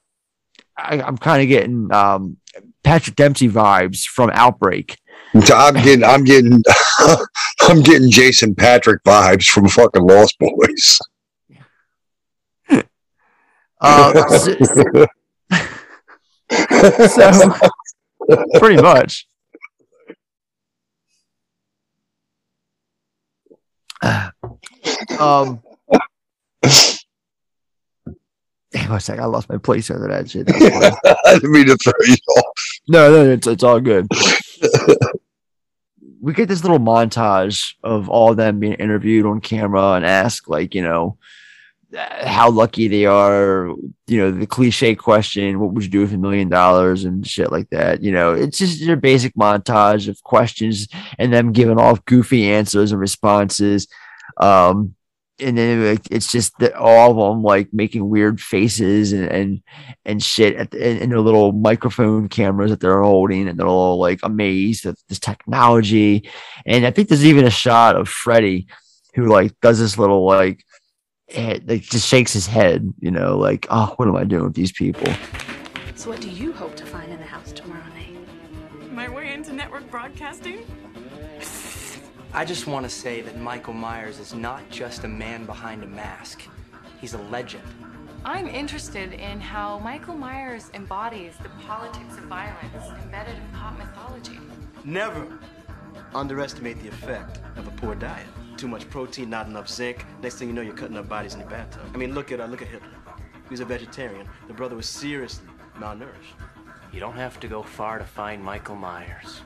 I, 0.77 1.01
I'm 1.01 1.17
kind 1.17 1.41
of 1.41 1.47
getting 1.47 1.91
um, 1.91 2.37
Patrick 2.83 3.15
Dempsey 3.15 3.49
vibes 3.49 4.03
from 4.03 4.29
Outbreak. 4.33 4.97
I'm 5.33 5.75
getting, 5.75 6.03
I'm 6.03 6.23
getting, 6.23 6.63
I'm 7.61 7.81
getting 7.81 8.09
Jason 8.09 8.55
Patric 8.55 9.01
vibes 9.03 9.47
from 9.47 9.67
fucking 9.67 10.03
Lost 10.03 10.37
Boys. 10.39 10.99
Uh, 13.79 14.13
so, 17.07 17.31
so 17.31 17.53
pretty 18.59 18.81
much. 18.81 19.27
Um, 25.19 25.61
on 28.91 28.97
a 28.97 28.99
sec. 28.99 29.19
I 29.19 29.25
lost 29.25 29.49
my 29.49 29.57
place 29.57 29.89
over 29.89 30.07
that 30.07 30.29
shit. 30.29 30.47
I 31.25 31.33
didn't 31.33 31.51
mean 31.51 31.67
to 31.67 31.77
throw 31.77 31.93
you 32.05 32.15
off. 32.37 32.53
no, 32.87 33.11
no, 33.11 33.31
it's 33.31 33.47
it's 33.47 33.63
all 33.63 33.79
good. 33.79 34.07
We 36.21 36.33
get 36.33 36.47
this 36.47 36.63
little 36.63 36.79
montage 36.79 37.73
of 37.83 38.07
all 38.07 38.31
of 38.31 38.37
them 38.37 38.59
being 38.59 38.73
interviewed 38.73 39.25
on 39.25 39.41
camera 39.41 39.93
and 39.93 40.05
ask 40.05 40.47
like 40.47 40.75
you 40.75 40.81
know 40.81 41.17
how 41.93 42.49
lucky 42.49 42.87
they 42.87 43.05
are 43.05 43.73
you 44.07 44.17
know 44.17 44.31
the 44.31 44.47
cliche 44.47 44.95
question 44.95 45.59
what 45.59 45.73
would 45.73 45.83
you 45.83 45.89
do 45.89 45.99
with 45.99 46.13
a 46.13 46.17
million 46.17 46.47
dollars 46.47 47.03
and 47.03 47.27
shit 47.27 47.51
like 47.51 47.69
that 47.69 48.01
you 48.01 48.11
know? 48.11 48.33
It's 48.33 48.57
just 48.57 48.79
your 48.79 48.95
basic 48.95 49.33
montage 49.35 50.07
of 50.07 50.23
questions 50.23 50.87
and 51.17 51.33
them 51.33 51.51
giving 51.51 51.79
off 51.79 52.05
goofy 52.05 52.49
answers 52.49 52.91
and 52.91 53.01
responses. 53.01 53.87
Um 54.37 54.95
and 55.41 55.57
then 55.57 55.83
like, 55.85 56.07
it's 56.11 56.31
just 56.31 56.57
that 56.59 56.73
all 56.73 57.11
of 57.11 57.17
them 57.17 57.43
like 57.43 57.73
making 57.73 58.07
weird 58.09 58.39
faces 58.39 59.11
and 59.13 59.25
and, 59.25 59.61
and 60.05 60.23
shit 60.23 60.55
at 60.55 60.71
the, 60.71 60.89
in, 60.89 60.97
in 60.97 61.09
their 61.09 61.19
little 61.19 61.51
microphone 61.51 62.29
cameras 62.29 62.71
that 62.71 62.79
they're 62.79 63.01
holding 63.01 63.47
and 63.47 63.59
they're 63.59 63.67
all 63.67 63.97
like 63.97 64.19
amazed 64.23 64.85
at 64.85 64.95
this 65.09 65.19
technology 65.19 66.29
and 66.65 66.85
i 66.85 66.91
think 66.91 67.07
there's 67.07 67.25
even 67.25 67.45
a 67.45 67.49
shot 67.49 67.95
of 67.95 68.07
freddy 68.07 68.67
who 69.15 69.27
like 69.27 69.59
does 69.61 69.79
this 69.79 69.97
little 69.97 70.25
like 70.25 70.63
head, 71.29 71.67
like 71.67 71.81
just 71.81 72.07
shakes 72.07 72.33
his 72.33 72.47
head 72.47 72.93
you 72.99 73.11
know 73.11 73.37
like 73.37 73.65
oh 73.69 73.93
what 73.97 74.07
am 74.07 74.15
i 74.15 74.23
doing 74.23 74.43
with 74.43 74.55
these 74.55 74.71
people 74.71 75.11
So, 75.95 76.09
what 76.09 76.21
do 76.21 76.29
you 76.29 76.51
hope 76.51 76.75
to 76.77 76.85
find 76.85 77.11
in 77.11 77.19
the 77.19 77.25
house 77.25 77.51
tomorrow 77.51 77.85
night? 77.93 78.15
My 78.91 79.07
way 79.07 79.33
into 79.33 79.53
network 79.53 79.89
broadcasting? 79.91 80.65
I 82.33 82.45
just 82.45 82.65
want 82.65 82.85
to 82.85 82.89
say 82.89 83.19
that 83.21 83.37
Michael 83.37 83.73
Myers 83.73 84.17
is 84.17 84.33
not 84.33 84.69
just 84.69 85.03
a 85.03 85.07
man 85.07 85.45
behind 85.45 85.83
a 85.83 85.87
mask. 85.87 86.43
He's 87.01 87.13
a 87.13 87.17
legend. 87.23 87.63
I'm 88.23 88.47
interested 88.47 89.11
in 89.11 89.41
how 89.41 89.79
Michael 89.79 90.15
Myers 90.15 90.71
embodies 90.73 91.35
the 91.43 91.49
politics 91.67 92.17
of 92.17 92.23
violence 92.23 92.87
embedded 93.03 93.35
in 93.35 93.59
pop 93.59 93.77
mythology. 93.77 94.39
Never 94.85 95.27
underestimate 96.15 96.81
the 96.81 96.87
effect 96.87 97.39
of 97.57 97.67
a 97.67 97.71
poor 97.71 97.95
diet. 97.95 98.27
Too 98.55 98.69
much 98.69 98.89
protein, 98.89 99.29
not 99.29 99.47
enough 99.47 99.67
zinc. 99.67 100.05
Next 100.21 100.35
thing 100.35 100.47
you 100.47 100.53
know, 100.53 100.61
you're 100.61 100.73
cutting 100.73 100.95
up 100.95 101.09
bodies 101.09 101.33
in 101.33 101.41
your 101.41 101.49
bathtub. 101.49 101.81
I 101.93 101.97
mean, 101.97 102.15
look 102.15 102.31
at 102.31 102.39
uh, 102.39 102.45
look 102.45 102.61
at 102.61 102.69
Hitler. 102.69 102.87
He 103.43 103.49
was 103.49 103.59
a 103.59 103.65
vegetarian. 103.65 104.29
The 104.47 104.53
brother 104.53 104.77
was 104.77 104.87
seriously 104.87 105.49
malnourished. 105.75 106.39
You 106.93 107.01
don't 107.01 107.17
have 107.17 107.41
to 107.41 107.49
go 107.49 107.61
far 107.61 107.99
to 107.99 108.05
find 108.05 108.41
Michael 108.41 108.77
Myers. 108.77 109.41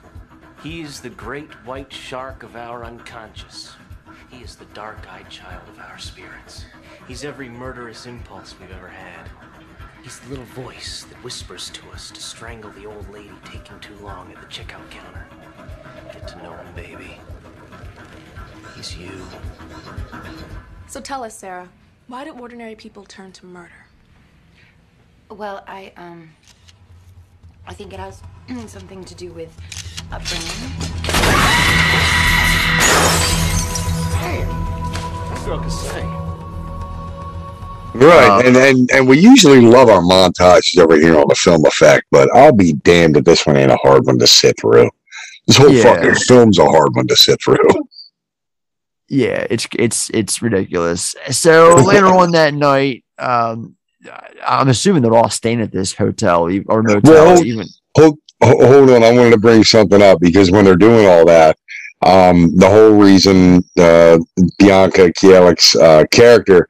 He's 0.65 0.99
the 0.99 1.11
great 1.11 1.51
white 1.63 1.93
shark 1.93 2.41
of 2.41 2.55
our 2.55 2.83
unconscious. 2.83 3.75
He 4.31 4.41
is 4.41 4.55
the 4.55 4.65
dark-eyed 4.73 5.29
child 5.29 5.61
of 5.69 5.77
our 5.77 5.99
spirits. 5.99 6.65
He's 7.07 7.23
every 7.23 7.49
murderous 7.49 8.07
impulse 8.07 8.55
we've 8.59 8.71
ever 8.71 8.87
had. 8.87 9.29
He's 10.01 10.17
the 10.21 10.29
little 10.29 10.45
voice 10.45 11.03
that 11.03 11.23
whispers 11.23 11.69
to 11.69 11.87
us 11.91 12.09
to 12.09 12.19
strangle 12.19 12.71
the 12.71 12.87
old 12.87 13.07
lady 13.13 13.35
taking 13.45 13.79
too 13.79 13.93
long 14.01 14.31
at 14.31 14.41
the 14.41 14.47
checkout 14.47 14.89
counter. 14.89 15.27
Get 16.11 16.27
to 16.29 16.37
know 16.37 16.53
him, 16.53 16.73
baby. 16.75 17.19
He's 18.75 18.97
you. 18.97 19.11
So, 20.87 20.99
tell 20.99 21.23
us, 21.23 21.37
Sarah, 21.37 21.69
why 22.07 22.23
do 22.23 22.31
ordinary 22.31 22.73
people 22.73 23.03
turn 23.03 23.31
to 23.33 23.45
murder? 23.45 23.85
Well, 25.29 25.63
I 25.67 25.93
um 25.95 26.31
I 27.67 27.75
think 27.75 27.93
it 27.93 27.99
has 27.99 28.23
something 28.65 29.05
to 29.05 29.13
do 29.13 29.31
with 29.31 29.55
upbringing. 30.11 31.75
That 35.29 35.43
girl 35.45 35.59
can 35.59 35.69
sing. 35.69 36.09
Right, 37.93 38.45
and, 38.45 38.57
and 38.57 38.91
and 38.91 39.07
we 39.07 39.17
usually 39.19 39.61
love 39.61 39.87
our 39.89 40.01
montages 40.01 40.77
over 40.79 40.95
here 40.97 41.17
on 41.17 41.27
the 41.29 41.35
film 41.35 41.65
effect, 41.65 42.05
but 42.11 42.29
I'll 42.35 42.51
be 42.51 42.73
damned 42.73 43.15
if 43.15 43.23
this 43.23 43.45
one 43.45 43.55
ain't 43.55 43.71
a 43.71 43.77
hard 43.77 44.05
one 44.05 44.19
to 44.19 44.27
sit 44.27 44.59
through. 44.59 44.89
This 45.47 45.57
whole 45.57 45.71
Yeah. 45.71 45.83
fucking 45.83 46.15
film's 46.15 46.59
a 46.59 46.65
hard 46.65 46.93
one 46.95 47.07
to 47.07 47.15
sit 47.15 47.39
through. 47.43 47.57
yeah 49.07 49.45
it's 49.51 49.67
it's 49.77 50.09
it's 50.15 50.41
ridiculous 50.41 51.13
so 51.29 51.75
later 51.85 52.07
on 52.07 52.31
that 52.31 52.55
night 52.55 53.03
um 53.19 53.75
i'm 54.43 54.67
assuming 54.67 55.03
they're 55.03 55.13
all 55.13 55.29
staying 55.29 55.61
at 55.61 55.71
this 55.71 55.93
hotel 55.93 56.49
or 56.65 56.81
motel 56.81 57.01
Well, 57.03 57.45
even 57.45 57.67
ho- 57.95 58.17
hold 58.45 58.89
on, 58.89 59.03
I 59.03 59.11
wanted 59.11 59.31
to 59.31 59.37
bring 59.37 59.63
something 59.63 60.01
up 60.01 60.19
because 60.19 60.51
when 60.51 60.65
they're 60.65 60.75
doing 60.75 61.07
all 61.07 61.25
that, 61.25 61.57
um, 62.05 62.55
the 62.55 62.69
whole 62.69 62.91
reason 62.95 63.63
uh, 63.79 64.19
Bianca 64.59 65.11
Kajlich's 65.11 65.75
uh, 65.75 66.05
character 66.11 66.67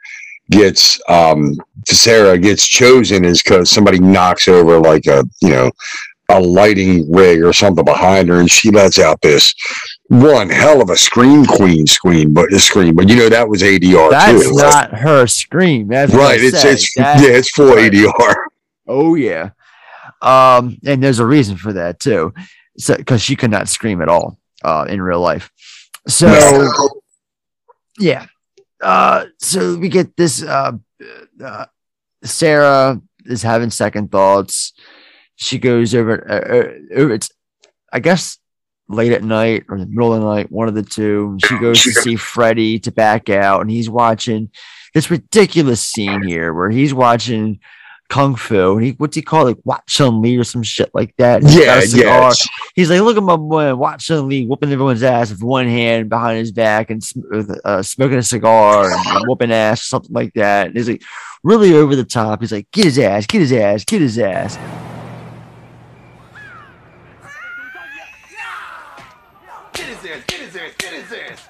gets 0.51 0.99
um, 1.09 1.55
Sarah 1.87 2.37
gets 2.37 2.67
chosen 2.67 3.25
is 3.25 3.41
because 3.41 3.69
somebody 3.69 3.99
knocks 3.99 4.47
over 4.47 4.79
like 4.79 5.05
a 5.07 5.23
you 5.41 5.49
know 5.49 5.71
a 6.29 6.39
lighting 6.39 7.11
rig 7.11 7.43
or 7.43 7.53
something 7.53 7.85
behind 7.85 8.29
her, 8.29 8.39
and 8.39 8.49
she 8.49 8.71
lets 8.71 8.97
out 8.99 9.21
this 9.21 9.53
one 10.07 10.49
hell 10.49 10.81
of 10.81 10.89
a 10.89 10.97
scream 10.97 11.45
queen 11.45 11.85
scream, 11.85 12.33
but 12.33 12.49
scream. 12.53 12.95
But 12.95 13.09
you 13.09 13.15
know 13.15 13.29
that 13.29 13.47
was 13.47 13.61
ADR 13.61 14.11
that's 14.11 14.43
too, 14.43 14.55
right? 14.55 14.91
not 14.91 14.93
her 14.99 15.27
scream 15.27 15.87
that's 15.87 16.13
right. 16.13 16.39
It's 16.39 16.63
it's 16.63 16.95
That's- 16.95 17.21
yeah, 17.21 17.37
it's 17.37 17.51
full 17.51 17.75
ADR. 17.75 18.35
oh 18.87 19.15
yeah 19.15 19.49
um 20.25 20.77
and 20.85 21.01
there's 21.01 21.19
a 21.19 21.25
reason 21.25 21.55
for 21.57 21.73
that 21.73 21.99
too. 21.99 22.33
So 22.77 22.97
because 22.97 23.21
she 23.21 23.35
could 23.35 23.51
not 23.51 23.69
scream 23.69 24.01
at 24.01 24.09
all 24.09 24.37
uh 24.63 24.85
in 24.89 25.01
real 25.01 25.21
life. 25.21 25.51
So 26.07 26.27
yeah. 27.99 28.25
Uh 28.81 29.25
so 29.39 29.77
we 29.77 29.89
get 29.89 30.17
this 30.17 30.43
uh, 30.43 30.73
uh 31.43 31.65
sarah 32.23 33.01
is 33.25 33.43
having 33.43 33.69
second 33.69 34.11
thoughts. 34.11 34.73
She 35.35 35.59
goes 35.59 35.93
over 35.95 36.29
uh, 36.29 36.99
uh, 36.99 37.07
it's 37.13 37.29
i 37.93 37.99
guess 37.99 38.39
late 38.87 39.11
at 39.11 39.23
night 39.23 39.65
or 39.69 39.79
the 39.79 39.85
middle 39.85 40.13
of 40.13 40.21
the 40.21 40.27
night 40.27 40.51
one 40.51 40.67
of 40.67 40.75
the 40.75 40.83
two. 40.83 41.37
She 41.45 41.57
goes 41.57 41.81
to 41.83 41.91
see 41.91 42.15
freddy 42.15 42.79
to 42.79 42.91
back 42.91 43.29
out. 43.29 43.61
And 43.61 43.71
he's 43.71 43.89
watching 43.89 44.49
this 44.93 45.09
ridiculous 45.09 45.81
scene 45.81 46.23
here 46.23 46.53
where 46.53 46.69
he's 46.69 46.93
watching 46.93 47.59
kung 48.09 48.35
fu. 48.35 48.75
And 48.77 48.85
he 48.85 48.91
what's 48.91 49.15
he 49.15 49.21
call 49.21 49.47
it 49.47 49.57
like 49.57 49.65
watch 49.65 49.83
Chun 49.87 50.21
Li 50.21 50.37
or 50.37 50.43
some 50.43 50.63
shit 50.63 50.89
like 50.93 51.15
that. 51.17 51.41
And 51.41 51.51
Yeah, 51.51 51.79
a 51.79 51.85
yeah, 51.87 52.31
he's 52.75 52.89
like 52.89 53.01
look 53.01 53.17
at 53.17 53.23
my 53.23 53.35
boy 53.35 53.75
watch 53.75 54.07
Chun 54.07 54.27
Li 54.27 54.45
whooping 54.45 54.71
everyone's 54.71 55.03
ass 55.03 55.31
with 55.31 55.43
one 55.43 55.67
hand 55.67 56.09
behind 56.09 56.39
his 56.39 56.51
back 56.51 56.89
and 56.89 57.03
uh, 57.63 57.81
smoking 57.81 58.17
a 58.17 58.23
cigar 58.23 58.91
and 58.91 59.27
whooping 59.27 59.51
ass 59.51 59.83
something 59.83 60.13
like 60.13 60.33
that. 60.33 60.67
And 60.67 60.75
he's 60.75 60.89
like 60.89 61.03
really 61.43 61.73
over 61.73 61.95
the 61.95 62.05
top. 62.05 62.41
He's 62.41 62.51
like 62.51 62.69
get 62.71 62.85
his 62.85 62.99
ass 62.99 63.25
get 63.25 63.41
his 63.41 63.53
ass 63.53 63.83
get 63.85 64.01
his 64.01 64.19
ass. 64.19 64.57
Get 69.73 69.87
his 69.87 70.05
ass, 70.05 70.23
get 70.27 70.39
his 70.39 70.55
ass, 70.55 70.73
get 70.77 70.93
his 70.93 71.11
ass. 71.11 71.49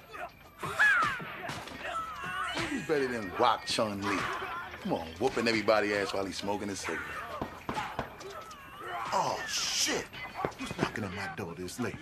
Who's 2.56 2.88
better 2.88 3.08
than 3.08 3.32
Wok 3.38 3.66
Chun 3.68 4.02
Lee? 4.02 4.18
Come 4.86 5.00
on, 5.00 5.08
whooping 5.20 5.48
everybody 5.48 5.96
ass 5.96 6.14
while 6.14 6.26
he's 6.26 6.38
smoking 6.38 6.68
his 6.70 6.80
cigarette. 6.80 7.02
Oh, 9.12 9.40
shit. 9.48 10.06
Who's 10.60 10.78
knocking 10.78 11.04
on 11.04 11.16
my 11.16 11.28
door 11.36 11.56
this 11.58 11.80
late? 11.80 11.96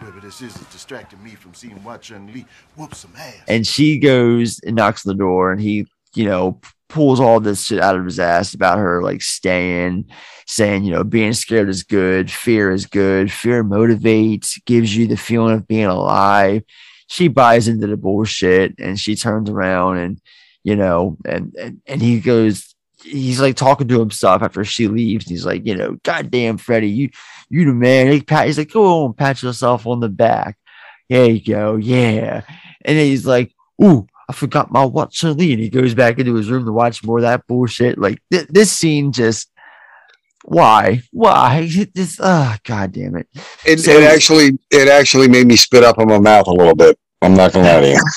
Whoever 0.00 0.20
this 0.20 0.42
is 0.42 0.54
is 0.54 0.66
distracting 0.66 1.24
me 1.24 1.30
from 1.30 1.54
seeing 1.54 1.82
Watch 1.82 2.08
Chun 2.08 2.30
Lee 2.34 2.44
whoop 2.76 2.94
some 2.94 3.14
ass. 3.16 3.36
and 3.48 3.66
she 3.66 3.98
goes 3.98 4.60
and 4.66 4.76
knocks 4.76 5.06
on 5.06 5.14
the 5.14 5.18
door 5.18 5.50
and 5.50 5.58
he 5.62 5.86
you 6.14 6.26
know 6.26 6.60
pulls 6.90 7.20
all 7.20 7.40
this 7.40 7.64
shit 7.64 7.80
out 7.80 7.96
of 7.96 8.04
his 8.04 8.20
ass 8.20 8.52
about 8.52 8.76
her 8.76 9.02
like 9.02 9.22
staying 9.22 10.04
saying 10.46 10.84
you 10.84 10.92
know 10.92 11.02
being 11.02 11.32
scared 11.32 11.70
is 11.70 11.82
good 11.82 12.30
fear 12.30 12.70
is 12.70 12.84
good 12.84 13.32
fear 13.32 13.64
motivates 13.64 14.62
gives 14.66 14.94
you 14.94 15.06
the 15.06 15.16
feeling 15.16 15.54
of 15.54 15.66
being 15.66 15.86
alive 15.86 16.62
she 17.06 17.28
buys 17.28 17.66
into 17.66 17.86
the 17.86 17.96
bullshit 17.96 18.74
and 18.78 19.00
she 19.00 19.16
turns 19.16 19.48
around 19.48 19.96
and 19.96 20.20
you 20.66 20.74
know 20.76 21.16
and 21.24 21.54
and, 21.56 21.80
and 21.86 22.02
he 22.02 22.18
goes 22.20 22.74
he's 23.02 23.40
like 23.40 23.56
talking 23.56 23.86
to 23.88 24.00
himself 24.00 24.42
after 24.42 24.64
she 24.64 24.88
leaves 24.88 25.26
he's 25.28 25.46
like 25.46 25.64
you 25.64 25.76
know 25.76 25.96
goddamn 26.02 26.56
freddy 26.58 26.88
you 26.90 27.08
you 27.48 27.64
the 27.64 27.72
man 27.72 28.10
He 28.10 28.20
pat- 28.20 28.46
he's 28.46 28.58
like 28.58 28.72
go 28.72 29.04
on 29.04 29.14
pat 29.14 29.42
yourself 29.42 29.86
on 29.86 30.00
the 30.00 30.08
back 30.08 30.56
there 31.08 31.30
you 31.30 31.40
go 31.54 31.76
yeah 31.76 32.42
and 32.86 32.96
then 32.96 33.06
he's 33.06 33.26
like, 33.26 33.52
"Ooh, 33.82 34.06
I 34.28 34.32
forgot 34.32 34.70
my 34.70 34.84
Lee," 34.84 35.52
and 35.52 35.60
he 35.60 35.68
goes 35.68 35.92
back 35.94 36.18
into 36.20 36.34
his 36.34 36.48
room 36.48 36.64
to 36.64 36.72
watch 36.72 37.02
more 37.02 37.18
of 37.18 37.22
that 37.22 37.46
bullshit. 37.48 37.98
Like 37.98 38.22
th- 38.30 38.46
this 38.48 38.70
scene, 38.70 39.10
just 39.10 39.50
why, 40.44 41.02
why? 41.12 41.68
This, 41.94 42.20
ah, 42.22 42.58
god 42.64 42.92
damn 42.92 43.16
it! 43.16 43.28
It, 43.64 43.80
So- 43.80 43.90
it 43.90 44.04
actually 44.04 44.58
it 44.70 44.88
actually 44.88 45.26
made 45.28 45.48
me 45.48 45.56
spit 45.56 45.82
up 45.82 45.98
in 45.98 46.06
my 46.08 46.20
mouth 46.20 46.46
a 46.46 46.52
little 46.52 46.76
bit. 46.76 46.96
I'm 47.22 47.34
not 47.34 47.52
gonna 47.52 47.66
lie 47.66 47.80
to 47.80 47.90
you. 47.90 48.00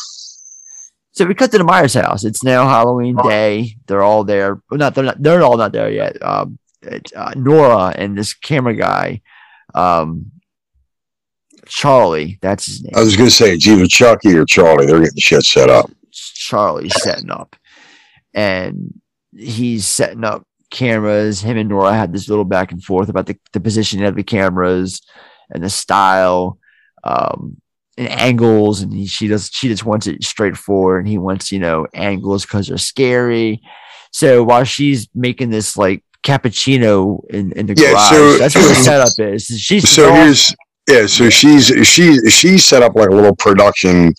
So 1.20 1.26
we 1.26 1.36
cut 1.36 1.52
to 1.52 1.58
the 1.58 1.66
Myers 1.66 1.96
house. 1.96 2.24
It's 2.24 2.46
now 2.46 2.66
Halloween 2.66 3.18
day. 3.18 3.76
They're 3.88 4.04
all 4.04 4.24
there. 4.24 4.62
Well, 4.72 4.78
not 4.78 4.96
they're 4.96 5.04
not. 5.04 5.22
They're 5.22 5.44
all 5.44 5.58
not 5.58 5.74
there 5.74 5.92
yet. 5.92 6.16
Um, 6.24 6.58
it's, 6.82 7.12
uh, 7.14 7.34
Nora 7.36 7.94
and 7.94 8.18
this 8.18 8.34
camera 8.34 8.74
guy, 8.74 9.22
um, 9.76 10.32
Charlie. 11.66 12.40
That's 12.42 12.68
his 12.68 12.84
name. 12.84 12.94
I 12.96 13.02
was 13.02 13.18
gonna 13.18 13.30
say 13.30 13.52
it's 13.52 13.68
either 13.68 13.86
Chucky 13.86 14.34
or 14.34 14.46
Charlie. 14.46 14.86
They're 14.86 15.02
getting 15.02 15.18
shit 15.18 15.44
set 15.44 15.70
up. 15.70 15.92
Charlie 16.14 16.88
setting 16.88 17.32
up, 17.32 17.54
and 18.34 19.02
he's 19.36 19.86
setting 19.86 20.24
up 20.24 20.48
cameras. 20.72 21.42
Him 21.42 21.58
and 21.58 21.68
Nora 21.68 21.96
had 21.96 22.14
this 22.14 22.30
little 22.30 22.46
back 22.46 22.72
and 22.72 22.82
forth 22.82 23.10
about 23.10 23.26
the, 23.26 23.38
the 23.52 23.60
positioning 23.60 24.06
of 24.06 24.16
the 24.16 24.24
cameras 24.24 25.02
and 25.50 25.62
the 25.62 25.70
style. 25.70 26.60
Um, 27.04 27.58
and 28.00 28.10
angles, 28.10 28.82
and 28.82 28.92
he, 28.92 29.06
she 29.06 29.28
does 29.28 29.52
she 29.54 29.68
just 29.68 29.86
wants 29.86 30.08
it 30.08 30.24
straightforward, 30.24 31.00
and 31.00 31.08
he 31.08 31.18
wants 31.20 31.52
you 31.52 31.60
know 31.60 31.86
angles 31.94 32.46
because 32.46 32.68
they're 32.68 32.78
scary. 32.80 33.62
So 34.12 34.44
while 34.44 34.64
she's 34.64 35.08
making 35.14 35.52
this 35.52 35.78
like 35.78 36.04
cappuccino 36.24 37.20
in, 37.30 37.52
in 37.52 37.66
the 37.68 37.76
Yeah, 37.78 37.92
garage, 37.92 38.10
so- 38.10 38.38
that's 38.38 38.56
what 38.56 38.68
the 38.70 38.76
setup 38.76 39.20
is. 39.20 39.46
She's 39.46 39.88
so 39.90 40.12
here's 40.14 40.56
yeah 40.90 41.06
so 41.06 41.30
she's 41.30 41.68
she 41.88 42.18
she 42.30 42.58
set 42.58 42.84
up 42.84 42.96
like 42.96 43.10
a 43.10 43.14
little 43.14 43.36
production 43.36 44.14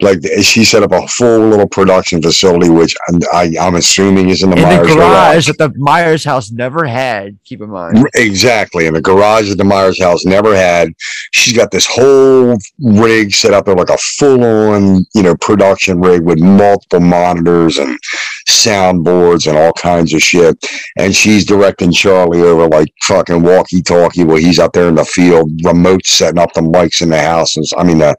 like 0.00 0.18
she 0.42 0.64
set 0.64 0.82
up 0.82 0.92
a 0.92 1.06
full 1.08 1.48
little 1.48 1.68
production 1.68 2.20
facility 2.20 2.68
which 2.68 2.94
I'm, 3.08 3.20
I, 3.32 3.54
I'm 3.60 3.74
assuming 3.76 4.30
is 4.30 4.42
in 4.42 4.50
the 4.50 4.56
in 4.56 4.62
the 4.62 4.68
Myers 4.68 4.94
garage 4.94 5.46
that 5.46 5.58
the 5.58 5.72
Myers 5.76 6.24
house 6.24 6.50
never 6.50 6.84
had. 6.84 7.38
Keep 7.44 7.62
in 7.62 7.70
mind. 7.70 8.06
Exactly. 8.14 8.86
in 8.86 8.94
the 8.94 9.00
garage 9.00 9.48
that 9.48 9.58
the 9.58 9.64
Myers 9.64 10.00
house 10.00 10.24
never 10.24 10.54
had. 10.54 10.92
She's 11.32 11.56
got 11.56 11.70
this 11.70 11.86
whole 11.86 12.56
rig 12.80 13.34
set 13.34 13.52
up 13.52 13.66
there 13.66 13.74
like 13.74 13.90
a 13.90 13.98
full 13.98 14.44
on, 14.44 15.04
you 15.14 15.22
know, 15.22 15.34
production 15.36 16.00
rig 16.00 16.22
with 16.22 16.40
multiple 16.40 17.00
monitors 17.00 17.78
and 17.78 17.98
soundboards 18.46 19.46
and 19.46 19.56
all 19.56 19.72
kinds 19.72 20.12
of 20.12 20.22
shit. 20.22 20.56
And 20.96 21.14
she's 21.14 21.44
directing 21.44 21.92
Charlie 21.92 22.42
over 22.42 22.68
like 22.68 22.88
fucking 23.02 23.42
walkie 23.42 23.82
talkie 23.82 24.24
while 24.24 24.36
he's 24.36 24.58
out 24.58 24.72
there 24.72 24.88
in 24.88 24.94
the 24.94 25.04
field, 25.04 25.50
remote 25.64 26.06
setting 26.06 26.38
up 26.38 26.52
the 26.54 26.60
mics 26.60 27.02
in 27.02 27.10
the 27.10 27.20
house. 27.20 27.56
And, 27.56 27.66
I 27.76 27.84
mean, 27.84 27.98
the 27.98 28.16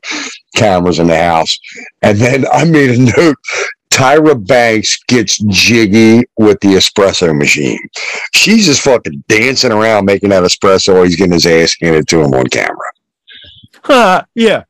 cameras 0.56 1.00
in 1.00 1.08
the 1.08 1.18
house. 1.18 1.58
And 2.02 2.18
then 2.18 2.46
I 2.52 2.66
made 2.66 2.92
a 2.92 2.98
note. 3.18 3.38
Tyra 3.92 4.36
Banks 4.46 4.98
gets 5.08 5.42
jiggy 5.48 6.26
with 6.38 6.60
the 6.60 6.70
espresso 6.70 7.38
machine. 7.38 7.80
She's 8.34 8.66
just 8.66 8.82
fucking 8.82 9.24
dancing 9.30 9.72
around 9.72 10.04
making 10.04 10.30
that 10.30 10.44
espresso 10.44 11.06
he's 11.06 11.16
getting 11.16 11.32
his 11.32 11.46
ass 11.46 11.78
handed 11.82 12.06
to 12.10 12.20
him 12.20 12.34
on 12.34 12.48
camera. 12.48 12.92
Huh, 13.84 14.26
yeah. 14.34 14.66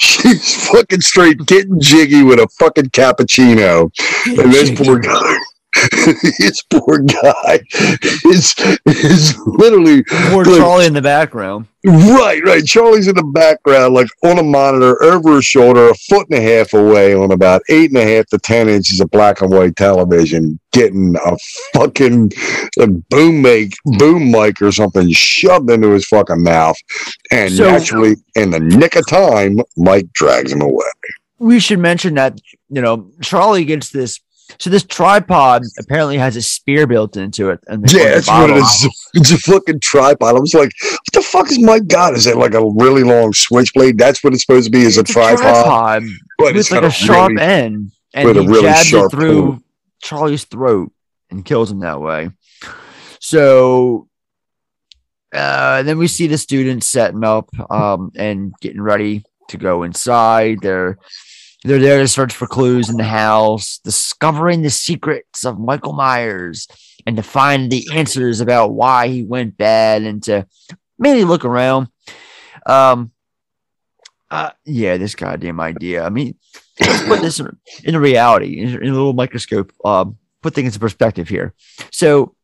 She's 0.00 0.66
fucking 0.68 1.02
straight 1.02 1.44
getting 1.46 1.78
jiggy 1.78 2.22
with 2.22 2.38
a 2.38 2.48
fucking 2.58 2.86
cappuccino. 2.86 3.90
and 4.26 4.52
this 4.52 4.70
poor 4.70 4.98
guy, 4.98 5.36
this 6.38 6.62
poor 6.62 6.98
guy 6.98 7.60
is, 8.24 8.54
is 8.86 9.36
literally. 9.46 10.02
Poor 10.04 10.44
like- 10.44 10.56
Charlie 10.58 10.86
in 10.86 10.94
the 10.94 11.02
background. 11.02 11.66
Right, 11.82 12.42
right. 12.44 12.62
Charlie's 12.62 13.08
in 13.08 13.14
the 13.14 13.22
background, 13.24 13.94
like 13.94 14.08
on 14.22 14.38
a 14.38 14.42
monitor 14.42 15.02
over 15.02 15.36
his 15.36 15.46
shoulder, 15.46 15.88
a 15.88 15.94
foot 15.94 16.26
and 16.28 16.38
a 16.38 16.42
half 16.42 16.74
away 16.74 17.14
on 17.14 17.32
about 17.32 17.62
eight 17.70 17.88
and 17.90 17.96
a 17.98 18.04
half 18.04 18.26
to 18.26 18.38
10 18.38 18.68
inches 18.68 19.00
of 19.00 19.10
black 19.10 19.40
and 19.40 19.50
white 19.50 19.76
television, 19.76 20.60
getting 20.72 21.16
a 21.24 21.36
fucking 21.72 22.32
like, 22.76 22.90
boom 23.08 23.40
mic, 23.40 23.72
boom 23.98 24.30
mic 24.30 24.60
or 24.60 24.70
something 24.72 25.10
shoved 25.10 25.70
into 25.70 25.88
his 25.92 26.06
fucking 26.06 26.42
mouth. 26.42 26.76
And 27.30 27.50
So- 27.54 27.70
naturally, 27.70 28.16
in 28.34 28.50
the 28.50 28.60
nick 28.60 28.94
of 28.96 29.06
time, 29.08 29.60
Mike 29.78 30.12
drags 30.12 30.52
him 30.52 30.60
away. 30.60 30.84
we 31.38 31.58
should 31.58 31.78
mention 31.78 32.12
that 32.16 32.38
you 32.68 32.82
know 32.82 33.10
Charlie 33.22 33.64
gets 33.64 33.88
this. 33.88 34.20
So 34.58 34.70
this 34.70 34.82
tripod 34.84 35.62
apparently 35.78 36.18
has 36.18 36.36
a 36.36 36.42
spear 36.42 36.86
built 36.86 37.16
into 37.16 37.50
it, 37.50 37.60
and 37.68 37.90
Yeah, 37.92 38.14
that's 38.14 38.28
what 38.28 38.50
it 38.50 38.56
is. 38.56 38.88
It's 39.14 39.30
a 39.32 39.38
fucking 39.38 39.80
tripod. 39.80 40.36
I 40.36 40.40
was 40.40 40.54
like, 40.54 40.70
what 40.80 41.00
the 41.12 41.22
fuck 41.22 41.50
is 41.50 41.58
my 41.58 41.78
god? 41.80 42.14
Is 42.14 42.26
it 42.26 42.36
like 42.36 42.54
a 42.54 42.64
really 42.64 43.02
long 43.02 43.32
switchblade? 43.32 43.98
That's 43.98 44.22
what 44.22 44.32
it's 44.32 44.44
supposed 44.44 44.66
to 44.66 44.70
be, 44.70 44.82
is 44.82 44.98
a 44.98 45.02
tripod. 45.04 45.38
tripod 45.38 46.02
But 46.38 46.56
it's 46.56 46.70
like 46.70 46.82
a 46.82 46.90
sharp 46.90 47.30
really- 47.30 47.42
end, 47.42 47.92
and 48.14 48.28
a 48.28 48.42
he 48.42 48.46
really 48.48 48.62
jabs 48.62 48.92
it 48.92 49.10
through 49.10 49.42
point. 49.52 49.64
Charlie's 50.02 50.44
throat 50.44 50.92
and 51.30 51.44
kills 51.44 51.70
him 51.70 51.80
that 51.80 52.00
way. 52.00 52.30
So 53.20 54.08
uh, 55.34 55.82
then 55.82 55.98
we 55.98 56.08
see 56.08 56.26
the 56.26 56.38
students 56.38 56.86
setting 56.88 57.22
up 57.24 57.48
um, 57.70 58.10
and 58.16 58.52
getting 58.60 58.80
ready 58.80 59.24
to 59.48 59.56
go 59.56 59.82
inside. 59.82 60.58
They're 60.62 60.98
they're 61.64 61.78
there 61.78 61.98
to 61.98 62.08
search 62.08 62.34
for 62.34 62.46
clues 62.46 62.88
in 62.88 62.96
the 62.96 63.04
house, 63.04 63.80
discovering 63.84 64.62
the 64.62 64.70
secrets 64.70 65.44
of 65.44 65.58
Michael 65.58 65.92
Myers, 65.92 66.66
and 67.06 67.16
to 67.16 67.22
find 67.22 67.70
the 67.70 67.86
answers 67.94 68.40
about 68.40 68.72
why 68.72 69.08
he 69.08 69.22
went 69.22 69.56
bad, 69.58 70.02
and 70.02 70.22
to 70.24 70.46
mainly 70.98 71.24
look 71.24 71.44
around. 71.44 71.88
Um, 72.66 73.12
uh, 74.30 74.50
yeah, 74.64 74.96
this 74.96 75.14
goddamn 75.14 75.60
idea. 75.60 76.04
I 76.04 76.08
mean, 76.08 76.36
let's 76.80 77.04
put 77.04 77.20
this 77.20 77.40
in, 77.84 77.96
reality, 77.96 78.60
in, 78.60 78.68
in 78.68 78.88
a 78.88 78.94
little 78.94 79.12
microscope. 79.12 79.72
Um, 79.84 80.18
put 80.42 80.54
things 80.54 80.74
in 80.74 80.80
perspective 80.80 81.28
here. 81.28 81.52
So, 81.92 82.34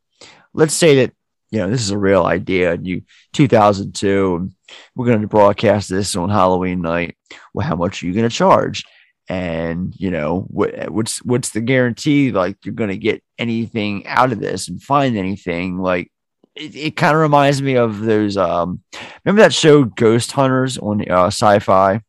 let's 0.52 0.74
say 0.74 0.97
that 0.97 1.14
you 1.51 1.60
know 1.60 1.70
this 1.70 1.80
is 1.80 1.90
a 1.90 1.98
real 1.98 2.24
idea. 2.24 2.72
and 2.72 2.86
You 2.86 3.02
2002, 3.32 4.36
and 4.36 4.52
we're 4.94 5.06
going 5.06 5.22
to 5.22 5.28
broadcast 5.28 5.88
this 5.88 6.16
on 6.16 6.28
Halloween 6.28 6.82
night. 6.82 7.16
Well, 7.55 7.66
how 7.66 7.76
much 7.76 8.02
are 8.02 8.06
you 8.06 8.12
going 8.12 8.28
to 8.28 8.34
charge? 8.34 8.84
And 9.28 9.94
you 9.96 10.10
know 10.10 10.46
what? 10.48 10.90
What's 10.90 11.18
what's 11.24 11.50
the 11.50 11.60
guarantee? 11.60 12.30
Like 12.30 12.64
you're 12.64 12.74
going 12.74 12.90
to 12.90 12.96
get 12.96 13.22
anything 13.38 14.06
out 14.06 14.32
of 14.32 14.38
this 14.38 14.68
and 14.68 14.82
find 14.82 15.16
anything? 15.16 15.78
Like 15.78 16.12
it, 16.54 16.74
it 16.76 16.96
kind 16.96 17.14
of 17.14 17.20
reminds 17.20 17.60
me 17.60 17.76
of 17.76 18.00
those. 18.00 18.36
Um, 18.36 18.82
remember 19.24 19.42
that 19.42 19.54
show 19.54 19.84
Ghost 19.84 20.32
Hunters 20.32 20.78
on 20.78 21.08
uh, 21.10 21.26
Sci-Fi? 21.26 22.00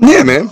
Yeah, 0.00 0.22
man. 0.22 0.50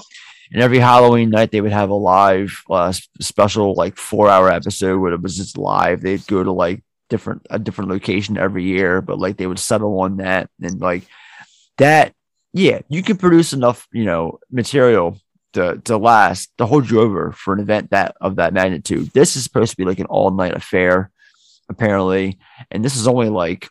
And 0.53 0.63
every 0.63 0.79
Halloween 0.79 1.31
night 1.31 1.51
they 1.51 1.61
would 1.61 1.73
have 1.73 1.91
a 1.91 1.95
live 1.95 2.63
uh, 2.71 2.93
special 3.21 3.75
like 3.75 3.97
four 3.97 4.29
hour 4.29 4.49
episode 4.49 5.01
where 5.01 5.13
it 5.13 5.21
was 5.21 5.37
just 5.37 5.59
live. 5.59 6.01
They'd 6.01 6.27
go 6.27 6.45
to 6.45 6.53
like 6.53 6.83
different 7.11 7.47
a 7.51 7.59
different 7.59 7.91
location 7.91 8.39
every 8.39 8.65
year, 8.65 9.01
but 9.03 9.19
like 9.19 9.37
they 9.37 9.47
would 9.47 9.59
settle 9.59 10.01
on 10.01 10.19
that 10.19 10.49
and 10.63 10.81
like 10.81 11.05
that. 11.79 12.15
Yeah, 12.53 12.83
you 12.89 13.03
can 13.03 13.17
produce 13.17 13.53
enough, 13.53 13.89
you 13.93 14.05
know, 14.05 14.39
material 14.49 15.19
to 15.55 15.81
to 15.85 15.97
last 15.97 16.51
to 16.59 16.67
hold 16.67 16.91
you 16.91 17.01
over 17.01 17.33
for 17.33 17.55
an 17.55 17.61
event 17.61 17.91
that 17.91 18.15
of 18.21 18.37
that 18.37 18.53
magnitude. 18.55 19.11
This 19.13 19.37
is 19.37 19.43
supposed 19.45 19.71
to 19.73 19.77
be 19.77 19.85
like 19.85 19.99
an 19.99 20.07
all 20.07 20.31
night 20.31 20.55
affair, 20.55 21.11
apparently, 21.69 22.39
and 22.71 22.85
this 22.85 22.97
is 22.97 23.09
only 23.09 23.29
like 23.31 23.69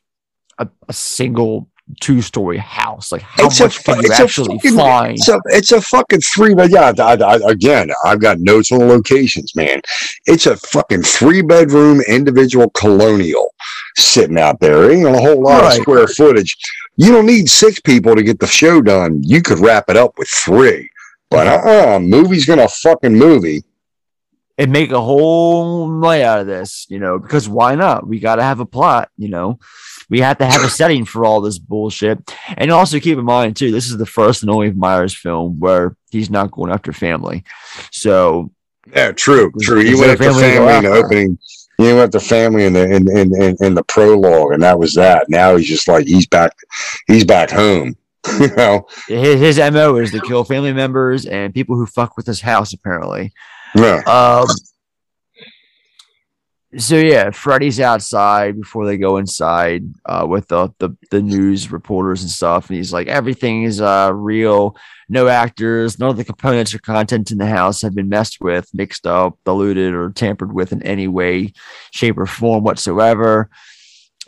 a, 0.60 0.68
a 0.90 0.94
single 0.94 1.70
two 2.00 2.22
story 2.22 2.58
house. 2.58 3.12
Like 3.12 3.22
how 3.22 3.46
It's 3.46 3.60
much 3.60 3.78
fu- 3.78 3.94
can 3.94 4.02
you 4.04 4.10
it's 4.10 4.20
a 4.20 4.24
actually 4.24 4.56
fucking- 4.58 4.76
find? 4.78 5.14
It's 5.14 5.28
a, 5.28 5.40
it's 5.48 5.72
a 5.74 5.82
fucking 5.82 6.22
three 6.22 6.54
bed. 6.56 6.72
Yeah, 6.72 6.94
I, 6.98 7.14
I, 7.16 7.36
again, 7.52 7.92
I've 8.06 8.22
got 8.22 8.40
notes 8.40 8.72
on 8.72 8.80
the 8.80 8.86
locations, 8.86 9.54
man. 9.56 9.82
It's 10.26 10.46
a 10.46 10.56
fucking 10.58 11.04
three 11.04 11.42
bedroom 11.42 12.02
individual 12.08 12.70
colonial 12.70 13.54
sitting 13.98 14.40
out 14.40 14.60
there. 14.62 14.90
Ain't 14.92 15.06
a 15.06 15.12
whole 15.20 15.42
lot 15.42 15.62
Right. 15.64 15.76
of 15.78 15.82
square 15.82 16.08
footage. 16.08 16.56
You 16.96 17.12
don't 17.12 17.26
need 17.26 17.50
six 17.50 17.80
people 17.82 18.16
to 18.16 18.24
get 18.24 18.40
the 18.40 18.48
show 18.48 18.82
done. 18.82 19.22
You 19.24 19.42
could 19.42 19.60
wrap 19.60 19.90
it 19.90 19.98
up 19.98 20.18
with 20.18 20.30
three. 20.30 20.90
But 21.34 21.48
uh, 21.48 21.96
uh 21.96 22.00
movie's 22.00 22.46
gonna 22.46 22.68
fucking 22.68 23.14
movie. 23.14 23.64
and 24.58 24.72
make 24.72 24.92
a 24.92 25.02
whole 25.02 25.88
night 25.88 26.22
out 26.22 26.40
of 26.40 26.48
this, 26.48 26.86
you 26.90 27.00
know, 27.00 27.18
because 27.18 27.50
why 27.50 27.74
not? 27.76 28.08
We 28.08 28.20
got 28.20 28.36
to 28.36 28.44
have 28.44 28.60
a 28.60 28.66
plot, 28.68 29.10
you 29.18 29.28
know. 29.30 29.58
We 30.12 30.20
have 30.20 30.38
to 30.38 30.46
have 30.46 30.64
a 30.64 30.70
setting 30.80 31.06
for 31.06 31.26
all 31.26 31.42
this 31.42 31.58
bullshit. 31.58 32.20
And 32.56 32.70
also 32.70 33.00
keep 33.00 33.18
in 33.18 33.26
mind, 33.26 33.56
too, 33.56 33.72
this 33.72 33.88
is 33.90 33.98
the 33.98 34.06
first 34.06 34.44
and 34.44 34.52
only 34.52 34.68
of 34.68 34.76
Myers 34.78 35.16
film 35.16 35.60
where 35.60 35.96
he's 36.12 36.30
not 36.30 36.52
going 36.52 36.72
after 36.72 36.94
family. 36.94 37.44
So, 37.92 38.52
Yeah, 38.96 39.12
true, 39.14 39.52
true. 39.62 39.84
there 39.84 39.98
went 39.98 40.12
after 40.12 40.26
family 40.26 40.42
family 40.44 40.76
in 40.76 40.84
the 40.84 40.92
opening. 40.92 41.40
You 41.80 41.96
went 41.96 42.14
after 42.14 42.20
family 42.20 42.66
in 42.66 42.74
the 42.74 42.84
in, 42.84 43.10
in, 43.18 43.42
in, 43.42 43.58
in 43.60 43.74
the 43.74 43.84
prologue, 43.86 44.52
and 44.54 44.62
that 44.62 44.78
was 44.78 44.94
that. 44.94 45.30
Now 45.30 45.56
he's 45.56 45.68
just 45.68 45.88
like 45.88 46.06
he's 46.06 46.28
back. 46.28 46.52
He's 47.08 47.24
back 47.24 47.50
home. 47.50 47.96
you 48.40 48.56
know. 48.56 48.86
his, 49.08 49.58
his 49.58 49.74
MO 49.74 49.98
is 49.98 50.12
to 50.12 50.22
kill 50.22 50.44
family 50.44 50.74
members 50.74 51.26
and 51.26 51.54
people 51.54 51.76
who 51.76 51.86
fuck 51.86 52.16
with 52.18 52.26
his 52.26 52.42
house, 52.42 52.74
apparently. 52.74 53.32
Yeah. 53.76 54.02
Um, 54.06 54.48
so 56.78 56.96
yeah, 56.96 57.30
Freddy's 57.30 57.80
outside 57.80 58.60
before 58.60 58.86
they 58.86 58.98
go 58.98 59.18
inside 59.18 59.84
uh, 60.06 60.26
with 60.28 60.48
the, 60.48 60.70
the 60.80 60.96
the 61.12 61.22
news 61.22 61.72
reporters 61.72 62.24
and 62.24 62.32
stuff, 62.32 62.70
and 62.70 62.78
he's 62.78 62.92
like, 62.92 63.08
everything 63.08 63.64
is 63.64 63.80
uh 63.80 64.12
real, 64.14 64.76
no 65.08 65.28
actors, 65.28 66.00
none 66.00 66.10
of 66.10 66.18
the 66.18 66.24
components 66.24 66.74
or 66.74 66.80
content 66.80 67.32
in 67.32 67.38
the 67.38 67.46
house 67.46 67.82
have 67.82 67.94
been 67.94 68.10
messed 68.10 68.42
with, 68.42 68.70
mixed 68.74 69.06
up, 69.06 69.38
diluted, 69.46 69.94
or 69.94 70.10
tampered 70.12 70.52
with 70.52 70.72
in 70.72 70.82
any 70.84 71.08
way, 71.08 71.54
shape, 71.92 72.18
or 72.18 72.26
form 72.26 72.64
whatsoever. 72.64 73.50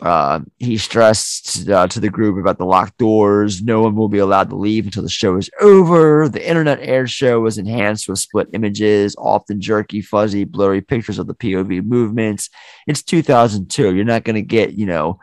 Uh, 0.00 0.40
he 0.58 0.76
stressed 0.76 1.68
uh, 1.70 1.86
to 1.88 2.00
the 2.00 2.10
group 2.10 2.38
about 2.38 2.58
the 2.58 2.66
locked 2.66 2.98
doors. 2.98 3.62
No 3.62 3.80
one 3.80 3.96
will 3.96 4.08
be 4.10 4.18
allowed 4.18 4.50
to 4.50 4.56
leave 4.56 4.84
until 4.84 5.02
the 5.02 5.08
show 5.08 5.36
is 5.36 5.48
over. 5.60 6.28
The 6.28 6.46
internet 6.46 6.80
air 6.82 7.06
show 7.06 7.40
was 7.40 7.56
enhanced 7.56 8.06
with 8.08 8.18
split 8.18 8.48
images, 8.52 9.16
often 9.18 9.60
jerky, 9.60 10.02
fuzzy, 10.02 10.44
blurry 10.44 10.82
pictures 10.82 11.18
of 11.18 11.26
the 11.26 11.34
POV 11.34 11.82
movements. 11.84 12.50
It's 12.86 13.02
2002. 13.02 13.94
You're 13.94 14.04
not 14.04 14.24
going 14.24 14.36
to 14.36 14.42
get, 14.42 14.74
you 14.74 14.84
know, 14.84 15.18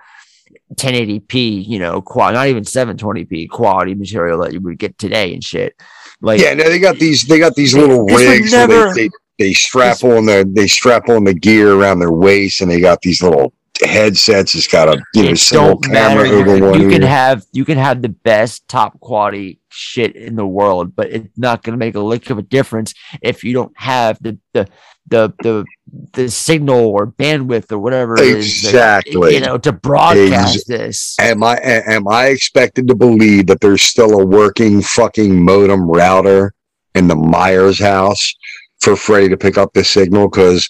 1080p, 0.75 1.67
you 1.67 1.77
know, 1.79 2.01
quad, 2.01 2.33
not 2.33 2.47
even 2.47 2.63
720p 2.63 3.49
quality 3.49 3.93
material 3.93 4.41
that 4.41 4.53
you 4.53 4.61
would 4.61 4.79
get 4.79 4.97
today 4.97 5.33
and 5.33 5.43
shit. 5.43 5.75
Like, 6.21 6.39
yeah, 6.39 6.53
no, 6.53 6.63
they 6.63 6.79
got 6.79 6.97
these. 6.97 7.25
They 7.25 7.37
got 7.37 7.53
these 7.55 7.75
little 7.75 8.05
rigs. 8.05 8.51
never- 8.51 8.93
they, 8.93 9.07
they 9.07 9.09
they 9.39 9.53
strap 9.53 10.03
on 10.03 10.25
the 10.25 10.49
they 10.55 10.67
strap 10.67 11.09
on 11.09 11.23
the 11.23 11.33
gear 11.33 11.73
around 11.73 11.99
their 11.99 12.11
waist, 12.11 12.61
and 12.61 12.69
they 12.71 12.79
got 12.79 13.01
these 13.01 13.21
little 13.21 13.53
headsets. 13.81 14.55
It's 14.55 14.67
got 14.67 14.87
a 14.89 15.01
you 15.13 15.23
know 15.23 15.33
single 15.35 15.77
camera 15.79 16.29
over 16.29 16.57
You, 16.57 16.63
one 16.65 16.81
you 16.81 16.89
can 16.89 17.03
ear. 17.03 17.09
have 17.09 17.45
you 17.51 17.65
can 17.65 17.77
have 17.77 18.01
the 18.01 18.09
best 18.09 18.67
top 18.67 18.99
quality 18.99 19.59
shit 19.69 20.15
in 20.15 20.35
the 20.35 20.45
world, 20.45 20.95
but 20.95 21.09
it's 21.11 21.37
not 21.37 21.63
going 21.63 21.73
to 21.73 21.77
make 21.77 21.95
a 21.95 21.99
lick 21.99 22.29
of 22.29 22.37
a 22.37 22.43
difference 22.43 22.93
if 23.21 23.43
you 23.43 23.53
don't 23.53 23.73
have 23.77 24.17
the 24.21 24.37
the 24.53 24.67
the 25.07 25.33
the, 25.41 25.65
the 26.13 26.29
signal 26.29 26.79
or 26.87 27.07
bandwidth 27.07 27.71
or 27.71 27.77
whatever 27.79 28.15
it 28.15 28.21
is 28.37 28.61
that, 28.71 29.05
Exactly. 29.05 29.33
you 29.35 29.41
know 29.41 29.57
to 29.57 29.71
broadcast 29.71 30.55
Ex- 30.55 30.65
this. 30.65 31.19
Am 31.19 31.43
I 31.43 31.57
am 31.61 32.07
I 32.07 32.27
expected 32.27 32.87
to 32.87 32.95
believe 32.95 33.47
that 33.47 33.59
there's 33.59 33.81
still 33.81 34.19
a 34.21 34.25
working 34.25 34.81
fucking 34.81 35.43
modem 35.43 35.89
router 35.89 36.53
in 36.95 37.07
the 37.07 37.15
Myers 37.15 37.79
house 37.79 38.33
for 38.83 38.95
Freddie 38.95 39.29
to 39.29 39.37
pick 39.37 39.57
up 39.57 39.73
this 39.73 39.89
signal? 39.89 40.29
Because 40.29 40.67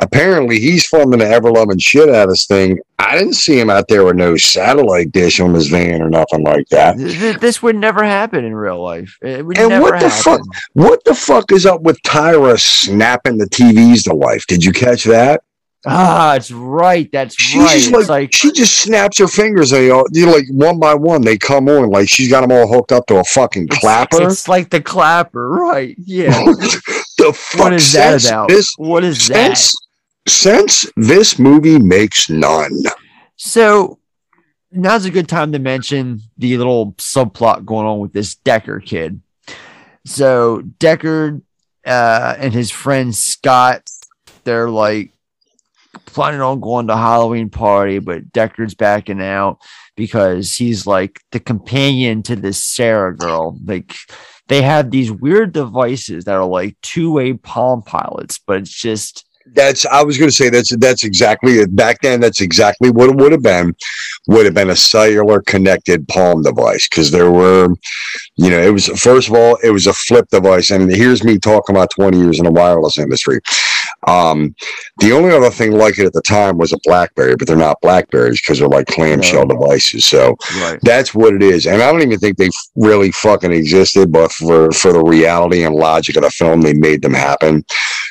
apparently 0.00 0.60
he's 0.60 0.86
filming 0.86 1.20
the 1.20 1.28
ever 1.28 1.50
loving 1.50 1.78
shit 1.78 2.08
out 2.08 2.24
of 2.24 2.28
this 2.30 2.46
thing. 2.46 2.78
I 2.98 3.18
didn't 3.18 3.34
see 3.34 3.58
him 3.58 3.68
out 3.70 3.88
there 3.88 4.04
with 4.04 4.16
no 4.16 4.36
satellite 4.36 5.12
dish 5.12 5.40
on 5.40 5.54
his 5.54 5.68
van 5.68 6.00
or 6.02 6.08
nothing 6.08 6.44
like 6.44 6.68
that. 6.70 6.96
Th- 6.96 7.18
th- 7.18 7.36
This 7.38 7.62
would 7.62 7.76
never 7.76 8.04
happen 8.04 8.44
in 8.44 8.54
real 8.54 8.80
life. 8.82 9.16
It 9.22 9.44
would 9.44 9.58
And 9.58 9.82
what 9.82 10.00
the 10.00 10.08
fuck? 10.10 10.40
What 10.74 11.02
the 11.04 11.14
fuck 11.14 11.50
is 11.52 11.66
up 11.66 11.82
with 11.82 12.00
Tyra 12.02 12.58
snapping 12.60 13.38
the 13.38 13.46
TVs 13.46 14.04
to 14.04 14.14
life? 14.14 14.46
Did 14.46 14.64
you 14.64 14.72
catch 14.72 15.04
that? 15.04 15.42
Ah, 15.84 16.36
it's 16.36 16.52
right. 16.52 17.10
That's 17.10 17.34
She 17.34 17.58
right. 17.58 17.80
just 17.80 17.92
It's 17.92 18.08
like, 18.08 18.32
she 18.32 18.52
just 18.52 18.78
snaps 18.78 19.18
her 19.18 19.26
fingers 19.26 19.70
they 19.70 19.90
all 19.90 20.04
you 20.12 20.26
know, 20.26 20.32
like 20.32 20.44
one 20.52 20.78
by 20.78 20.94
one 20.94 21.22
they 21.22 21.36
come 21.36 21.68
on 21.68 21.90
like 21.90 22.08
she's 22.08 22.28
got 22.30 22.42
them 22.42 22.52
all 22.52 22.68
hooked 22.72 22.92
up 22.92 23.04
to 23.08 23.16
a 23.16 23.24
fucking 23.24 23.66
clapper. 23.66 24.22
It's 24.28 24.46
like 24.46 24.70
the 24.70 24.80
clapper, 24.80 25.48
right? 25.48 25.96
Yeah. 25.98 26.30
the 27.22 27.32
fuck 27.32 27.60
what 27.60 27.72
is 27.72 27.92
that 27.92 28.24
about? 28.24 28.48
This, 28.48 28.74
what 28.76 29.04
is 29.04 29.28
that? 29.28 29.56
sense, 29.56 29.74
sense 30.26 30.86
this 30.96 31.38
movie 31.38 31.78
makes 31.78 32.28
none. 32.28 32.82
So 33.36 33.98
now's 34.70 35.04
a 35.04 35.10
good 35.10 35.28
time 35.28 35.52
to 35.52 35.58
mention 35.58 36.20
the 36.38 36.56
little 36.56 36.92
subplot 36.94 37.64
going 37.64 37.86
on 37.86 38.00
with 38.00 38.12
this 38.12 38.34
Decker 38.34 38.80
kid. 38.80 39.20
So 40.04 40.62
Decker 40.78 41.40
uh, 41.84 42.34
and 42.38 42.52
his 42.52 42.70
friend 42.70 43.14
Scott, 43.14 43.88
they're 44.44 44.70
like 44.70 45.12
planning 46.06 46.40
on 46.40 46.60
going 46.60 46.86
to 46.88 46.96
Halloween 46.96 47.50
party, 47.50 47.98
but 47.98 48.32
Decker's 48.32 48.74
backing 48.74 49.22
out 49.22 49.58
because 49.96 50.54
he's 50.54 50.86
like 50.86 51.20
the 51.32 51.40
companion 51.40 52.22
to 52.24 52.36
this 52.36 52.62
Sarah 52.62 53.16
girl. 53.16 53.58
Like 53.64 53.94
they 54.52 54.62
have 54.62 54.90
these 54.90 55.10
weird 55.10 55.52
devices 55.52 56.24
that 56.24 56.34
are 56.34 56.44
like 56.44 56.76
two-way 56.82 57.32
palm 57.34 57.82
pilots, 57.82 58.38
but 58.46 58.58
it's 58.58 58.70
just 58.70 59.24
That's 59.54 59.84
I 59.86 60.02
was 60.02 60.18
going 60.18 60.30
to 60.30 60.36
say 60.36 60.50
that's 60.50 60.76
that's 60.76 61.04
exactly 61.04 61.54
it. 61.54 61.74
Back 61.74 62.00
then, 62.02 62.20
that's 62.20 62.40
exactly 62.40 62.90
what 62.90 63.10
it 63.10 63.16
would 63.16 63.32
have 63.32 63.42
been. 63.42 63.74
Would 64.28 64.44
have 64.44 64.54
been 64.54 64.70
a 64.70 64.76
cellular 64.76 65.42
connected 65.42 66.06
palm 66.08 66.42
device 66.42 66.88
because 66.88 67.10
there 67.10 67.30
were, 67.30 67.68
you 68.36 68.50
know, 68.50 68.60
it 68.60 68.70
was 68.72 68.86
first 68.86 69.28
of 69.28 69.34
all 69.34 69.56
it 69.62 69.70
was 69.70 69.86
a 69.86 69.92
flip 69.92 70.26
device, 70.30 70.70
and 70.70 70.90
here's 70.90 71.24
me 71.24 71.38
talking 71.38 71.74
about 71.74 71.90
20 71.90 72.18
years 72.18 72.38
in 72.38 72.44
the 72.44 72.52
wireless 72.52 72.98
industry. 72.98 73.40
Um, 74.06 74.54
the 74.98 75.12
only 75.12 75.30
other 75.30 75.50
thing 75.50 75.72
like 75.72 75.98
it 75.98 76.06
at 76.06 76.12
the 76.12 76.22
time 76.22 76.58
was 76.58 76.72
a 76.72 76.78
BlackBerry, 76.84 77.36
but 77.36 77.46
they're 77.46 77.56
not 77.56 77.80
Blackberries 77.80 78.40
because 78.40 78.58
they're 78.58 78.68
like 78.68 78.86
clamshell 78.86 79.46
devices. 79.46 80.04
So 80.04 80.36
Right. 80.60 80.78
that's 80.82 81.14
what 81.14 81.34
it 81.34 81.42
is. 81.42 81.66
And 81.66 81.82
I 81.82 81.90
don't 81.90 82.02
even 82.02 82.18
think 82.18 82.36
they 82.36 82.50
really 82.76 83.10
fucking 83.12 83.52
existed, 83.52 84.12
but 84.12 84.32
for 84.32 84.70
for 84.72 84.92
the 84.92 85.02
reality 85.02 85.62
and 85.64 85.74
logic 85.74 86.16
of 86.16 86.22
the 86.22 86.30
film, 86.30 86.60
they 86.62 86.74
made 86.74 87.02
them 87.02 87.14
happen. 87.14 87.64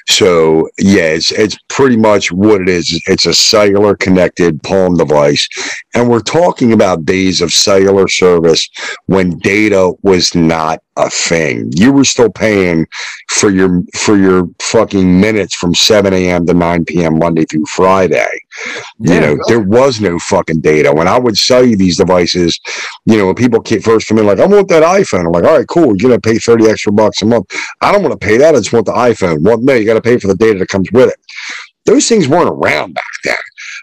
So 0.10 0.70
yeah, 0.80 1.03
it's 1.03 1.32
it's 1.32 1.58
pretty 1.70 1.98
much 1.98 2.32
what 2.32 2.62
it 2.62 2.70
is. 2.70 3.02
It's 3.08 3.26
a 3.26 3.34
cellular 3.34 3.95
connected 3.95 4.62
palm 4.64 4.98
device, 4.98 5.48
and 5.94 6.10
we're 6.10 6.22
talking 6.22 6.74
about 6.74 7.06
days 7.06 7.41
of 7.41 7.52
cellular 7.52 8.08
service 8.08 8.68
when 9.06 9.38
data 9.40 9.94
was 10.02 10.34
not 10.36 10.82
a 10.97 11.09
thing. 11.09 11.72
You 11.76 11.93
were 11.93 12.03
still 12.03 12.30
paying 12.31 12.85
for 13.30 13.49
your 13.49 13.81
for 13.95 14.18
your 14.18 14.47
fucking 14.61 15.19
minutes 15.22 15.55
from 15.55 15.73
7 15.73 16.13
a.m. 16.13 16.45
to 16.45 16.53
9 16.53 16.85
p.m. 16.85 17.19
Monday 17.19 17.45
through 17.45 17.65
Friday. 17.68 18.27
You 18.99 19.13
Yeah. 19.13 19.19
know, 19.22 19.38
there 19.47 19.61
was 19.61 20.01
no 20.01 20.19
fucking 20.19 20.61
data. 20.61 20.91
When 20.93 21.07
I 21.07 21.18
would 21.19 21.38
sell 21.38 21.65
you 21.65 21.77
these 21.77 21.97
devices, 21.97 22.59
you 23.05 23.18
know, 23.18 23.27
when 23.27 23.35
people 23.35 23.63
first 23.84 24.07
come 24.07 24.19
in, 24.19 24.26
like, 24.27 24.39
I 24.39 24.45
want 24.45 24.68
that 24.69 24.84
iPhone. 24.84 25.26
I'm 25.26 25.31
like, 25.31 25.43
all 25.45 25.57
right, 25.57 25.68
cool. 25.68 25.95
You're 25.97 26.09
gonna 26.11 26.19
pay 26.22 26.38
30 26.38 26.69
extra 26.69 26.91
bucks 26.91 27.22
a 27.22 27.26
month. 27.26 27.45
I 27.81 27.91
don't 27.91 28.03
want 28.03 28.19
to 28.19 28.26
pay 28.26 28.38
that. 28.38 28.55
I 28.55 28.59
just 28.59 28.73
want 28.73 28.85
the 28.85 28.93
iPhone. 28.93 29.41
Well, 29.41 29.59
no, 29.59 29.73
you 29.73 29.85
got 29.85 29.95
to 29.95 30.01
pay 30.01 30.18
for 30.18 30.27
the 30.27 30.35
data 30.35 30.59
that 30.59 30.69
comes 30.69 30.91
with 30.91 31.09
it. 31.09 31.19
Those 31.85 32.07
things 32.07 32.27
weren't 32.27 32.49
around 32.49 32.93
back 32.93 33.03
then, 33.23 33.35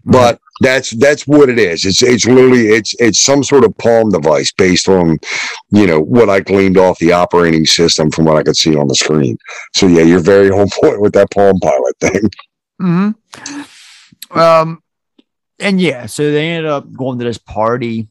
but 0.04 0.40
that's 0.60 0.90
that's 0.90 1.26
what 1.26 1.48
it 1.48 1.58
is. 1.58 1.84
It's 1.84 2.02
it's 2.02 2.26
literally 2.26 2.68
it's 2.68 2.94
it's 2.98 3.20
some 3.20 3.44
sort 3.44 3.64
of 3.64 3.76
palm 3.78 4.10
device 4.10 4.52
based 4.52 4.88
on, 4.88 5.18
you 5.70 5.86
know, 5.86 6.00
what 6.00 6.28
I 6.28 6.40
gleaned 6.40 6.78
off 6.78 6.98
the 6.98 7.12
operating 7.12 7.66
system 7.66 8.10
from 8.10 8.24
what 8.24 8.36
I 8.36 8.42
could 8.42 8.56
see 8.56 8.76
on 8.76 8.88
the 8.88 8.94
screen. 8.94 9.38
So 9.74 9.86
yeah, 9.86 10.02
you're 10.02 10.20
very 10.20 10.50
on 10.58 10.68
point 10.70 11.00
with 11.00 11.12
that 11.14 11.30
Palm 11.30 11.58
Pilot 11.60 11.96
thing. 12.00 12.30
Mm-hmm. 12.80 14.38
Um, 14.38 14.82
and 15.58 15.80
yeah, 15.80 16.06
so 16.06 16.30
they 16.30 16.50
ended 16.50 16.70
up 16.70 16.92
going 16.92 17.18
to 17.18 17.24
this 17.24 17.38
party 17.38 18.08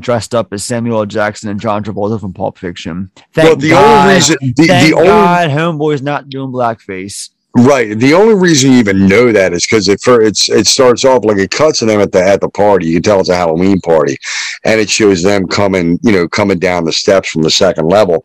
dressed 0.00 0.34
up 0.34 0.52
as 0.52 0.64
Samuel 0.64 1.00
L. 1.00 1.06
Jackson 1.06 1.50
and 1.50 1.60
John 1.60 1.84
Travolta 1.84 2.20
from 2.20 2.32
Pulp 2.32 2.58
Fiction. 2.58 3.10
Thank 3.34 3.46
Well, 3.46 3.56
the 3.56 3.70
God, 3.70 4.02
only 4.02 4.14
reason 4.14 4.36
the, 4.40 4.66
thank 4.66 4.88
the 4.88 4.96
only 4.96 5.08
God 5.08 5.50
Homeboy's 5.50 6.02
not 6.02 6.28
doing 6.28 6.50
blackface. 6.50 7.30
Right. 7.54 7.98
The 7.98 8.14
only 8.14 8.34
reason 8.34 8.72
you 8.72 8.78
even 8.78 9.06
know 9.06 9.30
that 9.30 9.52
is 9.52 9.66
because 9.66 9.86
it 9.88 10.00
for 10.00 10.22
it's 10.22 10.48
it 10.48 10.66
starts 10.66 11.04
off 11.04 11.24
like 11.24 11.36
it 11.36 11.50
cuts 11.50 11.80
to 11.80 11.84
them 11.84 12.00
at 12.00 12.10
the 12.10 12.22
at 12.22 12.40
the 12.40 12.48
party. 12.48 12.86
You 12.86 12.94
can 12.94 13.02
tell 13.02 13.20
it's 13.20 13.28
a 13.28 13.36
Halloween 13.36 13.78
party, 13.80 14.16
and 14.64 14.80
it 14.80 14.88
shows 14.88 15.22
them 15.22 15.46
coming, 15.46 15.98
you 16.02 16.12
know, 16.12 16.26
coming 16.28 16.58
down 16.58 16.84
the 16.84 16.92
steps 16.92 17.28
from 17.28 17.42
the 17.42 17.50
second 17.50 17.88
level, 17.88 18.24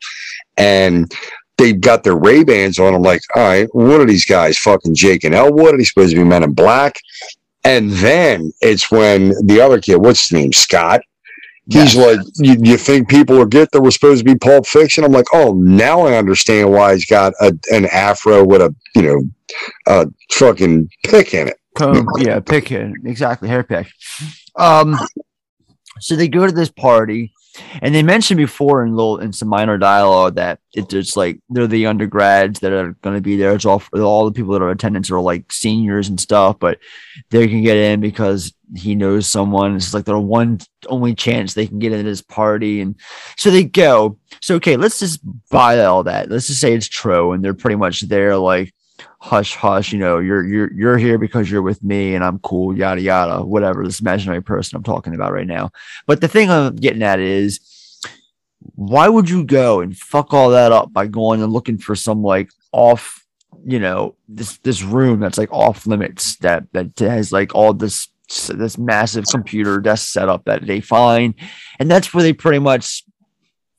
and 0.55 1.11
they've 1.57 1.79
got 1.79 2.03
their 2.03 2.15
Ray 2.15 2.45
Bans 2.45 2.79
on. 2.79 2.93
I'm 2.93 3.01
like, 3.01 3.21
all 3.35 3.43
right, 3.43 3.67
what 3.73 3.99
are 3.99 4.05
these 4.05 4.25
guys? 4.25 4.57
Fucking 4.59 4.95
Jake 4.95 5.25
and 5.25 5.35
Elwood? 5.35 5.73
Are 5.73 5.77
they 5.77 5.83
supposed 5.83 6.11
to 6.11 6.17
be 6.17 6.23
Men 6.23 6.43
in 6.43 6.53
Black? 6.53 6.95
And 7.65 7.91
then 7.91 8.53
it's 8.61 8.89
when 8.89 9.33
the 9.45 9.59
other 9.59 9.81
kid, 9.81 9.97
what's 9.97 10.29
his 10.29 10.31
name, 10.31 10.53
Scott. 10.53 11.01
He's 11.69 11.95
like, 11.95 12.19
you, 12.37 12.55
you 12.61 12.77
think 12.77 13.09
people 13.09 13.37
will 13.37 13.45
get 13.45 13.71
that 13.71 13.81
we're 13.81 13.91
supposed 13.91 14.19
to 14.19 14.25
be 14.25 14.37
Pulp 14.37 14.65
Fiction? 14.65 15.03
I'm 15.03 15.11
like, 15.11 15.25
oh, 15.33 15.53
now 15.53 16.01
I 16.01 16.17
understand 16.17 16.71
why 16.71 16.93
he's 16.93 17.05
got 17.05 17.33
a, 17.41 17.57
an 17.71 17.85
afro 17.87 18.45
with 18.45 18.61
a, 18.61 18.73
you 18.95 19.01
know, 19.01 19.21
a 19.87 20.07
fucking 20.31 20.89
pick 21.03 21.33
in 21.33 21.49
it. 21.49 21.59
Comb, 21.75 22.07
yeah, 22.17 22.39
pick 22.39 22.71
in 22.71 22.93
exactly, 23.05 23.49
hair 23.49 23.63
pick. 23.63 23.87
Um, 24.55 24.97
so 25.99 26.15
they 26.15 26.27
go 26.27 26.45
to 26.45 26.53
this 26.53 26.69
party, 26.69 27.33
and 27.81 27.93
they 27.93 28.03
mentioned 28.03 28.37
before 28.37 28.85
in 28.85 28.95
little 28.95 29.19
in 29.19 29.33
some 29.33 29.47
minor 29.47 29.77
dialogue 29.77 30.35
that 30.35 30.59
it's 30.73 30.87
just 30.87 31.17
like 31.17 31.39
they're 31.49 31.67
the 31.67 31.87
undergrads 31.87 32.59
that 32.59 32.73
are 32.73 32.93
going 33.01 33.15
to 33.15 33.21
be 33.21 33.35
there. 33.35 33.53
It's 33.53 33.65
all 33.65 33.81
all 33.93 34.25
the 34.25 34.31
people 34.31 34.53
that 34.53 34.61
are 34.61 34.69
attendants 34.69 35.11
are 35.11 35.19
like 35.19 35.51
seniors 35.51 36.09
and 36.09 36.19
stuff, 36.19 36.59
but 36.59 36.79
they 37.29 37.47
can 37.47 37.63
get 37.63 37.77
in 37.77 37.99
because 37.99 38.53
he 38.75 38.95
knows 38.95 39.27
someone. 39.27 39.75
It's 39.75 39.93
like 39.93 40.05
their 40.05 40.19
one 40.19 40.59
only 40.87 41.15
chance 41.15 41.53
they 41.53 41.67
can 41.67 41.79
get 41.79 41.91
into 41.91 42.03
this 42.03 42.21
party, 42.21 42.81
and 42.81 42.95
so 43.37 43.49
they 43.49 43.63
go. 43.63 44.17
So 44.41 44.55
okay, 44.55 44.77
let's 44.77 44.99
just 44.99 45.19
buy 45.49 45.79
all 45.83 46.03
that. 46.03 46.29
Let's 46.29 46.47
just 46.47 46.61
say 46.61 46.73
it's 46.73 46.87
true, 46.87 47.31
and 47.31 47.43
they're 47.43 47.53
pretty 47.53 47.77
much 47.77 48.01
there 48.01 48.37
like 48.37 48.73
hush 49.19 49.55
hush 49.55 49.91
you 49.91 49.99
know 49.99 50.19
you're 50.19 50.45
you're 50.45 50.71
you're 50.73 50.97
here 50.97 51.17
because 51.17 51.49
you're 51.51 51.61
with 51.61 51.83
me 51.83 52.15
and 52.15 52.23
i'm 52.23 52.39
cool 52.39 52.75
yada 52.75 53.01
yada 53.01 53.43
whatever 53.43 53.83
this 53.83 53.99
imaginary 53.99 54.41
person 54.41 54.75
i'm 54.75 54.83
talking 54.83 55.13
about 55.13 55.31
right 55.31 55.47
now. 55.47 55.71
But 56.05 56.21
the 56.21 56.27
thing 56.27 56.49
i'm 56.49 56.75
getting 56.75 57.03
at 57.03 57.19
is 57.19 57.59
why 58.75 59.07
would 59.07 59.29
you 59.29 59.43
go 59.43 59.81
and 59.81 59.97
fuck 59.97 60.33
all 60.33 60.49
that 60.49 60.71
up 60.71 60.91
by 60.91 61.07
going 61.07 61.41
and 61.41 61.53
looking 61.53 61.77
for 61.77 61.95
some 61.95 62.23
like 62.23 62.49
off 62.71 63.25
you 63.65 63.79
know 63.79 64.15
this 64.27 64.57
this 64.59 64.81
room 64.81 65.19
that's 65.19 65.37
like 65.37 65.51
off 65.51 65.87
limits 65.87 66.37
that 66.37 66.65
that 66.73 66.97
has 66.99 67.31
like 67.31 67.53
all 67.55 67.73
this 67.73 68.09
this 68.49 68.77
massive 68.77 69.25
computer 69.31 69.79
desk 69.79 70.09
setup 70.09 70.43
that 70.45 70.65
they 70.65 70.81
find 70.81 71.33
and 71.79 71.89
that's 71.89 72.13
where 72.13 72.23
they 72.23 72.33
pretty 72.33 72.59
much 72.59 73.03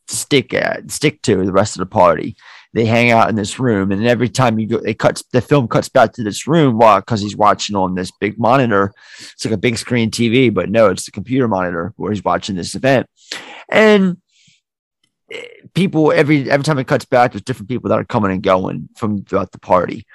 stick 0.06 0.54
at 0.54 0.90
stick 0.90 1.20
to 1.22 1.44
the 1.44 1.52
rest 1.52 1.76
of 1.76 1.80
the 1.80 1.86
party 1.86 2.36
they 2.74 2.84
hang 2.84 3.10
out 3.10 3.28
in 3.28 3.36
this 3.36 3.58
room. 3.58 3.92
And 3.92 4.06
every 4.06 4.28
time 4.28 4.58
you 4.58 4.66
go 4.66 4.76
it 4.76 4.98
cuts 4.98 5.22
the 5.32 5.40
film 5.40 5.68
cuts 5.68 5.88
back 5.88 6.12
to 6.14 6.22
this 6.22 6.46
room 6.46 6.78
because 6.78 7.20
he's 7.20 7.36
watching 7.36 7.76
on 7.76 7.94
this 7.94 8.10
big 8.20 8.38
monitor. 8.38 8.92
It's 9.18 9.44
like 9.44 9.54
a 9.54 9.58
big 9.58 9.78
screen 9.78 10.10
tv 10.10 10.52
but 10.52 10.70
no 10.70 10.88
it's 10.88 11.06
the 11.06 11.10
computer 11.10 11.48
monitor 11.48 11.92
where 11.96 12.12
he's 12.12 12.24
watching 12.24 12.56
this 12.56 12.74
event. 12.74 13.06
And 13.68 14.18
eh, 15.32 15.42
people 15.74 16.12
every 16.12 16.50
every 16.50 16.64
time 16.64 16.78
it 16.78 16.86
cuts 16.86 17.04
back 17.04 17.32
there's 17.32 17.42
different 17.42 17.68
people 17.68 17.90
that 17.90 17.98
are 17.98 18.04
coming 18.04 18.32
and 18.32 18.42
going 18.42 18.88
from 18.96 19.24
throughout 19.24 19.52
the 19.52 19.60
party. 19.60 20.06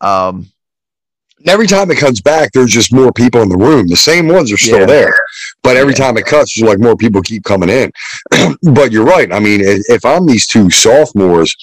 Um 0.00 0.46
And 1.38 1.48
every 1.48 1.66
time 1.66 1.90
it 1.90 1.98
comes 1.98 2.20
back, 2.20 2.52
there's 2.52 2.72
just 2.72 2.92
more 2.92 3.12
people 3.12 3.42
in 3.42 3.48
the 3.48 3.56
room. 3.56 3.86
The 3.86 3.96
same 3.96 4.28
ones 4.28 4.50
are 4.52 4.56
still 4.56 4.80
Yeah. 4.80 4.86
there, 4.86 5.14
but 5.62 5.76
every 5.76 5.94
time 5.94 6.16
it 6.16 6.26
cuts, 6.26 6.54
there's 6.54 6.68
like 6.68 6.80
more 6.80 6.96
people 6.96 7.22
keep 7.22 7.44
coming 7.44 7.68
in. 7.68 7.92
but 8.74 8.90
you're 8.92 9.04
right. 9.04 9.32
I 9.32 9.38
mean, 9.38 9.60
if, 9.60 9.88
if 9.88 10.04
I'm 10.04 10.26
these 10.26 10.46
two 10.46 10.70
sophomores, 10.70 11.54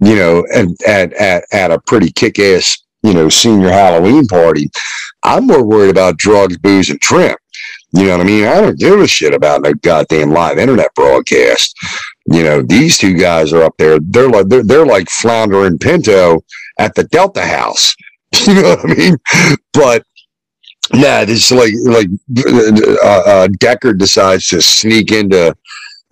you 0.00 0.16
know, 0.16 0.44
and 0.54 0.76
at 0.86 1.12
at 1.14 1.44
at 1.52 1.70
a 1.70 1.78
pretty 1.80 2.10
kick 2.12 2.38
ass, 2.38 2.78
you 3.02 3.14
know, 3.14 3.28
senior 3.28 3.70
Halloween 3.70 4.26
party. 4.26 4.70
I'm 5.22 5.46
more 5.46 5.64
worried 5.64 5.90
about 5.90 6.18
drugs, 6.18 6.58
booze, 6.58 6.90
and 6.90 7.00
trim. 7.00 7.36
You 7.92 8.06
know 8.06 8.18
what 8.18 8.20
I 8.22 8.24
mean? 8.24 8.44
I 8.44 8.60
don't 8.60 8.78
give 8.78 8.98
a 9.00 9.06
shit 9.06 9.32
about 9.32 9.62
no 9.62 9.72
goddamn 9.74 10.32
live 10.32 10.58
internet 10.58 10.92
broadcast. 10.94 11.74
You 12.26 12.42
know, 12.42 12.60
these 12.62 12.98
two 12.98 13.14
guys 13.14 13.52
are 13.52 13.62
up 13.62 13.74
there. 13.78 13.98
They're 14.00 14.28
like 14.28 14.48
they're, 14.48 14.64
they're 14.64 14.86
like 14.86 15.08
Flounder 15.10 15.64
and 15.66 15.80
Pinto 15.80 16.42
at 16.78 16.94
the 16.94 17.04
Delta 17.04 17.42
House. 17.42 17.94
You 18.46 18.54
know 18.54 18.76
what 18.76 18.90
I 18.90 18.94
mean? 18.94 19.16
But 19.72 20.02
yeah, 20.92 21.24
it's 21.26 21.50
like 21.50 21.72
like 21.84 22.08
uh, 23.02 23.22
uh, 23.26 23.48
Deckard 23.58 23.98
decides 23.98 24.48
to 24.48 24.60
sneak 24.60 25.12
into 25.12 25.54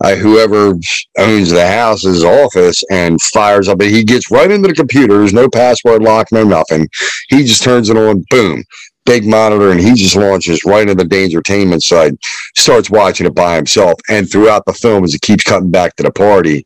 uh, 0.03 0.15
whoever 0.15 0.73
owns 1.19 1.49
the 1.51 1.67
house's 1.67 2.23
office 2.23 2.83
and 2.91 3.21
fires 3.21 3.67
up. 3.67 3.81
He 3.81 4.03
gets 4.03 4.31
right 4.31 4.49
into 4.49 4.67
the 4.67 4.73
computer. 4.73 5.19
There's 5.19 5.33
no 5.33 5.47
password 5.49 6.01
lock, 6.01 6.27
no 6.31 6.43
nothing. 6.43 6.87
He 7.29 7.43
just 7.43 7.63
turns 7.63 7.89
it 7.89 7.97
on. 7.97 8.23
Boom 8.29 8.63
big 9.05 9.25
monitor 9.25 9.71
and 9.71 9.79
he 9.79 9.93
just 9.93 10.15
launches 10.15 10.63
right 10.65 10.87
into 10.87 10.95
the 10.95 11.09
dangertainment 11.09 11.81
side 11.81 12.17
starts 12.55 12.89
watching 12.89 13.25
it 13.25 13.35
by 13.35 13.55
himself 13.55 13.99
and 14.09 14.29
throughout 14.29 14.65
the 14.65 14.73
film 14.73 15.03
as 15.03 15.13
it 15.13 15.21
keeps 15.21 15.43
cutting 15.43 15.71
back 15.71 15.95
to 15.95 16.03
the 16.03 16.11
party 16.11 16.65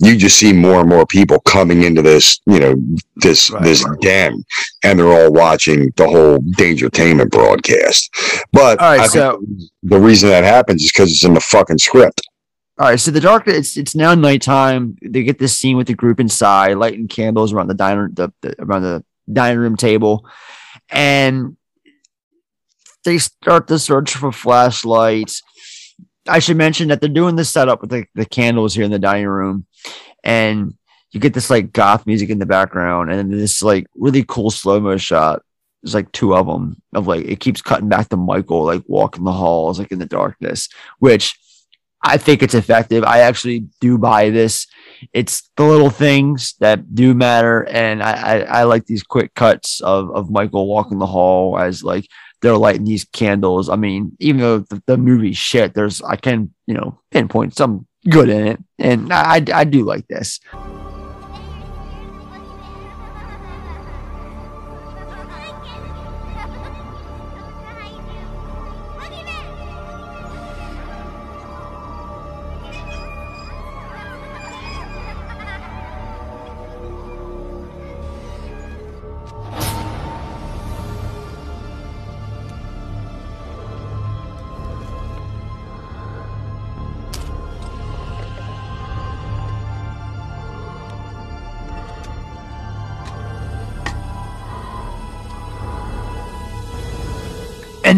you 0.00 0.16
just 0.16 0.38
see 0.38 0.52
more 0.52 0.80
and 0.80 0.88
more 0.88 1.06
people 1.06 1.40
coming 1.40 1.84
into 1.84 2.02
this 2.02 2.40
you 2.46 2.60
know 2.60 2.74
this 3.16 3.50
right, 3.50 3.62
this 3.62 3.86
right. 3.86 4.00
den 4.00 4.44
and 4.84 4.98
they're 4.98 5.12
all 5.12 5.32
watching 5.32 5.90
the 5.96 6.06
whole 6.06 6.38
dangertainment 6.56 7.30
broadcast 7.30 8.10
but 8.52 8.78
all 8.80 8.96
right 8.96 9.10
so 9.10 9.42
the 9.82 9.98
reason 9.98 10.28
that 10.28 10.44
happens 10.44 10.82
is 10.82 10.92
because 10.92 11.10
it's 11.10 11.24
in 11.24 11.34
the 11.34 11.40
fucking 11.40 11.78
script 11.78 12.20
all 12.80 12.88
right, 12.88 13.00
so 13.00 13.10
the 13.10 13.18
dark 13.18 13.48
it's 13.48 13.76
it's 13.76 13.96
now 13.96 14.14
nighttime. 14.14 14.96
They 15.02 15.24
get 15.24 15.40
this 15.40 15.58
scene 15.58 15.76
with 15.76 15.88
the 15.88 15.94
group 15.94 16.20
inside, 16.20 16.74
lighting 16.74 17.08
candles 17.08 17.52
around 17.52 17.66
the 17.66 17.74
diner 17.74 18.08
the, 18.08 18.32
the 18.40 18.54
around 18.60 18.82
the 18.82 19.04
dining 19.32 19.58
room 19.58 19.76
table, 19.76 20.24
and 20.88 21.56
they 23.08 23.18
start 23.18 23.66
the 23.66 23.78
search 23.78 24.14
for 24.14 24.30
flashlights. 24.30 25.42
I 26.28 26.40
should 26.40 26.58
mention 26.58 26.88
that 26.88 27.00
they're 27.00 27.08
doing 27.08 27.36
the 27.36 27.44
setup 27.44 27.80
with 27.80 27.88
the, 27.88 28.04
the 28.14 28.26
candles 28.26 28.74
here 28.74 28.84
in 28.84 28.90
the 28.90 28.98
dining 28.98 29.28
room, 29.28 29.66
and 30.22 30.74
you 31.10 31.18
get 31.18 31.32
this 31.32 31.48
like 31.48 31.72
goth 31.72 32.06
music 32.06 32.28
in 32.28 32.38
the 32.38 32.44
background, 32.44 33.10
and 33.10 33.32
this 33.32 33.62
like 33.62 33.86
really 33.94 34.24
cool 34.28 34.50
slow 34.50 34.78
mo 34.78 34.98
shot. 34.98 35.42
There's 35.82 35.94
like 35.94 36.12
two 36.12 36.36
of 36.36 36.46
them 36.46 36.82
of 36.92 37.06
like 37.06 37.24
it 37.24 37.40
keeps 37.40 37.62
cutting 37.62 37.88
back 37.88 38.10
to 38.10 38.18
Michael 38.18 38.64
like 38.64 38.82
walking 38.86 39.24
the 39.24 39.32
halls 39.32 39.78
like 39.78 39.90
in 39.90 40.00
the 40.00 40.06
darkness, 40.06 40.68
which 40.98 41.34
I 42.02 42.18
think 42.18 42.42
it's 42.42 42.54
effective. 42.54 43.04
I 43.04 43.20
actually 43.20 43.68
do 43.80 43.96
buy 43.96 44.28
this. 44.28 44.66
It's 45.14 45.48
the 45.56 45.64
little 45.64 45.90
things 45.90 46.56
that 46.60 46.94
do 46.94 47.14
matter, 47.14 47.66
and 47.68 48.02
I, 48.02 48.12
I, 48.12 48.38
I 48.40 48.62
like 48.64 48.84
these 48.84 49.02
quick 49.02 49.32
cuts 49.34 49.80
of 49.80 50.10
of 50.10 50.30
Michael 50.30 50.66
walking 50.66 50.98
the 50.98 51.06
hall 51.06 51.58
as 51.58 51.82
like 51.82 52.06
they're 52.40 52.56
lighting 52.56 52.84
these 52.84 53.04
candles. 53.04 53.68
I 53.68 53.76
mean, 53.76 54.12
even 54.18 54.40
though 54.40 54.58
the, 54.60 54.82
the 54.86 54.96
movie 54.96 55.32
shit, 55.32 55.74
there's 55.74 56.02
I 56.02 56.16
can 56.16 56.52
you 56.66 56.74
know 56.74 57.00
pinpoint 57.10 57.56
some 57.56 57.86
good 58.08 58.28
in 58.28 58.46
it, 58.46 58.60
and 58.78 59.12
I 59.12 59.44
I 59.52 59.64
do 59.64 59.84
like 59.84 60.06
this. 60.08 60.40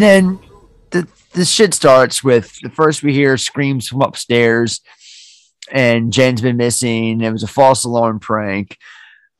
And 0.01 0.39
then 0.39 0.39
the 0.89 1.07
the 1.33 1.45
shit 1.45 1.73
starts 1.73 2.23
with 2.23 2.59
the 2.61 2.69
first 2.69 3.03
we 3.03 3.13
hear 3.13 3.37
screams 3.37 3.87
from 3.87 4.01
upstairs, 4.01 4.81
and 5.71 6.11
Jen's 6.11 6.41
been 6.41 6.57
missing. 6.57 7.21
It 7.21 7.31
was 7.31 7.43
a 7.43 7.47
false 7.47 7.83
alarm 7.83 8.19
prank. 8.19 8.77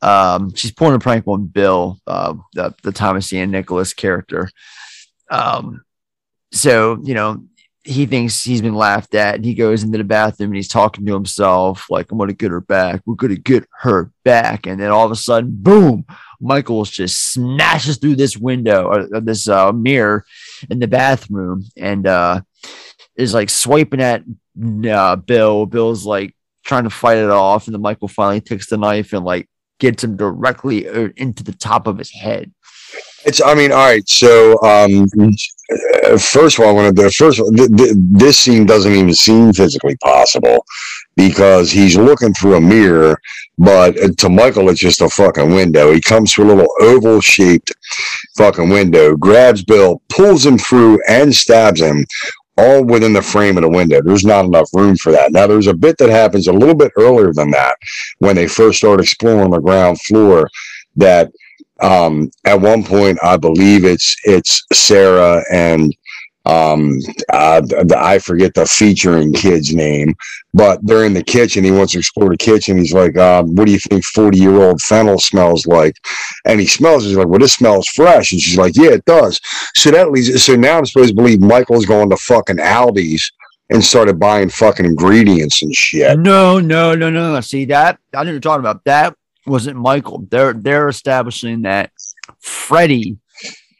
Um, 0.04 0.54
she's 0.56 0.72
pulling 0.72 0.96
a 0.96 1.00
prank 1.00 1.28
on 1.28 1.48
Bill, 1.48 2.00
uh, 2.06 2.36
the 2.54 2.76
the 2.84 2.92
Thomas 2.92 3.34
Ian 3.34 3.52
Nicholas 3.52 3.94
character. 3.94 4.50
Um, 5.32 5.84
so 6.52 7.00
you 7.04 7.16
know 7.16 7.44
he 7.84 8.06
thinks 8.06 8.44
he's 8.44 8.62
been 8.62 8.76
laughed 8.76 9.16
at, 9.16 9.36
and 9.36 9.46
he 9.46 9.56
goes 9.56 9.84
into 9.84 9.98
the 9.98 10.04
bathroom 10.04 10.52
and 10.52 10.56
he's 10.56 10.68
talking 10.68 11.06
to 11.06 11.14
himself 11.14 11.90
like, 11.90 12.12
"I'm 12.12 12.18
gonna 12.18 12.34
get 12.34 12.52
her 12.52 12.62
back. 12.62 13.02
We're 13.06 13.16
gonna 13.16 13.36
get 13.36 13.68
her 13.80 14.12
back." 14.24 14.68
And 14.68 14.80
then 14.80 14.92
all 14.92 15.06
of 15.06 15.12
a 15.12 15.16
sudden, 15.16 15.52
boom! 15.52 16.06
Michaels 16.40 16.92
just 16.92 17.34
smashes 17.34 17.98
through 17.98 18.16
this 18.16 18.38
window 18.38 18.86
or, 18.86 19.08
or 19.16 19.20
this 19.20 19.48
uh, 19.48 19.72
mirror 19.72 20.26
in 20.70 20.80
the 20.80 20.88
bathroom 20.88 21.64
and 21.76 22.06
uh, 22.06 22.42
is 23.16 23.34
like 23.34 23.50
swiping 23.50 24.02
at 24.02 24.24
uh, 24.88 25.16
Bill. 25.16 25.66
Bill's 25.66 26.06
like 26.06 26.36
trying 26.64 26.84
to 26.84 26.90
fight 26.92 27.18
it 27.18 27.30
off, 27.32 27.66
and 27.68 27.74
then 27.74 27.82
Michael 27.82 28.08
finally 28.08 28.42
takes 28.42 28.70
the 28.70 28.78
knife 28.78 29.14
and 29.14 29.26
like 29.26 29.50
gets 29.80 30.04
him 30.04 30.16
directly 30.16 30.88
uh, 30.88 31.10
into 31.18 31.44
the 31.44 31.54
top 31.54 31.88
of 31.88 31.98
his 31.98 32.12
head. 32.12 32.54
It's. 33.26 33.42
I 33.42 33.56
mean, 33.56 33.72
all 33.72 33.78
right. 33.80 34.08
So, 34.08 34.62
um, 34.64 35.08
first 36.18 36.60
of 36.60 36.66
all, 36.66 36.76
one 36.76 36.86
of 36.86 36.96
the 36.96 37.12
first, 37.12 37.42
th- 37.56 37.78
th- 37.78 37.94
this 37.96 38.40
scene 38.40 38.66
doesn't 38.66 38.92
even 38.92 39.14
seem 39.14 39.54
physically 39.54 39.96
possible 39.98 40.66
because 41.16 41.72
he's 41.72 41.98
looking 41.98 42.34
through 42.34 42.56
a 42.56 42.62
mirror 42.62 43.18
but 43.62 44.02
uh, 44.02 44.10
to 44.18 44.30
Michael, 44.30 44.70
it's 44.70 44.80
just 44.80 45.02
a 45.02 45.10
fucking 45.10 45.52
window. 45.54 45.94
He 45.94 46.02
comes 46.02 46.34
through 46.34 46.46
a 46.46 46.54
little 46.56 46.74
oval 46.82 47.22
shaped 47.22 47.72
fucking 48.36 48.70
window, 48.70 49.16
grabs 49.16 49.64
Bill, 49.64 50.02
pulls 50.10 50.44
him 50.44 50.58
through, 50.58 51.00
and 51.08 51.34
stabs 51.34 51.80
him 51.80 52.04
all 52.58 52.84
within 52.84 53.14
the 53.14 53.22
frame 53.22 53.58
of 53.58 53.64
the 53.64 53.70
window. 53.70 54.02
There's 54.02 54.26
not 54.26 54.46
enough 54.46 54.70
room 54.74 54.96
for 54.98 55.12
that. 55.12 55.32
Now, 55.32 55.46
there's 55.46 55.68
a 55.68 55.76
bit 55.76 55.98
that 56.00 56.10
happens 56.10 56.48
a 56.48 56.54
little 56.54 56.74
bit 56.74 56.92
earlier 56.98 57.34
than 57.34 57.52
that 57.52 57.78
when 58.18 58.36
they 58.36 58.48
first 58.48 58.80
start 58.80 59.00
exploring 59.00 59.52
the 59.52 59.60
ground 59.60 60.02
floor 60.02 60.50
that 60.96 61.32
um, 61.82 62.32
at 62.46 62.60
one 62.60 62.84
point, 62.84 63.20
I 63.24 63.38
believe 63.38 63.86
it's 63.86 64.16
it's 64.24 64.66
Sarah 64.72 65.44
and 65.52 65.96
um 66.48 66.98
uh, 67.32 67.62
i 67.96 68.18
forget 68.18 68.52
the 68.56 68.66
featuring 68.66 69.32
kid's 69.32 69.76
name 69.76 70.12
but 70.54 70.80
they're 70.84 71.06
in 71.06 71.14
the 71.14 71.24
kitchen. 71.24 71.64
He 71.64 71.72
wants 71.72 71.94
to 71.94 72.00
explore 72.00 72.30
the 72.30 72.38
kitchen. 72.38 72.78
He's 72.78 72.94
like 72.94 73.18
um, 73.18 73.56
what 73.56 73.66
do 73.66 73.72
you 73.72 73.80
think 73.80 74.04
40 74.04 74.38
year 74.38 74.62
old 74.62 74.82
fennel 74.82 75.18
smells 75.20 75.66
like? 75.66 75.96
And 76.46 76.60
he 76.60 76.68
smells 76.68 77.06
he's 77.06 77.16
like 77.16 77.28
well 77.28 77.40
this 77.40 77.54
smells 77.54 77.88
fresh. 77.88 78.32
And 78.32 78.42
she's 78.42 78.58
like 78.58 78.76
yeah 78.76 78.90
it 78.92 79.06
does. 79.06 79.40
So 79.76 79.92
that 79.92 80.12
leads 80.12 80.44
so 80.44 80.56
now 80.56 80.78
i'm 80.78 80.86
supposed 80.86 81.10
to 81.10 81.16
believe 81.16 81.42
michael's 81.42 81.86
going 81.86 82.10
to 82.10 82.18
fucking 82.18 82.58
aldi's 82.58 83.32
and 83.70 83.84
started 83.84 84.20
buying 84.20 84.50
fucking 84.50 84.86
ingredients 84.86 85.62
and 85.62 85.74
shit. 85.74 86.20
No 86.20 86.60
no 86.60 86.96
no 86.96 87.10
no 87.10 87.40
see 87.42 87.66
that? 87.66 88.00
I 88.14 88.24
know 88.24 88.32
you're 88.32 88.40
talking 88.40 88.60
about 88.60 88.84
that 88.86 89.16
wasn't 89.46 89.76
michael 89.76 90.26
they're 90.30 90.54
they're 90.54 90.88
establishing 90.88 91.64
that 91.64 91.92
freddie 92.40 93.18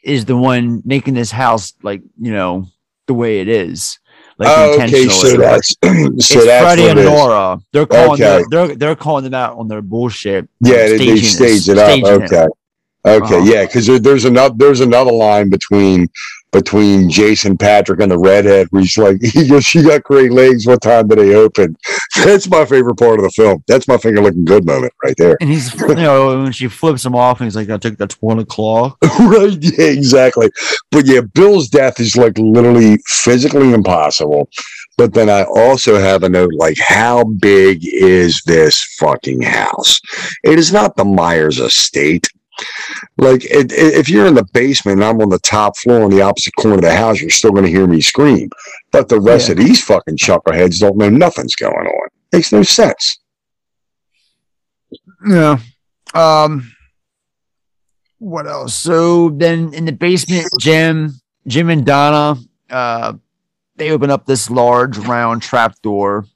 is 0.02 0.24
the 0.24 0.36
one 0.36 0.82
making 0.84 1.14
this 1.14 1.30
house 1.30 1.74
like 1.82 2.02
you 2.20 2.32
know 2.32 2.66
the 3.06 3.14
way 3.14 3.40
it 3.40 3.48
is. 3.48 3.98
Like 4.38 4.48
oh, 4.50 4.74
okay, 4.74 5.08
so 5.08 5.36
that's 5.36 5.68
so 5.84 5.90
it's 5.92 6.46
that's 6.46 6.64
Freddie 6.64 6.88
and 6.88 7.04
Nora. 7.04 7.60
They're 7.72 7.86
calling 7.86 8.22
okay. 8.22 8.42
they're 8.50 8.74
they're 8.74 8.96
calling 8.96 9.24
them 9.24 9.34
out 9.34 9.56
on 9.58 9.68
their 9.68 9.82
bullshit. 9.82 10.48
Yeah, 10.60 10.88
they, 10.88 10.98
they 10.98 11.16
stage 11.18 11.68
it 11.68 11.78
up. 11.78 12.02
Okay, 12.02 12.24
it. 12.24 12.50
okay, 13.04 13.36
uh-huh. 13.36 13.44
yeah, 13.44 13.66
because 13.66 13.86
there, 13.86 13.98
there's 13.98 14.24
another 14.24 14.54
there's 14.56 14.80
another 14.80 15.12
line 15.12 15.50
between 15.50 16.08
between 16.52 17.08
Jason 17.08 17.56
Patric 17.56 18.00
and 18.00 18.12
the 18.12 18.18
redhead 18.18 18.68
where 18.70 18.82
he's 18.82 18.98
like, 18.98 19.20
he 19.22 19.48
goes, 19.48 19.64
she 19.64 19.82
got 19.82 20.02
great 20.04 20.32
legs. 20.32 20.66
What 20.66 20.82
time 20.82 21.08
did 21.08 21.18
they 21.18 21.34
open? 21.34 21.76
That's 22.24 22.48
my 22.48 22.64
favorite 22.64 22.96
part 22.96 23.18
of 23.18 23.24
the 23.24 23.30
film. 23.30 23.64
That's 23.66 23.88
my 23.88 23.96
finger 23.96 24.20
looking 24.20 24.44
good 24.44 24.66
moment 24.66 24.92
right 25.02 25.16
there. 25.16 25.36
And 25.40 25.50
he's, 25.50 25.74
you 25.74 25.94
know, 25.94 26.38
when 26.42 26.52
she 26.52 26.68
flips 26.68 27.04
him 27.04 27.14
off 27.14 27.40
and 27.40 27.46
he's 27.46 27.56
like, 27.56 27.70
I 27.70 27.78
took 27.78 27.96
that's 27.96 28.20
one 28.20 28.38
o'clock. 28.38 28.98
right. 29.02 29.56
Yeah, 29.60 29.86
exactly. 29.86 30.50
But 30.90 31.06
yeah, 31.06 31.22
Bill's 31.22 31.68
death 31.68 31.98
is 31.98 32.16
like 32.16 32.38
literally 32.38 32.98
physically 33.06 33.72
impossible. 33.72 34.48
But 34.98 35.14
then 35.14 35.30
I 35.30 35.44
also 35.44 35.98
have 35.98 36.22
a 36.22 36.28
note 36.28 36.52
like, 36.54 36.76
how 36.78 37.24
big 37.24 37.80
is 37.82 38.42
this 38.44 38.82
fucking 38.98 39.40
house? 39.40 40.00
It 40.44 40.58
is 40.58 40.72
not 40.72 40.96
the 40.96 41.04
Myers 41.04 41.58
estate. 41.58 42.28
Like 43.18 43.44
it, 43.44 43.72
it, 43.72 43.94
if 43.94 44.08
you're 44.08 44.26
in 44.26 44.34
the 44.34 44.46
basement 44.52 45.00
and 45.00 45.04
I'm 45.04 45.20
on 45.20 45.28
the 45.28 45.38
top 45.38 45.76
floor 45.78 46.02
on 46.02 46.10
the 46.10 46.22
opposite 46.22 46.54
corner 46.56 46.76
of 46.76 46.82
the 46.82 46.94
house, 46.94 47.20
you're 47.20 47.30
still 47.30 47.50
going 47.52 47.64
to 47.64 47.70
hear 47.70 47.86
me 47.86 48.00
scream. 48.00 48.50
But 48.90 49.08
the 49.08 49.20
rest 49.20 49.48
yeah. 49.48 49.52
of 49.52 49.58
these 49.58 49.82
fucking 49.84 50.16
chuckleheads 50.16 50.80
don't 50.80 50.96
know 50.96 51.10
nothing's 51.10 51.54
going 51.54 51.86
on. 51.86 52.08
Makes 52.32 52.52
no 52.52 52.62
sense. 52.62 53.18
Yeah. 55.26 55.58
Um. 56.14 56.72
what 58.18 58.46
else? 58.46 58.74
So 58.74 59.30
then 59.30 59.72
in 59.74 59.84
the 59.84 59.92
basement, 59.92 60.46
Jim, 60.60 61.14
Jim 61.46 61.70
and 61.70 61.84
Donna, 61.84 62.40
uh, 62.70 63.14
they 63.76 63.90
open 63.90 64.10
up 64.10 64.26
this 64.26 64.50
large 64.50 64.98
round 64.98 65.42
trap 65.42 65.74
door 65.82 66.26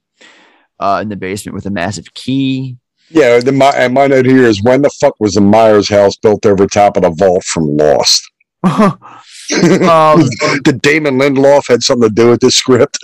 uh, 0.81 1.01
in 1.03 1.09
the 1.09 1.17
basement 1.17 1.55
with 1.55 1.67
a 1.67 1.71
massive 1.71 2.13
key. 2.15 2.77
Yeah, 3.11 3.39
the, 3.39 3.53
my, 3.53 3.71
and 3.71 3.95
my 3.95 4.09
note 4.09 4.27
here 4.27 4.45
is 4.45 4.63
when 4.63 4.83
the 4.83 4.91
fuck 4.91 5.15
was 5.21 5.35
the 5.35 5.41
Myers 5.41 5.89
house 5.89 6.17
built 6.17 6.45
over 6.45 6.67
top 6.67 6.97
of 6.97 7.05
the 7.05 7.11
vault 7.11 7.45
from 7.45 7.77
Lost? 7.77 8.29
um, 8.65 10.29
Did 10.65 10.83
Damon 10.83 11.19
Lindelof 11.19 11.69
had 11.69 11.83
something 11.83 12.09
to 12.09 12.15
do 12.15 12.31
with 12.31 12.41
this 12.41 12.57
script? 12.57 12.99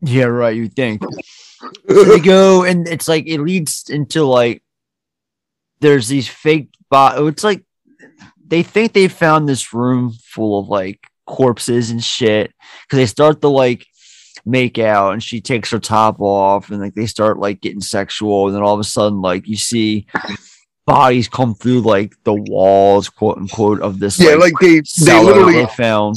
Yeah, 0.00 0.24
right. 0.24 0.54
You 0.54 0.68
think 0.68 1.02
so 1.88 2.04
they 2.04 2.20
go 2.20 2.64
and 2.64 2.88
it's 2.88 3.08
like 3.08 3.26
it 3.26 3.40
leads 3.40 3.90
into 3.90 4.24
like 4.24 4.62
there's 5.80 6.08
these 6.08 6.28
fake 6.28 6.68
bot. 6.90 7.20
It's 7.26 7.44
like 7.44 7.64
they 8.46 8.62
think 8.62 8.92
they 8.92 9.08
found 9.08 9.48
this 9.48 9.72
room 9.74 10.12
full 10.12 10.60
of 10.60 10.68
like 10.68 11.00
corpses 11.26 11.90
and 11.90 12.02
shit 12.02 12.52
because 12.82 12.98
they 12.98 13.06
start 13.06 13.40
to 13.40 13.48
like 13.48 13.86
make 14.44 14.78
out 14.78 15.12
and 15.12 15.22
she 15.22 15.40
takes 15.40 15.70
her 15.70 15.78
top 15.78 16.16
off 16.20 16.70
and 16.70 16.80
like 16.80 16.94
they 16.94 17.06
start 17.06 17.38
like 17.38 17.60
getting 17.60 17.80
sexual 17.80 18.46
and 18.46 18.56
then 18.56 18.62
all 18.62 18.74
of 18.74 18.80
a 18.80 18.84
sudden 18.84 19.20
like 19.20 19.46
you 19.46 19.56
see 19.56 20.06
bodies 20.86 21.28
come 21.28 21.54
through 21.54 21.80
like 21.80 22.12
the 22.24 22.34
walls 22.34 23.08
quote 23.08 23.36
unquote 23.38 23.80
of 23.80 23.98
this 23.98 24.18
Yeah, 24.18 24.34
like 24.34 24.54
they- 24.60 24.80
they 24.80 25.24
literally- 25.24 25.52
they 25.54 25.66
found 25.66 26.16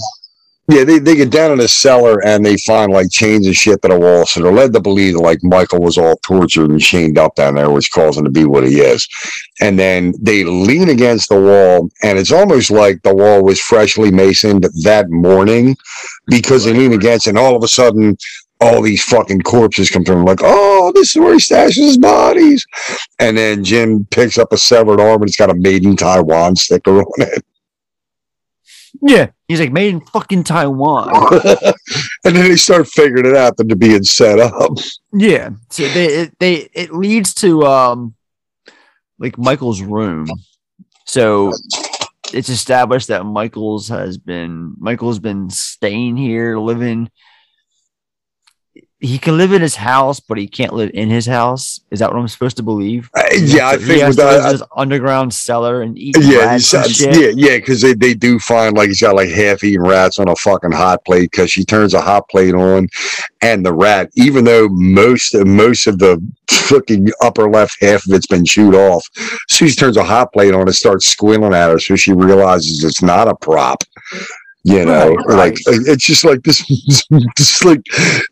Yeah, 0.69 0.85
they, 0.85 0.97
they 0.97 1.17
get 1.17 1.29
down 1.29 1.51
in 1.51 1.57
the 1.57 1.67
cellar 1.67 2.25
and 2.25 2.45
they 2.45 2.55
find 2.55 2.91
like 2.91 3.11
chains 3.11 3.45
and 3.45 3.55
shit 3.55 3.81
to 3.81 3.89
the 3.89 3.99
wall. 3.99 4.25
So 4.25 4.41
they're 4.41 4.51
led 4.51 4.71
to 4.73 4.79
believe 4.79 5.15
that 5.15 5.21
like 5.21 5.43
Michael 5.43 5.81
was 5.81 5.97
all 5.97 6.15
tortured 6.25 6.71
and 6.71 6.79
chained 6.79 7.17
up 7.17 7.35
down 7.35 7.55
there, 7.55 7.69
which 7.69 7.91
caused 7.91 8.17
him 8.17 8.23
to 8.23 8.31
be 8.31 8.45
what 8.45 8.63
he 8.65 8.79
is. 8.79 9.05
And 9.59 9.77
then 9.77 10.13
they 10.21 10.45
lean 10.45 10.87
against 10.89 11.27
the 11.27 11.39
wall, 11.39 11.89
and 12.01 12.17
it's 12.17 12.31
almost 12.31 12.71
like 12.71 13.01
the 13.01 13.13
wall 13.13 13.43
was 13.43 13.59
freshly 13.59 14.09
masoned 14.09 14.65
that 14.83 15.09
morning 15.09 15.75
because 16.27 16.63
they 16.63 16.73
lean 16.73 16.93
against, 16.93 17.27
it, 17.27 17.31
and 17.31 17.39
all 17.39 17.55
of 17.55 17.63
a 17.63 17.67
sudden, 17.67 18.17
all 18.61 18.81
these 18.81 19.03
fucking 19.03 19.41
corpses 19.41 19.89
come 19.89 20.05
through. 20.05 20.23
Like, 20.23 20.39
oh, 20.41 20.93
this 20.95 21.13
is 21.15 21.19
where 21.19 21.33
he 21.33 21.39
stashes 21.39 21.75
his 21.75 21.97
bodies. 21.97 22.65
And 23.19 23.37
then 23.37 23.63
Jim 23.63 24.07
picks 24.09 24.37
up 24.37 24.53
a 24.53 24.57
severed 24.57 25.01
arm 25.01 25.21
and 25.21 25.29
it's 25.29 25.37
got 25.37 25.49
a 25.49 25.55
made 25.55 25.83
in 25.83 25.97
Taiwan 25.97 26.55
sticker 26.55 27.01
on 27.01 27.13
it. 27.17 27.43
Yeah 29.01 29.27
he's 29.47 29.59
like 29.59 29.71
made 29.71 29.93
in 29.93 30.01
fucking 30.01 30.43
taiwan 30.43 31.09
and 32.25 32.35
then 32.35 32.47
they 32.47 32.55
start 32.55 32.87
figuring 32.87 33.25
it 33.25 33.35
out 33.35 33.57
that 33.57 33.65
they're 33.65 33.75
being 33.75 34.03
set 34.03 34.39
up. 34.39 34.71
Yeah. 35.11 35.49
So 35.69 35.87
they 35.89 36.05
it, 36.05 36.39
they 36.39 36.53
it 36.73 36.93
leads 36.93 37.33
to 37.35 37.65
um 37.65 38.15
like 39.19 39.37
Michael's 39.37 39.81
room. 39.81 40.27
So 41.05 41.51
it's 42.33 42.49
established 42.49 43.09
that 43.09 43.25
Michael's 43.25 43.89
has 43.89 44.17
been 44.17 44.75
Michael's 44.77 45.19
been 45.19 45.49
staying 45.49 46.17
here, 46.17 46.57
living. 46.57 47.09
He 49.05 49.19
can 49.19 49.35
live 49.37 49.51
in 49.51 49.61
his 49.61 49.75
house, 49.75 50.21
but 50.21 50.37
he 50.37 50.47
can't 50.47 50.71
live 50.71 50.89
in 50.93 51.09
his 51.09 51.25
house. 51.25 51.81
Is 51.91 51.99
that 51.99 52.09
what 52.09 52.17
I'm 52.17 52.27
supposed 52.29 52.55
to 52.55 52.63
believe? 52.63 53.09
He 53.33 53.57
yeah, 53.57 53.67
I 53.67 53.73
to- 53.75 53.79
he 53.81 53.85
think 53.85 54.01
has 54.01 54.15
with 54.15 54.25
to 54.25 54.31
live 54.31 54.41
that- 54.43 54.45
in 54.47 54.51
his 54.53 54.63
underground 54.77 55.33
cellar 55.33 55.81
and 55.81 55.97
eat 55.97 56.15
Yeah, 56.21 56.53
and 56.53 56.63
uh, 56.73 56.83
yeah, 56.99 57.31
yeah, 57.35 57.57
because 57.57 57.81
they, 57.81 57.93
they 57.93 58.13
do 58.13 58.39
find 58.39 58.77
like 58.77 58.87
he's 58.87 59.01
got 59.01 59.15
like 59.15 59.27
half 59.29 59.61
eaten 59.63 59.83
rats 59.83 60.19
on 60.19 60.29
a 60.29 60.35
fucking 60.37 60.71
hot 60.71 61.03
plate 61.03 61.31
because 61.31 61.51
she 61.51 61.65
turns 61.65 61.93
a 61.93 61.99
hot 61.99 62.29
plate 62.29 62.55
on, 62.55 62.87
and 63.41 63.65
the 63.65 63.73
rat, 63.73 64.09
even 64.15 64.45
though 64.45 64.69
most 64.69 65.35
most 65.35 65.85
of 65.85 65.99
the 65.99 66.17
fucking 66.49 67.09
upper 67.21 67.49
left 67.49 67.75
half 67.81 68.05
of 68.05 68.13
it's 68.13 68.27
been 68.27 68.45
chewed 68.45 68.73
off, 68.73 69.05
Susie 69.49 69.75
turns 69.75 69.97
a 69.97 70.03
hot 70.03 70.31
plate 70.31 70.53
on 70.53 70.61
and 70.61 70.73
starts 70.75 71.07
squealing 71.07 71.53
at 71.53 71.69
her, 71.69 71.77
so 71.79 71.97
she 71.97 72.13
realizes 72.13 72.85
it's 72.85 73.01
not 73.01 73.27
a 73.27 73.35
prop. 73.35 73.83
You 74.65 74.85
know, 74.85 75.09
Right, 75.09 75.25
right. 75.25 75.37
like 75.37 75.57
it's 75.67 76.05
just 76.05 76.23
like 76.23 76.41
this. 76.43 76.63
Just 77.37 77.65
like 77.65 77.81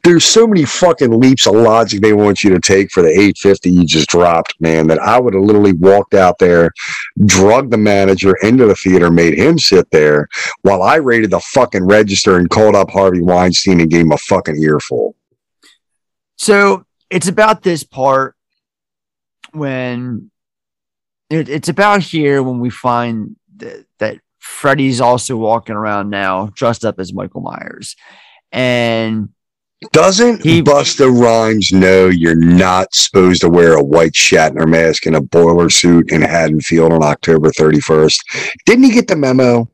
there's 0.04 0.24
so 0.24 0.48
many 0.48 0.64
fucking 0.64 1.20
leaps 1.20 1.46
of 1.46 1.56
logic 1.56 2.02
they 2.02 2.14
want 2.14 2.42
you 2.42 2.50
to 2.52 2.60
take 2.60 2.90
for 2.90 3.04
the 3.04 3.10
850 3.10 3.70
you 3.70 3.86
just 3.86 4.08
dropped, 4.10 4.56
man. 4.62 4.88
That 4.88 5.00
I 5.00 5.20
would 5.20 5.34
have 5.34 5.44
literally 5.44 5.74
walked 5.74 6.14
out 6.14 6.40
there, 6.40 6.72
drugged 7.26 7.72
the 7.72 7.78
manager 7.78 8.34
into 8.44 8.66
the 8.66 8.76
theater, 8.76 9.12
made 9.12 9.38
him 9.38 9.60
sit 9.60 9.92
there 9.92 10.30
while 10.62 10.82
I 10.84 10.96
raided 10.96 11.32
the 11.32 11.42
fucking 11.42 11.86
register 11.86 12.38
and 12.38 12.50
called 12.50 12.76
up 12.76 12.92
Harvey 12.92 13.22
Weinstein 13.22 13.82
and 13.82 13.92
gave 13.92 14.06
him 14.06 14.14
a 14.14 14.18
fucking 14.18 14.62
earful. 14.64 15.16
So 16.38 16.86
it's 17.10 17.28
about 17.28 17.62
this 17.62 17.84
part 17.84 18.36
when 19.52 20.32
it, 21.30 21.50
it's 21.50 21.70
about 21.70 22.02
here 22.02 22.42
when 22.42 22.60
we 22.62 22.70
find 22.70 23.36
that, 23.58 23.86
that 24.00 24.20
Freddy's 24.42 25.00
also 25.00 25.38
walking 25.38 25.76
around 25.76 26.10
now 26.10 26.48
dressed 26.56 26.84
up 26.84 27.00
as 27.00 27.14
Michael 27.14 27.42
Myers. 27.42 27.96
And 28.52 29.30
Doesn't 29.94 30.44
he, 30.44 30.62
Busta 30.62 31.10
Rhymes 31.10 31.72
know 31.72 32.08
you're 32.08 32.36
not 32.36 32.94
supposed 32.94 33.42
to 33.42 33.50
wear 33.50 33.76
a 33.76 33.84
white 33.84 34.14
Shatner 34.14 34.68
mask 34.68 35.06
and 35.06 35.16
a 35.16 35.22
boiler 35.22 35.70
suit 35.70 36.12
in 36.12 36.22
Haddonfield 36.22 36.92
on 36.92 37.04
October 37.04 37.50
31st? 37.52 38.20
Didn't 38.66 38.84
he 38.84 38.92
get 38.92 39.08
the 39.08 39.16
memo? 39.16 39.70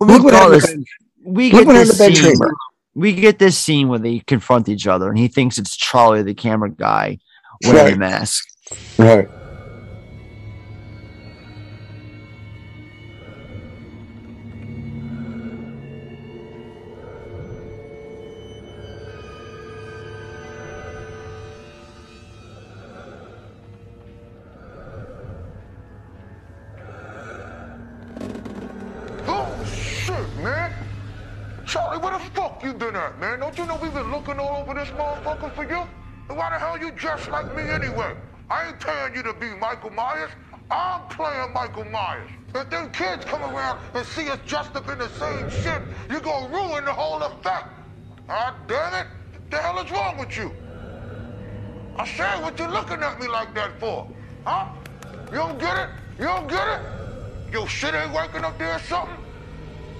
Look 0.00 0.22
what 0.22 0.34
happened 0.34 0.86
we 1.24 1.50
get 1.50 1.66
this 1.66 1.98
scene, 1.98 2.38
we 2.94 3.12
get 3.14 3.38
this 3.38 3.58
scene 3.58 3.88
where 3.88 3.98
they 3.98 4.20
confront 4.20 4.68
each 4.68 4.86
other 4.86 5.08
and 5.08 5.18
he 5.18 5.28
thinks 5.28 5.58
it's 5.58 5.76
Charlie, 5.76 6.22
the 6.22 6.34
camera 6.34 6.70
guy, 6.70 7.18
wearing 7.64 7.78
Right. 7.78 7.90
the 7.92 7.98
mask. 7.98 8.44
Right. 8.98 9.28
You 32.64 32.72
been 32.72 32.96
at, 32.96 33.20
man? 33.20 33.40
Don't 33.40 33.56
you 33.58 33.66
know 33.66 33.78
we've 33.80 33.92
been 33.92 34.10
looking 34.10 34.38
all 34.38 34.62
over 34.62 34.72
this 34.72 34.88
motherfucker 34.90 35.54
for 35.54 35.64
you? 35.64 35.86
And 36.28 36.38
why 36.38 36.50
the 36.50 36.58
hell 36.58 36.78
you 36.78 36.90
dressed 36.92 37.28
like 37.28 37.54
me 37.54 37.62
anyway? 37.62 38.16
I 38.48 38.68
ain't 38.68 38.80
paying 38.80 39.14
you 39.14 39.22
to 39.22 39.34
be 39.34 39.50
Michael 39.60 39.90
Myers. 39.90 40.30
I'm 40.70 41.02
playing 41.08 41.52
Michael 41.52 41.84
Myers. 41.84 42.30
If 42.54 42.70
them 42.70 42.90
kids 42.90 43.24
come 43.26 43.42
around 43.42 43.80
and 43.94 44.06
see 44.06 44.30
us 44.30 44.38
dressed 44.46 44.74
up 44.76 44.88
in 44.88 44.98
the 44.98 45.08
same 45.10 45.50
shit, 45.50 45.82
you're 46.08 46.20
gonna 46.20 46.48
ruin 46.48 46.84
the 46.86 46.92
whole 46.92 47.22
effect. 47.22 47.68
Ah, 48.28 48.56
damn 48.66 48.94
it. 48.94 49.06
The 49.50 49.58
hell 49.58 49.78
is 49.80 49.90
wrong 49.90 50.16
with 50.16 50.36
you? 50.36 50.50
I 51.96 52.06
said, 52.06 52.42
what 52.42 52.58
you 52.58 52.66
looking 52.66 53.02
at 53.02 53.20
me 53.20 53.28
like 53.28 53.54
that 53.54 53.78
for? 53.78 54.08
Huh? 54.44 54.68
You 55.30 55.38
don't 55.38 55.58
get 55.58 55.76
it? 55.76 55.88
You 56.18 56.24
don't 56.24 56.48
get 56.48 56.66
it? 56.66 56.80
Your 57.52 57.68
shit 57.68 57.94
ain't 57.94 58.12
working 58.12 58.42
up 58.42 58.58
there 58.58 58.76
or 58.76 58.80
something? 58.80 59.23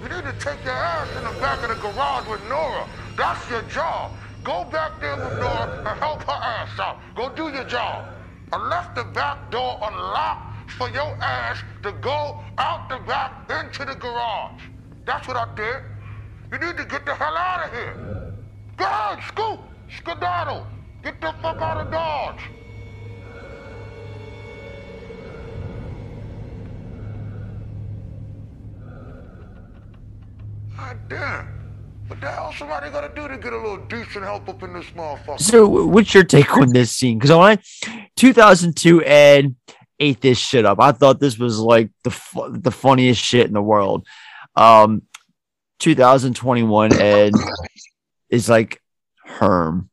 You 0.05 0.11
need 0.11 0.25
to 0.25 0.33
take 0.33 0.63
your 0.63 0.75
ass 0.75 1.09
in 1.17 1.23
the 1.23 1.39
back 1.41 1.63
of 1.63 1.69
the 1.69 1.81
garage 1.81 2.27
with 2.27 2.47
Nora. 2.47 2.87
That's 3.17 3.49
your 3.49 3.63
job. 3.63 4.11
Go 4.43 4.63
back 4.65 5.01
there 5.01 5.15
with 5.15 5.39
Nora 5.39 5.83
and 5.83 5.99
help 5.99 6.21
her 6.21 6.31
ass 6.31 6.77
out. 6.77 6.99
Go 7.15 7.29
do 7.29 7.49
your 7.49 7.63
job. 7.63 8.05
I 8.53 8.67
left 8.67 8.93
the 8.93 9.03
back 9.03 9.49
door 9.49 9.79
unlocked 9.81 10.69
for 10.77 10.91
your 10.91 11.17
ass 11.23 11.57
to 11.81 11.91
go 11.91 12.39
out 12.59 12.87
the 12.87 12.99
back 13.07 13.49
into 13.49 13.83
the 13.83 13.95
garage. 13.95 14.61
That's 15.07 15.27
what 15.27 15.37
I 15.37 15.47
did. 15.55 15.81
You 16.51 16.59
need 16.59 16.77
to 16.77 16.85
get 16.85 17.03
the 17.07 17.15
hell 17.15 17.35
out 17.35 17.65
of 17.65 17.71
here. 17.73 18.35
Go 18.77 18.85
ahead, 18.85 19.23
scoot, 19.27 19.59
skedaddle. 19.97 20.67
Get 21.01 21.19
the 21.19 21.33
fuck 21.41 21.59
out 21.59 21.77
of 21.77 21.91
Dodge. 21.91 22.41
God 30.95 31.09
damn. 31.09 31.47
What 32.07 32.21
the 32.21 32.29
hell 32.29 32.53
somebody 32.53 32.91
gotta 32.91 33.13
do 33.15 33.27
to 33.27 33.37
get 33.37 33.51
a 33.51 33.57
little 33.57 33.83
decent 33.87 34.23
help 34.23 34.47
up 34.47 34.61
in 34.61 34.73
this 34.73 34.85
motherfucker? 34.91 35.39
So, 35.39 35.67
what's 35.85 36.13
your 36.13 36.23
take 36.23 36.55
on 36.55 36.71
this 36.71 36.91
scene? 36.91 37.17
Because 37.17 37.31
I 37.31 37.57
2002 38.15 39.03
Ed 39.03 39.55
ate 39.99 40.21
this 40.21 40.37
shit 40.37 40.65
up, 40.65 40.79
I 40.79 40.91
thought 40.91 41.19
this 41.19 41.39
was 41.39 41.59
like 41.59 41.89
the 42.03 42.11
the 42.51 42.71
funniest 42.71 43.23
shit 43.23 43.47
in 43.47 43.53
the 43.53 43.61
world. 43.61 44.05
Um, 44.55 45.01
2021 45.79 46.93
Ed 46.93 47.33
is 48.29 48.47
like 48.47 48.81
Herm. 49.25 49.89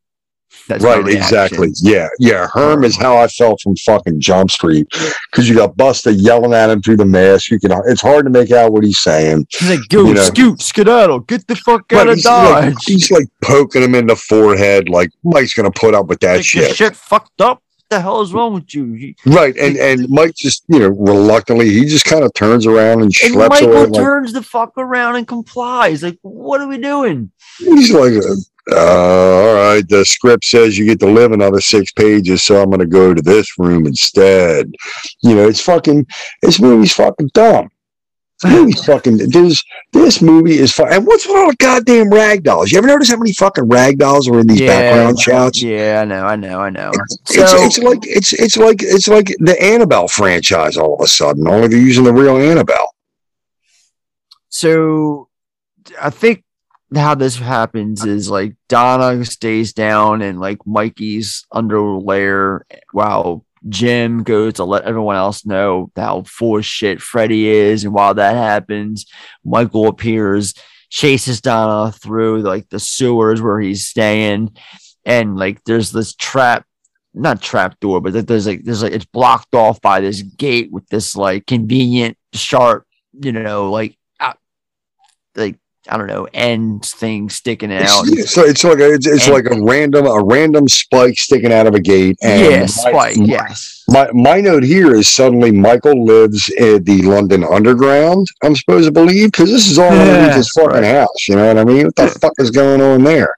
That's 0.73 0.85
right, 0.85 1.07
exactly. 1.09 1.69
Yeah, 1.83 2.09
yeah. 2.19 2.49
Herm 2.53 2.85
is 2.85 2.97
how 2.97 3.17
I 3.17 3.29
felt 3.29 3.61
from 3.61 3.77
fucking 3.77 4.21
Jump 4.21 4.51
Street 4.51 4.87
because 5.31 5.49
you 5.49 5.55
got 5.55 5.77
Busta 5.77 6.15
yelling 6.17 6.53
at 6.55 6.71
him 6.71 6.81
through 6.83 6.97
the 6.97 7.05
mask. 7.05 7.51
You 7.51 7.59
can. 7.61 7.73
It's 7.87 8.01
hard 8.01 8.25
to 8.27 8.31
make 8.31 8.51
out 8.51 8.73
what 8.73 8.85
he's 8.85 8.99
saying. 9.01 9.47
He's 9.51 9.71
like, 9.71 9.89
"Go, 9.89 10.05
You 10.07 10.15
know. 10.15 10.23
scoot, 10.23 10.61
skedaddle, 10.63 11.21
get 11.21 11.47
the 11.47 11.57
fuck 11.57 11.85
Right, 11.93 12.01
out 12.01 12.09
of 12.09 12.15
he's, 12.17 12.25
like, 12.27 12.75
Dodge." 12.75 12.85
he's 12.87 13.11
like 13.11 13.27
poking 13.43 13.83
him 13.83 13.95
in 13.95 14.07
the 14.07 14.17
forehead, 14.17 14.89
like 14.89 15.11
Mike's 15.25 15.55
gonna 15.55 15.71
put 15.71 15.95
up 15.95 16.07
with 16.07 16.21
that 16.21 16.37
Like, 16.37 16.45
shit. 16.45 16.75
shit 16.77 16.97
fucked 16.97 17.41
up. 17.41 17.63
the 17.91 18.01
hell 18.01 18.23
is 18.23 18.33
wrong 18.33 18.55
with 18.55 18.75
you?" 18.75 18.87
You- 18.95 19.15
Right, 19.27 19.55
and 19.59 19.77
and 19.77 20.09
Mike 20.09 20.35
just 20.35 20.65
you 20.69 20.79
know 20.79 20.89
reluctantly 20.89 21.69
he 21.71 21.85
just 21.85 22.07
kind 22.07 22.25
of 22.25 22.33
turns 22.33 22.67
around 22.67 23.03
and 23.03 23.13
And 23.23 23.35
schleps 23.35 23.49
Michael 23.51 23.73
away. 23.73 23.85
Like, 23.87 23.93
turns 23.95 24.33
the 24.33 24.43
fuck 24.43 24.73
around 24.79 25.17
and 25.17 25.29
complies. 25.29 26.03
Like, 26.03 26.17
what 26.23 26.61
are 26.63 26.69
we 26.69 26.79
doing? 26.79 27.31
he's 27.59 27.91
like, 27.93 28.15
uh, 28.71 28.77
all 28.77 29.55
right, 29.55 29.89
the 29.89 30.05
script 30.05 30.45
says 30.45 30.79
you 30.79 30.85
get 30.87 31.01
to 31.01 31.07
live 31.11 31.33
another 31.33 31.61
six 31.61 31.91
pages, 31.93 32.45
so 32.45 32.61
I'm 32.63 32.71
going 32.71 32.79
to 32.81 32.87
go 32.87 33.13
to 33.13 33.21
this 33.23 33.59
room 33.59 33.87
instead. 33.87 34.71
You 35.23 35.35
know, 35.35 35.49
it's 35.49 35.61
fucking. 35.61 36.07
This 36.43 36.61
movie's 36.61 36.93
fucking 36.93 37.31
dumb. 37.35 37.71
This 38.43 38.53
movie's 38.55 38.85
fucking. 38.85 39.17
This 39.31 39.63
this 39.93 40.23
movie 40.23 40.59
is 40.59 40.73
fun. 40.73 40.93
And 40.93 41.07
what's 41.07 41.27
with 41.27 41.37
all 41.37 41.51
the 41.51 41.57
goddamn 41.57 42.11
rag 42.11 42.45
dolls? 42.45 42.71
You 42.71 42.79
ever 42.79 42.87
notice 42.87 43.09
how 43.09 43.17
many 43.17 43.33
fucking 43.33 43.69
rag 43.69 43.99
dolls 43.99 44.29
are 44.29 44.39
in 44.39 44.47
these 44.47 44.61
background 44.61 45.19
shots? 45.21 45.61
Yeah, 45.63 46.01
I 46.03 46.05
know, 46.05 46.25
I 46.25 46.37
know, 46.37 46.61
I 46.61 46.71
know. 46.71 46.93
It's, 47.29 47.35
So- 47.51 47.65
it's 47.65 47.79
like 47.79 47.99
it's 48.03 48.33
it's 48.33 48.57
like 48.57 48.77
it's 48.83 49.09
like 49.09 49.27
the 49.41 49.61
Annabelle 49.61 50.07
franchise 50.09 50.77
all 50.77 50.95
of 50.95 51.01
a 51.01 51.09
sudden. 51.09 51.49
Only 51.49 51.67
they're 51.69 51.79
using 51.81 52.05
the 52.05 52.13
real 52.15 52.37
Annabelle. 52.37 52.95
So 54.51 55.29
I 56.01 56.11
think 56.11 56.45
how 56.95 57.15
this 57.15 57.37
happens 57.37 58.05
uh, 58.05 58.09
is 58.09 58.29
like 58.29 58.55
Donna 58.69 59.25
stays 59.25 59.73
down 59.73 60.23
in 60.23 60.39
like 60.39 60.67
Mikey's 60.67 61.45
underlayer 61.53 62.61
while 62.93 63.45
Jim 63.69 64.23
goes 64.23 64.55
to 64.55 64.65
let 64.65 64.85
everyone 64.85 65.17
else 65.17 65.47
know 65.47 65.91
how 65.97 66.23
full 66.23 66.59
of 66.59 66.65
shit 66.67 67.01
Freddy 67.01 67.49
is. 67.49 67.85
And 67.85 67.95
while 67.95 68.15
that 68.15 68.37
happens, 68.37 69.07
Michael 69.45 69.89
appears, 69.89 70.55
chases 70.91 71.41
Donna 71.41 71.93
through 71.93 72.43
like 72.43 72.69
the 72.69 72.81
sewers 72.81 73.41
where 73.41 73.61
he's 73.61 73.87
staying. 73.87 74.57
And 75.05 75.37
like 75.37 75.65
there's 75.65 75.93
this 75.93 76.15
trap, 76.15 76.67
not 77.15 77.41
trap 77.41 77.79
door, 77.81 78.01
but 78.01 78.27
there's 78.27 78.47
like 78.47 78.65
there's 78.65 78.83
like 78.83 78.93
it's 78.93 79.05
blocked 79.05 79.55
off 79.55 79.81
by 79.81 80.01
this 80.01 80.23
gate 80.23 80.71
with 80.71 80.87
this 80.89 81.17
like 81.17 81.47
convenient 81.47 82.17
sharp, 82.33 82.87
you 83.13 83.33
know, 83.33 83.71
like 83.71 83.97
out, 84.21 84.39
like 85.35 85.59
I 85.89 85.97
don't 85.99 86.07
know, 86.07 86.29
end 86.33 86.85
thing 86.85 87.29
sticking 87.29 87.73
out. 87.73 88.05
It's, 88.07 88.31
so 88.33 88.43
it's 88.43 88.63
like 88.63 88.79
a, 88.79 88.93
it's, 88.93 89.07
it's 89.07 89.29
like 89.29 89.47
a 89.47 89.61
random 89.61 90.07
a 90.07 90.23
random 90.23 90.69
spike 90.69 91.19
sticking 91.19 91.53
out 91.53 91.67
of 91.67 91.75
a 91.75 91.81
gate. 91.81 92.17
Yeah, 92.23 92.61
my- 92.61 92.67
spike, 92.67 93.17
yes. 93.19 93.83
My 93.89 94.09
my 94.13 94.41
note 94.41 94.63
here 94.63 94.95
is 94.95 95.09
suddenly 95.09 95.51
Michael 95.51 96.05
lives 96.05 96.49
in 96.51 96.85
the 96.85 97.03
London 97.03 97.43
Underground. 97.43 98.29
I'm 98.45 98.55
supposed 98.55 98.87
to 98.87 98.93
believe 98.93 99.33
because 99.33 99.51
this 99.51 99.69
is 99.69 99.77
all 99.79 99.91
underneath 99.91 100.29
Yeah, 100.29 100.37
his 100.37 100.51
fucking 100.51 100.85
house. 100.85 101.29
You 101.29 101.35
know 101.35 101.49
what 101.49 101.59
I 101.59 101.65
mean? 101.65 101.87
What 101.87 101.97
the 101.97 102.09
fuck 102.09 102.35
is 102.39 102.53
going 102.53 102.81
on 102.81 103.03
there? 103.03 103.35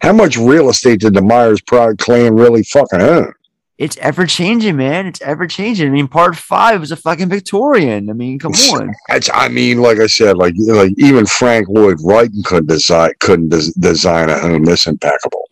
How 0.00 0.12
much 0.12 0.36
real 0.36 0.70
estate 0.70 1.00
did 1.00 1.14
the 1.14 1.22
Myers 1.22 1.60
Pride 1.62 1.98
clan 1.98 2.34
really 2.36 2.62
fucking 2.62 3.00
own? 3.02 3.32
It's 3.78 3.96
ever 3.98 4.26
changing, 4.26 4.76
man. 4.76 5.06
It's 5.06 5.22
ever 5.22 5.46
changing. 5.46 5.86
I 5.86 5.90
mean, 5.90 6.08
part 6.08 6.36
five 6.36 6.80
was 6.80 6.90
a 6.90 6.96
fucking 6.96 7.28
Victorian. 7.28 8.10
I 8.10 8.12
mean, 8.12 8.40
come 8.40 8.52
on. 8.52 8.92
It's, 9.08 9.30
I 9.32 9.46
mean, 9.48 9.80
like 9.80 9.98
I 9.98 10.08
said, 10.08 10.36
like 10.36 10.54
like 10.58 10.92
even 10.98 11.26
Frank 11.26 11.68
Lloyd 11.68 11.98
Wright 12.02 12.28
couldn't 12.44 12.66
design 12.66 13.12
couldn't 13.20 13.50
des- 13.50 13.72
design 13.78 14.30
a 14.30 14.38
home 14.38 14.64
this 14.64 14.88
impeccable. 14.88 15.48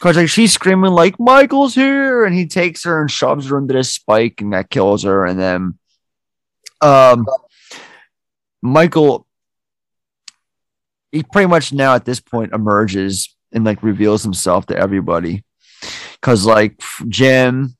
Cause 0.00 0.16
like 0.16 0.28
she's 0.28 0.52
screaming 0.52 0.92
like 0.92 1.18
Michael's 1.18 1.74
here, 1.74 2.24
and 2.24 2.36
he 2.36 2.46
takes 2.46 2.84
her 2.84 3.00
and 3.00 3.10
shoves 3.10 3.48
her 3.48 3.58
into 3.58 3.74
this 3.74 3.92
spike, 3.92 4.40
and 4.40 4.52
that 4.52 4.70
kills 4.70 5.02
her. 5.02 5.26
And 5.26 5.40
then, 5.40 5.78
um, 6.82 7.26
Michael, 8.62 9.26
he 11.10 11.24
pretty 11.24 11.48
much 11.48 11.72
now 11.72 11.96
at 11.96 12.04
this 12.04 12.20
point 12.20 12.52
emerges 12.52 13.34
and 13.52 13.64
like 13.64 13.82
reveals 13.82 14.22
himself 14.22 14.66
to 14.66 14.76
everybody. 14.76 15.42
Cause 16.22 16.46
like 16.46 16.80
Jim, 17.08 17.76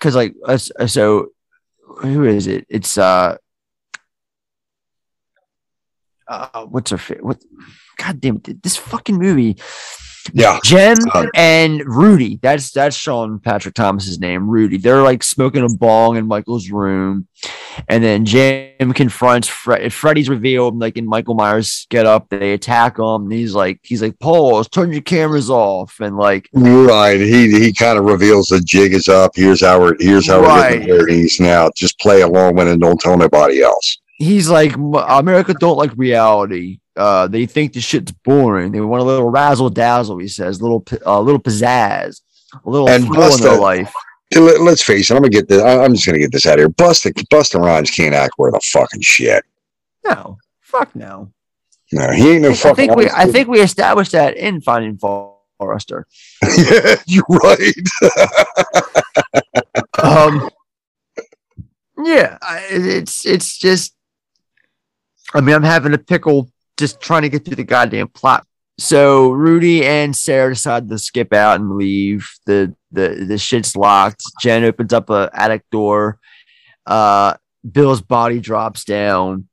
cause 0.00 0.14
like 0.14 0.34
uh, 0.46 0.56
so, 0.56 1.28
who 2.02 2.24
is 2.24 2.46
it? 2.46 2.66
It's 2.68 2.96
uh, 2.98 3.36
uh 6.28 6.66
what's 6.66 6.90
her 6.90 6.98
fa- 6.98 7.18
what? 7.20 7.42
God 7.96 8.20
damn! 8.20 8.40
This 8.62 8.76
fucking 8.76 9.16
movie. 9.16 9.56
Yeah. 10.32 10.58
Jen 10.64 10.96
uh, 11.14 11.26
and 11.34 11.82
Rudy. 11.86 12.38
That's 12.42 12.70
that's 12.70 12.96
Sean 12.96 13.38
Patrick 13.38 13.74
Thomas's 13.74 14.18
name. 14.18 14.48
Rudy. 14.48 14.76
They're 14.76 15.02
like 15.02 15.22
smoking 15.22 15.64
a 15.64 15.68
bong 15.68 16.16
in 16.16 16.26
Michael's 16.26 16.70
room, 16.70 17.26
and 17.88 18.02
then 18.02 18.24
Jim 18.24 18.92
confronts 18.92 19.48
Fred. 19.48 19.92
Freddy's 19.92 20.28
revealed 20.28 20.78
like 20.78 20.96
in 20.96 21.06
Michael 21.06 21.34
Myers 21.34 21.86
get 21.90 22.06
up. 22.06 22.28
They 22.28 22.52
attack 22.52 22.98
him. 22.98 23.22
And 23.22 23.32
he's 23.32 23.54
like 23.54 23.80
he's 23.82 24.02
like 24.02 24.18
Paul, 24.18 24.62
turn 24.64 24.92
your 24.92 25.02
cameras 25.02 25.50
off, 25.50 26.00
and 26.00 26.16
like 26.16 26.48
Right. 26.52 27.20
He 27.20 27.50
he 27.58 27.72
kind 27.72 27.98
of 27.98 28.04
reveals 28.04 28.48
the 28.48 28.60
jig 28.60 28.94
is 28.94 29.08
up. 29.08 29.32
Here's 29.34 29.62
how 29.62 29.80
we're 29.80 29.96
here's 29.98 30.26
how 30.28 30.40
we're 30.40 30.70
getting 30.70 30.86
dirties 30.86 31.40
now. 31.40 31.70
Just 31.76 31.98
play 31.98 32.20
along 32.22 32.56
with 32.56 32.68
it 32.68 32.72
and 32.72 32.80
don't 32.80 33.00
tell 33.00 33.16
nobody 33.16 33.62
else. 33.62 33.98
he's 34.18 34.48
like 34.50 34.74
America 34.74 35.54
don't 35.54 35.78
like 35.78 35.92
reality. 35.96 36.78
Uh, 37.00 37.26
they 37.26 37.46
think 37.46 37.72
the 37.72 37.80
shit's 37.80 38.12
boring. 38.12 38.72
They 38.72 38.80
want 38.82 39.00
a 39.00 39.06
little 39.06 39.30
razzle 39.30 39.70
dazzle. 39.70 40.18
He 40.18 40.28
says, 40.28 40.60
little 40.60 40.84
a 41.06 41.22
little 41.22 41.40
pizzazz, 41.40 42.20
a 42.62 42.68
little 42.68 42.90
And 42.90 43.06
thrill 43.06 43.34
in 43.34 43.40
their 43.40 43.52
Busta- 43.52 43.60
life. 43.60 43.92
Let, 44.36 44.60
us 44.60 44.82
face 44.82 45.10
it. 45.10 45.14
I'm 45.14 45.22
gonna 45.22 45.30
get 45.30 45.48
this. 45.48 45.62
I'm 45.62 45.94
just 45.94 46.04
gonna 46.04 46.18
get 46.18 46.30
this 46.30 46.46
out 46.46 46.54
of 46.54 46.58
here. 46.60 46.68
Busta 46.68 47.10
Busta 47.32 47.58
Rhymes 47.58 47.90
can't 47.90 48.14
act 48.14 48.34
worth 48.36 48.54
a 48.54 48.60
fucking 48.60 49.00
shit. 49.00 49.42
No, 50.04 50.36
fuck 50.60 50.94
no. 50.94 51.32
No, 51.90 52.12
he 52.12 52.32
ain't 52.32 52.42
no 52.42 52.50
I 52.50 52.54
fucking. 52.54 52.76
think 52.76 52.96
we 52.96 53.08
I 53.08 53.24
think 53.24 53.48
we 53.48 53.60
established 53.60 54.12
that 54.12 54.36
in 54.36 54.60
Finding 54.60 54.98
Forrester. 54.98 56.06
You're 57.06 57.24
right. 57.28 57.74
um, 60.02 60.50
yeah, 62.04 62.36
it's 62.70 63.24
it's 63.24 63.58
just. 63.58 63.94
I 65.32 65.40
mean, 65.40 65.54
I'm 65.54 65.62
having 65.62 65.94
a 65.94 65.98
pickle 65.98 66.50
just 66.80 67.00
trying 67.00 67.22
to 67.22 67.28
get 67.28 67.44
through 67.44 67.56
the 67.56 67.64
goddamn 67.64 68.08
plot. 68.08 68.44
So 68.78 69.30
Rudy 69.30 69.84
and 69.84 70.16
Sarah 70.16 70.54
decide 70.54 70.88
to 70.88 70.98
skip 70.98 71.32
out 71.32 71.60
and 71.60 71.76
leave. 71.76 72.28
The 72.46 72.74
the 72.90 73.26
the 73.28 73.38
shit's 73.38 73.76
locked. 73.76 74.22
Jen 74.40 74.64
opens 74.64 74.92
up 74.92 75.10
a 75.10 75.30
attic 75.34 75.62
door. 75.70 76.18
Uh, 76.86 77.34
Bill's 77.70 78.00
body 78.00 78.40
drops 78.40 78.84
down. 78.84 79.46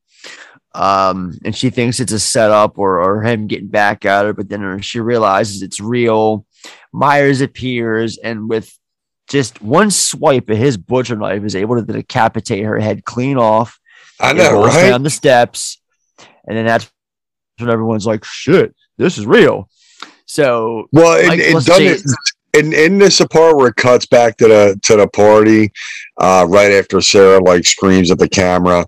Um, 0.74 1.38
and 1.44 1.56
she 1.56 1.72
thinks 1.72 2.00
it's 2.00 2.12
a 2.12 2.20
setup 2.20 2.78
or 2.78 3.00
or 3.02 3.24
him 3.24 3.48
getting 3.48 3.68
back 3.68 4.06
at 4.06 4.26
her, 4.26 4.34
but 4.34 4.48
then 4.48 4.80
she 4.80 5.00
realizes 5.00 5.62
it's 5.62 5.80
real. 5.80 6.46
Myers 6.94 7.42
appears 7.42 8.18
and 8.18 8.50
with 8.50 8.72
just 9.28 9.62
one 9.62 9.92
swipe 9.92 10.50
of 10.50 10.58
his 10.58 10.78
butcher 10.78 11.16
knife 11.16 11.44
is 11.44 11.56
able 11.56 11.76
to 11.76 11.82
decapitate 11.82 12.64
her 12.64 12.80
head 12.80 13.04
clean 13.04 13.38
off. 13.38 13.80
I 14.20 14.34
know, 14.34 14.54
rolls 14.54 14.68
right? 14.68 14.90
Down 14.90 15.04
the 15.04 15.10
steps, 15.10 15.82
and 16.48 16.58
then 16.58 16.66
that's 16.66 16.90
when 17.60 17.70
everyone's 17.70 18.06
like, 18.06 18.24
"Shit, 18.24 18.76
this 18.98 19.18
is 19.18 19.26
real." 19.26 19.70
So, 20.26 20.88
Well, 20.92 21.18
and, 21.18 21.42
and 21.42 21.54
let's 21.54 21.66
doesn't 21.66 21.86
it, 21.86 22.02
in 22.54 22.74
in 22.74 22.98
this 22.98 23.22
part 23.32 23.56
where 23.56 23.70
it 23.70 23.76
cuts 23.76 24.06
back 24.06 24.38
to 24.38 24.48
the 24.48 24.80
to 24.84 24.98
the 24.98 25.08
party, 25.08 25.72
uh, 26.20 26.46
right 26.50 26.72
after 26.72 27.02
Sarah 27.02 27.42
like 27.42 27.66
screams 27.66 28.12
at 28.12 28.20
the 28.20 28.30
camera, 28.30 28.86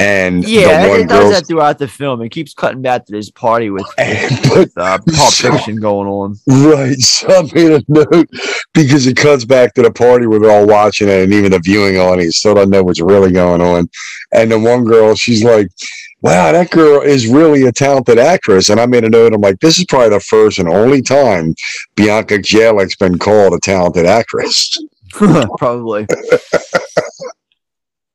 and 0.00 0.48
yeah, 0.48 0.82
the 0.82 0.88
one 0.88 1.00
it 1.00 1.08
does 1.08 1.30
that 1.30 1.46
throughout 1.46 1.78
the 1.78 1.86
film. 1.86 2.22
It 2.22 2.30
keeps 2.30 2.54
cutting 2.54 2.80
back 2.80 3.04
to 3.06 3.12
this 3.12 3.30
party 3.30 3.68
with, 3.68 3.86
with, 3.98 4.50
with, 4.50 4.72
uh, 4.78 4.98
Pulp 5.14 5.34
Fiction 5.34 5.76
going 5.76 6.08
on. 6.08 6.36
Right. 6.46 6.96
So 7.20 7.28
I 7.28 7.42
made 7.54 7.72
a 7.72 7.84
note 7.88 8.30
because 8.72 9.06
it 9.06 9.16
cuts 9.16 9.44
back 9.44 9.74
to 9.74 9.82
the 9.82 9.90
party 9.90 10.26
where 10.26 10.38
they're 10.38 10.50
all 10.50 10.66
watching 10.66 11.08
it 11.08 11.24
and 11.24 11.32
even 11.34 11.50
the 11.50 11.58
viewing 11.58 11.98
audience 11.98 12.38
still 12.38 12.54
doesn't 12.54 12.70
know 12.70 12.82
what's 12.82 13.00
really 13.00 13.30
going 13.30 13.60
on. 13.60 13.88
And 14.32 14.50
the 14.50 14.58
one 14.58 14.84
girl, 14.84 15.14
she's 15.14 15.44
like, 15.44 15.68
Wow, 16.22 16.52
that 16.52 16.70
girl 16.70 17.02
is 17.02 17.26
really 17.26 17.64
a 17.64 17.72
talented 17.72 18.18
actress. 18.18 18.68
And 18.70 18.78
I 18.78 18.86
made 18.86 19.04
a 19.04 19.10
note, 19.10 19.34
I'm 19.34 19.40
like, 19.40 19.60
this 19.60 19.78
is 19.78 19.86
probably 19.86 20.10
the 20.10 20.20
first 20.20 20.58
and 20.58 20.68
only 20.68 21.02
time 21.02 21.54
Bianca 21.94 22.38
Kajlich's 22.38 22.96
been 22.96 23.18
called 23.18 23.54
a 23.54 23.60
talented 23.60 24.06
actress. 24.06 24.76
Probably. 25.10 26.06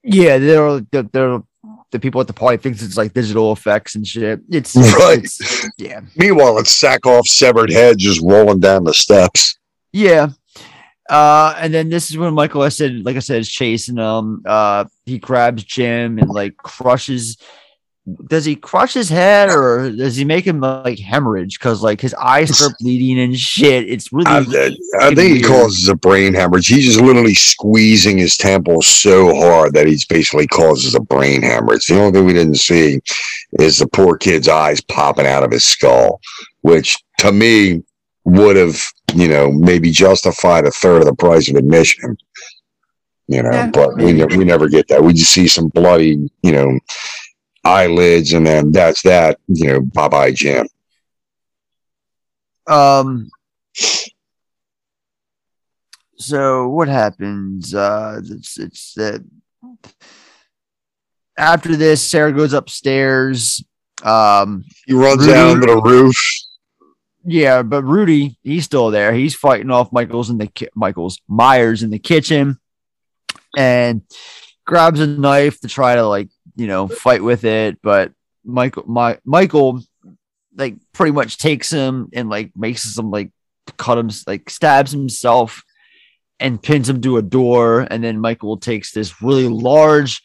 yeah, 0.03 0.37
they're 0.37 0.79
they're 1.11 1.41
the 1.91 1.99
people 1.99 2.19
at 2.21 2.27
the 2.27 2.33
party 2.33 2.57
thinks 2.57 2.81
it's 2.81 2.97
like 2.97 3.13
digital 3.13 3.51
effects 3.53 3.95
and 3.95 4.05
shit. 4.05 4.41
It's 4.49 4.75
Right. 4.75 5.19
it's- 5.19 5.69
yeah. 5.77 6.01
Meanwhile, 6.15 6.57
it's 6.59 6.75
sack 6.75 7.05
off 7.05 7.27
severed 7.27 7.71
head 7.71 7.97
just 7.97 8.21
rolling 8.21 8.59
down 8.59 8.83
the 8.83 8.93
steps. 8.93 9.57
Yeah. 9.93 10.29
Uh, 11.09 11.55
and 11.59 11.73
then 11.73 11.89
this 11.89 12.09
is 12.09 12.17
when 12.17 12.33
Michael, 12.33 12.63
I 12.63 12.69
said, 12.69 13.05
like 13.05 13.15
I 13.15 13.19
said, 13.19 13.39
is 13.39 13.49
chasing 13.49 13.97
him. 13.97 14.41
Uh, 14.45 14.85
he 15.05 15.19
grabs 15.19 15.63
Jim 15.63 16.17
and 16.17 16.29
like 16.29 16.57
crushes. 16.57 17.37
Does 18.27 18.45
he 18.45 18.55
crush 18.55 18.93
his 18.93 19.09
head 19.09 19.49
or 19.49 19.89
does 19.89 20.15
he 20.15 20.25
make 20.25 20.45
him 20.45 20.59
like 20.59 20.99
hemorrhage? 20.99 21.57
Because 21.57 21.81
like 21.81 21.99
his 21.99 22.13
eyes 22.13 22.55
start 22.55 22.73
bleeding 22.79 23.19
and 23.19 23.35
shit. 23.35 23.89
It's 23.89 24.13
really. 24.13 24.29
I, 24.29 24.69
I 24.99 25.15
think 25.15 25.37
he 25.37 25.41
causes 25.41 25.87
a 25.87 25.95
brain 25.95 26.35
hemorrhage. 26.35 26.67
He's 26.67 26.85
just 26.85 27.01
literally 27.01 27.33
squeezing 27.33 28.19
his 28.19 28.37
temples 28.37 28.85
so 28.85 29.35
hard 29.35 29.73
that 29.73 29.87
he's 29.87 30.05
basically 30.05 30.45
causes 30.45 30.93
a 30.93 30.99
brain 30.99 31.41
hemorrhage. 31.41 31.87
The 31.87 31.99
only 31.99 32.11
thing 32.11 32.25
we 32.25 32.33
didn't 32.33 32.57
see 32.57 32.99
is 33.59 33.79
the 33.79 33.87
poor 33.87 34.17
kid's 34.17 34.47
eyes 34.47 34.81
popping 34.81 35.25
out 35.25 35.43
of 35.43 35.51
his 35.51 35.63
skull, 35.63 36.21
which 36.61 36.95
to 37.19 37.31
me 37.31 37.81
would 38.25 38.55
have, 38.55 38.79
you 39.15 39.27
know, 39.27 39.51
maybe 39.51 39.89
justified 39.89 40.65
a 40.67 40.71
third 40.71 41.01
of 41.01 41.07
the 41.07 41.15
price 41.15 41.49
of 41.49 41.55
admission. 41.55 42.17
You 43.27 43.41
know, 43.41 43.49
Yeah, 43.51 43.71
but 43.71 43.97
we 43.97 44.13
never 44.13 44.37
we 44.37 44.43
never 44.43 44.69
get 44.69 44.87
that. 44.89 45.03
We 45.03 45.13
just 45.13 45.31
see 45.31 45.47
some 45.47 45.69
bloody, 45.69 46.29
you 46.43 46.51
know, 46.51 46.79
eyelids, 47.65 48.33
and 48.33 48.45
then 48.47 48.71
that's 48.71 49.01
that. 49.03 49.39
You 49.47 49.67
know, 49.67 49.81
bye 49.81 50.07
bye, 50.07 50.31
Jim. 50.31 50.67
Um. 52.67 53.29
So 56.17 56.69
what 56.69 56.87
happens? 56.87 57.73
Uh, 57.75 58.21
it's 58.23 58.57
it's 58.57 58.93
that 58.93 59.23
after 61.37 61.75
this, 61.75 62.01
Sarah 62.01 62.31
goes 62.31 62.53
upstairs. 62.53 63.63
Um, 64.03 64.63
He 64.85 64.93
runs 64.93 65.21
Rudy- 65.21 65.31
down 65.33 65.59
to 65.61 65.67
the 65.67 65.81
roof. 65.81 66.15
Yeah, 67.27 67.63
but 67.63 67.83
Rudy, 67.83 68.37
he's 68.43 68.65
still 68.65 68.91
there. 68.91 69.11
He's 69.13 69.33
fighting 69.33 69.71
off 69.71 69.91
Michael's 69.91 70.29
in 70.29 70.37
the 70.37 70.47
ki- 70.47 70.69
Michael's 70.75 71.19
Myers 71.27 71.81
in 71.83 71.89
the 71.89 71.97
kitchen, 71.99 72.59
and 73.57 74.01
grabs 74.65 74.99
a 74.99 75.07
knife 75.07 75.59
to 75.61 75.67
try 75.67 75.95
to 75.95 76.07
like 76.07 76.29
you 76.55 76.67
know 76.67 76.87
fight 76.87 77.23
with 77.23 77.43
it. 77.43 77.79
But 77.81 78.11
Michael, 78.43 78.83
my 78.87 79.17
Michael, 79.25 79.81
like 80.55 80.75
pretty 80.93 81.11
much 81.11 81.37
takes 81.37 81.69
him 81.71 82.09
and 82.13 82.29
like 82.29 82.51
makes 82.55 82.97
him 82.97 83.11
like 83.11 83.31
cut 83.77 83.97
him 83.97 84.09
like 84.27 84.49
stabs 84.49 84.91
himself 84.91 85.63
and 86.39 86.61
pins 86.61 86.89
him 86.89 87.01
to 87.01 87.17
a 87.17 87.21
door. 87.21 87.87
And 87.89 88.03
then 88.03 88.19
Michael 88.19 88.57
takes 88.57 88.91
this 88.91 89.21
really 89.21 89.47
large 89.47 90.21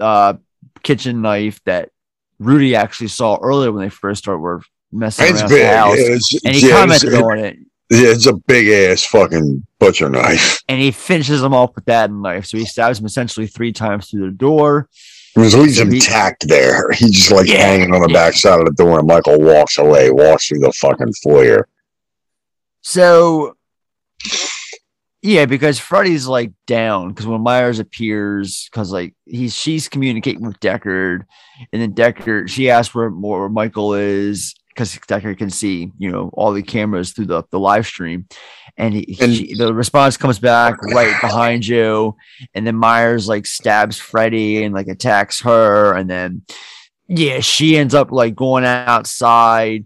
uh 0.00 0.34
kitchen 0.82 1.22
knife 1.22 1.60
that 1.64 1.90
Rudy 2.38 2.76
actually 2.76 3.08
saw 3.08 3.36
earlier 3.42 3.72
when 3.72 3.82
they 3.82 3.90
first 3.90 4.22
started 4.22 4.38
were 4.40 4.62
messing 4.92 5.26
It's 5.26 5.40
around 5.40 5.48
big. 5.50 5.62
the 5.62 5.76
house, 5.76 5.98
It's- 5.98 6.40
and 6.44 6.54
he 6.54 6.68
yeah, 6.68 6.74
commented 6.80 7.12
it- 7.14 7.22
on 7.22 7.38
it, 7.38 7.56
Yeah, 7.90 8.08
it's 8.10 8.26
a 8.26 8.34
big 8.34 8.68
ass 8.68 9.04
fucking 9.04 9.66
butcher 9.80 10.08
knife. 10.08 10.60
and 10.68 10.80
he 10.80 10.90
finishes 10.92 11.42
him 11.42 11.52
off 11.52 11.74
with 11.74 11.86
that 11.86 12.12
knife. 12.12 12.46
So 12.46 12.56
he 12.58 12.64
stabs 12.64 13.00
him 13.00 13.06
essentially 13.06 13.46
three 13.48 13.72
times 13.72 14.08
through 14.08 14.26
the 14.26 14.36
door. 14.36 14.88
Was 15.38 15.54
leaves 15.54 16.04
tacked 16.04 16.48
there. 16.48 16.90
He's 16.92 17.12
just 17.12 17.30
like 17.30 17.46
Yeah, 17.46 17.58
hanging 17.58 17.94
on 17.94 18.02
the 18.02 18.08
back 18.08 18.34
side 18.34 18.58
of 18.58 18.66
the 18.66 18.72
door, 18.72 18.98
and 18.98 19.06
Michael 19.06 19.40
walks 19.40 19.78
away, 19.78 20.10
walks 20.10 20.48
through 20.48 20.58
the 20.58 20.72
fucking 20.72 21.12
foyer. 21.22 21.68
So 22.82 23.56
yeah, 25.22 25.46
because 25.46 25.78
Freddy's 25.78 26.26
like 26.26 26.52
down 26.66 27.08
because 27.10 27.26
when 27.26 27.40
Myers 27.40 27.78
appears, 27.78 28.68
because 28.70 28.92
like 28.92 29.14
he's 29.26 29.54
she's 29.54 29.88
communicating 29.88 30.46
with 30.46 30.58
Deckard, 30.60 31.24
and 31.72 31.82
then 31.82 31.92
Deckard 31.92 32.48
she 32.48 32.70
asks 32.70 32.94
where 32.94 33.10
where 33.10 33.48
Michael 33.48 33.94
is 33.94 34.54
because 34.78 34.96
Deckard 35.08 35.38
can 35.38 35.50
see 35.50 35.90
you 35.98 36.10
know 36.10 36.30
all 36.32 36.52
the 36.52 36.62
cameras 36.62 37.10
through 37.12 37.26
the 37.26 37.42
the 37.50 37.58
live 37.58 37.84
stream, 37.84 38.28
and, 38.76 38.94
he, 38.94 39.14
she, 39.14 39.54
the 39.54 39.74
response 39.74 40.16
comes 40.16 40.38
back 40.38 40.80
right 40.94 41.20
behind 41.20 41.66
you, 41.66 42.14
and 42.54 42.64
then 42.64 42.76
Myers 42.76 43.26
like 43.26 43.44
stabs 43.44 43.98
Freddy 43.98 44.62
and 44.62 44.72
like 44.72 44.86
attacks 44.86 45.40
her, 45.42 45.94
and 45.94 46.08
then 46.08 46.42
yeah, 47.08 47.40
she 47.40 47.76
ends 47.76 47.92
up 47.92 48.12
like 48.12 48.36
going 48.36 48.64
outside. 48.64 49.84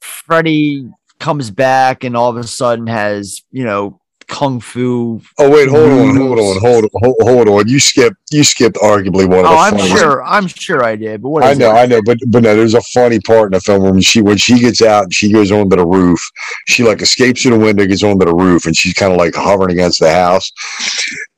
Freddy 0.00 0.88
comes 1.20 1.50
back 1.50 2.02
and 2.02 2.16
all 2.16 2.30
of 2.30 2.36
a 2.36 2.44
sudden 2.44 2.86
has 2.86 3.42
you 3.50 3.64
know 3.64 4.00
kung 4.28 4.60
fu. 4.60 5.20
Oh 5.38 5.50
wait, 5.50 5.68
hold 5.68 5.90
on, 5.90 6.16
hold 6.16 6.38
on, 6.38 6.60
hold 6.60 6.84
on, 6.84 6.90
hold, 7.02 7.16
hold 7.20 7.48
on. 7.48 7.68
You 7.68 7.78
skipped, 7.78 8.16
you 8.32 8.42
skipped 8.44 8.76
arguably 8.76 9.28
one 9.28 9.40
of 9.40 9.46
Oh, 9.46 9.50
the 9.50 9.56
I'm 9.56 9.70
funniest- 9.76 9.98
sure. 9.98 10.22
I'm 10.24 10.46
sure 10.48 10.84
I 10.84 10.96
did. 10.96 11.22
But 11.22 11.28
what 11.30 11.44
I 11.44 11.54
know, 11.54 11.70
it? 11.74 11.78
I 11.78 11.86
know, 11.86 12.00
but 12.04 12.18
but 12.28 12.42
no, 12.42 12.56
there's 12.56 12.74
a 12.74 12.80
funny 12.82 13.20
part 13.20 13.46
in 13.46 13.52
the 13.52 13.60
film 13.60 13.82
when 13.84 14.00
she 14.00 14.22
when 14.22 14.36
she 14.36 14.58
gets 14.58 14.82
out 14.82 15.04
and 15.04 15.14
she 15.14 15.30
goes 15.32 15.52
onto 15.52 15.76
the 15.76 15.86
roof, 15.86 16.20
she 16.66 16.82
like 16.82 17.00
escapes 17.02 17.42
through 17.42 17.52
the 17.58 17.64
window, 17.64 17.86
gets 17.86 18.02
onto 18.02 18.24
the 18.26 18.34
roof, 18.34 18.66
and 18.66 18.76
she's 18.76 18.94
kind 18.94 19.12
of 19.12 19.18
like 19.18 19.34
hovering 19.34 19.70
against 19.72 20.00
the 20.00 20.12
house. 20.12 20.50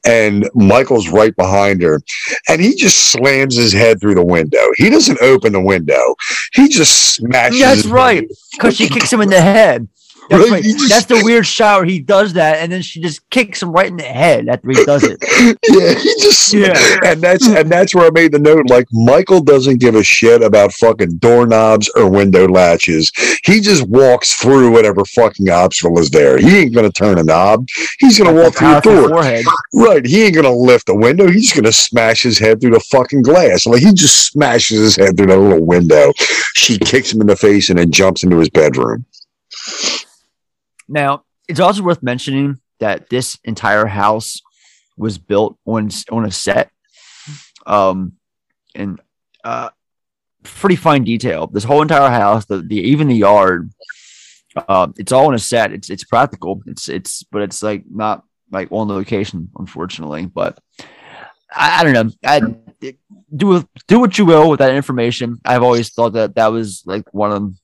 And 0.04 0.48
Michael's 0.54 1.08
right 1.08 1.34
behind 1.36 1.82
her, 1.82 2.00
and 2.48 2.60
he 2.62 2.74
just 2.74 3.12
slams 3.12 3.56
his 3.56 3.72
head 3.72 4.00
through 4.00 4.14
the 4.14 4.24
window. 4.24 4.62
He 4.76 4.88
doesn't 4.88 5.20
open 5.20 5.52
the 5.52 5.60
window; 5.60 6.14
he 6.54 6.68
just 6.68 7.14
smashes. 7.16 7.60
That's 7.60 7.86
right. 7.86 8.26
Because 8.52 8.76
she 8.76 8.88
kicks 8.88 9.12
him 9.12 9.20
in 9.20 9.28
the 9.28 9.40
head. 9.42 9.86
That's 10.28 10.42
Right, 10.42 10.50
right. 10.50 10.62
just- 10.62 10.88
That's 10.88 11.04
the 11.06 11.20
weird 11.24 11.46
shower. 11.46 11.84
He 11.84 12.00
does 12.00 12.34
that, 12.34 12.58
and 12.58 12.70
then 12.70 12.82
she 12.82 13.00
just 13.00 13.28
kicks 13.30 13.62
him 13.62 13.70
right 13.72 13.86
in 13.86 13.96
the 13.96 14.02
head 14.04 14.48
after 14.48 14.68
he 14.68 14.84
does 14.84 15.02
it. 15.04 15.18
yeah, 15.68 15.94
he 15.94 16.14
just 16.20 16.52
Yeah. 16.52 16.98
and 17.04 17.20
that's 17.20 17.46
and 17.46 17.70
that's 17.70 17.94
where 17.94 18.06
I 18.06 18.10
made 18.10 18.32
the 18.32 18.38
note. 18.38 18.68
Like 18.68 18.86
Michael 18.92 19.40
doesn't 19.40 19.80
give 19.80 19.94
a 19.94 20.02
shit 20.04 20.42
about 20.42 20.72
fucking 20.74 21.18
doorknobs 21.18 21.88
or 21.96 22.08
window 22.10 22.46
latches. 22.48 23.10
He 23.44 23.60
just 23.60 23.88
walks 23.88 24.34
through 24.34 24.70
whatever 24.72 25.04
fucking 25.04 25.48
obstacle 25.48 25.98
is 25.98 26.10
there. 26.10 26.38
He 26.38 26.58
ain't 26.58 26.74
gonna 26.74 26.90
turn 26.92 27.18
a 27.18 27.24
knob. 27.24 27.66
He's 27.98 28.18
gonna 28.18 28.34
walk 28.34 28.54
through 28.56 28.74
the 28.74 28.80
door. 28.80 29.08
forehead. 29.08 29.44
Right. 29.72 30.04
He 30.04 30.24
ain't 30.24 30.34
gonna 30.34 30.52
lift 30.52 30.88
a 30.88 30.94
window. 30.94 31.28
He's 31.30 31.52
gonna 31.52 31.72
smash 31.72 32.22
his 32.22 32.38
head 32.38 32.60
through 32.60 32.72
the 32.72 32.80
fucking 32.80 33.22
glass. 33.22 33.66
Like 33.66 33.80
he 33.82 33.92
just 33.92 34.26
smashes 34.32 34.78
his 34.78 34.96
head 34.96 35.16
through 35.16 35.26
that 35.28 35.38
little 35.38 35.64
window. 35.64 36.12
She 36.54 36.78
kicks 36.78 37.12
him 37.12 37.20
in 37.20 37.26
the 37.28 37.36
face 37.36 37.70
and 37.70 37.78
then 37.78 37.90
jumps 37.90 38.22
into 38.24 38.38
his 38.38 38.50
bedroom. 38.50 39.04
Now, 40.88 41.24
it's 41.48 41.60
also 41.60 41.82
worth 41.82 42.02
mentioning 42.02 42.60
that 42.80 43.08
this 43.08 43.38
entire 43.44 43.86
house 43.86 44.40
was 44.96 45.18
built 45.18 45.58
on 45.64 45.90
on 46.10 46.24
a 46.24 46.30
set, 46.30 46.70
um, 47.66 48.12
and 48.74 49.00
uh, 49.44 49.70
pretty 50.42 50.76
fine 50.76 51.04
detail. 51.04 51.46
This 51.46 51.64
whole 51.64 51.82
entire 51.82 52.10
house, 52.10 52.46
the, 52.46 52.62
the 52.62 52.76
even 52.76 53.08
the 53.08 53.16
yard, 53.16 53.70
uh, 54.56 54.88
it's 54.96 55.12
all 55.12 55.26
on 55.26 55.34
a 55.34 55.38
set. 55.38 55.72
It's 55.72 55.90
it's 55.90 56.04
practical. 56.04 56.62
It's 56.66 56.88
it's 56.88 57.22
but 57.24 57.42
it's 57.42 57.62
like 57.62 57.84
not 57.88 58.24
like 58.50 58.68
on 58.70 58.88
location, 58.88 59.50
unfortunately. 59.58 60.26
But 60.26 60.58
I, 61.50 61.80
I 61.80 61.84
don't 61.84 61.92
know. 61.92 62.12
I 62.24 62.40
do 63.34 63.66
do 63.86 64.00
what 64.00 64.18
you 64.18 64.24
will 64.24 64.50
with 64.50 64.58
that 64.60 64.74
information. 64.74 65.38
I've 65.44 65.62
always 65.62 65.90
thought 65.90 66.14
that 66.14 66.34
that 66.36 66.48
was 66.48 66.82
like 66.86 67.12
one 67.12 67.32
of 67.32 67.54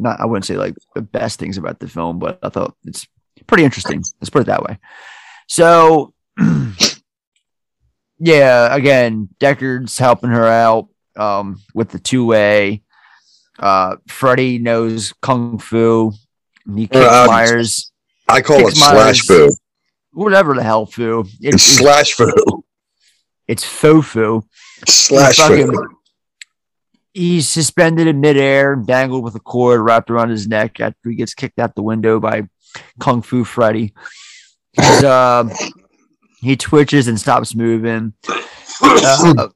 not 0.00 0.20
I 0.20 0.26
wouldn't 0.26 0.46
say 0.46 0.56
like 0.56 0.74
the 0.94 1.02
best 1.02 1.38
things 1.38 1.58
about 1.58 1.78
the 1.78 1.88
film, 1.88 2.18
but 2.18 2.38
I 2.42 2.48
thought 2.48 2.74
it's 2.84 3.06
pretty 3.46 3.64
interesting. 3.64 4.02
Let's 4.20 4.30
put 4.30 4.42
it 4.42 4.46
that 4.46 4.62
way. 4.62 4.78
So 5.48 6.14
yeah, 8.18 8.74
again, 8.74 9.28
Deckard's 9.38 9.98
helping 9.98 10.30
her 10.30 10.46
out 10.46 10.88
um 11.16 11.60
with 11.74 11.90
the 11.90 11.98
two 11.98 12.24
way. 12.24 12.82
Uh 13.58 13.96
Freddy 14.08 14.58
knows 14.58 15.12
Kung 15.20 15.58
Fu. 15.58 16.12
He 16.74 16.86
kicks 16.86 17.04
Uh, 17.04 17.26
Myers. 17.26 17.92
I 18.28 18.42
call 18.42 18.66
it 18.66 18.76
slash 18.76 19.20
foo. 19.22 19.50
Whatever 20.12 20.54
the 20.54 20.62
hell 20.62 20.86
fu. 20.86 21.24
It's 21.40 21.62
slash 21.62 22.12
foo. 22.12 22.64
It's 23.48 23.64
faux 23.64 24.06
fu. 24.06 24.44
Slash 24.86 25.36
fu. 25.36 25.99
He's 27.12 27.48
suspended 27.48 28.06
in 28.06 28.20
midair, 28.20 28.76
dangled 28.76 29.24
with 29.24 29.34
a 29.34 29.40
cord 29.40 29.80
wrapped 29.80 30.10
around 30.10 30.30
his 30.30 30.46
neck 30.46 30.78
after 30.80 31.10
he 31.10 31.16
gets 31.16 31.34
kicked 31.34 31.58
out 31.58 31.74
the 31.74 31.82
window 31.82 32.20
by 32.20 32.48
Kung 33.00 33.22
Fu 33.22 33.44
Freddy. 33.44 33.92
Um, 35.04 35.50
he 36.40 36.56
twitches 36.56 37.08
and 37.08 37.18
stops 37.18 37.54
moving. 37.54 38.14
Uh, 38.82 39.48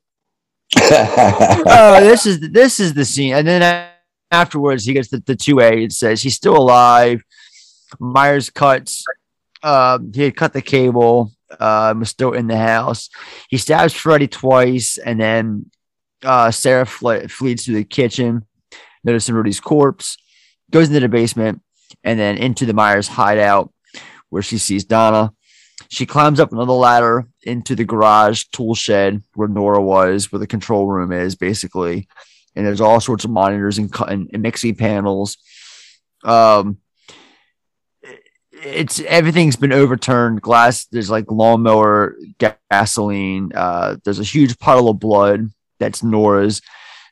oh, 0.81 2.01
this 2.01 2.27
is 2.27 2.41
this 2.41 2.81
is 2.81 2.95
the 2.95 3.05
scene, 3.05 3.35
and 3.35 3.47
then 3.47 3.89
afterwards 4.31 4.85
he 4.85 4.93
gets 4.93 5.09
the, 5.09 5.23
the 5.25 5.37
two 5.37 5.61
A. 5.61 5.85
It 5.85 5.93
says 5.93 6.23
he's 6.23 6.35
still 6.35 6.57
alive. 6.57 7.23
Myers 8.01 8.51
cuts. 8.51 9.05
Um, 9.63 10.13
he 10.13 10.23
had 10.23 10.37
cut 10.37 10.53
the 10.53 10.63
cable. 10.63 11.31
Uh, 11.61 11.95
was 11.97 12.11
still 12.11 12.33
in 12.33 12.49
the 12.49 12.57
house. 12.57 13.09
He 13.49 13.59
stabs 13.59 13.93
Freddy 13.93 14.27
twice, 14.27 14.99
and 14.99 15.21
then 15.21 15.71
uh, 16.25 16.51
Sarah 16.51 16.87
fle- 16.87 17.29
flees 17.29 17.65
to 17.65 17.73
the 17.73 17.85
kitchen, 17.85 18.47
noticing 19.03 19.35
Rudy's 19.35 19.61
corpse. 19.61 20.17
Goes 20.71 20.89
into 20.89 21.01
the 21.01 21.09
basement, 21.09 21.63
and 22.03 22.19
then 22.19 22.39
into 22.39 22.67
the 22.67 22.73
Myers 22.73 23.09
hideout, 23.09 23.73
where 24.31 24.43
she 24.43 24.59
sees 24.59 24.85
Donna. 24.85 25.33
She 25.91 26.07
climbs 26.07 26.41
up 26.41 26.53
another 26.53 26.73
ladder 26.73 27.27
into 27.43 27.75
the 27.75 27.85
garage 27.85 28.45
tool 28.53 28.75
shed 28.75 29.23
where 29.35 29.49
Nora 29.49 29.83
was, 29.83 30.33
where 30.33 30.41
the 30.41 30.47
control 30.47 30.89
room 30.89 31.13
is, 31.13 31.37
basically. 31.37 32.09
And 32.57 32.67
there's 32.67 32.81
all 32.81 33.01
sorts 33.01 33.25
of 33.25 33.31
monitors 33.31 33.79
and, 33.79 33.95
and, 34.09 34.31
and 34.33 34.43
mixing 34.43 34.77
panels. 34.77 35.37
Um, 36.25 36.79
it's 38.53 39.01
everything's 39.01 39.57
been 39.57 39.73
overturned. 39.73 40.41
Glass, 40.41 40.87
there's 40.87 41.11
like 41.11 41.31
lawnmower 41.31 42.17
gasoline. 42.71 43.53
Uh, 43.55 43.97
there's 44.05 44.21
a 44.21 44.25
huge 44.25 44.59
puddle 44.59 44.89
of 44.89 44.99
blood 44.99 45.51
that's 45.85 46.03
Nora's. 46.03 46.61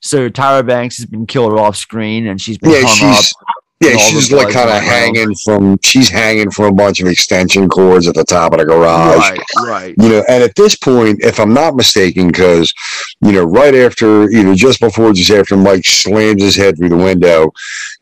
So 0.00 0.28
Tyra 0.28 0.66
Banks 0.66 0.96
has 0.96 1.06
been 1.06 1.26
killed 1.26 1.52
off 1.58 1.76
screen, 1.76 2.26
and 2.26 2.40
she's 2.40 2.58
been 2.58 2.70
Yeah, 2.72 2.82
hung 2.84 3.10
up. 3.10 3.22
she's 3.22 3.34
Yeah, 3.80 3.96
she's 3.96 4.32
like 4.32 4.52
kind 4.52 4.70
of 4.70 4.80
hanging 4.82 5.34
from. 5.44 5.76
She's 5.82 6.08
hanging 6.08 6.50
from 6.50 6.66
a 6.66 6.72
bunch 6.72 7.00
of 7.00 7.06
extension 7.08 7.68
cords 7.68 8.06
at 8.08 8.14
the 8.14 8.24
top 8.24 8.52
of 8.52 8.58
the 8.60 8.64
garage. 8.64 9.18
Right, 9.18 9.40
right. 9.64 9.94
You 9.98 10.08
know, 10.08 10.24
and 10.28 10.42
at 10.42 10.54
this 10.54 10.76
point, 10.76 11.20
if 11.22 11.38
I'm 11.40 11.52
not 11.52 11.74
mistaken, 11.74 12.28
because 12.28 12.72
you 13.20 13.32
know, 13.32 13.44
right 13.44 13.74
after, 13.74 14.30
either 14.30 14.54
just 14.54 14.80
before, 14.80 15.06
or 15.06 15.12
just 15.12 15.30
after 15.30 15.56
Mike 15.56 15.84
slams 15.84 16.42
his 16.42 16.56
head 16.56 16.76
through 16.76 16.90
the 16.90 16.96
window, 16.96 17.50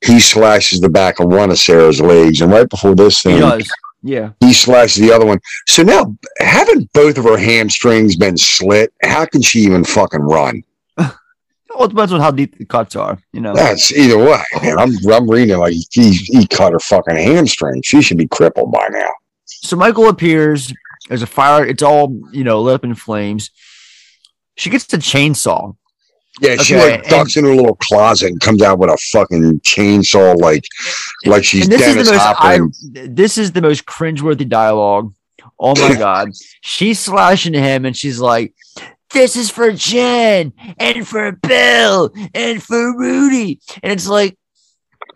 he 0.05 0.21
slashes 0.21 0.81
the 0.81 0.89
back 0.91 1.19
of 1.21 1.29
one 1.29 1.51
of 1.51 1.59
Sarah's 1.59 2.01
legs, 2.01 2.41
and 2.43 2.53
right 2.53 2.69
before 2.69 2.95
this 2.95 3.21
He 3.21 3.31
thing, 3.31 3.41
does. 3.41 3.71
Yeah. 4.03 4.31
he 4.41 4.53
slashes 4.53 5.03
the 5.03 5.13
other 5.13 5.27
one. 5.27 5.41
So 5.69 5.83
now, 5.83 6.17
haven't 6.39 6.93
both 6.93 7.19
of 7.19 7.25
her 7.25 7.37
hamstrings 7.37 8.17
been 8.17 8.37
slit? 8.37 8.93
How 9.03 9.27
can 9.27 9.43
she 9.43 9.61
even 9.61 9.85
fucking 9.85 10.21
run? 10.21 10.63
Well, 11.73 11.85
it 11.87 11.91
depends 11.91 12.13
on 12.13 12.21
how 12.21 12.33
deep 12.33 12.59
the 12.59 12.65
cuts 12.65 12.97
are. 12.97 13.17
You 13.33 13.41
know. 13.41 13.55
That's 13.55 13.93
either 13.93 14.19
way. 14.19 14.43
Man, 14.61 14.79
I'm 14.79 14.91
I'm 15.11 15.31
reading 15.31 15.55
it 15.55 15.59
like 15.59 15.73
he 15.93 16.13
he 16.13 16.47
cut 16.49 16.73
her 16.73 16.81
fucking 16.81 17.15
hamstring. 17.17 17.81
She 17.83 18.03
should 18.03 18.19
be 18.19 18.27
crippled 18.27 18.73
by 18.73 18.89
now. 18.91 19.09
So 19.47 19.77
Michael 19.77 20.09
appears. 20.09 20.75
There's 21.09 21.23
a 21.23 21.27
fire. 21.29 21.65
It's 21.65 21.83
all 21.83 22.13
you 22.33 22.43
know, 22.45 22.61
lit 22.61 22.75
up 22.75 22.85
in 22.85 22.95
flames. 22.97 23.51
She 24.57 24.69
gets 24.69 24.85
the 24.87 24.97
chainsaw. 24.99 25.77
Yeah, 26.41 26.57
she 26.57 26.77
like 26.77 27.07
ducks 27.09 27.37
in 27.37 27.45
her 27.45 27.55
little 27.55 27.77
closet 27.77 28.31
and 28.31 28.41
comes 28.41 28.63
out 28.63 28.79
with 28.79 28.91
a 28.91 28.97
fucking 29.13 29.61
chainsaw, 29.61 30.37
like 30.37 30.65
like 31.27 31.45
she's 31.45 31.65
and 31.65 31.73
this 31.73 31.81
Dennis 31.81 31.97
is 31.97 32.09
the 32.09 32.13
most 32.13 32.23
Hopper. 32.23 32.43
I, 32.47 33.07
this 33.09 33.39
is 33.39 33.53
the 33.53 33.63
most 33.63 33.85
cringeworthy 33.85 34.49
dialogue. 34.49 35.13
Oh 35.59 35.75
my 35.77 35.95
god. 35.95 36.31
She's 36.63 36.99
slashing 36.99 37.55
him 37.55 37.85
and 37.85 37.97
she's 37.97 38.19
like, 38.19 38.55
This 39.13 39.37
is 39.37 39.51
for 39.51 39.73
Jen 39.73 40.53
and 40.79 41.07
for 41.07 41.33
Bill 41.33 42.11
and 42.35 42.63
for 42.63 42.97
Rudy. 42.97 43.61
And 43.83 43.93
it's 43.93 44.09
like 44.09 44.39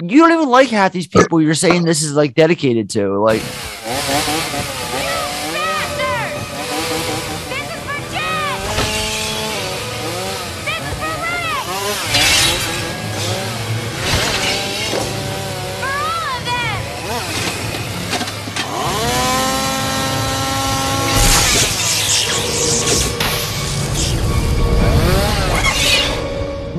you 0.01 0.19
don't 0.19 0.33
even 0.33 0.49
like 0.49 0.69
half 0.69 0.93
these 0.93 1.07
people 1.07 1.41
you're 1.41 1.55
saying 1.55 1.85
this 1.85 2.03
is 2.03 2.15
like 2.15 2.35
dedicated 2.35 2.91
to. 2.91 3.19
Like 3.19 3.43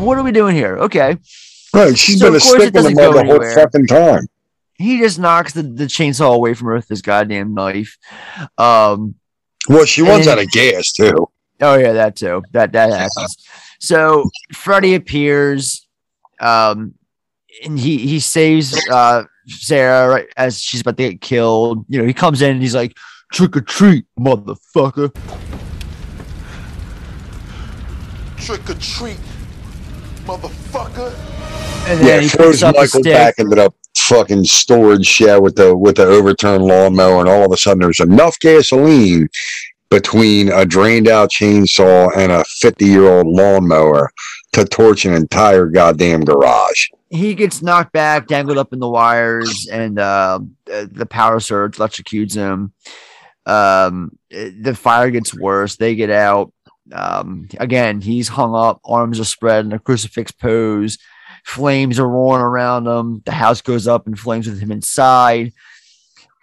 what 0.06 0.18
are 0.18 0.24
we 0.24 0.32
doing 0.32 0.56
here? 0.56 0.78
Okay. 0.78 1.18
Right, 1.74 1.98
she's 1.98 2.20
So, 2.20 2.28
been 2.28 2.34
a 2.34 2.38
of 2.38 2.44
course, 2.44 2.54
it 2.54 2.62
stick 2.62 2.68
in 2.68 2.74
the 2.74 2.80
doesn't 2.80 2.96
mud 2.96 3.16
the 3.16 3.24
whole 3.26 3.32
anywhere. 3.34 3.56
fucking 3.56 3.88
time. 3.88 4.28
He 4.78 5.00
just 5.00 5.20
knocks 5.20 5.54
the, 5.54 5.64
the 5.64 5.86
chainsaw 5.86 6.34
away 6.36 6.54
from 6.54 6.68
her 6.68 6.76
with 6.76 6.88
his 6.88 7.02
goddamn 7.02 7.54
knife. 7.54 7.98
Um 8.58 9.16
Well, 9.70 9.86
she 9.86 10.02
runs 10.02 10.28
out 10.28 10.40
of 10.40 10.50
gas 10.52 10.92
too. 10.92 11.30
Oh 11.62 11.76
yeah, 11.76 11.94
that 11.94 12.16
too. 12.16 12.44
That 12.52 12.72
that 12.74 12.92
happens. 12.92 13.38
So 13.80 14.30
Freddy 14.54 14.96
appears, 14.96 15.88
um, 16.40 16.96
and 17.64 17.80
he 17.80 17.98
he 18.00 18.20
saves 18.20 18.76
uh 18.90 19.24
Sarah 19.48 20.10
right 20.10 20.28
as 20.38 20.60
she's 20.62 20.82
about 20.82 20.98
to 20.98 21.10
get 21.12 21.22
killed. 21.22 21.86
You 21.88 22.00
know, 22.00 22.06
he 22.06 22.14
comes 22.14 22.42
in 22.42 22.52
and 22.52 22.62
he's 22.62 22.76
like, 22.76 22.98
"Trick 23.32 23.56
or 23.56 23.62
treat, 23.62 24.06
motherfucker!" 24.20 25.14
Trick 28.38 28.70
or 28.70 28.74
treat, 28.76 29.20
motherfucker. 30.26 31.14
And 31.88 32.06
Yeah, 32.06 32.20
he 32.20 32.28
throws 32.28 32.62
picks 32.62 32.64
up 32.64 32.76
Michael 32.76 33.04
back 33.04 33.36
into 33.38 33.56
the 33.56 33.72
fucking 33.98 34.44
storage 34.44 35.06
shed 35.06 35.42
with 35.42 35.56
the 35.56 35.76
with 35.76 35.98
the 35.98 36.06
overturned 36.06 36.64
lawnmower, 36.64 37.20
and 37.20 37.30
all 37.30 37.46
of 37.46 37.52
a 37.52 37.58
sudden 37.58 37.80
there's 37.82 38.00
enough 38.00 38.40
gasoline 38.40 39.28
between 39.90 40.52
a 40.52 40.66
drained 40.66 41.08
out 41.08 41.32
chainsaw 41.32 42.10
and 42.18 42.32
a 42.32 42.44
50 42.44 42.86
year 42.86 43.06
old 43.06 43.28
lawnmower 43.28 44.12
to 44.54 44.66
torch 44.66 45.06
an 45.06 45.14
entire 45.14 45.68
goddamn 45.68 46.22
garage. 46.22 46.88
he 47.10 47.36
gets 47.36 47.62
knocked 47.62 47.94
back, 47.94 48.28
dangled 48.28 48.58
up 48.58 48.74
in 48.74 48.80
the 48.80 48.90
wires, 48.90 49.68
and 49.72 50.00
uh, 50.00 50.40
uh, 50.72 50.86
the 50.92 51.06
power 51.06 51.40
surge 51.40 51.78
electrocutes 51.78 52.36
him. 52.36 52.74
Um, 53.46 54.18
the 54.30 54.76
fire 54.76 55.12
gets 55.12 55.34
worse. 55.34 55.76
They 55.76 55.96
get 55.96 56.10
out. 56.10 56.52
Um, 56.92 57.48
again, 57.60 58.02
he's 58.02 58.28
hung 58.28 58.56
up, 58.56 58.80
arms 58.86 59.20
are 59.20 59.26
spread 59.26 59.66
in 59.66 59.74
a 59.74 59.80
crucifix 59.80 60.32
pose. 60.32 60.98
Flames 61.44 62.00
are 62.00 62.08
roaring 62.08 62.42
around 62.42 62.88
him. 62.88 63.22
The 63.26 63.32
house 63.32 63.62
goes 63.62 63.88
up 63.88 64.08
in 64.08 64.16
flames 64.16 64.48
with 64.48 64.60
him 64.60 64.72
inside. 64.72 65.54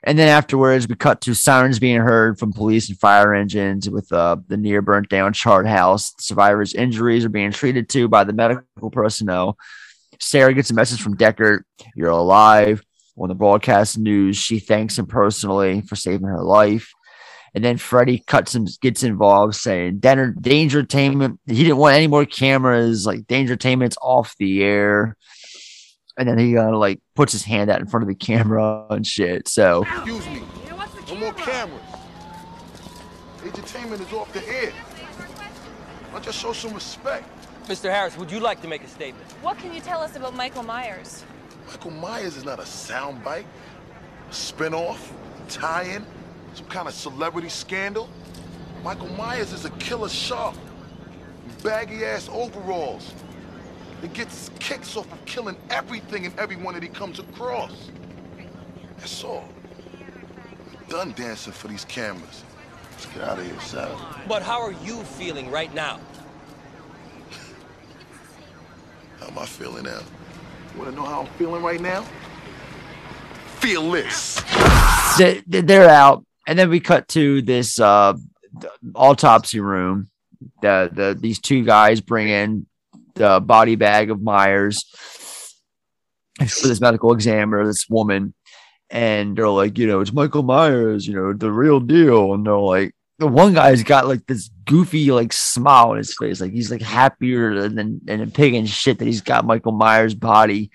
And 0.04 0.18
then 0.18 0.28
afterwards, 0.28 0.88
we 0.88 0.96
cut 0.96 1.20
to 1.22 1.34
sirens 1.34 1.78
being 1.78 2.00
heard 2.00 2.38
from 2.38 2.52
police 2.52 2.88
and 2.88 2.98
fire 2.98 3.34
engines 3.34 3.88
with 3.88 4.12
uh, 4.12 4.36
the 4.48 4.56
near 4.56 4.82
burnt 4.82 5.08
down 5.08 5.32
chart 5.32 5.66
house. 5.66 6.12
Survivors' 6.18 6.74
injuries 6.74 7.24
are 7.24 7.28
being 7.28 7.52
treated 7.52 7.88
to 7.90 8.08
by 8.08 8.24
the 8.24 8.32
medical 8.32 8.90
personnel. 8.90 9.56
Sarah 10.18 10.54
gets 10.54 10.70
a 10.70 10.74
message 10.74 11.00
from 11.00 11.16
Deckard, 11.16 11.62
You're 11.94 12.10
alive. 12.10 12.82
On 13.18 13.28
the 13.28 13.34
broadcast 13.34 13.98
news, 13.98 14.36
she 14.36 14.58
thanks 14.58 14.98
him 14.98 15.06
personally 15.06 15.82
for 15.82 15.96
saving 15.96 16.28
her 16.28 16.42
life. 16.42 16.92
And 17.54 17.62
then 17.62 17.76
Freddie 17.76 18.24
cuts 18.26 18.54
him, 18.54 18.66
gets 18.80 19.02
involved, 19.02 19.54
saying 19.54 19.98
Danger 19.98 20.34
Dangertainment. 20.40 21.38
He 21.46 21.62
didn't 21.64 21.76
want 21.76 21.96
any 21.96 22.06
more 22.06 22.24
cameras. 22.24 23.06
Like 23.06 23.26
Dangertainment's 23.26 23.96
off 24.00 24.34
the 24.38 24.62
air. 24.62 25.16
And 26.18 26.28
then 26.28 26.38
he 26.38 26.56
uh, 26.56 26.74
like 26.76 27.00
puts 27.14 27.32
his 27.32 27.42
hand 27.42 27.70
out 27.70 27.80
in 27.80 27.86
front 27.86 28.02
of 28.02 28.08
the 28.08 28.14
camera 28.14 28.86
and 28.90 29.06
shit. 29.06 29.48
So 29.48 29.82
Excuse 29.82 30.26
me. 30.26 30.42
No 31.08 31.16
more 31.16 31.32
cameras. 31.34 31.80
Dangertainment 33.42 34.00
is 34.00 34.12
off 34.12 34.32
the 34.32 34.46
air. 34.48 34.70
Why 34.70 36.12
don't 36.12 36.26
you 36.26 36.32
show 36.32 36.52
some 36.52 36.72
respect? 36.74 37.28
Mr. 37.66 37.90
Harris, 37.90 38.16
would 38.16 38.30
you 38.30 38.40
like 38.40 38.60
to 38.62 38.68
make 38.68 38.82
a 38.82 38.88
statement? 38.88 39.30
What 39.42 39.58
can 39.58 39.74
you 39.74 39.80
tell 39.80 40.00
us 40.00 40.16
about 40.16 40.34
Michael 40.34 40.62
Myers? 40.62 41.24
Michael 41.66 41.90
Myers 41.90 42.36
is 42.36 42.44
not 42.44 42.58
a 42.58 42.64
soundbite, 42.64 43.44
a 44.28 44.32
spinoff, 44.32 44.98
tie-in, 45.48 46.04
some 46.54 46.66
kind 46.66 46.88
of 46.88 46.94
celebrity 46.94 47.48
scandal. 47.48 48.08
Michael 48.82 49.08
Myers 49.10 49.52
is 49.52 49.64
a 49.64 49.70
killer 49.70 50.08
shark 50.08 50.54
baggy-ass 51.62 52.28
overalls. 52.32 53.12
That 54.00 54.12
gets 54.14 54.48
his 54.48 54.50
kicks 54.58 54.96
off 54.96 55.10
of 55.12 55.24
killing 55.26 55.56
everything 55.70 56.26
and 56.26 56.36
everyone 56.38 56.74
that 56.74 56.82
he 56.82 56.88
comes 56.88 57.20
across. 57.20 57.90
That's 58.98 59.22
all. 59.22 59.48
I'm 60.76 60.88
done 60.88 61.12
dancing 61.12 61.52
for 61.52 61.68
these 61.68 61.84
cameras. 61.84 62.42
Let's 62.90 63.06
get 63.06 63.22
out 63.22 63.38
of 63.38 63.46
here, 63.46 63.60
Sal. 63.60 64.16
But 64.28 64.42
how 64.42 64.60
are 64.60 64.72
you 64.72 65.02
feeling 65.04 65.50
right 65.50 65.72
now? 65.72 66.00
How 69.20 69.28
am 69.28 69.38
I 69.38 69.46
feeling 69.46 69.84
now? 69.84 70.00
You 70.74 70.80
wanna 70.80 70.92
know 70.92 71.04
how 71.04 71.20
I'm 71.20 71.26
feeling 71.38 71.62
right 71.62 71.80
now? 71.80 72.04
Fearless. 73.60 74.42
th- 75.16 75.44
th- 75.48 75.64
they're 75.64 75.88
out. 75.88 76.24
And 76.46 76.58
then 76.58 76.70
we 76.70 76.80
cut 76.80 77.08
to 77.08 77.42
this 77.42 77.78
uh, 77.78 78.14
autopsy 78.94 79.60
room. 79.60 80.10
The, 80.60 80.90
the 80.92 81.18
these 81.18 81.40
two 81.40 81.64
guys 81.64 82.00
bring 82.00 82.28
in 82.28 82.66
the 83.14 83.40
body 83.40 83.76
bag 83.76 84.10
of 84.10 84.20
Myers 84.20 84.84
for 86.38 86.66
this 86.66 86.80
medical 86.80 87.12
examiner, 87.12 87.64
this 87.64 87.88
woman, 87.88 88.34
and 88.90 89.36
they're 89.36 89.48
like, 89.48 89.78
you 89.78 89.86
know, 89.86 90.00
it's 90.00 90.12
Michael 90.12 90.42
Myers, 90.42 91.06
you 91.06 91.14
know, 91.14 91.32
the 91.32 91.50
real 91.50 91.78
deal. 91.78 92.34
And 92.34 92.44
they're 92.44 92.56
like, 92.56 92.94
the 93.18 93.26
one 93.28 93.54
guy's 93.54 93.84
got 93.84 94.08
like 94.08 94.26
this 94.26 94.50
goofy 94.64 95.12
like 95.12 95.32
smile 95.32 95.90
on 95.90 95.98
his 95.98 96.16
face, 96.18 96.40
like 96.40 96.52
he's 96.52 96.70
like 96.70 96.82
happier 96.82 97.68
than 97.68 98.00
than 98.04 98.20
a 98.20 98.26
pig 98.26 98.54
and 98.54 98.68
shit 98.68 98.98
that 98.98 99.04
he's 99.04 99.20
got 99.20 99.44
Michael 99.44 99.72
Myers' 99.72 100.14
body. 100.14 100.70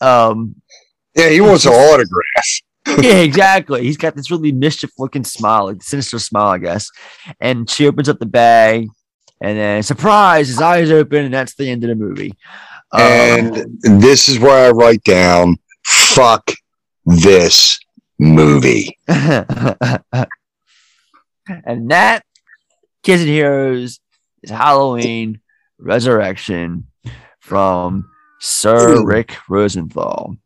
Um, 0.00 0.56
Yeah, 1.14 1.28
he 1.28 1.40
wants 1.40 1.64
an 1.64 1.72
autograph. 1.72 2.62
yeah, 3.00 3.18
exactly. 3.18 3.82
He's 3.82 3.96
got 3.96 4.16
this 4.16 4.30
really 4.30 4.52
mischief 4.52 4.90
looking 4.98 5.24
smile, 5.24 5.66
like 5.66 5.82
sinister 5.82 6.18
smile, 6.18 6.48
I 6.48 6.58
guess. 6.58 6.88
And 7.40 7.68
she 7.70 7.86
opens 7.86 8.08
up 8.08 8.18
the 8.18 8.26
bag, 8.26 8.88
and 9.40 9.58
then 9.58 9.82
surprise, 9.82 10.48
his 10.48 10.60
eyes 10.60 10.90
open, 10.90 11.24
and 11.24 11.34
that's 11.34 11.54
the 11.54 11.70
end 11.70 11.84
of 11.84 11.88
the 11.88 11.96
movie. 11.96 12.34
Um, 12.92 13.00
And 13.02 13.78
this 13.82 14.28
is 14.28 14.38
where 14.38 14.68
I 14.68 14.70
write 14.70 15.02
down 15.04 15.56
fuck 15.84 16.50
this 17.06 17.78
movie. 18.18 18.98
and 19.08 20.04
that 21.90 22.24
Kids 23.02 23.22
and 23.22 23.30
Heroes 23.30 24.00
is 24.42 24.50
Halloween 24.50 25.40
Resurrection 25.78 26.86
from 27.40 28.10
Sir 28.40 29.04
Rick 29.04 29.36
Rosenthal. 29.48 30.36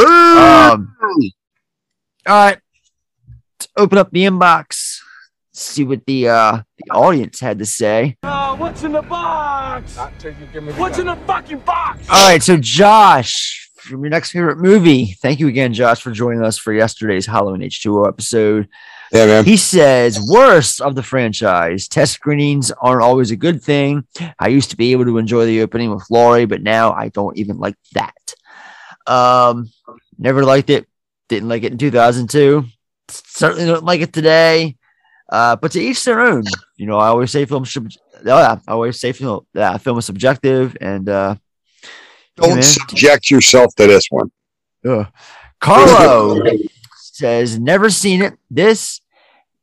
Um, 0.00 0.94
all 2.26 2.46
right, 2.46 2.58
let's 3.28 3.68
open 3.76 3.98
up 3.98 4.10
the 4.10 4.24
inbox, 4.24 4.98
see 5.52 5.84
what 5.84 6.04
the 6.06 6.28
uh 6.28 6.62
the 6.78 6.90
audience 6.92 7.40
had 7.40 7.58
to 7.58 7.66
say. 7.66 8.16
Uh, 8.22 8.56
what's 8.56 8.82
in 8.82 8.92
the 8.92 9.02
box? 9.02 9.96
What's 9.96 10.98
in 10.98 11.06
the 11.06 11.18
fucking 11.26 11.60
box? 11.60 12.08
All 12.10 12.28
right, 12.28 12.42
so 12.42 12.56
Josh 12.56 13.66
from 13.86 14.00
your 14.02 14.10
next 14.10 14.32
favorite 14.32 14.58
movie. 14.58 15.16
Thank 15.22 15.40
you 15.40 15.48
again, 15.48 15.72
Josh, 15.72 16.02
for 16.02 16.10
joining 16.10 16.42
us 16.42 16.58
for 16.58 16.72
yesterday's 16.72 17.26
Halloween 17.26 17.62
H2O 17.62 18.08
episode. 18.08 18.68
Yeah, 19.12 19.26
man. 19.26 19.44
He 19.44 19.56
says, 19.56 20.18
worst 20.20 20.80
of 20.80 20.96
the 20.96 21.02
franchise. 21.02 21.86
Test 21.86 22.12
screenings 22.12 22.72
aren't 22.72 23.02
always 23.02 23.30
a 23.30 23.36
good 23.36 23.62
thing. 23.62 24.04
I 24.38 24.48
used 24.48 24.70
to 24.70 24.76
be 24.76 24.92
able 24.92 25.04
to 25.04 25.18
enjoy 25.18 25.46
the 25.46 25.62
opening 25.62 25.90
with 25.94 26.04
Laurie, 26.10 26.46
but 26.46 26.62
now 26.62 26.92
I 26.92 27.08
don't 27.08 27.38
even 27.38 27.58
like 27.58 27.76
that. 27.94 28.34
Um, 29.06 29.70
never 30.18 30.44
liked 30.44 30.70
it. 30.70 30.88
Didn't 31.28 31.48
like 31.48 31.62
it 31.64 31.72
in 31.72 31.78
2002. 31.78 32.64
Certainly 33.08 33.66
don't 33.66 33.84
like 33.84 34.00
it 34.00 34.12
today. 34.12 34.76
Uh, 35.28 35.56
but 35.56 35.72
to 35.72 35.80
each 35.80 36.04
their 36.04 36.20
own. 36.20 36.44
You 36.76 36.86
know, 36.86 36.98
I 36.98 37.08
always 37.08 37.30
say 37.30 37.44
film 37.44 37.64
should. 37.64 37.92
Oh 38.14 38.38
yeah, 38.38 38.58
I 38.66 38.72
always 38.72 39.00
say 39.00 39.12
film. 39.12 39.46
Yeah, 39.54 39.76
film 39.78 39.98
is 39.98 40.04
subjective, 40.04 40.76
and 40.80 41.08
uh, 41.08 41.34
Don't 42.36 42.62
subject 42.62 43.30
yourself 43.30 43.74
to 43.76 43.86
this 43.86 44.06
one. 44.08 44.30
Ugh. 44.86 45.06
Carlo 45.60 46.42
says, 46.94 47.58
never 47.58 47.90
seen 47.90 48.22
it. 48.22 48.34
This 48.50 49.00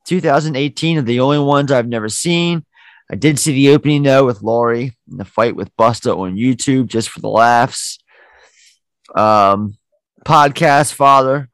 2018 0.06 0.98
are 0.98 1.02
the 1.02 1.20
only 1.20 1.40
ones 1.40 1.72
I've 1.72 1.88
never 1.88 2.10
seen. 2.10 2.66
I 3.12 3.16
did 3.16 3.38
see 3.38 3.54
the 3.54 3.70
opening 3.70 4.04
though 4.04 4.26
with 4.26 4.42
Laurie 4.42 4.98
and 5.10 5.20
the 5.20 5.26
fight 5.26 5.56
with 5.56 5.76
Busta 5.78 6.18
on 6.18 6.36
YouTube 6.36 6.88
just 6.88 7.10
for 7.10 7.20
the 7.20 7.30
laughs. 7.30 8.00
Um, 9.16 9.78
podcast 10.26 10.94
father 10.94 11.50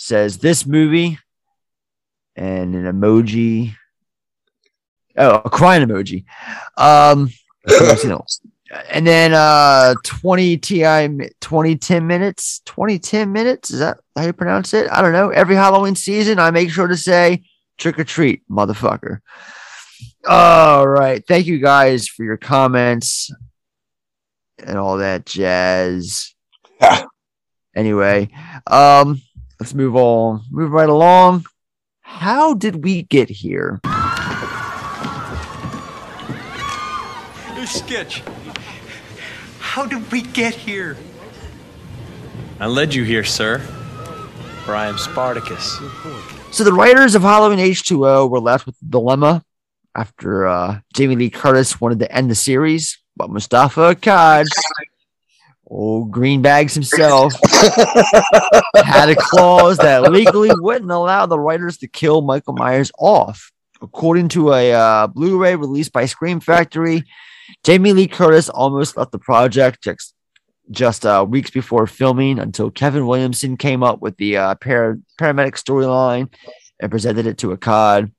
says 0.00 0.38
this 0.38 0.66
movie 0.66 1.18
and 2.34 2.74
an 2.74 2.84
emoji. 2.84 3.74
Oh, 5.14 5.42
a 5.44 5.50
crying 5.50 5.86
emoji. 5.86 6.24
Um, 6.78 7.28
and 8.88 9.06
then 9.06 9.34
uh 9.34 9.94
20 10.04 10.56
ti 10.56 10.82
20 11.40 11.76
10 11.76 12.06
minutes 12.06 12.62
20 12.64 12.98
10 13.00 13.32
minutes 13.32 13.72
is 13.72 13.80
that 13.80 13.98
how 14.16 14.24
you 14.24 14.32
pronounce 14.32 14.72
it? 14.72 14.88
I 14.90 15.02
don't 15.02 15.12
know. 15.12 15.30
Every 15.30 15.56
halloween 15.56 15.96
season 15.96 16.38
i 16.38 16.50
make 16.50 16.70
sure 16.70 16.86
to 16.86 16.96
say 16.96 17.42
trick 17.76 17.98
or 17.98 18.04
treat 18.04 18.48
motherfucker. 18.48 19.18
All 20.26 20.86
right. 20.86 21.22
Thank 21.26 21.46
you 21.46 21.58
guys 21.58 22.06
for 22.06 22.24
your 22.24 22.36
comments 22.36 23.30
and 24.64 24.78
all 24.78 24.98
that 24.98 25.26
jazz. 25.26 26.34
Anyway 27.74 28.30
um 28.66 29.20
let's 29.60 29.74
move 29.74 29.94
on 29.94 30.42
move 30.50 30.72
right 30.72 30.88
along 30.88 31.44
how 32.00 32.54
did 32.54 32.82
we 32.82 33.02
get 33.02 33.28
here 33.28 33.80
Sketch. 37.70 38.24
How 39.60 39.86
did 39.86 40.10
we 40.10 40.22
get 40.22 40.54
here? 40.54 40.96
I 42.58 42.66
led 42.66 42.92
you 42.92 43.04
here, 43.04 43.22
sir. 43.22 43.60
For 44.64 44.74
I 44.74 44.88
am 44.88 44.98
Spartacus. 44.98 45.78
So 46.50 46.64
the 46.64 46.72
writers 46.72 47.14
of 47.14 47.22
Halloween 47.22 47.60
H2O 47.60 48.28
were 48.28 48.40
left 48.40 48.66
with 48.66 48.74
a 48.82 48.84
dilemma 48.86 49.44
after 49.94 50.48
uh, 50.48 50.80
Jamie 50.94 51.14
Lee 51.14 51.30
Curtis 51.30 51.80
wanted 51.80 52.00
to 52.00 52.12
end 52.12 52.28
the 52.28 52.34
series, 52.34 52.98
but 53.16 53.30
Moustapha 53.30 53.94
Akkad, 53.94 54.46
old 55.70 56.10
greenbags 56.10 56.74
himself, 56.74 57.32
had 58.76 59.08
a 59.08 59.16
clause 59.16 59.78
that 59.78 60.10
legally 60.10 60.50
wouldn't 60.52 60.90
allow 60.90 61.26
the 61.26 61.38
writers 61.38 61.78
to 61.78 61.88
kill 61.88 62.20
Michael 62.20 62.54
Myers 62.54 62.90
off. 62.98 63.50
According 63.80 64.28
to 64.30 64.52
a 64.52 64.72
uh, 64.72 65.06
Blu-ray 65.06 65.56
released 65.56 65.92
by 65.92 66.04
Scream 66.04 66.40
Factory, 66.40 67.04
Jamie 67.64 67.92
Lee 67.92 68.08
Curtis 68.08 68.48
almost 68.48 68.96
left 68.96 69.12
the 69.12 69.18
project 69.18 69.82
just, 69.82 70.14
just 70.70 71.06
uh, 71.06 71.24
weeks 71.26 71.50
before 71.50 71.86
filming 71.86 72.38
until 72.38 72.70
Kevin 72.70 73.06
Williamson 73.06 73.56
came 73.56 73.82
up 73.82 74.02
with 74.02 74.16
the 74.18 74.36
uh, 74.36 74.54
par- 74.56 74.98
paramedic 75.18 75.54
storyline 75.54 76.32
and 76.80 76.90
presented 76.90 77.26
it 77.26 77.38
to 77.38 77.56
Akkad. 77.56 78.12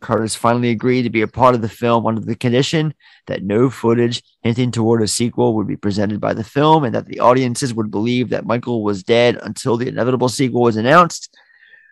Curtis 0.00 0.34
finally 0.34 0.70
agreed 0.70 1.02
to 1.02 1.10
be 1.10 1.22
a 1.22 1.28
part 1.28 1.54
of 1.54 1.62
the 1.62 1.68
film 1.68 2.06
under 2.06 2.20
the 2.20 2.36
condition 2.36 2.94
that 3.26 3.42
no 3.42 3.68
footage 3.68 4.22
hinting 4.42 4.70
toward 4.70 5.02
a 5.02 5.08
sequel 5.08 5.54
would 5.54 5.66
be 5.66 5.76
presented 5.76 6.20
by 6.20 6.34
the 6.34 6.44
film 6.44 6.84
and 6.84 6.94
that 6.94 7.06
the 7.06 7.20
audiences 7.20 7.74
would 7.74 7.90
believe 7.90 8.28
that 8.28 8.46
Michael 8.46 8.84
was 8.84 9.02
dead 9.02 9.38
until 9.42 9.76
the 9.76 9.88
inevitable 9.88 10.28
sequel 10.28 10.62
was 10.62 10.76
announced. 10.76 11.36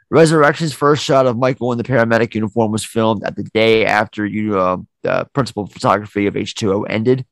Resurrection's 0.09 0.73
first 0.73 1.03
shot 1.03 1.27
of 1.27 1.37
Michael 1.37 1.73
in 1.73 1.79
the 1.79 1.85
paramedic 1.85 2.35
uniform 2.35 2.71
was 2.71 2.85
filmed 2.85 3.25
at 3.25 3.35
the 3.35 3.43
day 3.43 3.85
after 3.85 4.25
you, 4.25 4.57
uh, 4.59 4.77
the 5.03 5.29
principal 5.33 5.67
photography 5.67 6.29
of 6.29 6.35
H2O 6.35 6.87
ended. 6.89 7.27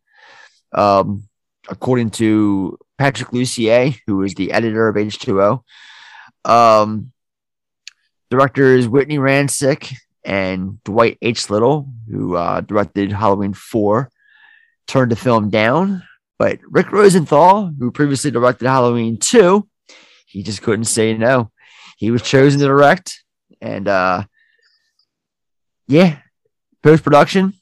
Um, 0.72 1.28
according 1.68 2.10
to 2.10 2.76
Patrick 2.98 3.30
Lussier, 3.30 3.96
who 4.06 4.22
is 4.22 4.34
the 4.34 4.50
editor 4.50 4.88
of 4.88 4.96
H2O. 4.96 5.62
Um, 6.44 7.12
directors 8.28 8.88
Whitney 8.88 9.18
Ransick 9.18 9.94
and 10.24 10.82
Dwight 10.84 11.18
H. 11.22 11.50
Little, 11.50 11.88
who 12.10 12.36
uh, 12.36 12.60
directed 12.60 13.12
Halloween 13.12 13.52
4, 13.52 14.10
turned 14.86 15.12
the 15.12 15.16
film 15.16 15.50
down. 15.50 16.02
But 16.38 16.58
Rick 16.68 16.92
Rosenthal, 16.92 17.72
who 17.78 17.90
previously 17.90 18.30
directed 18.30 18.66
Halloween 18.66 19.18
2, 19.18 19.66
he 20.26 20.42
just 20.42 20.62
couldn't 20.62 20.86
say 20.86 21.14
no. 21.14 21.50
He 21.96 22.10
was 22.10 22.22
chosen 22.22 22.60
to 22.60 22.66
direct, 22.66 23.22
and 23.60 23.86
uh, 23.86 24.24
yeah, 25.86 26.18
post 26.82 27.04
production. 27.04 27.54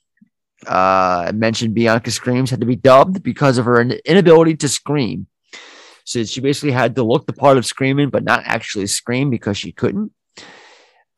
Uh, 0.66 1.26
I 1.28 1.32
mentioned 1.32 1.74
Bianca 1.74 2.10
Screams 2.10 2.50
had 2.50 2.60
to 2.60 2.66
be 2.66 2.76
dubbed 2.76 3.22
because 3.22 3.58
of 3.58 3.66
her 3.66 3.80
inability 3.82 4.56
to 4.56 4.68
scream. 4.68 5.26
So 6.04 6.24
she 6.24 6.40
basically 6.40 6.72
had 6.72 6.96
to 6.96 7.02
look 7.02 7.26
the 7.26 7.32
part 7.32 7.58
of 7.58 7.66
screaming, 7.66 8.10
but 8.10 8.24
not 8.24 8.42
actually 8.44 8.86
scream 8.86 9.30
because 9.30 9.58
she 9.58 9.72
couldn't. 9.72 10.12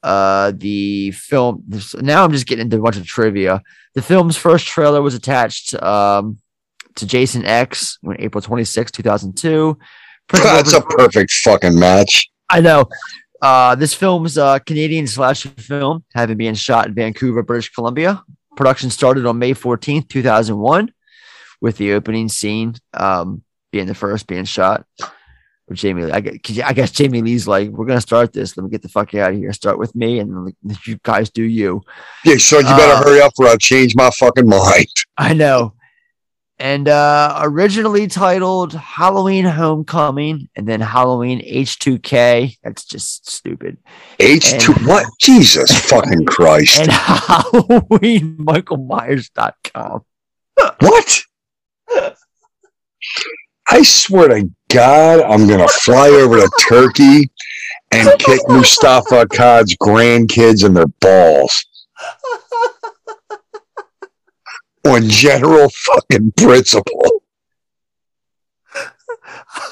Uh, 0.04 0.52
the 0.54 1.10
film 1.12 1.64
now 1.94 2.24
I'm 2.24 2.32
just 2.32 2.46
getting 2.46 2.66
into 2.66 2.76
a 2.76 2.82
bunch 2.82 2.98
of 2.98 3.06
trivia. 3.06 3.62
The 3.94 4.02
film's 4.02 4.36
first 4.36 4.66
trailer 4.66 5.00
was 5.00 5.14
attached 5.14 5.74
um, 5.82 6.36
to 6.96 7.06
Jason 7.06 7.46
X 7.46 7.98
on 8.06 8.16
April 8.18 8.42
26, 8.42 8.92
2002. 8.92 9.78
That's 10.30 10.74
a 10.74 10.82
perfect 10.82 11.32
fucking 11.32 11.78
match. 11.78 12.28
I 12.50 12.60
know. 12.60 12.90
Uh, 13.40 13.74
this 13.76 13.94
film's 13.94 14.36
a 14.36 14.60
Canadian 14.66 15.06
slasher 15.06 15.48
film, 15.48 16.04
having 16.14 16.36
been 16.36 16.54
shot 16.54 16.86
in 16.86 16.94
Vancouver, 16.94 17.42
British 17.42 17.70
Columbia. 17.70 18.22
Production 18.56 18.90
started 18.90 19.24
on 19.24 19.38
May 19.38 19.54
14th, 19.54 20.10
2001, 20.10 20.92
with 21.62 21.78
the 21.78 21.92
opening 21.94 22.28
scene 22.28 22.74
um, 22.92 23.42
being 23.72 23.86
the 23.86 23.94
first 23.94 24.26
being 24.26 24.44
shot. 24.44 24.86
With 25.68 25.78
Jamie 25.78 26.02
Lee. 26.04 26.12
I 26.12 26.20
guess, 26.20 26.58
I 26.62 26.72
guess 26.74 26.90
Jamie 26.90 27.22
Lee's 27.22 27.48
like, 27.48 27.70
we're 27.70 27.86
to 27.86 28.00
start 28.00 28.32
this. 28.34 28.56
Let 28.56 28.64
me 28.64 28.70
get 28.70 28.82
the 28.82 28.88
fuck 28.88 29.14
out 29.14 29.32
of 29.32 29.38
here. 29.38 29.52
Start 29.52 29.78
with 29.78 29.94
me, 29.94 30.18
and 30.18 30.44
like, 30.44 30.56
you 30.86 30.98
guys 31.02 31.30
do 31.30 31.42
you. 31.42 31.80
Yeah, 32.24 32.36
so 32.36 32.58
you 32.58 32.64
better 32.64 32.92
Uh, 32.92 33.02
hurry 33.02 33.20
up 33.22 33.32
or 33.38 33.46
I'll 33.46 33.56
change 33.56 33.96
my 33.96 34.10
fucking 34.10 34.46
mind. 34.48 34.86
I 35.16 35.32
know. 35.32 35.74
And 36.56 36.88
uh 36.88 37.40
originally 37.42 38.06
titled 38.06 38.74
Halloween 38.74 39.44
Homecoming 39.44 40.48
and 40.54 40.68
then 40.68 40.80
Halloween 40.80 41.40
H2K. 41.40 42.58
That's 42.62 42.84
just 42.84 43.28
stupid. 43.28 43.78
H2 44.20 44.76
And- 44.76 44.86
what? 44.86 45.04
Jesus 45.20 45.68
fucking 45.90 46.26
Christ. 46.26 46.78
And 46.82 46.92
Halloween 46.92 48.36
Michael 48.38 48.76
Myers.com. 48.76 50.04
What? 50.78 51.22
I 53.68 53.82
swear 53.82 54.28
to 54.28 54.50
God, 54.68 55.20
I'm 55.20 55.48
gonna 55.48 55.68
fly 55.68 56.08
over 56.08 56.36
to 56.38 56.50
Turkey 56.68 57.30
and 57.90 58.18
kick 58.18 58.40
Moustapha 58.48 59.26
Akkad's 59.26 59.76
grandkids 59.76 60.64
in 60.64 60.74
their 60.74 60.86
balls. 61.00 61.66
On 64.86 65.08
general 65.08 65.70
fucking 65.70 66.32
principle. 66.36 67.22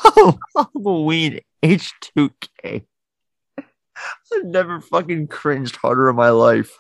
Oh, 0.05 0.39
Halloween 0.57 1.41
H2K. 1.63 2.85
I've 3.59 4.45
never 4.45 4.81
fucking 4.81 5.29
cringed 5.29 5.77
harder 5.77 6.09
in 6.09 6.17
my 6.17 6.31
life. 6.31 6.77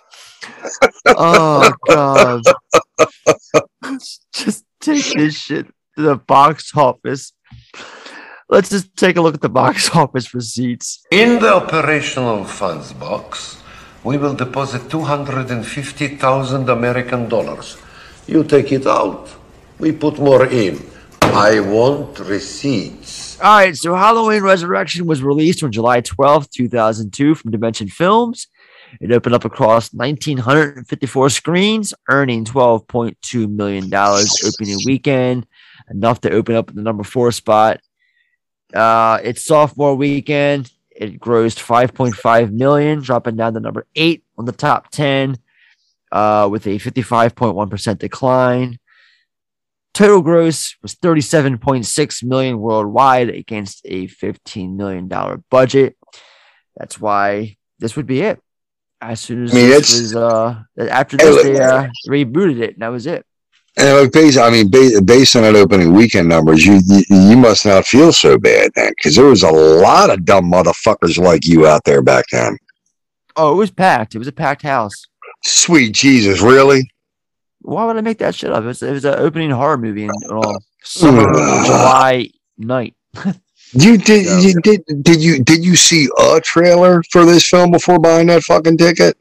Oh 1.07 1.71
god. 1.87 2.43
Just 4.33 4.65
take 4.81 5.13
this 5.13 5.35
shit 5.35 5.67
to 5.67 5.73
the 5.97 6.16
box 6.16 6.74
office. 6.77 7.32
Let's 8.48 8.69
just 8.69 8.97
take 8.97 9.16
a 9.16 9.20
look 9.20 9.35
at 9.35 9.40
the 9.40 9.48
box 9.48 9.90
office 9.94 10.35
receipts. 10.35 11.05
In 11.10 11.40
the 11.40 11.55
operational 11.55 12.44
funds 12.44 12.93
box, 12.93 13.62
we 14.05 14.19
will 14.19 14.35
deposit 14.35 14.90
250,000 14.90 16.69
American 16.69 17.28
dollars. 17.28 17.77
You 18.27 18.44
take 18.44 18.73
it 18.73 18.86
out, 18.86 19.28
we 19.78 19.93
put 19.93 20.19
more 20.19 20.47
in. 20.47 20.81
I 21.23 21.60
want 21.60 22.19
receipts. 22.19 23.40
All 23.40 23.56
right, 23.56 23.77
so 23.77 23.94
Halloween 23.94 24.43
Resurrection 24.43 25.06
was 25.06 25.23
released 25.23 25.62
on 25.62 25.73
July 25.73 26.02
12th, 26.02 26.51
2002 26.51 27.35
from 27.35 27.51
Dimension 27.51 27.89
Films. 27.89 28.48
It 29.01 29.10
opened 29.10 29.35
up 29.35 29.44
across 29.44 29.93
1,954 29.94 31.31
screens, 31.31 31.94
earning 32.10 32.44
$12.2 32.44 33.48
million 33.48 33.93
opening 33.94 34.78
weekend, 34.85 35.47
enough 35.91 36.21
to 36.23 36.31
open 36.31 36.55
up 36.55 36.73
the 36.75 36.83
number 36.83 37.05
four 37.05 37.33
spot 37.33 37.81
Uh, 38.75 39.19
its 39.23 39.45
sophomore 39.45 39.95
weekend, 39.95 40.71
it 40.91 41.21
grossed 41.21 41.61
5.5 41.61 42.51
million, 42.53 43.01
dropping 43.01 43.37
down 43.37 43.53
to 43.53 43.61
number 43.61 43.87
eight 43.95 44.25
on 44.39 44.47
the 44.47 44.53
top 44.53 44.91
10, 44.91 45.37
uh, 46.11 46.49
with 46.51 46.67
a 46.67 46.79
55.1% 46.79 47.99
decline. 47.99 48.79
Total 49.93 50.23
gross 50.23 50.75
was 50.81 50.95
37.6 50.95 52.25
million 52.25 52.59
worldwide 52.59 53.29
against 53.29 53.83
a 53.85 54.07
15 54.07 54.75
million 54.75 55.07
dollar 55.07 55.43
budget. 55.51 55.97
That's 56.77 56.99
why 56.99 57.59
this 57.79 57.95
would 57.97 58.07
be 58.07 58.23
it. 58.23 58.41
As 59.03 59.21
soon 59.21 59.45
as 59.45 59.53
I 59.53 59.57
mean, 59.57 59.69
this 59.69 60.01
was 60.01 60.17
uh 60.17 60.63
after 60.79 61.19
this 61.19 61.43
they 61.43 61.61
uh, 61.61 61.89
rebooted 62.09 62.61
it 62.63 62.75
and 62.75 62.83
that 62.83 62.89
was 62.89 63.07
it. 63.07 63.27
And 63.77 63.99
like 63.99 64.12
based, 64.12 64.39
I 64.39 64.51
mean, 64.51 64.69
based, 64.69 65.07
based 65.07 65.36
on 65.36 65.43
that 65.43 65.57
opening 65.57 65.94
weekend 65.94 66.28
numbers, 66.28 66.65
you 66.65 66.81
you, 66.86 67.03
you 67.09 67.36
must 67.36 67.65
not 67.65 67.86
feel 67.86 68.12
so 68.12 68.39
bad 68.39 68.70
then, 68.74 68.93
because 68.97 69.16
there 69.16 69.24
was 69.24 69.43
a 69.43 69.51
lot 69.51 70.11
of 70.11 70.24
dumb 70.24 70.51
motherfuckers 70.51 71.16
like 71.19 71.47
you 71.47 71.66
out 71.66 71.85
there 71.85 72.03
back 72.03 72.27
then. 72.31 72.59
Oh, 73.35 73.53
it 73.53 73.57
was 73.57 73.70
packed. 73.70 74.15
It 74.15 74.19
was 74.19 74.28
a 74.28 74.32
packed 74.32 74.62
house. 74.62 75.07
Sweet 75.44 75.93
Jesus, 75.93 76.43
really? 76.43 76.90
Why 77.62 77.86
would 77.86 77.97
I 77.97 78.03
make 78.03 78.19
that 78.19 78.35
shit 78.35 78.53
up? 78.53 78.62
It 78.65 78.66
was, 78.66 78.82
it 78.82 78.93
was 78.93 79.05
an 79.05 79.15
opening 79.15 79.51
horror 79.51 79.78
movie 79.78 80.05
in 80.05 80.11
uh, 80.28 80.59
summer 80.82 81.32
July 81.32 82.28
night. 82.59 82.94
You 83.73 83.97
did 83.99 84.44
you 84.44 84.61
did 84.61 84.82
did 85.03 85.23
you 85.23 85.43
did 85.43 85.65
you 85.65 85.77
see 85.77 86.09
a 86.19 86.40
trailer 86.40 87.03
for 87.11 87.24
this 87.24 87.49
film 87.49 87.70
before 87.70 87.99
buying 87.99 88.27
that 88.27 88.43
fucking 88.43 88.77
ticket? 88.77 89.16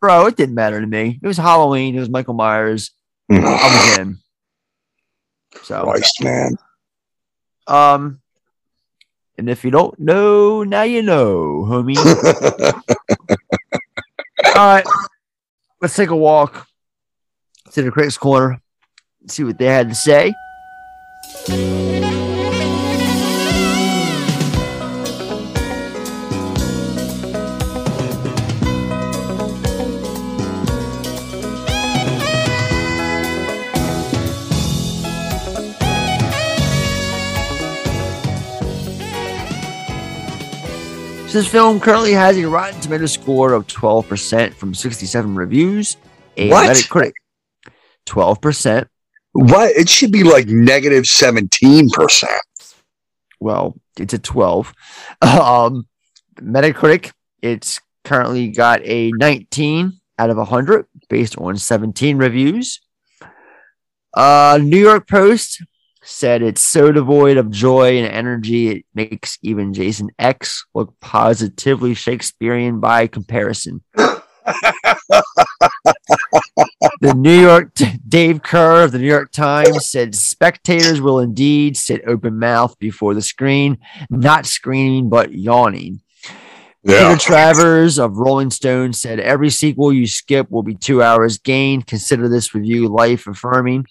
Bro, 0.00 0.26
it 0.26 0.36
didn't 0.36 0.54
matter 0.54 0.80
to 0.80 0.86
me. 0.86 1.18
It 1.22 1.26
was 1.26 1.36
Halloween. 1.36 1.94
It 1.94 2.00
was 2.00 2.08
Michael 2.08 2.32
Myers. 2.32 2.92
I 3.30 3.94
was 3.94 3.98
in. 3.98 4.18
So, 5.62 5.82
Christ, 5.84 6.22
man. 6.22 6.58
um, 7.66 8.20
and 9.38 9.48
if 9.48 9.64
you 9.64 9.70
don't 9.70 9.98
know, 9.98 10.64
now 10.64 10.82
you 10.82 11.02
know, 11.02 11.64
homie. 11.68 11.96
All 14.56 14.74
right, 14.74 14.86
let's 15.80 15.94
take 15.94 16.10
a 16.10 16.16
walk 16.16 16.66
to 17.72 17.82
the 17.82 17.90
Critics 17.90 18.18
Corner, 18.18 18.60
see 19.28 19.44
what 19.44 19.58
they 19.58 19.66
had 19.66 19.88
to 19.88 19.94
say. 19.94 20.34
This 41.32 41.46
film 41.48 41.80
currently 41.80 42.12
has 42.12 42.36
a 42.36 42.48
Rotten 42.48 42.80
Tomato 42.80 43.06
score 43.06 43.52
of 43.52 43.66
12% 43.66 44.54
from 44.54 44.74
67 44.74 45.34
reviews. 45.34 45.96
A 46.36 46.48
What? 46.48 46.70
Metacritic 46.76 47.12
12%. 48.06 48.86
What? 49.32 49.70
It 49.76 49.88
should 49.88 50.10
be 50.10 50.24
like 50.24 50.46
negative 50.48 50.64
negative 50.64 51.06
seventeen 51.06 51.88
percent. 51.90 52.42
Well, 53.38 53.76
it's 53.98 54.12
a 54.14 54.18
12. 54.18 54.72
Um, 55.22 55.86
Metacritic, 56.36 57.12
it's 57.42 57.80
currently 58.04 58.48
got 58.48 58.80
a 58.84 59.10
19 59.12 59.92
out 60.18 60.30
of 60.30 60.36
100 60.36 60.86
based 61.08 61.38
on 61.38 61.56
17 61.56 62.16
reviews. 62.18 62.80
Uh, 64.16 64.58
New 64.60 64.78
York 64.78 65.08
Post 65.08 65.62
said 66.02 66.42
it's 66.42 66.64
so 66.64 66.92
devoid 66.92 67.36
of 67.36 67.50
joy 67.50 67.98
and 67.98 68.12
energy, 68.12 68.68
it 68.68 68.86
makes 68.94 69.38
even 69.42 69.74
Jason 69.74 70.10
X 70.18 70.64
look 70.74 70.98
positively 71.00 71.94
Shakespearean 71.94 72.80
by 72.80 73.06
comparison. 73.06 73.82
the 77.00 77.14
New 77.14 77.40
York 77.40 77.74
Dave 78.08 78.42
Kehr 78.42 78.84
of 78.84 78.92
the 78.92 78.98
New 78.98 79.06
York 79.06 79.32
Times 79.32 79.90
said 79.90 80.14
spectators 80.14 81.00
will 81.00 81.20
indeed 81.20 81.76
sit 81.76 82.02
open 82.06 82.38
mouth 82.38 82.78
before 82.78 83.14
the 83.14 83.22
screen, 83.22 83.78
not 84.08 84.46
screaming 84.46 85.08
but 85.08 85.32
yawning. 85.32 86.00
Yeah. 86.82 87.12
Peter 87.12 87.20
Travers 87.20 87.98
of 87.98 88.16
Rolling 88.16 88.50
Stone 88.50 88.94
said 88.94 89.20
every 89.20 89.50
sequel 89.50 89.92
you 89.92 90.06
skip 90.06 90.50
will 90.50 90.62
be 90.62 90.74
two 90.74 91.02
hours 91.02 91.36
gained. 91.36 91.86
Consider 91.86 92.28
this 92.28 92.54
review 92.54 92.88
life 92.88 93.26
affirming. 93.26 93.86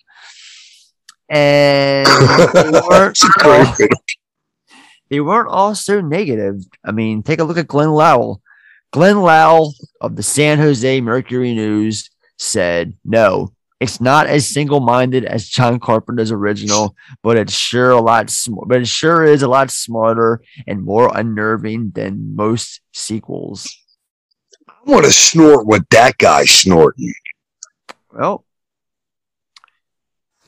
And 1.30 2.08
they 2.08 2.80
weren't, 2.90 3.20
all, 3.44 3.76
they 5.10 5.20
weren't 5.20 5.50
all 5.50 5.76
so 5.76 6.02
negative. 6.02 6.64
I 6.84 6.92
mean, 6.92 7.24
take 7.24 7.40
a 7.40 7.44
look 7.44 7.58
at 7.58 7.68
Glenn 7.68 7.92
Lovell. 7.92 8.42
Glenn 8.92 9.22
Lovell 9.22 9.74
of 10.02 10.16
the 10.16 10.24
San 10.24 10.58
Jose 10.58 11.02
Mercury 11.02 11.54
News 11.54 12.10
said, 12.38 12.96
No, 13.06 13.54
it's 13.80 14.02
not 14.02 14.28
as 14.28 14.48
single-minded 14.48 15.24
as 15.24 15.48
John 15.48 15.80
Carpenter's 15.80 16.32
original, 16.32 16.96
but 17.24 17.38
it's 17.38 17.54
sure 17.54 17.92
a 17.92 18.02
lot 18.02 18.30
sm- 18.30 18.66
but 18.68 18.82
it 18.82 18.88
sure 18.88 19.24
is 19.24 19.42
a 19.42 19.48
lot 19.48 19.72
smarter 19.72 20.42
and 20.68 20.84
more 20.84 21.16
unnerving 21.16 21.92
than 21.96 22.36
most 22.36 22.82
sequels. 22.94 23.70
I 24.68 24.92
want 24.92 25.06
to 25.06 25.12
snort 25.12 25.66
what 25.66 25.90
that 25.92 26.18
guy's 26.18 26.50
snorting. 26.50 27.14
Well, 28.12 28.44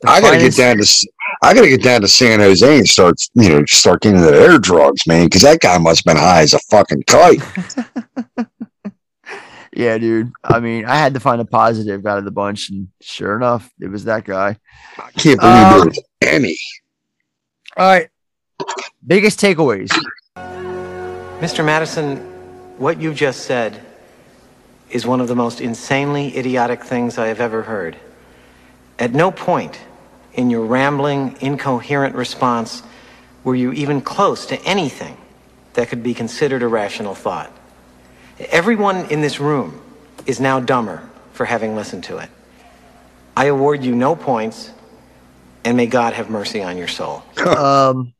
I 0.06 0.20
gotta 0.20 0.36
finest- 0.38 0.56
get 0.58 0.62
down 0.64 0.76
to 0.76 0.82
S- 0.82 1.04
I 1.42 1.54
gotta 1.54 1.68
get 1.68 1.82
down 1.82 2.00
to 2.02 2.08
San 2.08 2.40
Jose 2.40 2.78
and 2.78 2.88
start 2.88 3.14
you 3.34 3.48
know 3.48 3.64
start 3.66 4.02
getting 4.02 4.20
the 4.20 4.32
air 4.34 4.58
drugs, 4.58 5.06
man, 5.06 5.26
because 5.26 5.42
that 5.42 5.60
guy 5.60 5.78
must 5.78 6.00
have 6.04 6.14
been 6.14 6.22
high 6.22 6.42
as 6.42 6.54
a 6.54 6.58
fucking 6.70 7.02
kite. 7.06 7.40
Yeah, 9.74 9.96
dude. 9.96 10.30
I 10.44 10.60
mean, 10.60 10.84
I 10.84 10.96
had 10.96 11.14
to 11.14 11.20
find 11.20 11.40
a 11.40 11.46
positive 11.46 12.04
out 12.04 12.18
of 12.18 12.26
the 12.26 12.30
bunch, 12.30 12.68
and 12.68 12.88
sure 13.00 13.36
enough, 13.36 13.70
it 13.80 13.88
was 13.88 14.04
that 14.04 14.24
guy. 14.26 14.58
I 14.98 15.10
can't 15.12 15.40
believe 15.40 15.64
Um, 15.64 15.78
there 15.78 15.86
was 15.86 16.00
any. 16.20 16.58
All 17.78 17.86
right. 17.86 18.08
Biggest 19.06 19.40
takeaways. 19.40 19.88
Mr. 21.40 21.64
Madison, 21.64 22.18
what 22.76 23.00
you 23.00 23.14
just 23.14 23.44
said 23.46 23.80
is 24.90 25.06
one 25.06 25.22
of 25.22 25.28
the 25.28 25.34
most 25.36 25.62
insanely 25.62 26.36
idiotic 26.36 26.84
things 26.84 27.16
I 27.16 27.28
have 27.28 27.40
ever 27.40 27.62
heard. 27.62 27.96
At 28.98 29.12
no 29.14 29.30
point 29.30 29.80
in 30.34 30.50
your 30.50 30.64
rambling, 30.64 31.36
incoherent 31.40 32.14
response 32.14 32.82
were 33.44 33.54
you 33.54 33.72
even 33.72 34.00
close 34.00 34.46
to 34.46 34.60
anything 34.62 35.16
that 35.74 35.88
could 35.88 36.02
be 36.02 36.14
considered 36.14 36.62
a 36.62 36.68
rational 36.68 37.14
thought. 37.14 37.50
Everyone 38.38 39.06
in 39.06 39.20
this 39.20 39.40
room 39.40 39.80
is 40.26 40.40
now 40.40 40.60
dumber 40.60 41.08
for 41.32 41.44
having 41.44 41.74
listened 41.74 42.04
to 42.04 42.18
it. 42.18 42.30
I 43.36 43.46
award 43.46 43.82
you 43.82 43.94
no 43.94 44.14
points, 44.14 44.70
and 45.64 45.76
may 45.76 45.86
God 45.86 46.12
have 46.12 46.28
mercy 46.28 46.62
on 46.62 46.76
your 46.76 46.88
soul. 46.88 47.22
um, 47.46 48.12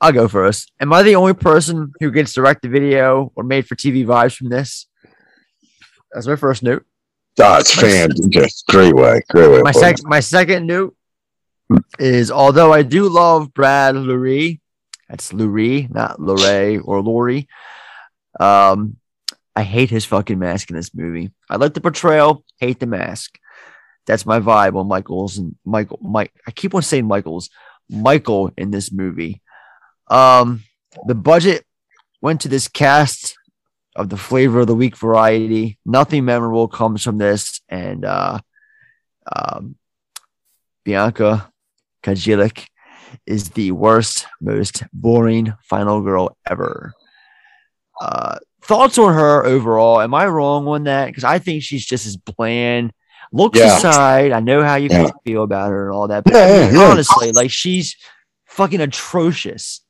I'll 0.00 0.12
go 0.12 0.28
first. 0.28 0.72
Am 0.80 0.92
I 0.92 1.02
the 1.02 1.16
only 1.16 1.34
person 1.34 1.92
who 2.00 2.10
gets 2.10 2.34
direct 2.34 2.62
to 2.62 2.68
video 2.68 3.32
or 3.36 3.44
made 3.44 3.66
for 3.66 3.76
TV 3.76 4.04
vibes 4.04 4.36
from 4.36 4.48
this? 4.48 4.86
That's 6.12 6.26
my 6.26 6.36
first 6.36 6.62
note. 6.62 6.84
Oh, 7.40 7.58
it's 7.58 7.74
fan, 7.74 8.10
just 8.30 8.66
great 8.68 8.94
way, 8.94 9.20
great 9.28 9.50
way. 9.50 9.62
My 9.62 9.72
second, 9.72 10.04
my 10.06 10.20
second 10.20 10.66
note 10.66 10.96
is 11.98 12.30
although 12.30 12.72
I 12.72 12.82
do 12.82 13.08
love 13.08 13.52
Brad 13.52 13.96
Loree, 13.96 14.60
that's 15.08 15.32
Loree, 15.32 15.92
not 15.92 16.20
Luray 16.20 16.78
or 16.78 17.00
Laurie. 17.02 17.48
Um, 18.38 18.96
I 19.56 19.62
hate 19.62 19.90
his 19.90 20.04
fucking 20.04 20.38
mask 20.38 20.70
in 20.70 20.76
this 20.76 20.94
movie. 20.94 21.32
I 21.48 21.56
like 21.56 21.74
the 21.74 21.80
portrayal, 21.80 22.44
hate 22.58 22.80
the 22.80 22.86
mask. 22.86 23.38
That's 24.06 24.26
my 24.26 24.40
vibe 24.40 24.78
on 24.78 24.88
Michaels 24.88 25.38
and 25.38 25.56
Michael. 25.64 25.98
Mike, 26.02 26.32
I 26.46 26.50
keep 26.50 26.74
on 26.74 26.82
saying 26.82 27.06
Michaels. 27.06 27.50
Michael 27.88 28.50
in 28.56 28.70
this 28.70 28.92
movie. 28.92 29.42
Um, 30.08 30.62
the 31.06 31.14
budget 31.14 31.64
went 32.20 32.42
to 32.42 32.48
this 32.48 32.68
cast 32.68 33.36
of 33.96 34.08
the 34.08 34.16
flavor 34.16 34.60
of 34.60 34.66
the 34.66 34.74
week 34.74 34.96
variety. 34.96 35.78
Nothing 35.84 36.24
memorable 36.24 36.68
comes 36.68 37.02
from 37.02 37.18
this, 37.18 37.60
and 37.68 38.04
uh, 38.04 38.38
um, 39.34 39.76
Bianca 40.84 41.50
Kajlich 42.02 42.66
is 43.26 43.50
the 43.50 43.70
worst, 43.72 44.26
most 44.40 44.82
boring 44.92 45.54
final 45.62 46.00
girl 46.02 46.36
ever. 46.48 46.92
Uh, 48.00 48.36
thoughts 48.62 48.98
on 48.98 49.14
her 49.14 49.44
overall? 49.44 50.00
Am 50.00 50.12
I 50.14 50.26
wrong 50.26 50.66
on 50.66 50.84
that? 50.84 51.06
Because 51.06 51.24
I 51.24 51.38
think 51.38 51.62
she's 51.62 51.84
just 51.86 52.06
as 52.06 52.16
bland. 52.16 52.92
Looks 53.32 53.58
Yeah. 53.58 53.76
aside, 53.76 54.32
I 54.32 54.40
know 54.40 54.62
how 54.62 54.76
you 54.76 54.88
Yeah. 54.90 55.10
feel 55.24 55.42
about 55.44 55.70
her 55.70 55.86
and 55.88 55.94
all 55.94 56.08
that, 56.08 56.24
but 56.24 56.34
Yeah, 56.34 56.72
honestly, 56.90 57.32
like 57.32 57.50
she's 57.50 57.96
fucking 58.46 58.80
atrocious. 58.80 59.80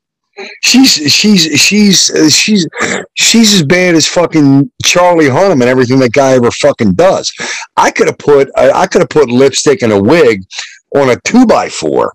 She's 0.62 0.92
she's 1.12 1.42
she's 1.60 2.10
uh, 2.10 2.28
she's 2.28 2.66
she's 3.14 3.54
as 3.54 3.64
bad 3.64 3.94
as 3.94 4.06
fucking 4.06 4.70
Charlie 4.84 5.26
Hunnam 5.26 5.60
and 5.60 5.64
everything 5.64 6.00
that 6.00 6.12
guy 6.12 6.32
ever 6.32 6.50
fucking 6.50 6.94
does. 6.94 7.32
I 7.76 7.90
could 7.90 8.08
have 8.08 8.18
put 8.18 8.50
I, 8.56 8.70
I 8.70 8.86
could 8.86 9.02
have 9.02 9.10
put 9.10 9.30
lipstick 9.30 9.82
and 9.82 9.92
a 9.92 10.02
wig 10.02 10.42
on 10.96 11.10
a 11.10 11.20
two 11.24 11.46
by 11.46 11.68
four 11.68 12.12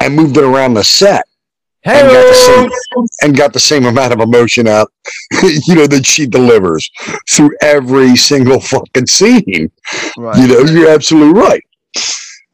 and 0.00 0.14
moved 0.14 0.36
it 0.36 0.44
around 0.44 0.74
the 0.74 0.84
set 0.84 1.24
and 1.84 2.08
got 2.08 2.28
the 2.28 2.34
same 2.34 3.06
and 3.22 3.36
got 3.36 3.52
the 3.52 3.60
same 3.60 3.84
amount 3.86 4.12
of 4.12 4.20
emotion 4.20 4.66
out, 4.66 4.92
you 5.42 5.74
know, 5.74 5.86
that 5.86 6.04
she 6.04 6.26
delivers 6.26 6.90
through 7.30 7.50
every 7.62 8.16
single 8.16 8.60
fucking 8.60 9.06
scene. 9.06 9.70
Right. 10.16 10.36
You 10.36 10.48
know, 10.48 10.60
you're 10.70 10.90
absolutely 10.90 11.40
right. 11.40 11.64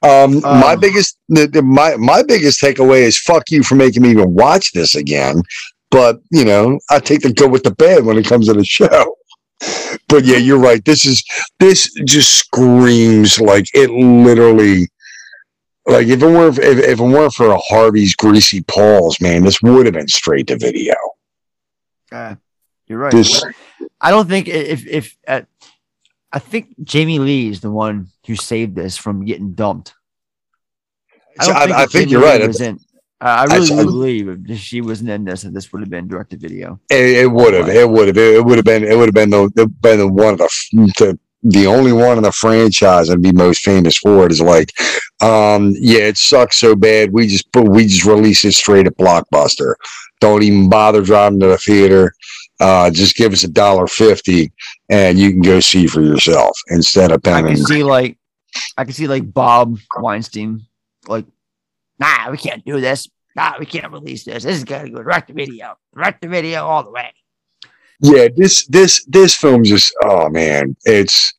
Um, 0.05 0.41
my 0.43 0.75
Um, 0.75 0.81
biggest 0.81 1.19
the, 1.29 1.47
the- 1.47 1.63
my 1.63 1.97
my 1.97 2.23
biggest 2.23 2.61
takeaway 2.61 3.03
is 3.03 3.19
fuck 3.19 3.51
you 3.51 3.63
for 3.63 3.75
making 3.75 4.03
me 4.03 4.11
even 4.11 4.35
watch 4.35 4.73
this 4.73 4.95
again. 4.95 5.43
But 5.91 6.21
you 6.31 6.45
know, 6.45 6.79
I 6.91 6.99
take 7.01 7.21
the 7.23 7.33
good 7.33 7.51
with 7.51 7.63
the 7.63 7.71
bad 7.73 8.05
when 8.05 8.19
it 8.19 8.27
comes 8.27 8.47
to 8.49 8.55
the 8.55 8.65
show. 8.79 9.17
But 10.09 10.25
yeah, 10.25 10.37
you're 10.37 10.59
right. 10.59 10.85
This 10.85 11.05
is 11.07 11.23
this 11.61 11.91
just 12.05 12.33
screams 12.33 13.41
like 13.41 13.67
it 13.75 13.91
literally 13.91 14.89
like 15.87 16.07
if 16.09 16.23
it 16.23 16.27
weren't 16.27 16.59
if, 16.59 16.79
if 16.79 16.99
it 17.01 17.03
weren't 17.03 17.33
for 17.35 17.47
a 17.51 17.59
Harvey's 17.59 18.15
greasy 18.15 18.63
paws, 18.63 19.21
man, 19.21 19.45
this 19.45 19.63
would 19.63 19.87
have 19.87 19.95
been 19.95 20.09
straight 20.09 20.49
to 20.49 20.59
video. 20.59 20.95
Uh, 22.13 22.35
you're 22.87 22.99
right. 22.99 23.13
This- 23.13 23.43
I 24.01 24.11
don't 24.11 24.29
think 24.29 24.49
if 24.49 24.87
if 24.87 25.17
uh, 25.27 25.43
I 26.35 26.41
think 26.41 26.75
Jamie 26.83 27.21
Lee 27.21 27.49
is 27.49 27.61
the 27.61 27.71
one 27.71 28.09
who 28.27 28.35
saved 28.35 28.75
this 28.75 28.97
from 28.97 29.25
getting 29.25 29.53
dumped. 29.55 29.95
I- 31.39 31.73
I 31.83 31.87
think 31.87 32.11
you're 32.11 32.21
right. 32.21 32.45
Was 32.47 32.61
in, 32.61 32.79
uh, 33.21 33.45
I 33.49 33.55
really 33.55 33.73
I- 33.73 33.85
believe 33.85 34.29
if 34.49 34.59
she 34.59 34.81
wasn't 34.81 35.11
in 35.11 35.25
this, 35.25 35.43
that 35.43 35.55
this 35.55 35.73
would 35.73 35.81
have 35.83 35.91
been 35.91 36.09
direct 36.09 36.31
to 36.31 36.37
video. 36.37 36.81
It, 36.91 37.19
it 37.23 37.31
would 37.31 37.55
have. 37.55 37.69
It 37.69 37.89
would 37.89 38.09
have. 38.09 38.19
It 38.19 38.45
would 38.45 38.57
have 38.59 38.65
been. 38.65 38.83
It 38.83 38.97
would 38.99 39.07
have 39.07 39.15
been 39.15 39.31
the, 39.31 39.73
been 39.81 39.99
the 39.99 40.09
one 40.09 40.35
of 40.35 40.39
the, 40.39 40.49
the 40.99 41.19
the 41.47 41.67
only 41.67 41.93
one 41.93 42.17
in 42.17 42.23
the 42.25 42.33
franchise 42.33 43.11
and 43.11 43.23
be 43.23 43.31
most 43.31 43.63
famous 43.63 43.97
for 43.99 44.25
it 44.25 44.33
is 44.33 44.41
like, 44.41 44.73
um, 45.21 45.75
yeah, 45.79 46.01
it 46.01 46.17
sucks 46.17 46.59
so 46.59 46.75
bad. 46.75 47.13
We 47.13 47.27
just 47.29 47.53
put 47.53 47.69
we 47.69 47.87
just 47.87 48.05
release 48.07 48.45
it 48.45 48.53
straight 48.55 48.87
at 48.87 48.97
Blockbuster. 48.97 49.75
Don't 50.21 50.43
even 50.43 50.69
bother 50.71 51.03
driving 51.03 51.39
to 51.41 51.49
the 51.49 51.59
theater. 51.59 52.15
Uh, 52.61 52.91
just 52.91 53.17
give 53.17 53.33
us 53.33 53.45
a 53.45 53.49
dollar 53.49 53.87
fifty 53.87 54.53
and 54.89 55.19
you 55.19 55.31
can 55.31 55.41
go 55.41 55.59
see 55.61 55.87
for 55.87 56.01
yourself 56.01 56.57
instead 56.69 57.11
of 57.11 57.21
I 57.25 57.43
paying. 57.43 57.47
can 57.47 57.57
see 57.57 57.83
like, 57.83 58.17
I 58.77 58.85
can 58.85 58.93
see 58.93 59.09
like 59.09 59.33
Bob 59.33 59.79
Weinstein, 59.99 60.63
like, 61.09 61.27
nah, 61.99 62.31
we 62.31 62.37
can't 62.37 62.65
do 62.65 62.81
this. 62.81 63.09
Nah, 63.37 63.55
we 63.59 63.67
can't 63.67 63.93
release 63.93 64.25
this. 64.25 64.45
This 64.45 64.57
is 64.57 64.65
gonna 64.65 64.89
go 64.89 65.03
direct 65.03 65.29
to 65.29 65.35
video, 65.35 65.77
direct 65.93 66.23
to 66.23 66.29
video 66.29 66.65
all 66.65 66.85
the 66.85 66.93
way. 66.93 67.13
Yeah, 68.01 68.29
this 68.37 68.67
this 68.67 69.05
this 69.07 69.35
film 69.35 69.65
just 69.65 69.93
oh 70.05 70.29
man, 70.29 70.77
it's 70.85 71.35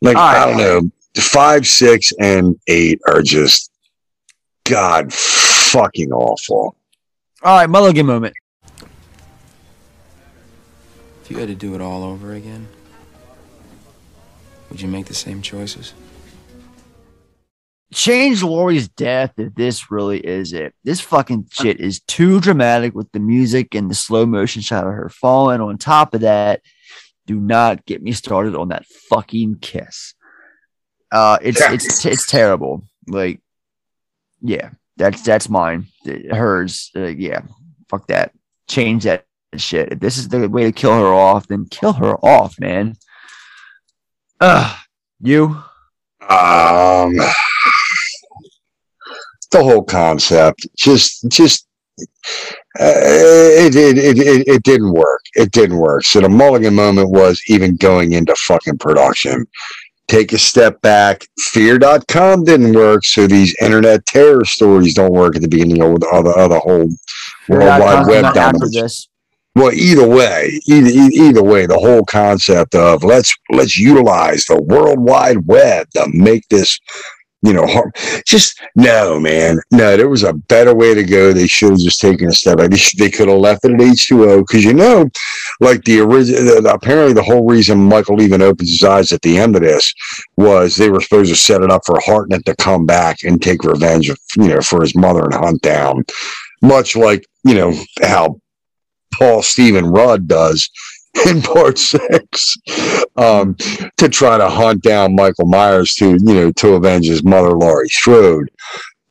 like 0.00 0.16
I 0.16 0.46
don't 0.46 0.58
know, 0.58 0.90
five, 1.16 1.66
six, 1.66 2.12
and 2.20 2.58
eight 2.68 3.00
are 3.08 3.22
just 3.22 3.72
god 4.64 5.12
fucking 5.12 6.12
awful. 6.12 6.76
All 7.42 7.58
right, 7.58 7.68
Mulligan 7.68 8.06
moment. 8.06 8.34
If 11.24 11.30
you 11.30 11.38
had 11.38 11.48
to 11.48 11.54
do 11.54 11.74
it 11.74 11.80
all 11.80 12.04
over 12.04 12.34
again, 12.34 12.68
would 14.70 14.80
you 14.80 14.88
make 14.88 15.06
the 15.06 15.14
same 15.14 15.42
choices? 15.42 15.94
change 17.94 18.42
Laurie's 18.42 18.88
death 18.88 19.32
if 19.38 19.54
this 19.54 19.90
really 19.90 20.18
is 20.18 20.52
it. 20.52 20.74
This 20.84 21.00
fucking 21.00 21.48
shit 21.50 21.80
is 21.80 22.00
too 22.00 22.40
dramatic 22.40 22.94
with 22.94 23.10
the 23.12 23.20
music 23.20 23.74
and 23.74 23.90
the 23.90 23.94
slow 23.94 24.26
motion 24.26 24.60
shot 24.62 24.86
of 24.86 24.92
her 24.92 25.08
falling. 25.08 25.60
On 25.60 25.78
top 25.78 26.14
of 26.14 26.20
that, 26.22 26.60
do 27.26 27.40
not 27.40 27.86
get 27.86 28.02
me 28.02 28.12
started 28.12 28.54
on 28.54 28.68
that 28.68 28.84
fucking 28.86 29.58
kiss. 29.60 30.14
Uh, 31.10 31.38
it's 31.40 31.60
it's 31.60 32.04
it's 32.04 32.26
terrible. 32.26 32.84
Like, 33.06 33.40
yeah, 34.42 34.70
that's 34.96 35.22
that's 35.22 35.48
mine. 35.48 35.86
Hers, 36.30 36.90
uh, 36.96 37.06
yeah, 37.06 37.42
fuck 37.88 38.08
that. 38.08 38.32
Change 38.66 39.04
that 39.04 39.24
shit. 39.60 39.92
If 39.92 40.00
this 40.00 40.18
is 40.18 40.28
the 40.28 40.48
way 40.48 40.64
to 40.64 40.72
kill 40.72 40.98
her 40.98 41.12
off, 41.12 41.46
then 41.46 41.66
kill 41.66 41.92
her 41.94 42.16
off, 42.24 42.58
man. 42.58 42.96
Ugh, 44.40 44.76
you. 45.20 45.62
Um, 46.28 47.14
the 49.50 49.62
whole 49.62 49.84
concept 49.84 50.66
just 50.76 51.28
just 51.28 51.66
uh, 52.80 52.82
it, 52.82 53.76
it, 53.76 53.98
it, 53.98 54.48
it, 54.48 54.62
didn't 54.64 54.92
work. 54.92 55.20
It 55.34 55.52
didn't 55.52 55.76
work. 55.76 56.04
So 56.04 56.20
the 56.20 56.28
Mulligan 56.28 56.74
moment 56.74 57.10
was 57.10 57.40
even 57.48 57.76
going 57.76 58.12
into 58.12 58.34
fucking 58.34 58.78
production. 58.78 59.46
Take 60.08 60.32
a 60.32 60.38
step 60.38 60.80
back. 60.82 61.24
Fear.com 61.38 62.44
didn't 62.44 62.74
work. 62.74 63.04
So 63.04 63.28
these 63.28 63.54
internet 63.60 64.04
terror 64.06 64.44
stories 64.44 64.94
don't 64.94 65.12
work 65.12 65.36
at 65.36 65.42
the 65.42 65.48
beginning 65.48 65.82
of 65.82 66.00
the, 66.00 66.08
of 66.08 66.24
the, 66.24 66.30
of 66.30 66.50
the 66.50 66.58
whole 66.58 66.88
World 67.48 67.80
Wide 67.80 68.06
Web 68.08 68.24
after 68.36 68.68
this. 68.70 69.08
Well, 69.56 69.72
either 69.72 70.08
way, 70.08 70.60
either, 70.66 70.88
either 70.88 71.42
way, 71.42 71.66
the 71.66 71.78
whole 71.78 72.04
concept 72.04 72.74
of 72.74 73.04
let's 73.04 73.32
let's 73.50 73.78
utilize 73.78 74.46
the 74.46 74.60
World 74.60 74.98
Wide 74.98 75.46
Web 75.46 75.88
to 75.90 76.08
make 76.12 76.48
this, 76.48 76.76
you 77.42 77.52
know, 77.52 77.64
har- 77.64 77.92
just 78.26 78.60
no, 78.74 79.20
man, 79.20 79.60
no. 79.70 79.96
There 79.96 80.08
was 80.08 80.24
a 80.24 80.32
better 80.32 80.74
way 80.74 80.92
to 80.94 81.04
go. 81.04 81.32
They 81.32 81.46
should 81.46 81.70
have 81.70 81.78
just 81.78 82.00
taken 82.00 82.28
a 82.28 82.32
step. 82.32 82.58
back. 82.58 82.70
They, 82.98 83.10
could 83.10 83.28
have 83.28 83.38
left 83.38 83.64
it 83.64 83.74
at 83.74 83.80
H 83.80 84.08
two 84.08 84.28
O 84.28 84.38
because 84.38 84.64
you 84.64 84.74
know, 84.74 85.08
like 85.60 85.84
the 85.84 86.00
original. 86.00 86.66
Apparently, 86.66 87.12
the 87.12 87.22
whole 87.22 87.46
reason 87.46 87.78
Michael 87.78 88.22
even 88.22 88.42
opens 88.42 88.70
his 88.70 88.82
eyes 88.82 89.12
at 89.12 89.22
the 89.22 89.38
end 89.38 89.54
of 89.54 89.62
this 89.62 89.94
was 90.36 90.74
they 90.74 90.90
were 90.90 91.00
supposed 91.00 91.30
to 91.30 91.36
set 91.36 91.62
it 91.62 91.70
up 91.70 91.82
for 91.86 92.00
Hartnett 92.00 92.44
to 92.46 92.56
come 92.56 92.86
back 92.86 93.22
and 93.22 93.40
take 93.40 93.62
revenge, 93.62 94.08
you 94.08 94.48
know, 94.48 94.60
for 94.62 94.80
his 94.82 94.96
mother 94.96 95.22
and 95.22 95.34
hunt 95.34 95.62
down, 95.62 96.02
much 96.60 96.96
like 96.96 97.24
you 97.44 97.54
know 97.54 97.72
how 98.02 98.40
Paul 99.18 99.42
Stephen 99.42 99.86
Rudd 99.86 100.28
does 100.28 100.68
in 101.26 101.42
part 101.42 101.78
six 101.78 102.56
um, 103.16 103.54
to 103.96 104.08
try 104.08 104.36
to 104.38 104.48
hunt 104.48 104.82
down 104.82 105.14
Michael 105.14 105.46
Myers 105.46 105.94
to, 105.94 106.10
you 106.10 106.34
know, 106.34 106.52
to 106.52 106.74
avenge 106.74 107.06
his 107.06 107.24
mother, 107.24 107.52
Laurie 107.52 107.88
Strode. 107.88 108.50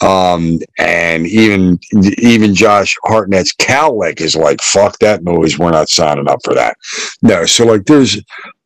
Um, 0.01 0.59
and 0.79 1.25
even 1.27 1.79
even 2.17 2.53
Josh 2.53 2.97
Hartnett's 3.05 3.53
cowlick 3.53 4.19
is 4.19 4.35
like, 4.35 4.61
fuck 4.61 4.99
that 4.99 5.23
noise. 5.23 5.57
We're 5.57 5.71
not 5.71 5.87
signing 5.87 6.27
up 6.27 6.39
for 6.43 6.53
that. 6.55 6.75
No, 7.21 7.45
so 7.45 7.65
like 7.65 7.85
there's 7.85 8.21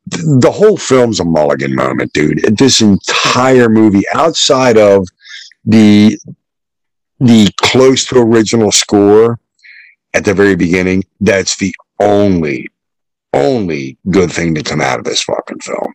the 0.06 0.50
whole 0.52 0.76
film's 0.76 1.20
a 1.20 1.24
mulligan 1.24 1.76
moment, 1.76 2.12
dude. 2.12 2.56
This 2.56 2.80
entire 2.80 3.68
movie, 3.68 4.02
outside 4.12 4.78
of 4.78 5.06
the 5.64 6.18
the 7.20 7.48
close 7.60 8.04
to 8.06 8.18
original 8.18 8.72
score 8.72 9.38
at 10.14 10.24
the 10.24 10.34
very 10.34 10.56
beginning, 10.56 11.04
that's 11.20 11.56
the 11.58 11.74
only, 12.00 12.68
only 13.32 13.98
good 14.10 14.32
thing 14.32 14.54
to 14.54 14.62
come 14.62 14.80
out 14.80 14.98
of 14.98 15.04
this 15.04 15.22
fucking 15.22 15.60
film. 15.60 15.94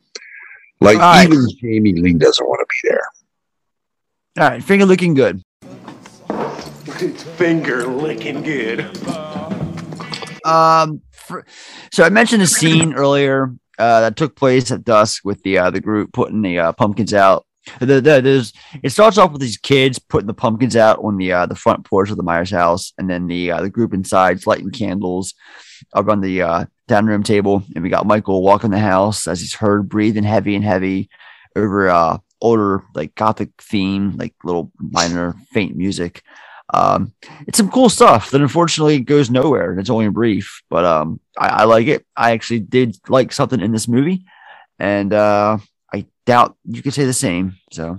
Like 0.81 0.98
All 0.98 1.02
right. 1.02 1.27
even 1.27 1.48
Jamie 1.61 1.94
Lee 1.94 2.14
doesn't 2.14 2.45
want 2.45 2.60
to 2.60 2.65
be 2.84 2.90
there. 2.90 4.44
All 4.44 4.49
right, 4.52 4.64
finger 4.64 4.85
looking 4.85 5.14
good. 5.14 5.41
Finger 7.38 7.85
licking 7.88 8.41
good. 8.41 8.81
Um, 10.45 11.02
for, 11.11 11.45
so 11.91 12.03
I 12.03 12.10
mentioned 12.10 12.41
a 12.41 12.48
scene 12.48 12.94
earlier 12.94 13.56
uh, 13.77 14.02
that 14.02 14.15
took 14.15 14.35
place 14.35 14.72
at 14.72 14.84
dusk 14.84 15.23
with 15.23 15.41
the 15.44 15.57
uh, 15.57 15.69
the 15.69 15.80
group 15.80 16.14
putting 16.14 16.41
the 16.41 16.60
uh, 16.60 16.72
pumpkins 16.73 17.14
out. 17.14 17.45
The, 17.80 18.02
the, 18.02 18.22
there's 18.22 18.53
it 18.81 18.90
starts 18.90 19.18
off 19.18 19.31
with 19.31 19.41
these 19.41 19.57
kids 19.57 19.99
putting 19.99 20.27
the 20.27 20.34
pumpkins 20.34 20.76
out 20.76 20.99
on 21.03 21.18
the 21.18 21.31
uh, 21.31 21.45
the 21.45 21.56
front 21.56 21.85
porch 21.85 22.10
of 22.10 22.18
the 22.18 22.23
Myers 22.23 22.52
house, 22.52 22.94
and 22.98 23.10
then 23.10 23.27
the 23.27 23.52
uh, 23.52 23.61
the 23.61 23.69
group 23.69 23.94
inside's 23.94 24.45
lighting 24.45 24.72
candles 24.72 25.34
up 25.94 26.10
on 26.10 26.22
the 26.22 26.41
uh, 26.41 26.65
dining 26.88 27.10
room 27.10 27.23
table, 27.23 27.64
and 27.73 27.84
we 27.84 27.90
got 27.90 28.06
Michael 28.06 28.41
walking 28.41 28.72
the 28.72 28.80
house 28.80 29.27
as 29.27 29.40
he's 29.40 29.56
heard 29.56 29.90
breathing 29.90 30.23
heavy 30.23 30.56
and 30.56 30.65
heavy 30.65 31.10
over 31.56 31.90
uh 31.90 32.18
older 32.41 32.84
like 32.94 33.15
gothic 33.15 33.49
theme, 33.60 34.15
like 34.18 34.35
little 34.44 34.72
minor 34.77 35.34
faint 35.52 35.76
music. 35.76 36.22
Um, 36.73 37.14
it's 37.48 37.57
some 37.57 37.72
cool 37.72 37.90
stuff 37.90 38.31
that 38.31 38.41
unfortunately 38.41 38.99
goes 38.99 39.30
nowhere. 39.30 39.77
It's 39.80 39.90
only 39.90 40.10
brief, 40.10 40.61
but 40.69 40.85
um, 40.85 41.19
I, 41.38 41.48
I 41.48 41.64
like 41.64 41.88
it. 41.88 42.06
I 42.15 42.31
actually 42.31 42.60
did 42.60 42.98
like 43.07 43.31
something 43.31 43.60
in 43.60 43.72
this 43.72 43.88
movie, 43.88 44.26
and 44.80 45.14
uh, 45.14 45.57
doubt 46.25 46.55
you 46.65 46.81
could 46.81 46.93
say 46.93 47.05
the 47.05 47.13
same. 47.13 47.55
So 47.71 47.97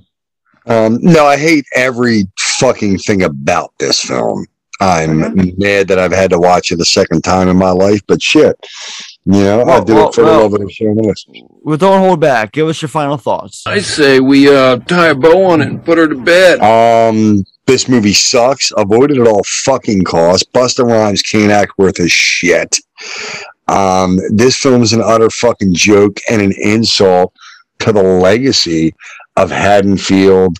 Um, 0.66 0.98
no, 1.02 1.26
I 1.26 1.36
hate 1.36 1.66
every 1.74 2.24
fucking 2.38 2.98
thing 2.98 3.22
about 3.22 3.72
this 3.78 4.00
film. 4.00 4.46
I'm 4.80 5.18
mad 5.56 5.88
that 5.88 5.98
I've 5.98 6.12
had 6.12 6.30
to 6.30 6.38
watch 6.38 6.72
it 6.72 6.80
a 6.80 6.84
second 6.84 7.22
time 7.22 7.48
in 7.48 7.56
my 7.56 7.70
life, 7.70 8.00
but 8.08 8.20
shit, 8.20 8.56
you 9.24 9.32
know, 9.40 9.60
I 9.60 9.64
Well, 9.64 9.84
do 9.84 9.94
well, 9.94 10.08
it 10.08 10.14
for 10.14 10.24
well. 10.24 10.36
the 10.36 10.42
love 10.42 10.54
of 10.54 10.60
the 10.66 10.70
show 10.72 10.86
and 10.86 10.96
listeners. 11.06 11.42
well, 11.62 11.76
don't 11.76 12.00
hold 12.00 12.20
back. 12.20 12.50
Give 12.52 12.66
us 12.68 12.82
your 12.82 12.88
final 12.88 13.16
thoughts. 13.16 13.62
I 13.66 13.78
say 13.80 14.18
we 14.20 14.48
uh, 14.54 14.78
tie 14.78 15.08
a 15.08 15.14
bow 15.14 15.44
on 15.44 15.60
it 15.62 15.68
and 15.68 15.84
put 15.84 15.96
her 15.98 16.08
to 16.08 16.16
bed. 16.16 16.60
Um, 16.60 17.44
this 17.66 17.88
movie 17.88 18.12
sucks. 18.12 18.72
Avoid 18.76 19.12
it 19.12 19.18
at 19.18 19.28
all 19.28 19.42
fucking 19.64 20.02
costs. 20.04 20.44
Busta 20.52 20.84
Rhymes 20.84 21.22
can't 21.22 21.52
act 21.52 21.72
worth 21.78 22.00
a 22.00 22.08
shit. 22.08 22.76
Um, 23.68 24.18
this 24.30 24.56
film 24.58 24.82
is 24.82 24.92
an 24.92 25.00
utter 25.02 25.30
fucking 25.30 25.74
joke 25.74 26.18
and 26.30 26.42
an 26.42 26.52
insult 26.60 27.32
to 27.80 27.92
the 27.92 28.02
legacy 28.02 28.94
of 29.36 29.50
Haddonfield, 29.50 30.58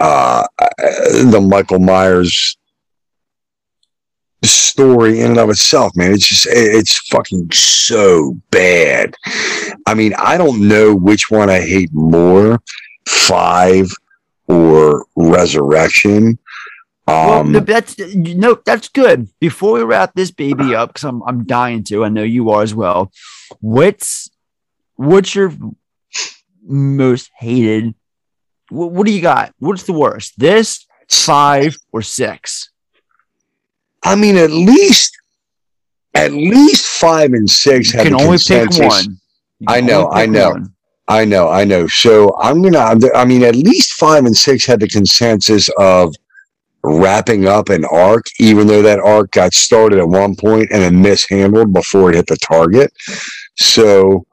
uh, 0.00 0.46
the 0.58 1.44
Michael 1.46 1.78
Myers 1.78 2.56
story 4.42 5.20
in 5.20 5.30
and 5.30 5.38
of 5.38 5.50
itself, 5.50 5.92
man. 5.96 6.12
It's 6.12 6.26
just 6.26 6.46
it's 6.50 6.98
fucking 7.08 7.50
so 7.52 8.38
bad. 8.50 9.14
I 9.86 9.94
mean, 9.94 10.14
I 10.18 10.36
don't 10.36 10.68
know 10.68 10.94
which 10.94 11.30
one 11.30 11.50
I 11.50 11.60
hate 11.60 11.92
more, 11.92 12.60
five 13.08 13.90
or 14.46 15.06
resurrection. 15.16 16.38
Um, 17.06 17.52
th- 17.52 17.64
that's 17.64 17.98
know 17.98 18.58
that's 18.64 18.88
good. 18.88 19.28
Before 19.38 19.74
we 19.74 19.82
wrap 19.82 20.14
this 20.14 20.30
baby 20.30 20.74
up, 20.74 20.90
because 20.90 21.04
I'm 21.04 21.22
I'm 21.22 21.44
dying 21.44 21.84
to. 21.84 22.04
I 22.04 22.08
know 22.08 22.22
you 22.22 22.50
are 22.50 22.62
as 22.62 22.74
well. 22.74 23.12
What's 23.60 24.30
what's 24.96 25.34
your 25.34 25.52
most 26.64 27.30
hated? 27.38 27.94
What, 28.70 28.92
what 28.92 29.06
do 29.06 29.12
you 29.12 29.22
got? 29.22 29.54
What's 29.58 29.84
the 29.84 29.92
worst? 29.92 30.38
This 30.38 30.86
five 31.08 31.76
or 31.92 32.02
six? 32.02 32.70
I 34.02 34.16
mean, 34.16 34.36
at 34.36 34.50
least 34.50 35.16
at 36.14 36.32
least 36.32 36.86
five 36.86 37.32
and 37.32 37.48
six 37.48 37.92
You 37.92 37.98
have 37.98 38.06
can 38.06 38.20
only 38.20 38.38
pick 38.38 38.70
one. 38.78 39.18
I 39.66 39.80
know, 39.80 40.10
I 40.10 40.26
know. 40.26 40.50
one. 40.50 40.74
I 41.06 41.24
know, 41.24 41.48
I 41.48 41.64
know. 41.64 41.86
So 41.86 42.34
I'm 42.40 42.62
gonna. 42.62 42.98
I 43.14 43.24
mean, 43.24 43.42
at 43.42 43.56
least 43.56 43.92
five 43.94 44.24
and 44.24 44.36
six 44.36 44.64
had 44.64 44.80
the 44.80 44.88
consensus 44.88 45.68
of 45.78 46.14
wrapping 46.82 47.46
up 47.46 47.68
an 47.68 47.84
arc, 47.86 48.24
even 48.38 48.66
though 48.66 48.82
that 48.82 49.00
arc 49.00 49.30
got 49.32 49.52
started 49.54 49.98
at 49.98 50.08
one 50.08 50.34
point 50.34 50.70
and 50.70 50.82
then 50.82 51.00
mishandled 51.00 51.72
before 51.72 52.10
it 52.10 52.16
hit 52.16 52.26
the 52.26 52.36
target. 52.36 52.92
So, 53.56 54.26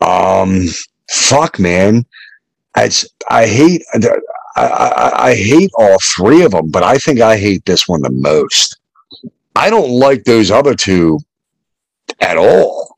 um, 0.00 0.66
fuck, 1.12 1.58
man. 1.58 2.04
It's 2.76 3.06
I 3.28 3.46
hate. 3.46 3.82
I, 3.94 4.08
I, 4.56 5.12
I 5.28 5.34
hate 5.34 5.70
all 5.76 5.98
three 6.00 6.42
of 6.42 6.52
them, 6.52 6.70
but 6.70 6.82
I 6.82 6.98
think 6.98 7.20
I 7.20 7.36
hate 7.36 7.64
this 7.64 7.86
one 7.86 8.02
the 8.02 8.10
most. 8.10 8.78
I 9.54 9.70
don't 9.70 9.90
like 9.90 10.24
those 10.24 10.50
other 10.50 10.74
two 10.74 11.18
at 12.20 12.36
all. 12.36 12.96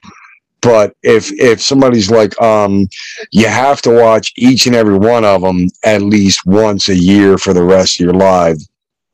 But 0.62 0.94
if 1.02 1.30
if 1.32 1.60
somebody's 1.60 2.10
like, 2.10 2.40
um, 2.40 2.88
you 3.32 3.46
have 3.46 3.82
to 3.82 3.90
watch 3.90 4.32
each 4.36 4.66
and 4.66 4.74
every 4.74 4.96
one 4.96 5.24
of 5.24 5.42
them 5.42 5.68
at 5.84 6.00
least 6.00 6.46
once 6.46 6.88
a 6.88 6.96
year 6.96 7.36
for 7.36 7.52
the 7.52 7.62
rest 7.62 8.00
of 8.00 8.04
your 8.04 8.14
life, 8.14 8.58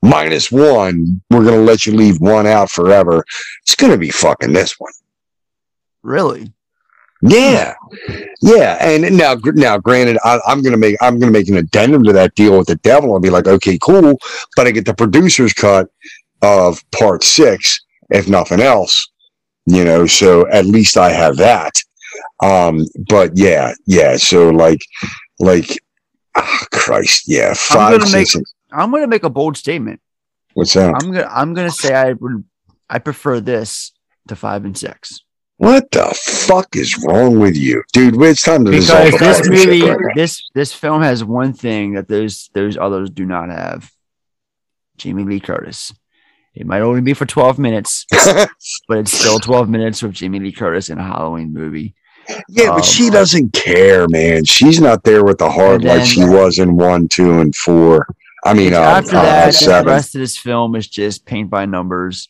minus 0.02 0.52
one, 0.52 1.20
we're 1.30 1.44
gonna 1.44 1.56
let 1.56 1.86
you 1.86 1.94
leave 1.94 2.20
one 2.20 2.46
out 2.46 2.70
forever. 2.70 3.24
It's 3.62 3.74
gonna 3.74 3.98
be 3.98 4.10
fucking 4.10 4.52
this 4.52 4.78
one. 4.78 4.92
Really? 6.02 6.52
Yeah, 7.22 7.74
yeah. 8.40 8.78
And 8.80 9.16
now, 9.16 9.34
now, 9.54 9.78
granted, 9.78 10.18
I, 10.24 10.40
I'm 10.46 10.62
gonna 10.62 10.78
make 10.78 10.96
I'm 11.02 11.18
gonna 11.18 11.32
make 11.32 11.48
an 11.48 11.56
addendum 11.56 12.02
to 12.04 12.12
that 12.14 12.34
deal 12.34 12.56
with 12.56 12.68
the 12.68 12.76
devil 12.76 13.14
and 13.14 13.22
be 13.22 13.30
like, 13.30 13.46
okay, 13.46 13.78
cool, 13.82 14.18
but 14.56 14.66
I 14.66 14.70
get 14.70 14.86
the 14.86 14.94
producer's 14.94 15.52
cut 15.52 15.90
of 16.42 16.82
part 16.92 17.22
six, 17.22 17.80
if 18.08 18.28
nothing 18.28 18.60
else, 18.60 19.10
you 19.66 19.84
know. 19.84 20.06
So 20.06 20.48
at 20.48 20.64
least 20.64 20.96
I 20.96 21.10
have 21.10 21.36
that. 21.36 21.72
Um, 22.42 22.86
but 23.08 23.36
yeah, 23.36 23.74
yeah. 23.86 24.16
So 24.16 24.48
like, 24.48 24.80
like, 25.38 25.78
ah, 26.36 26.66
Christ, 26.72 27.24
yeah, 27.26 27.50
I'm 27.50 27.54
five, 27.54 28.00
gonna 28.00 28.12
make 28.12 28.28
six. 28.28 28.54
I'm 28.72 28.90
gonna 28.90 29.06
make 29.06 29.24
a 29.24 29.30
bold 29.30 29.58
statement. 29.58 30.00
What's 30.54 30.72
that? 30.72 30.94
I'm 30.94 31.12
gonna 31.12 31.28
I'm 31.30 31.52
gonna 31.54 31.70
say 31.70 31.94
I 31.94 32.12
would 32.14 32.44
I 32.88 32.98
prefer 32.98 33.40
this 33.40 33.92
to 34.28 34.36
five 34.36 34.64
and 34.64 34.76
six. 34.76 35.20
What 35.60 35.90
the 35.90 36.06
fuck 36.16 36.74
is 36.74 37.04
wrong 37.04 37.38
with 37.38 37.54
you, 37.54 37.82
dude? 37.92 38.14
It's 38.22 38.42
time 38.42 38.64
to 38.64 38.70
because 38.70 39.12
this 39.18 39.46
movie 39.46 39.82
right 39.82 39.98
this 40.14 40.48
this 40.54 40.72
film 40.72 41.02
has 41.02 41.22
one 41.22 41.52
thing 41.52 41.92
that 41.92 42.08
those 42.08 42.48
those 42.54 42.78
others 42.78 43.10
do 43.10 43.26
not 43.26 43.50
have 43.50 43.92
jamie 44.96 45.24
lee 45.24 45.38
curtis 45.40 45.92
it 46.54 46.66
might 46.66 46.80
only 46.80 47.02
be 47.02 47.12
for 47.12 47.26
12 47.26 47.58
minutes 47.58 48.06
but 48.88 48.98
it's 48.98 49.12
still 49.12 49.38
12 49.38 49.68
minutes 49.68 50.02
with 50.02 50.12
jamie 50.12 50.40
lee 50.40 50.52
curtis 50.52 50.88
in 50.88 50.96
a 50.98 51.02
halloween 51.02 51.52
movie 51.52 51.94
Yeah, 52.48 52.70
Um, 52.70 52.76
but 52.76 52.84
she 52.84 53.10
doesn't 53.10 53.52
care, 53.52 54.06
man. 54.08 54.44
She's 54.46 54.80
not 54.80 55.04
there 55.04 55.24
with 55.24 55.38
the 55.38 55.50
heart 55.50 55.82
And 55.82 55.84
like 55.84 56.06
she 56.06 56.24
was 56.24 56.58
in 56.58 56.76
one, 56.76 57.08
two, 57.08 57.40
and 57.40 57.54
four. 57.54 58.06
I 58.44 58.54
mean, 58.54 58.72
uh, 58.72 58.78
after 58.80 59.16
uh, 59.16 59.22
that 59.22 59.84
the 59.84 59.90
rest 59.90 60.14
of 60.14 60.20
this 60.20 60.38
film 60.38 60.74
is 60.74 60.86
just 60.88 61.26
paint 61.26 61.50
by 61.50 61.66
numbers 61.66 62.28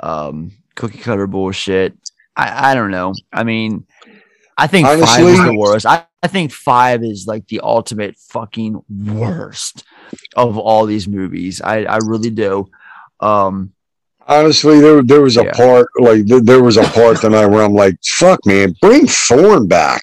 um 0.00 0.52
cookie 0.74 0.98
cutter 0.98 1.26
bullshit 1.26 1.92
i 2.36 2.70
i 2.70 2.74
don't 2.74 2.90
know 2.90 3.12
i 3.32 3.42
mean 3.44 3.86
i 4.58 4.66
think 4.66 4.86
five 4.86 5.00
is 5.00 5.38
the 5.44 5.56
worst 5.56 5.86
I, 5.86 6.04
I 6.22 6.28
think 6.28 6.52
five 6.52 7.02
is 7.02 7.26
like 7.26 7.46
the 7.48 7.60
ultimate 7.60 8.16
fucking 8.16 8.82
worst 8.88 9.84
of 10.36 10.58
all 10.58 10.86
these 10.86 11.06
movies 11.08 11.60
i 11.62 11.84
i 11.84 11.96
really 11.98 12.30
do 12.30 12.66
um 13.20 13.72
Honestly, 14.28 14.80
there 14.80 15.04
there 15.04 15.20
was 15.20 15.36
a 15.36 15.44
Yeah. 15.44 15.52
part 15.52 15.86
like 16.00 16.26
there, 16.26 16.40
there 16.40 16.60
was 16.62 16.76
a 16.76 16.82
part 16.82 17.20
tonight 17.20 17.46
where 17.46 17.62
I'm 17.62 17.74
like, 17.74 17.94
"Fuck, 18.18 18.40
man, 18.44 18.74
bring 18.82 19.06
Thorn 19.06 19.68
back." 19.68 20.02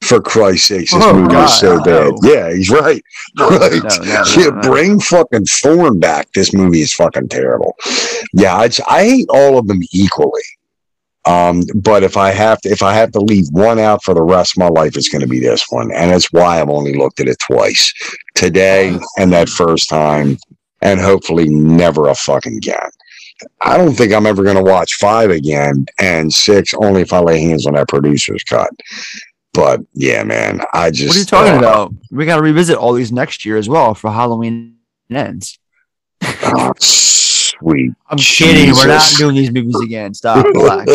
For 0.00 0.18
Christ's 0.18 0.68
sakes, 0.68 0.94
this 0.94 1.04
Oh, 1.04 1.12
movie 1.12 1.34
God, 1.34 1.44
is 1.44 1.58
so 1.58 1.76
bad. 1.84 2.12
no. 2.14 2.18
Yeah, 2.22 2.54
he's 2.54 2.70
right. 2.70 3.02
Right. 3.38 3.82
no, 3.84 3.88
no, 3.98 4.04
yeah, 4.04 4.24
no, 4.34 4.48
no. 4.48 4.60
bring 4.62 4.98
fucking 4.98 5.44
Thorn 5.44 5.98
back. 6.00 6.32
This 6.32 6.54
movie 6.54 6.80
is 6.80 6.94
fucking 6.94 7.28
terrible. 7.28 7.76
Yeah, 8.32 8.56
I 8.56 9.02
hate 9.04 9.26
all 9.28 9.58
of 9.58 9.66
them 9.68 9.80
equally. 9.92 10.40
Um, 11.26 11.62
but 11.74 12.02
if 12.02 12.16
I 12.16 12.30
have 12.30 12.60
to, 12.62 12.70
if 12.70 12.82
I 12.82 12.94
have 12.94 13.12
to 13.12 13.20
leave 13.20 13.46
one 13.50 13.78
out 13.78 14.02
for 14.02 14.14
the 14.14 14.22
rest 14.22 14.54
of 14.56 14.60
my 14.60 14.68
life, 14.68 14.96
it's 14.96 15.08
going 15.08 15.20
to 15.20 15.28
be 15.28 15.40
this 15.40 15.64
one, 15.68 15.92
and 15.92 16.10
it's 16.10 16.32
why 16.32 16.60
I've 16.60 16.70
only 16.70 16.94
looked 16.94 17.20
at 17.20 17.28
it 17.28 17.38
twice, 17.38 17.92
today 18.34 18.98
and 19.18 19.32
that 19.32 19.48
first 19.48 19.88
time, 19.88 20.38
and 20.80 20.98
hopefully 21.00 21.48
never 21.48 22.08
a 22.08 22.14
fucking 22.14 22.56
again. 22.56 22.90
I 23.60 23.76
don't 23.76 23.94
think 23.94 24.12
I'm 24.12 24.26
ever 24.26 24.42
going 24.42 24.56
to 24.56 24.62
watch 24.62 24.94
five 24.94 25.30
again, 25.30 25.84
and 25.98 26.32
six 26.32 26.72
only 26.74 27.02
if 27.02 27.12
I 27.12 27.20
lay 27.20 27.42
hands 27.42 27.66
on 27.66 27.74
that 27.74 27.88
producer's 27.88 28.44
cut. 28.44 28.70
But 29.52 29.80
yeah, 29.92 30.22
man, 30.22 30.60
I 30.72 30.90
just 30.90 31.08
what 31.08 31.16
are 31.16 31.20
you 31.20 31.24
talking 31.24 31.54
uh, 31.54 31.58
about 31.58 31.94
we 32.10 32.26
got 32.26 32.36
to 32.36 32.42
revisit 32.42 32.76
all 32.76 32.92
these 32.92 33.12
next 33.12 33.44
year 33.44 33.56
as 33.56 33.68
well 33.68 33.94
for 33.94 34.10
halloween 34.10 34.76
ends 35.10 35.58
oh, 36.22 36.72
sweet. 37.58 37.92
i'm 38.08 38.18
kidding 38.18 38.74
we're 38.74 38.86
not 38.86 39.02
doing 39.16 39.34
these 39.34 39.50
movies 39.50 39.78
again 39.80 40.14
stop 40.14 40.44
relax 40.54 40.94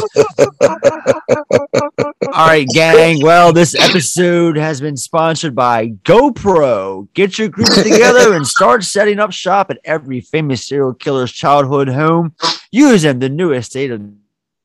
All 2.36 2.48
right, 2.48 2.68
gang. 2.68 3.22
Well, 3.22 3.54
this 3.54 3.76
episode 3.76 4.58
has 4.58 4.82
been 4.82 4.98
sponsored 4.98 5.56
by 5.56 5.90
GoPro. 6.04 7.08
Get 7.14 7.40
your 7.40 7.48
group 7.48 7.70
together 7.74 8.34
and 8.34 8.46
start 8.46 8.84
setting 8.84 9.20
up 9.20 9.32
shop 9.32 9.72
at 9.72 9.80
every 9.86 10.20
famous 10.20 10.68
serial 10.68 10.94
killer's 10.94 11.32
childhood 11.32 11.88
home 11.88 12.36
using 12.72 13.20
the 13.20 13.30
newest 13.30 13.72
state 13.72 13.92
of 13.92 14.02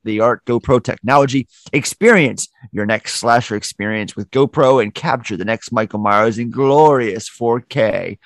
the 0.02 0.20
art 0.20 0.44
GoPro 0.46 0.82
technology. 0.82 1.46
Experience 1.72 2.48
your 2.72 2.86
next 2.86 3.14
slasher 3.14 3.54
experience 3.54 4.16
with 4.16 4.30
GoPro 4.30 4.82
and 4.82 4.94
capture 4.94 5.36
the 5.36 5.44
next 5.44 5.70
Michael 5.70 6.00
Myers 6.00 6.38
in 6.38 6.50
glorious 6.50 7.30
4K. 7.30 8.18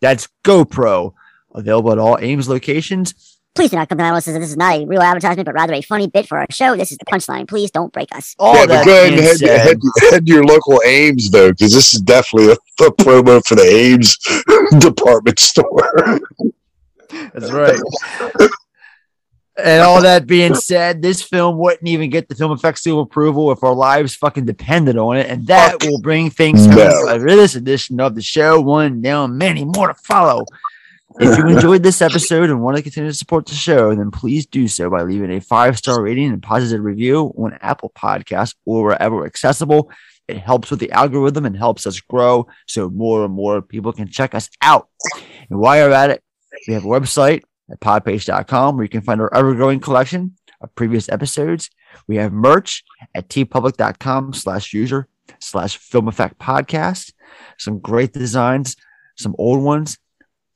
That's 0.00 0.28
GoPro. 0.44 1.14
Available 1.56 1.90
at 1.92 1.98
all 1.98 2.16
Ames 2.20 2.48
locations. 2.48 3.14
Please 3.54 3.70
do 3.70 3.76
not 3.76 3.88
come 3.88 3.96
to 3.96 4.04
my 4.04 4.10
house. 4.10 4.26
This 4.26 4.36
is 4.50 4.56
not 4.56 4.76
a 4.78 4.84
real 4.86 5.00
advertisement, 5.00 5.46
but 5.46 5.54
rather 5.54 5.72
a 5.72 5.80
funny 5.80 6.06
bit 6.06 6.28
for 6.28 6.36
our 6.36 6.46
show. 6.50 6.76
This 6.76 6.92
is 6.92 6.98
the 6.98 7.06
punchline. 7.06 7.48
Please 7.48 7.70
don't 7.70 7.90
break 7.90 8.14
us. 8.14 8.34
All 8.38 8.54
yeah, 8.54 8.60
but 8.66 8.68
that 8.68 8.84
go 8.84 8.92
ahead 8.92 9.12
and 9.14 9.22
head, 9.22 9.36
said- 9.38 9.60
head, 9.60 9.78
head 10.10 10.26
to 10.26 10.32
your 10.32 10.44
local 10.44 10.78
Ames 10.84 11.30
though, 11.30 11.50
because 11.52 11.72
this 11.72 11.94
is 11.94 12.00
definitely 12.02 12.52
a, 12.52 12.84
a 12.84 12.90
promo 12.92 13.42
for 13.46 13.54
the 13.54 13.62
Ames 13.62 14.18
department 14.78 15.38
store. 15.38 16.20
That's 17.32 17.50
right. 17.50 17.80
And 19.58 19.80
all 19.82 20.02
that 20.02 20.26
being 20.26 20.54
said, 20.54 21.00
this 21.00 21.22
film 21.22 21.56
wouldn't 21.56 21.88
even 21.88 22.10
get 22.10 22.28
the 22.28 22.34
film 22.34 22.52
effects 22.52 22.82
seal 22.82 23.00
of 23.00 23.06
approval 23.06 23.50
if 23.52 23.64
our 23.64 23.72
lives 23.72 24.14
fucking 24.14 24.44
depended 24.44 24.98
on 24.98 25.16
it. 25.16 25.30
And 25.30 25.46
that 25.46 25.82
will 25.82 25.98
bring 26.02 26.28
things 26.28 26.66
home 26.66 26.74
No. 26.76 27.18
for 27.18 27.24
this 27.24 27.54
edition 27.54 27.98
of 28.00 28.14
the 28.14 28.20
show. 28.20 28.60
One 28.60 29.00
down, 29.00 29.38
many 29.38 29.64
more 29.64 29.88
to 29.88 29.94
follow. 29.94 30.44
If 31.18 31.38
you 31.38 31.46
enjoyed 31.56 31.82
this 31.82 32.02
episode 32.02 32.50
and 32.50 32.60
want 32.60 32.76
to 32.76 32.82
continue 32.82 33.10
to 33.10 33.16
support 33.16 33.46
the 33.46 33.54
show, 33.54 33.94
then 33.94 34.10
please 34.10 34.46
do 34.46 34.68
so 34.68 34.90
by 34.90 35.02
leaving 35.02 35.30
a 35.30 35.40
five 35.40 35.78
star 35.78 36.02
rating 36.02 36.32
and 36.32 36.42
positive 36.42 36.84
review 36.84 37.32
on 37.36 37.56
Apple 37.60 37.92
Podcasts 37.96 38.54
or 38.64 38.84
wherever 38.84 39.24
accessible. 39.24 39.90
It 40.28 40.38
helps 40.38 40.70
with 40.70 40.80
the 40.80 40.90
algorithm 40.90 41.46
and 41.46 41.56
helps 41.56 41.86
us 41.86 42.00
grow 42.00 42.48
so 42.66 42.90
more 42.90 43.24
and 43.24 43.32
more 43.32 43.62
people 43.62 43.92
can 43.92 44.08
check 44.08 44.34
us 44.34 44.50
out. 44.60 44.88
And 45.48 45.60
while 45.60 45.76
you're 45.76 45.92
at 45.92 46.10
it, 46.10 46.22
we 46.66 46.74
have 46.74 46.84
a 46.84 46.88
website 46.88 47.42
at 47.70 47.80
podpage.com 47.80 48.76
where 48.76 48.84
you 48.84 48.88
can 48.88 49.02
find 49.02 49.20
our 49.20 49.32
ever 49.32 49.54
growing 49.54 49.78
collection 49.78 50.36
of 50.60 50.74
previous 50.74 51.08
episodes. 51.08 51.70
We 52.08 52.16
have 52.16 52.32
merch 52.32 52.84
at 53.14 53.28
teepublic.com 53.28 54.32
slash 54.32 54.72
user 54.72 55.08
slash 55.38 55.76
film 55.76 56.08
effect 56.08 56.38
podcast. 56.38 57.12
Some 57.58 57.78
great 57.78 58.12
designs, 58.12 58.76
some 59.16 59.34
old 59.38 59.62
ones, 59.62 59.98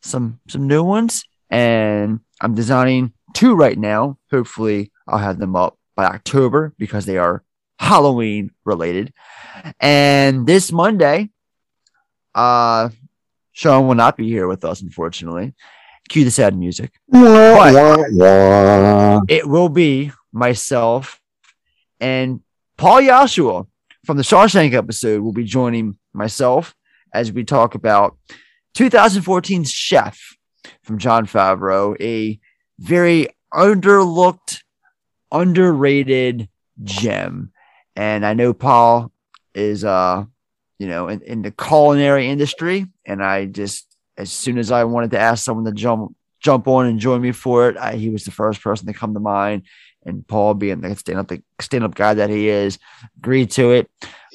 some 0.00 0.40
some 0.48 0.66
new 0.66 0.82
ones, 0.82 1.24
and 1.50 2.20
I'm 2.40 2.54
designing 2.54 3.12
two 3.34 3.54
right 3.54 3.78
now. 3.78 4.18
Hopefully, 4.30 4.92
I'll 5.06 5.18
have 5.18 5.38
them 5.38 5.56
up 5.56 5.78
by 5.96 6.06
October 6.06 6.74
because 6.78 7.06
they 7.06 7.18
are 7.18 7.42
Halloween 7.78 8.50
related. 8.64 9.12
And 9.78 10.46
this 10.46 10.72
Monday, 10.72 11.30
uh, 12.34 12.90
Sean 13.52 13.86
will 13.86 13.94
not 13.94 14.16
be 14.16 14.28
here 14.28 14.46
with 14.48 14.64
us, 14.64 14.82
unfortunately. 14.82 15.54
cue 16.08 16.24
the 16.24 16.30
sad 16.30 16.56
music. 16.56 16.92
Wah. 17.08 18.00
It 19.28 19.46
will 19.46 19.68
be 19.68 20.12
myself 20.32 21.20
and 22.00 22.40
Paul 22.76 23.02
Yashua 23.02 23.66
from 24.04 24.16
the 24.16 24.22
Shawshank 24.22 24.72
episode 24.72 25.20
will 25.20 25.32
be 25.32 25.44
joining 25.44 25.98
myself 26.12 26.74
as 27.12 27.30
we 27.30 27.44
talk 27.44 27.74
about 27.74 28.16
2014's 28.74 29.70
Chef 29.70 30.36
from 30.82 30.98
Jon 30.98 31.26
Favreau, 31.26 31.96
a 32.00 32.38
very 32.78 33.28
underlooked, 33.52 34.62
underrated 35.32 36.48
gem. 36.82 37.52
And 37.96 38.24
I 38.24 38.34
know 38.34 38.52
Paul 38.52 39.12
is 39.54 39.84
uh 39.84 40.24
you 40.78 40.86
know 40.86 41.08
in, 41.08 41.20
in 41.22 41.42
the 41.42 41.50
culinary 41.50 42.28
industry 42.28 42.86
and 43.04 43.22
I 43.22 43.46
just 43.46 43.90
as 44.16 44.30
soon 44.30 44.58
as 44.58 44.70
I 44.70 44.84
wanted 44.84 45.10
to 45.12 45.18
ask 45.18 45.44
someone 45.44 45.64
to 45.64 45.72
jump 45.72 46.14
jump 46.40 46.66
on 46.68 46.86
and 46.86 46.98
join 46.98 47.20
me 47.20 47.32
for 47.32 47.68
it, 47.68 47.76
I, 47.76 47.94
he 47.94 48.08
was 48.08 48.24
the 48.24 48.30
first 48.30 48.62
person 48.62 48.86
to 48.86 48.92
come 48.92 49.14
to 49.14 49.20
mind. 49.20 49.62
And 50.04 50.26
Paul, 50.26 50.54
being 50.54 50.80
the 50.80 50.96
stand 50.96 51.18
up 51.18 51.30
stand 51.60 51.84
up 51.84 51.94
guy 51.94 52.14
that 52.14 52.30
he 52.30 52.48
is, 52.48 52.78
agreed 53.18 53.50
to 53.52 53.72
it. 53.72 53.90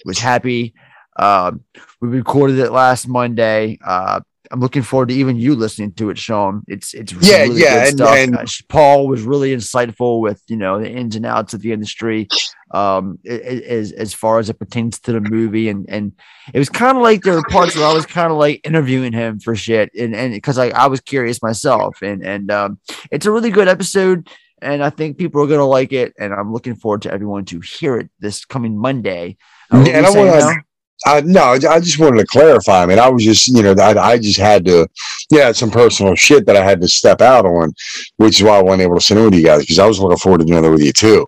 Was 0.05 0.19
happy. 0.19 0.75
Um, 1.17 1.63
we 2.01 2.09
recorded 2.09 2.59
it 2.59 2.71
last 2.71 3.07
Monday. 3.07 3.77
Uh, 3.85 4.19
I'm 4.51 4.59
looking 4.59 4.83
forward 4.83 5.09
to 5.09 5.15
even 5.15 5.37
you 5.37 5.55
listening 5.55 5.93
to 5.93 6.11
it, 6.11 6.19
Sean. 6.19 6.63
It's 6.67 6.93
it's 6.93 7.11
Yeah, 7.13 7.43
really 7.43 7.61
yeah, 7.61 7.73
good 7.85 7.87
and- 7.87 7.97
stuff. 7.97 8.15
and- 8.17 8.35
Uh, 8.37 8.45
Paul 8.69 9.07
was 9.07 9.23
really 9.23 9.55
insightful 9.55 10.21
with 10.21 10.41
you 10.47 10.55
know 10.55 10.79
the 10.79 10.89
ins 10.89 11.15
and 11.15 11.25
outs 11.25 11.53
of 11.55 11.61
the 11.61 11.71
industry, 11.71 12.27
um, 12.71 13.17
as 13.27 13.91
as 13.91 14.13
far 14.13 14.37
as 14.37 14.49
it 14.49 14.59
pertains 14.59 14.99
to 14.99 15.13
the 15.13 15.19
movie, 15.21 15.67
and 15.69 15.85
and 15.89 16.11
it 16.53 16.59
was 16.59 16.69
kind 16.69 16.95
of 16.95 17.01
like 17.01 17.23
there 17.23 17.33
were 17.33 17.43
parts 17.49 17.75
where 17.75 17.87
I 17.87 17.93
was 17.93 18.05
kind 18.05 18.31
of 18.31 18.37
like 18.37 18.61
interviewing 18.63 19.13
him 19.13 19.39
for 19.39 19.55
shit, 19.55 19.89
and 19.97 20.15
and 20.15 20.33
because 20.33 20.59
I 20.59 20.67
I 20.69 20.87
was 20.87 21.01
curious 21.01 21.41
myself, 21.41 21.97
and 22.03 22.23
and 22.23 22.51
um, 22.51 22.77
it's 23.11 23.25
a 23.25 23.31
really 23.31 23.49
good 23.51 23.67
episode. 23.67 24.29
And 24.61 24.81
I 24.83 24.89
think 24.89 25.17
people 25.17 25.41
are 25.43 25.47
gonna 25.47 25.65
like 25.65 25.91
it, 25.91 26.13
and 26.19 26.33
I'm 26.33 26.53
looking 26.53 26.75
forward 26.75 27.01
to 27.03 27.11
everyone 27.11 27.45
to 27.45 27.59
hear 27.59 27.97
it 27.97 28.09
this 28.19 28.45
coming 28.45 28.77
Monday. 28.77 29.37
Uh, 29.71 29.79
were 29.79 29.89
and 29.91 30.05
I 30.05 30.09
want 30.11 30.29
to. 30.39 30.61
Uh, 31.05 31.21
no, 31.25 31.41
I 31.41 31.53
I 31.53 31.79
just 31.79 31.99
wanted 31.99 32.19
to 32.19 32.25
clarify. 32.27 32.83
I 32.83 32.85
mean, 32.85 32.99
I 32.99 33.09
was 33.09 33.23
just, 33.23 33.47
you 33.47 33.61
know, 33.61 33.75
I, 33.79 34.13
I 34.13 34.17
just 34.17 34.39
had 34.39 34.65
to, 34.65 34.87
yeah, 35.29 35.51
some 35.51 35.69
personal 35.69 36.15
shit 36.15 36.45
that 36.45 36.55
I 36.55 36.63
had 36.63 36.81
to 36.81 36.87
step 36.87 37.21
out 37.21 37.45
on, 37.45 37.73
which 38.17 38.39
is 38.39 38.43
why 38.43 38.57
I 38.57 38.63
wasn't 38.63 38.83
able 38.83 38.95
to 38.95 39.01
sit 39.01 39.17
in 39.17 39.25
with 39.25 39.35
you 39.35 39.43
guys 39.43 39.61
because 39.61 39.79
I 39.79 39.87
was 39.87 39.99
looking 39.99 40.17
forward 40.17 40.39
to 40.39 40.45
doing 40.45 40.63
it 40.63 40.69
with 40.69 40.81
you 40.81 40.93
too. 40.93 41.25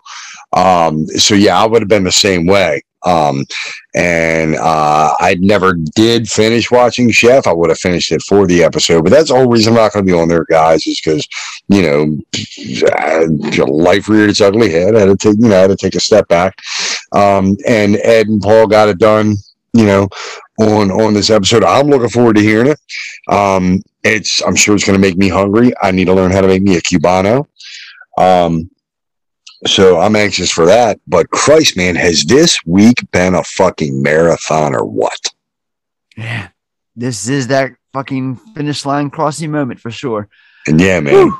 Um, 0.52 1.06
so 1.06 1.34
yeah, 1.34 1.58
I 1.62 1.66
would 1.66 1.82
have 1.82 1.88
been 1.88 2.04
the 2.04 2.12
same 2.12 2.46
way. 2.46 2.82
Um, 3.06 3.44
and 3.94 4.56
uh, 4.56 5.14
I 5.20 5.36
never 5.38 5.74
did 5.94 6.28
finish 6.28 6.70
watching 6.70 7.10
Chef. 7.12 7.46
I 7.46 7.52
would 7.52 7.68
have 7.68 7.78
finished 7.78 8.10
it 8.10 8.22
for 8.22 8.46
the 8.46 8.64
episode, 8.64 9.04
but 9.04 9.10
that's 9.10 9.28
the 9.28 9.36
whole 9.36 9.48
reason 9.48 9.72
I'm 9.72 9.78
not 9.78 9.92
going 9.92 10.04
to 10.04 10.12
be 10.12 10.18
on 10.18 10.28
there, 10.28 10.44
guys, 10.50 10.84
is 10.86 11.00
because 11.00 11.26
you 11.68 11.82
know, 11.82 13.66
life 13.66 14.08
reared 14.08 14.30
its 14.30 14.40
ugly 14.40 14.70
head. 14.70 14.96
I 14.96 15.00
had 15.00 15.06
to 15.06 15.16
take, 15.16 15.36
you 15.38 15.48
know, 15.48 15.56
I 15.56 15.60
had 15.60 15.70
to 15.70 15.76
take 15.76 15.94
a 15.94 16.00
step 16.00 16.26
back. 16.28 16.58
Um, 17.12 17.56
and 17.66 17.96
Ed 17.96 18.28
and 18.28 18.40
Paul 18.40 18.66
got 18.66 18.88
it 18.88 18.98
done, 18.98 19.36
you 19.78 19.86
know, 19.86 20.08
on 20.58 20.90
on 20.90 21.14
this 21.14 21.30
episode. 21.30 21.62
I'm 21.62 21.86
looking 21.86 22.08
forward 22.08 22.34
to 22.36 22.42
hearing 22.42 22.72
it. 22.72 22.80
Um, 23.32 23.80
it's 24.02 24.42
I'm 24.42 24.56
sure 24.56 24.74
it's 24.74 24.84
going 24.84 25.00
to 25.00 25.06
make 25.06 25.16
me 25.16 25.28
hungry. 25.28 25.72
I 25.80 25.92
need 25.92 26.06
to 26.06 26.14
learn 26.14 26.32
how 26.32 26.40
to 26.40 26.48
make 26.48 26.62
me 26.62 26.76
a 26.76 26.80
cubano. 26.80 27.46
Um, 28.18 28.68
so 29.66 30.00
I'm 30.00 30.16
anxious 30.16 30.50
for 30.50 30.66
that. 30.66 31.00
But 31.06 31.30
Christ, 31.30 31.76
man, 31.76 31.94
has 31.94 32.24
this 32.24 32.58
week 32.66 32.96
been 33.12 33.36
a 33.36 33.44
fucking 33.44 34.02
marathon 34.02 34.74
or 34.74 34.84
what? 34.84 35.20
Yeah, 36.16 36.48
this 36.96 37.28
is 37.28 37.46
that 37.48 37.72
fucking 37.92 38.36
finish 38.56 38.84
line 38.84 39.10
crossing 39.10 39.52
moment 39.52 39.78
for 39.78 39.92
sure. 39.92 40.28
And 40.66 40.80
yeah, 40.80 40.98
man. 40.98 41.32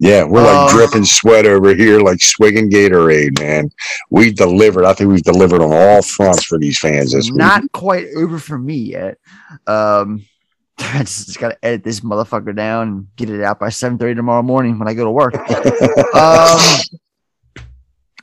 Yeah, 0.00 0.24
we're 0.24 0.42
like 0.42 0.70
Uh, 0.70 0.76
dripping 0.76 1.04
sweat 1.04 1.44
over 1.44 1.74
here, 1.74 2.00
like 2.00 2.22
swigging 2.22 2.70
Gatorade, 2.70 3.38
man. 3.40 3.70
We 4.10 4.30
delivered. 4.30 4.84
I 4.84 4.92
think 4.92 5.10
we've 5.10 5.22
delivered 5.22 5.60
on 5.60 5.72
all 5.72 6.02
fronts 6.02 6.44
for 6.44 6.56
these 6.58 6.78
fans 6.78 7.12
this 7.12 7.26
week. 7.26 7.36
Not 7.36 7.70
quite 7.72 8.06
over 8.16 8.38
for 8.38 8.58
me 8.58 8.76
yet. 8.76 9.18
Um, 9.66 10.24
I 10.78 11.00
just, 11.00 11.26
just 11.26 11.40
gotta 11.40 11.58
edit 11.64 11.82
this 11.82 12.00
motherfucker 12.00 12.54
down 12.54 12.88
and 12.88 13.16
get 13.16 13.28
it 13.28 13.42
out 13.42 13.58
by 13.58 13.70
seven 13.70 13.98
thirty 13.98 14.14
tomorrow 14.14 14.42
morning 14.42 14.78
when 14.78 14.86
I 14.86 14.94
go 14.94 15.04
to 15.04 15.10
work. 15.10 15.34
um, 16.14 16.60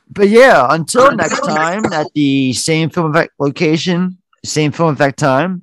but 0.08 0.28
yeah, 0.30 0.66
until 0.70 1.14
next 1.14 1.40
time 1.40 1.84
at 1.92 2.06
the 2.14 2.54
same 2.54 2.88
film 2.88 3.10
effect 3.10 3.34
location, 3.38 4.16
same 4.44 4.72
film 4.72 4.94
effect 4.94 5.18
time. 5.18 5.62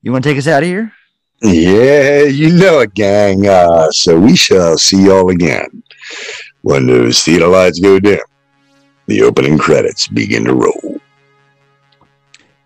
You 0.00 0.12
want 0.12 0.24
to 0.24 0.30
take 0.30 0.38
us 0.38 0.46
out 0.46 0.62
of 0.62 0.68
here? 0.68 0.92
Yeah, 1.42 2.22
you 2.22 2.50
know 2.50 2.80
it, 2.80 2.94
gang. 2.94 3.46
Uh, 3.46 3.90
so 3.90 4.18
we 4.18 4.36
shall 4.36 4.78
see 4.78 5.04
y'all 5.06 5.30
again 5.30 5.82
when 6.62 6.86
those 6.86 7.22
theater 7.22 7.46
lights 7.46 7.80
go 7.80 8.00
dim. 8.00 8.20
The 9.06 9.22
opening 9.22 9.58
credits 9.58 10.08
begin 10.08 10.44
to 10.44 10.54
roll. 10.54 11.00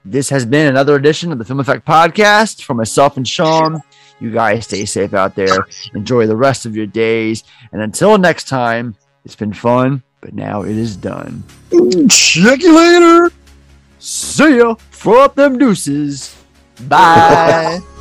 This 0.04 0.30
has 0.30 0.46
been 0.46 0.68
another 0.68 0.94
edition 0.94 1.32
of 1.32 1.38
the 1.38 1.44
Film 1.44 1.60
Effect 1.60 1.84
Podcast 1.84 2.62
for 2.62 2.74
myself 2.74 3.16
and 3.16 3.26
Sean. 3.26 3.82
You 4.20 4.30
guys 4.30 4.64
stay 4.64 4.84
safe 4.84 5.12
out 5.14 5.34
there. 5.34 5.66
Enjoy 5.94 6.26
the 6.26 6.36
rest 6.36 6.64
of 6.64 6.74
your 6.74 6.86
days. 6.86 7.44
And 7.72 7.82
until 7.82 8.16
next 8.16 8.48
time, 8.48 8.96
it's 9.24 9.36
been 9.36 9.52
fun, 9.52 10.02
but 10.20 10.34
now 10.34 10.62
it 10.62 10.76
is 10.76 10.96
done. 10.96 11.42
Check 12.08 12.62
you 12.62 12.74
later. 12.76 13.32
See 13.98 14.58
ya. 14.58 14.74
Throw 14.92 15.24
up 15.24 15.34
them 15.34 15.58
deuces. 15.58 16.36
Bye. 16.82 17.80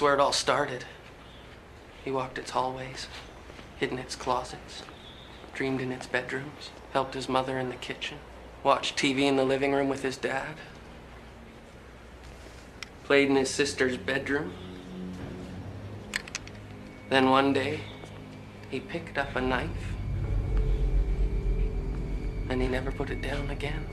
where 0.00 0.14
it 0.14 0.20
all 0.20 0.32
started. 0.32 0.84
He 2.04 2.10
walked 2.10 2.38
its 2.38 2.50
hallways, 2.50 3.08
hid 3.76 3.90
in 3.90 3.98
its 3.98 4.16
closets, 4.16 4.82
dreamed 5.54 5.80
in 5.80 5.92
its 5.92 6.06
bedrooms, 6.06 6.70
helped 6.92 7.14
his 7.14 7.28
mother 7.28 7.58
in 7.58 7.68
the 7.68 7.76
kitchen, 7.76 8.18
watched 8.62 8.96
TV 8.96 9.20
in 9.20 9.36
the 9.36 9.44
living 9.44 9.72
room 9.72 9.88
with 9.88 10.02
his 10.02 10.16
dad, 10.16 10.56
played 13.04 13.28
in 13.28 13.36
his 13.36 13.50
sister's 13.50 13.96
bedroom. 13.96 14.52
Then 17.08 17.30
one 17.30 17.52
day, 17.52 17.80
he 18.70 18.80
picked 18.80 19.18
up 19.18 19.36
a 19.36 19.40
knife 19.40 19.94
and 22.48 22.60
he 22.60 22.68
never 22.68 22.90
put 22.92 23.10
it 23.10 23.22
down 23.22 23.50
again. 23.50 23.86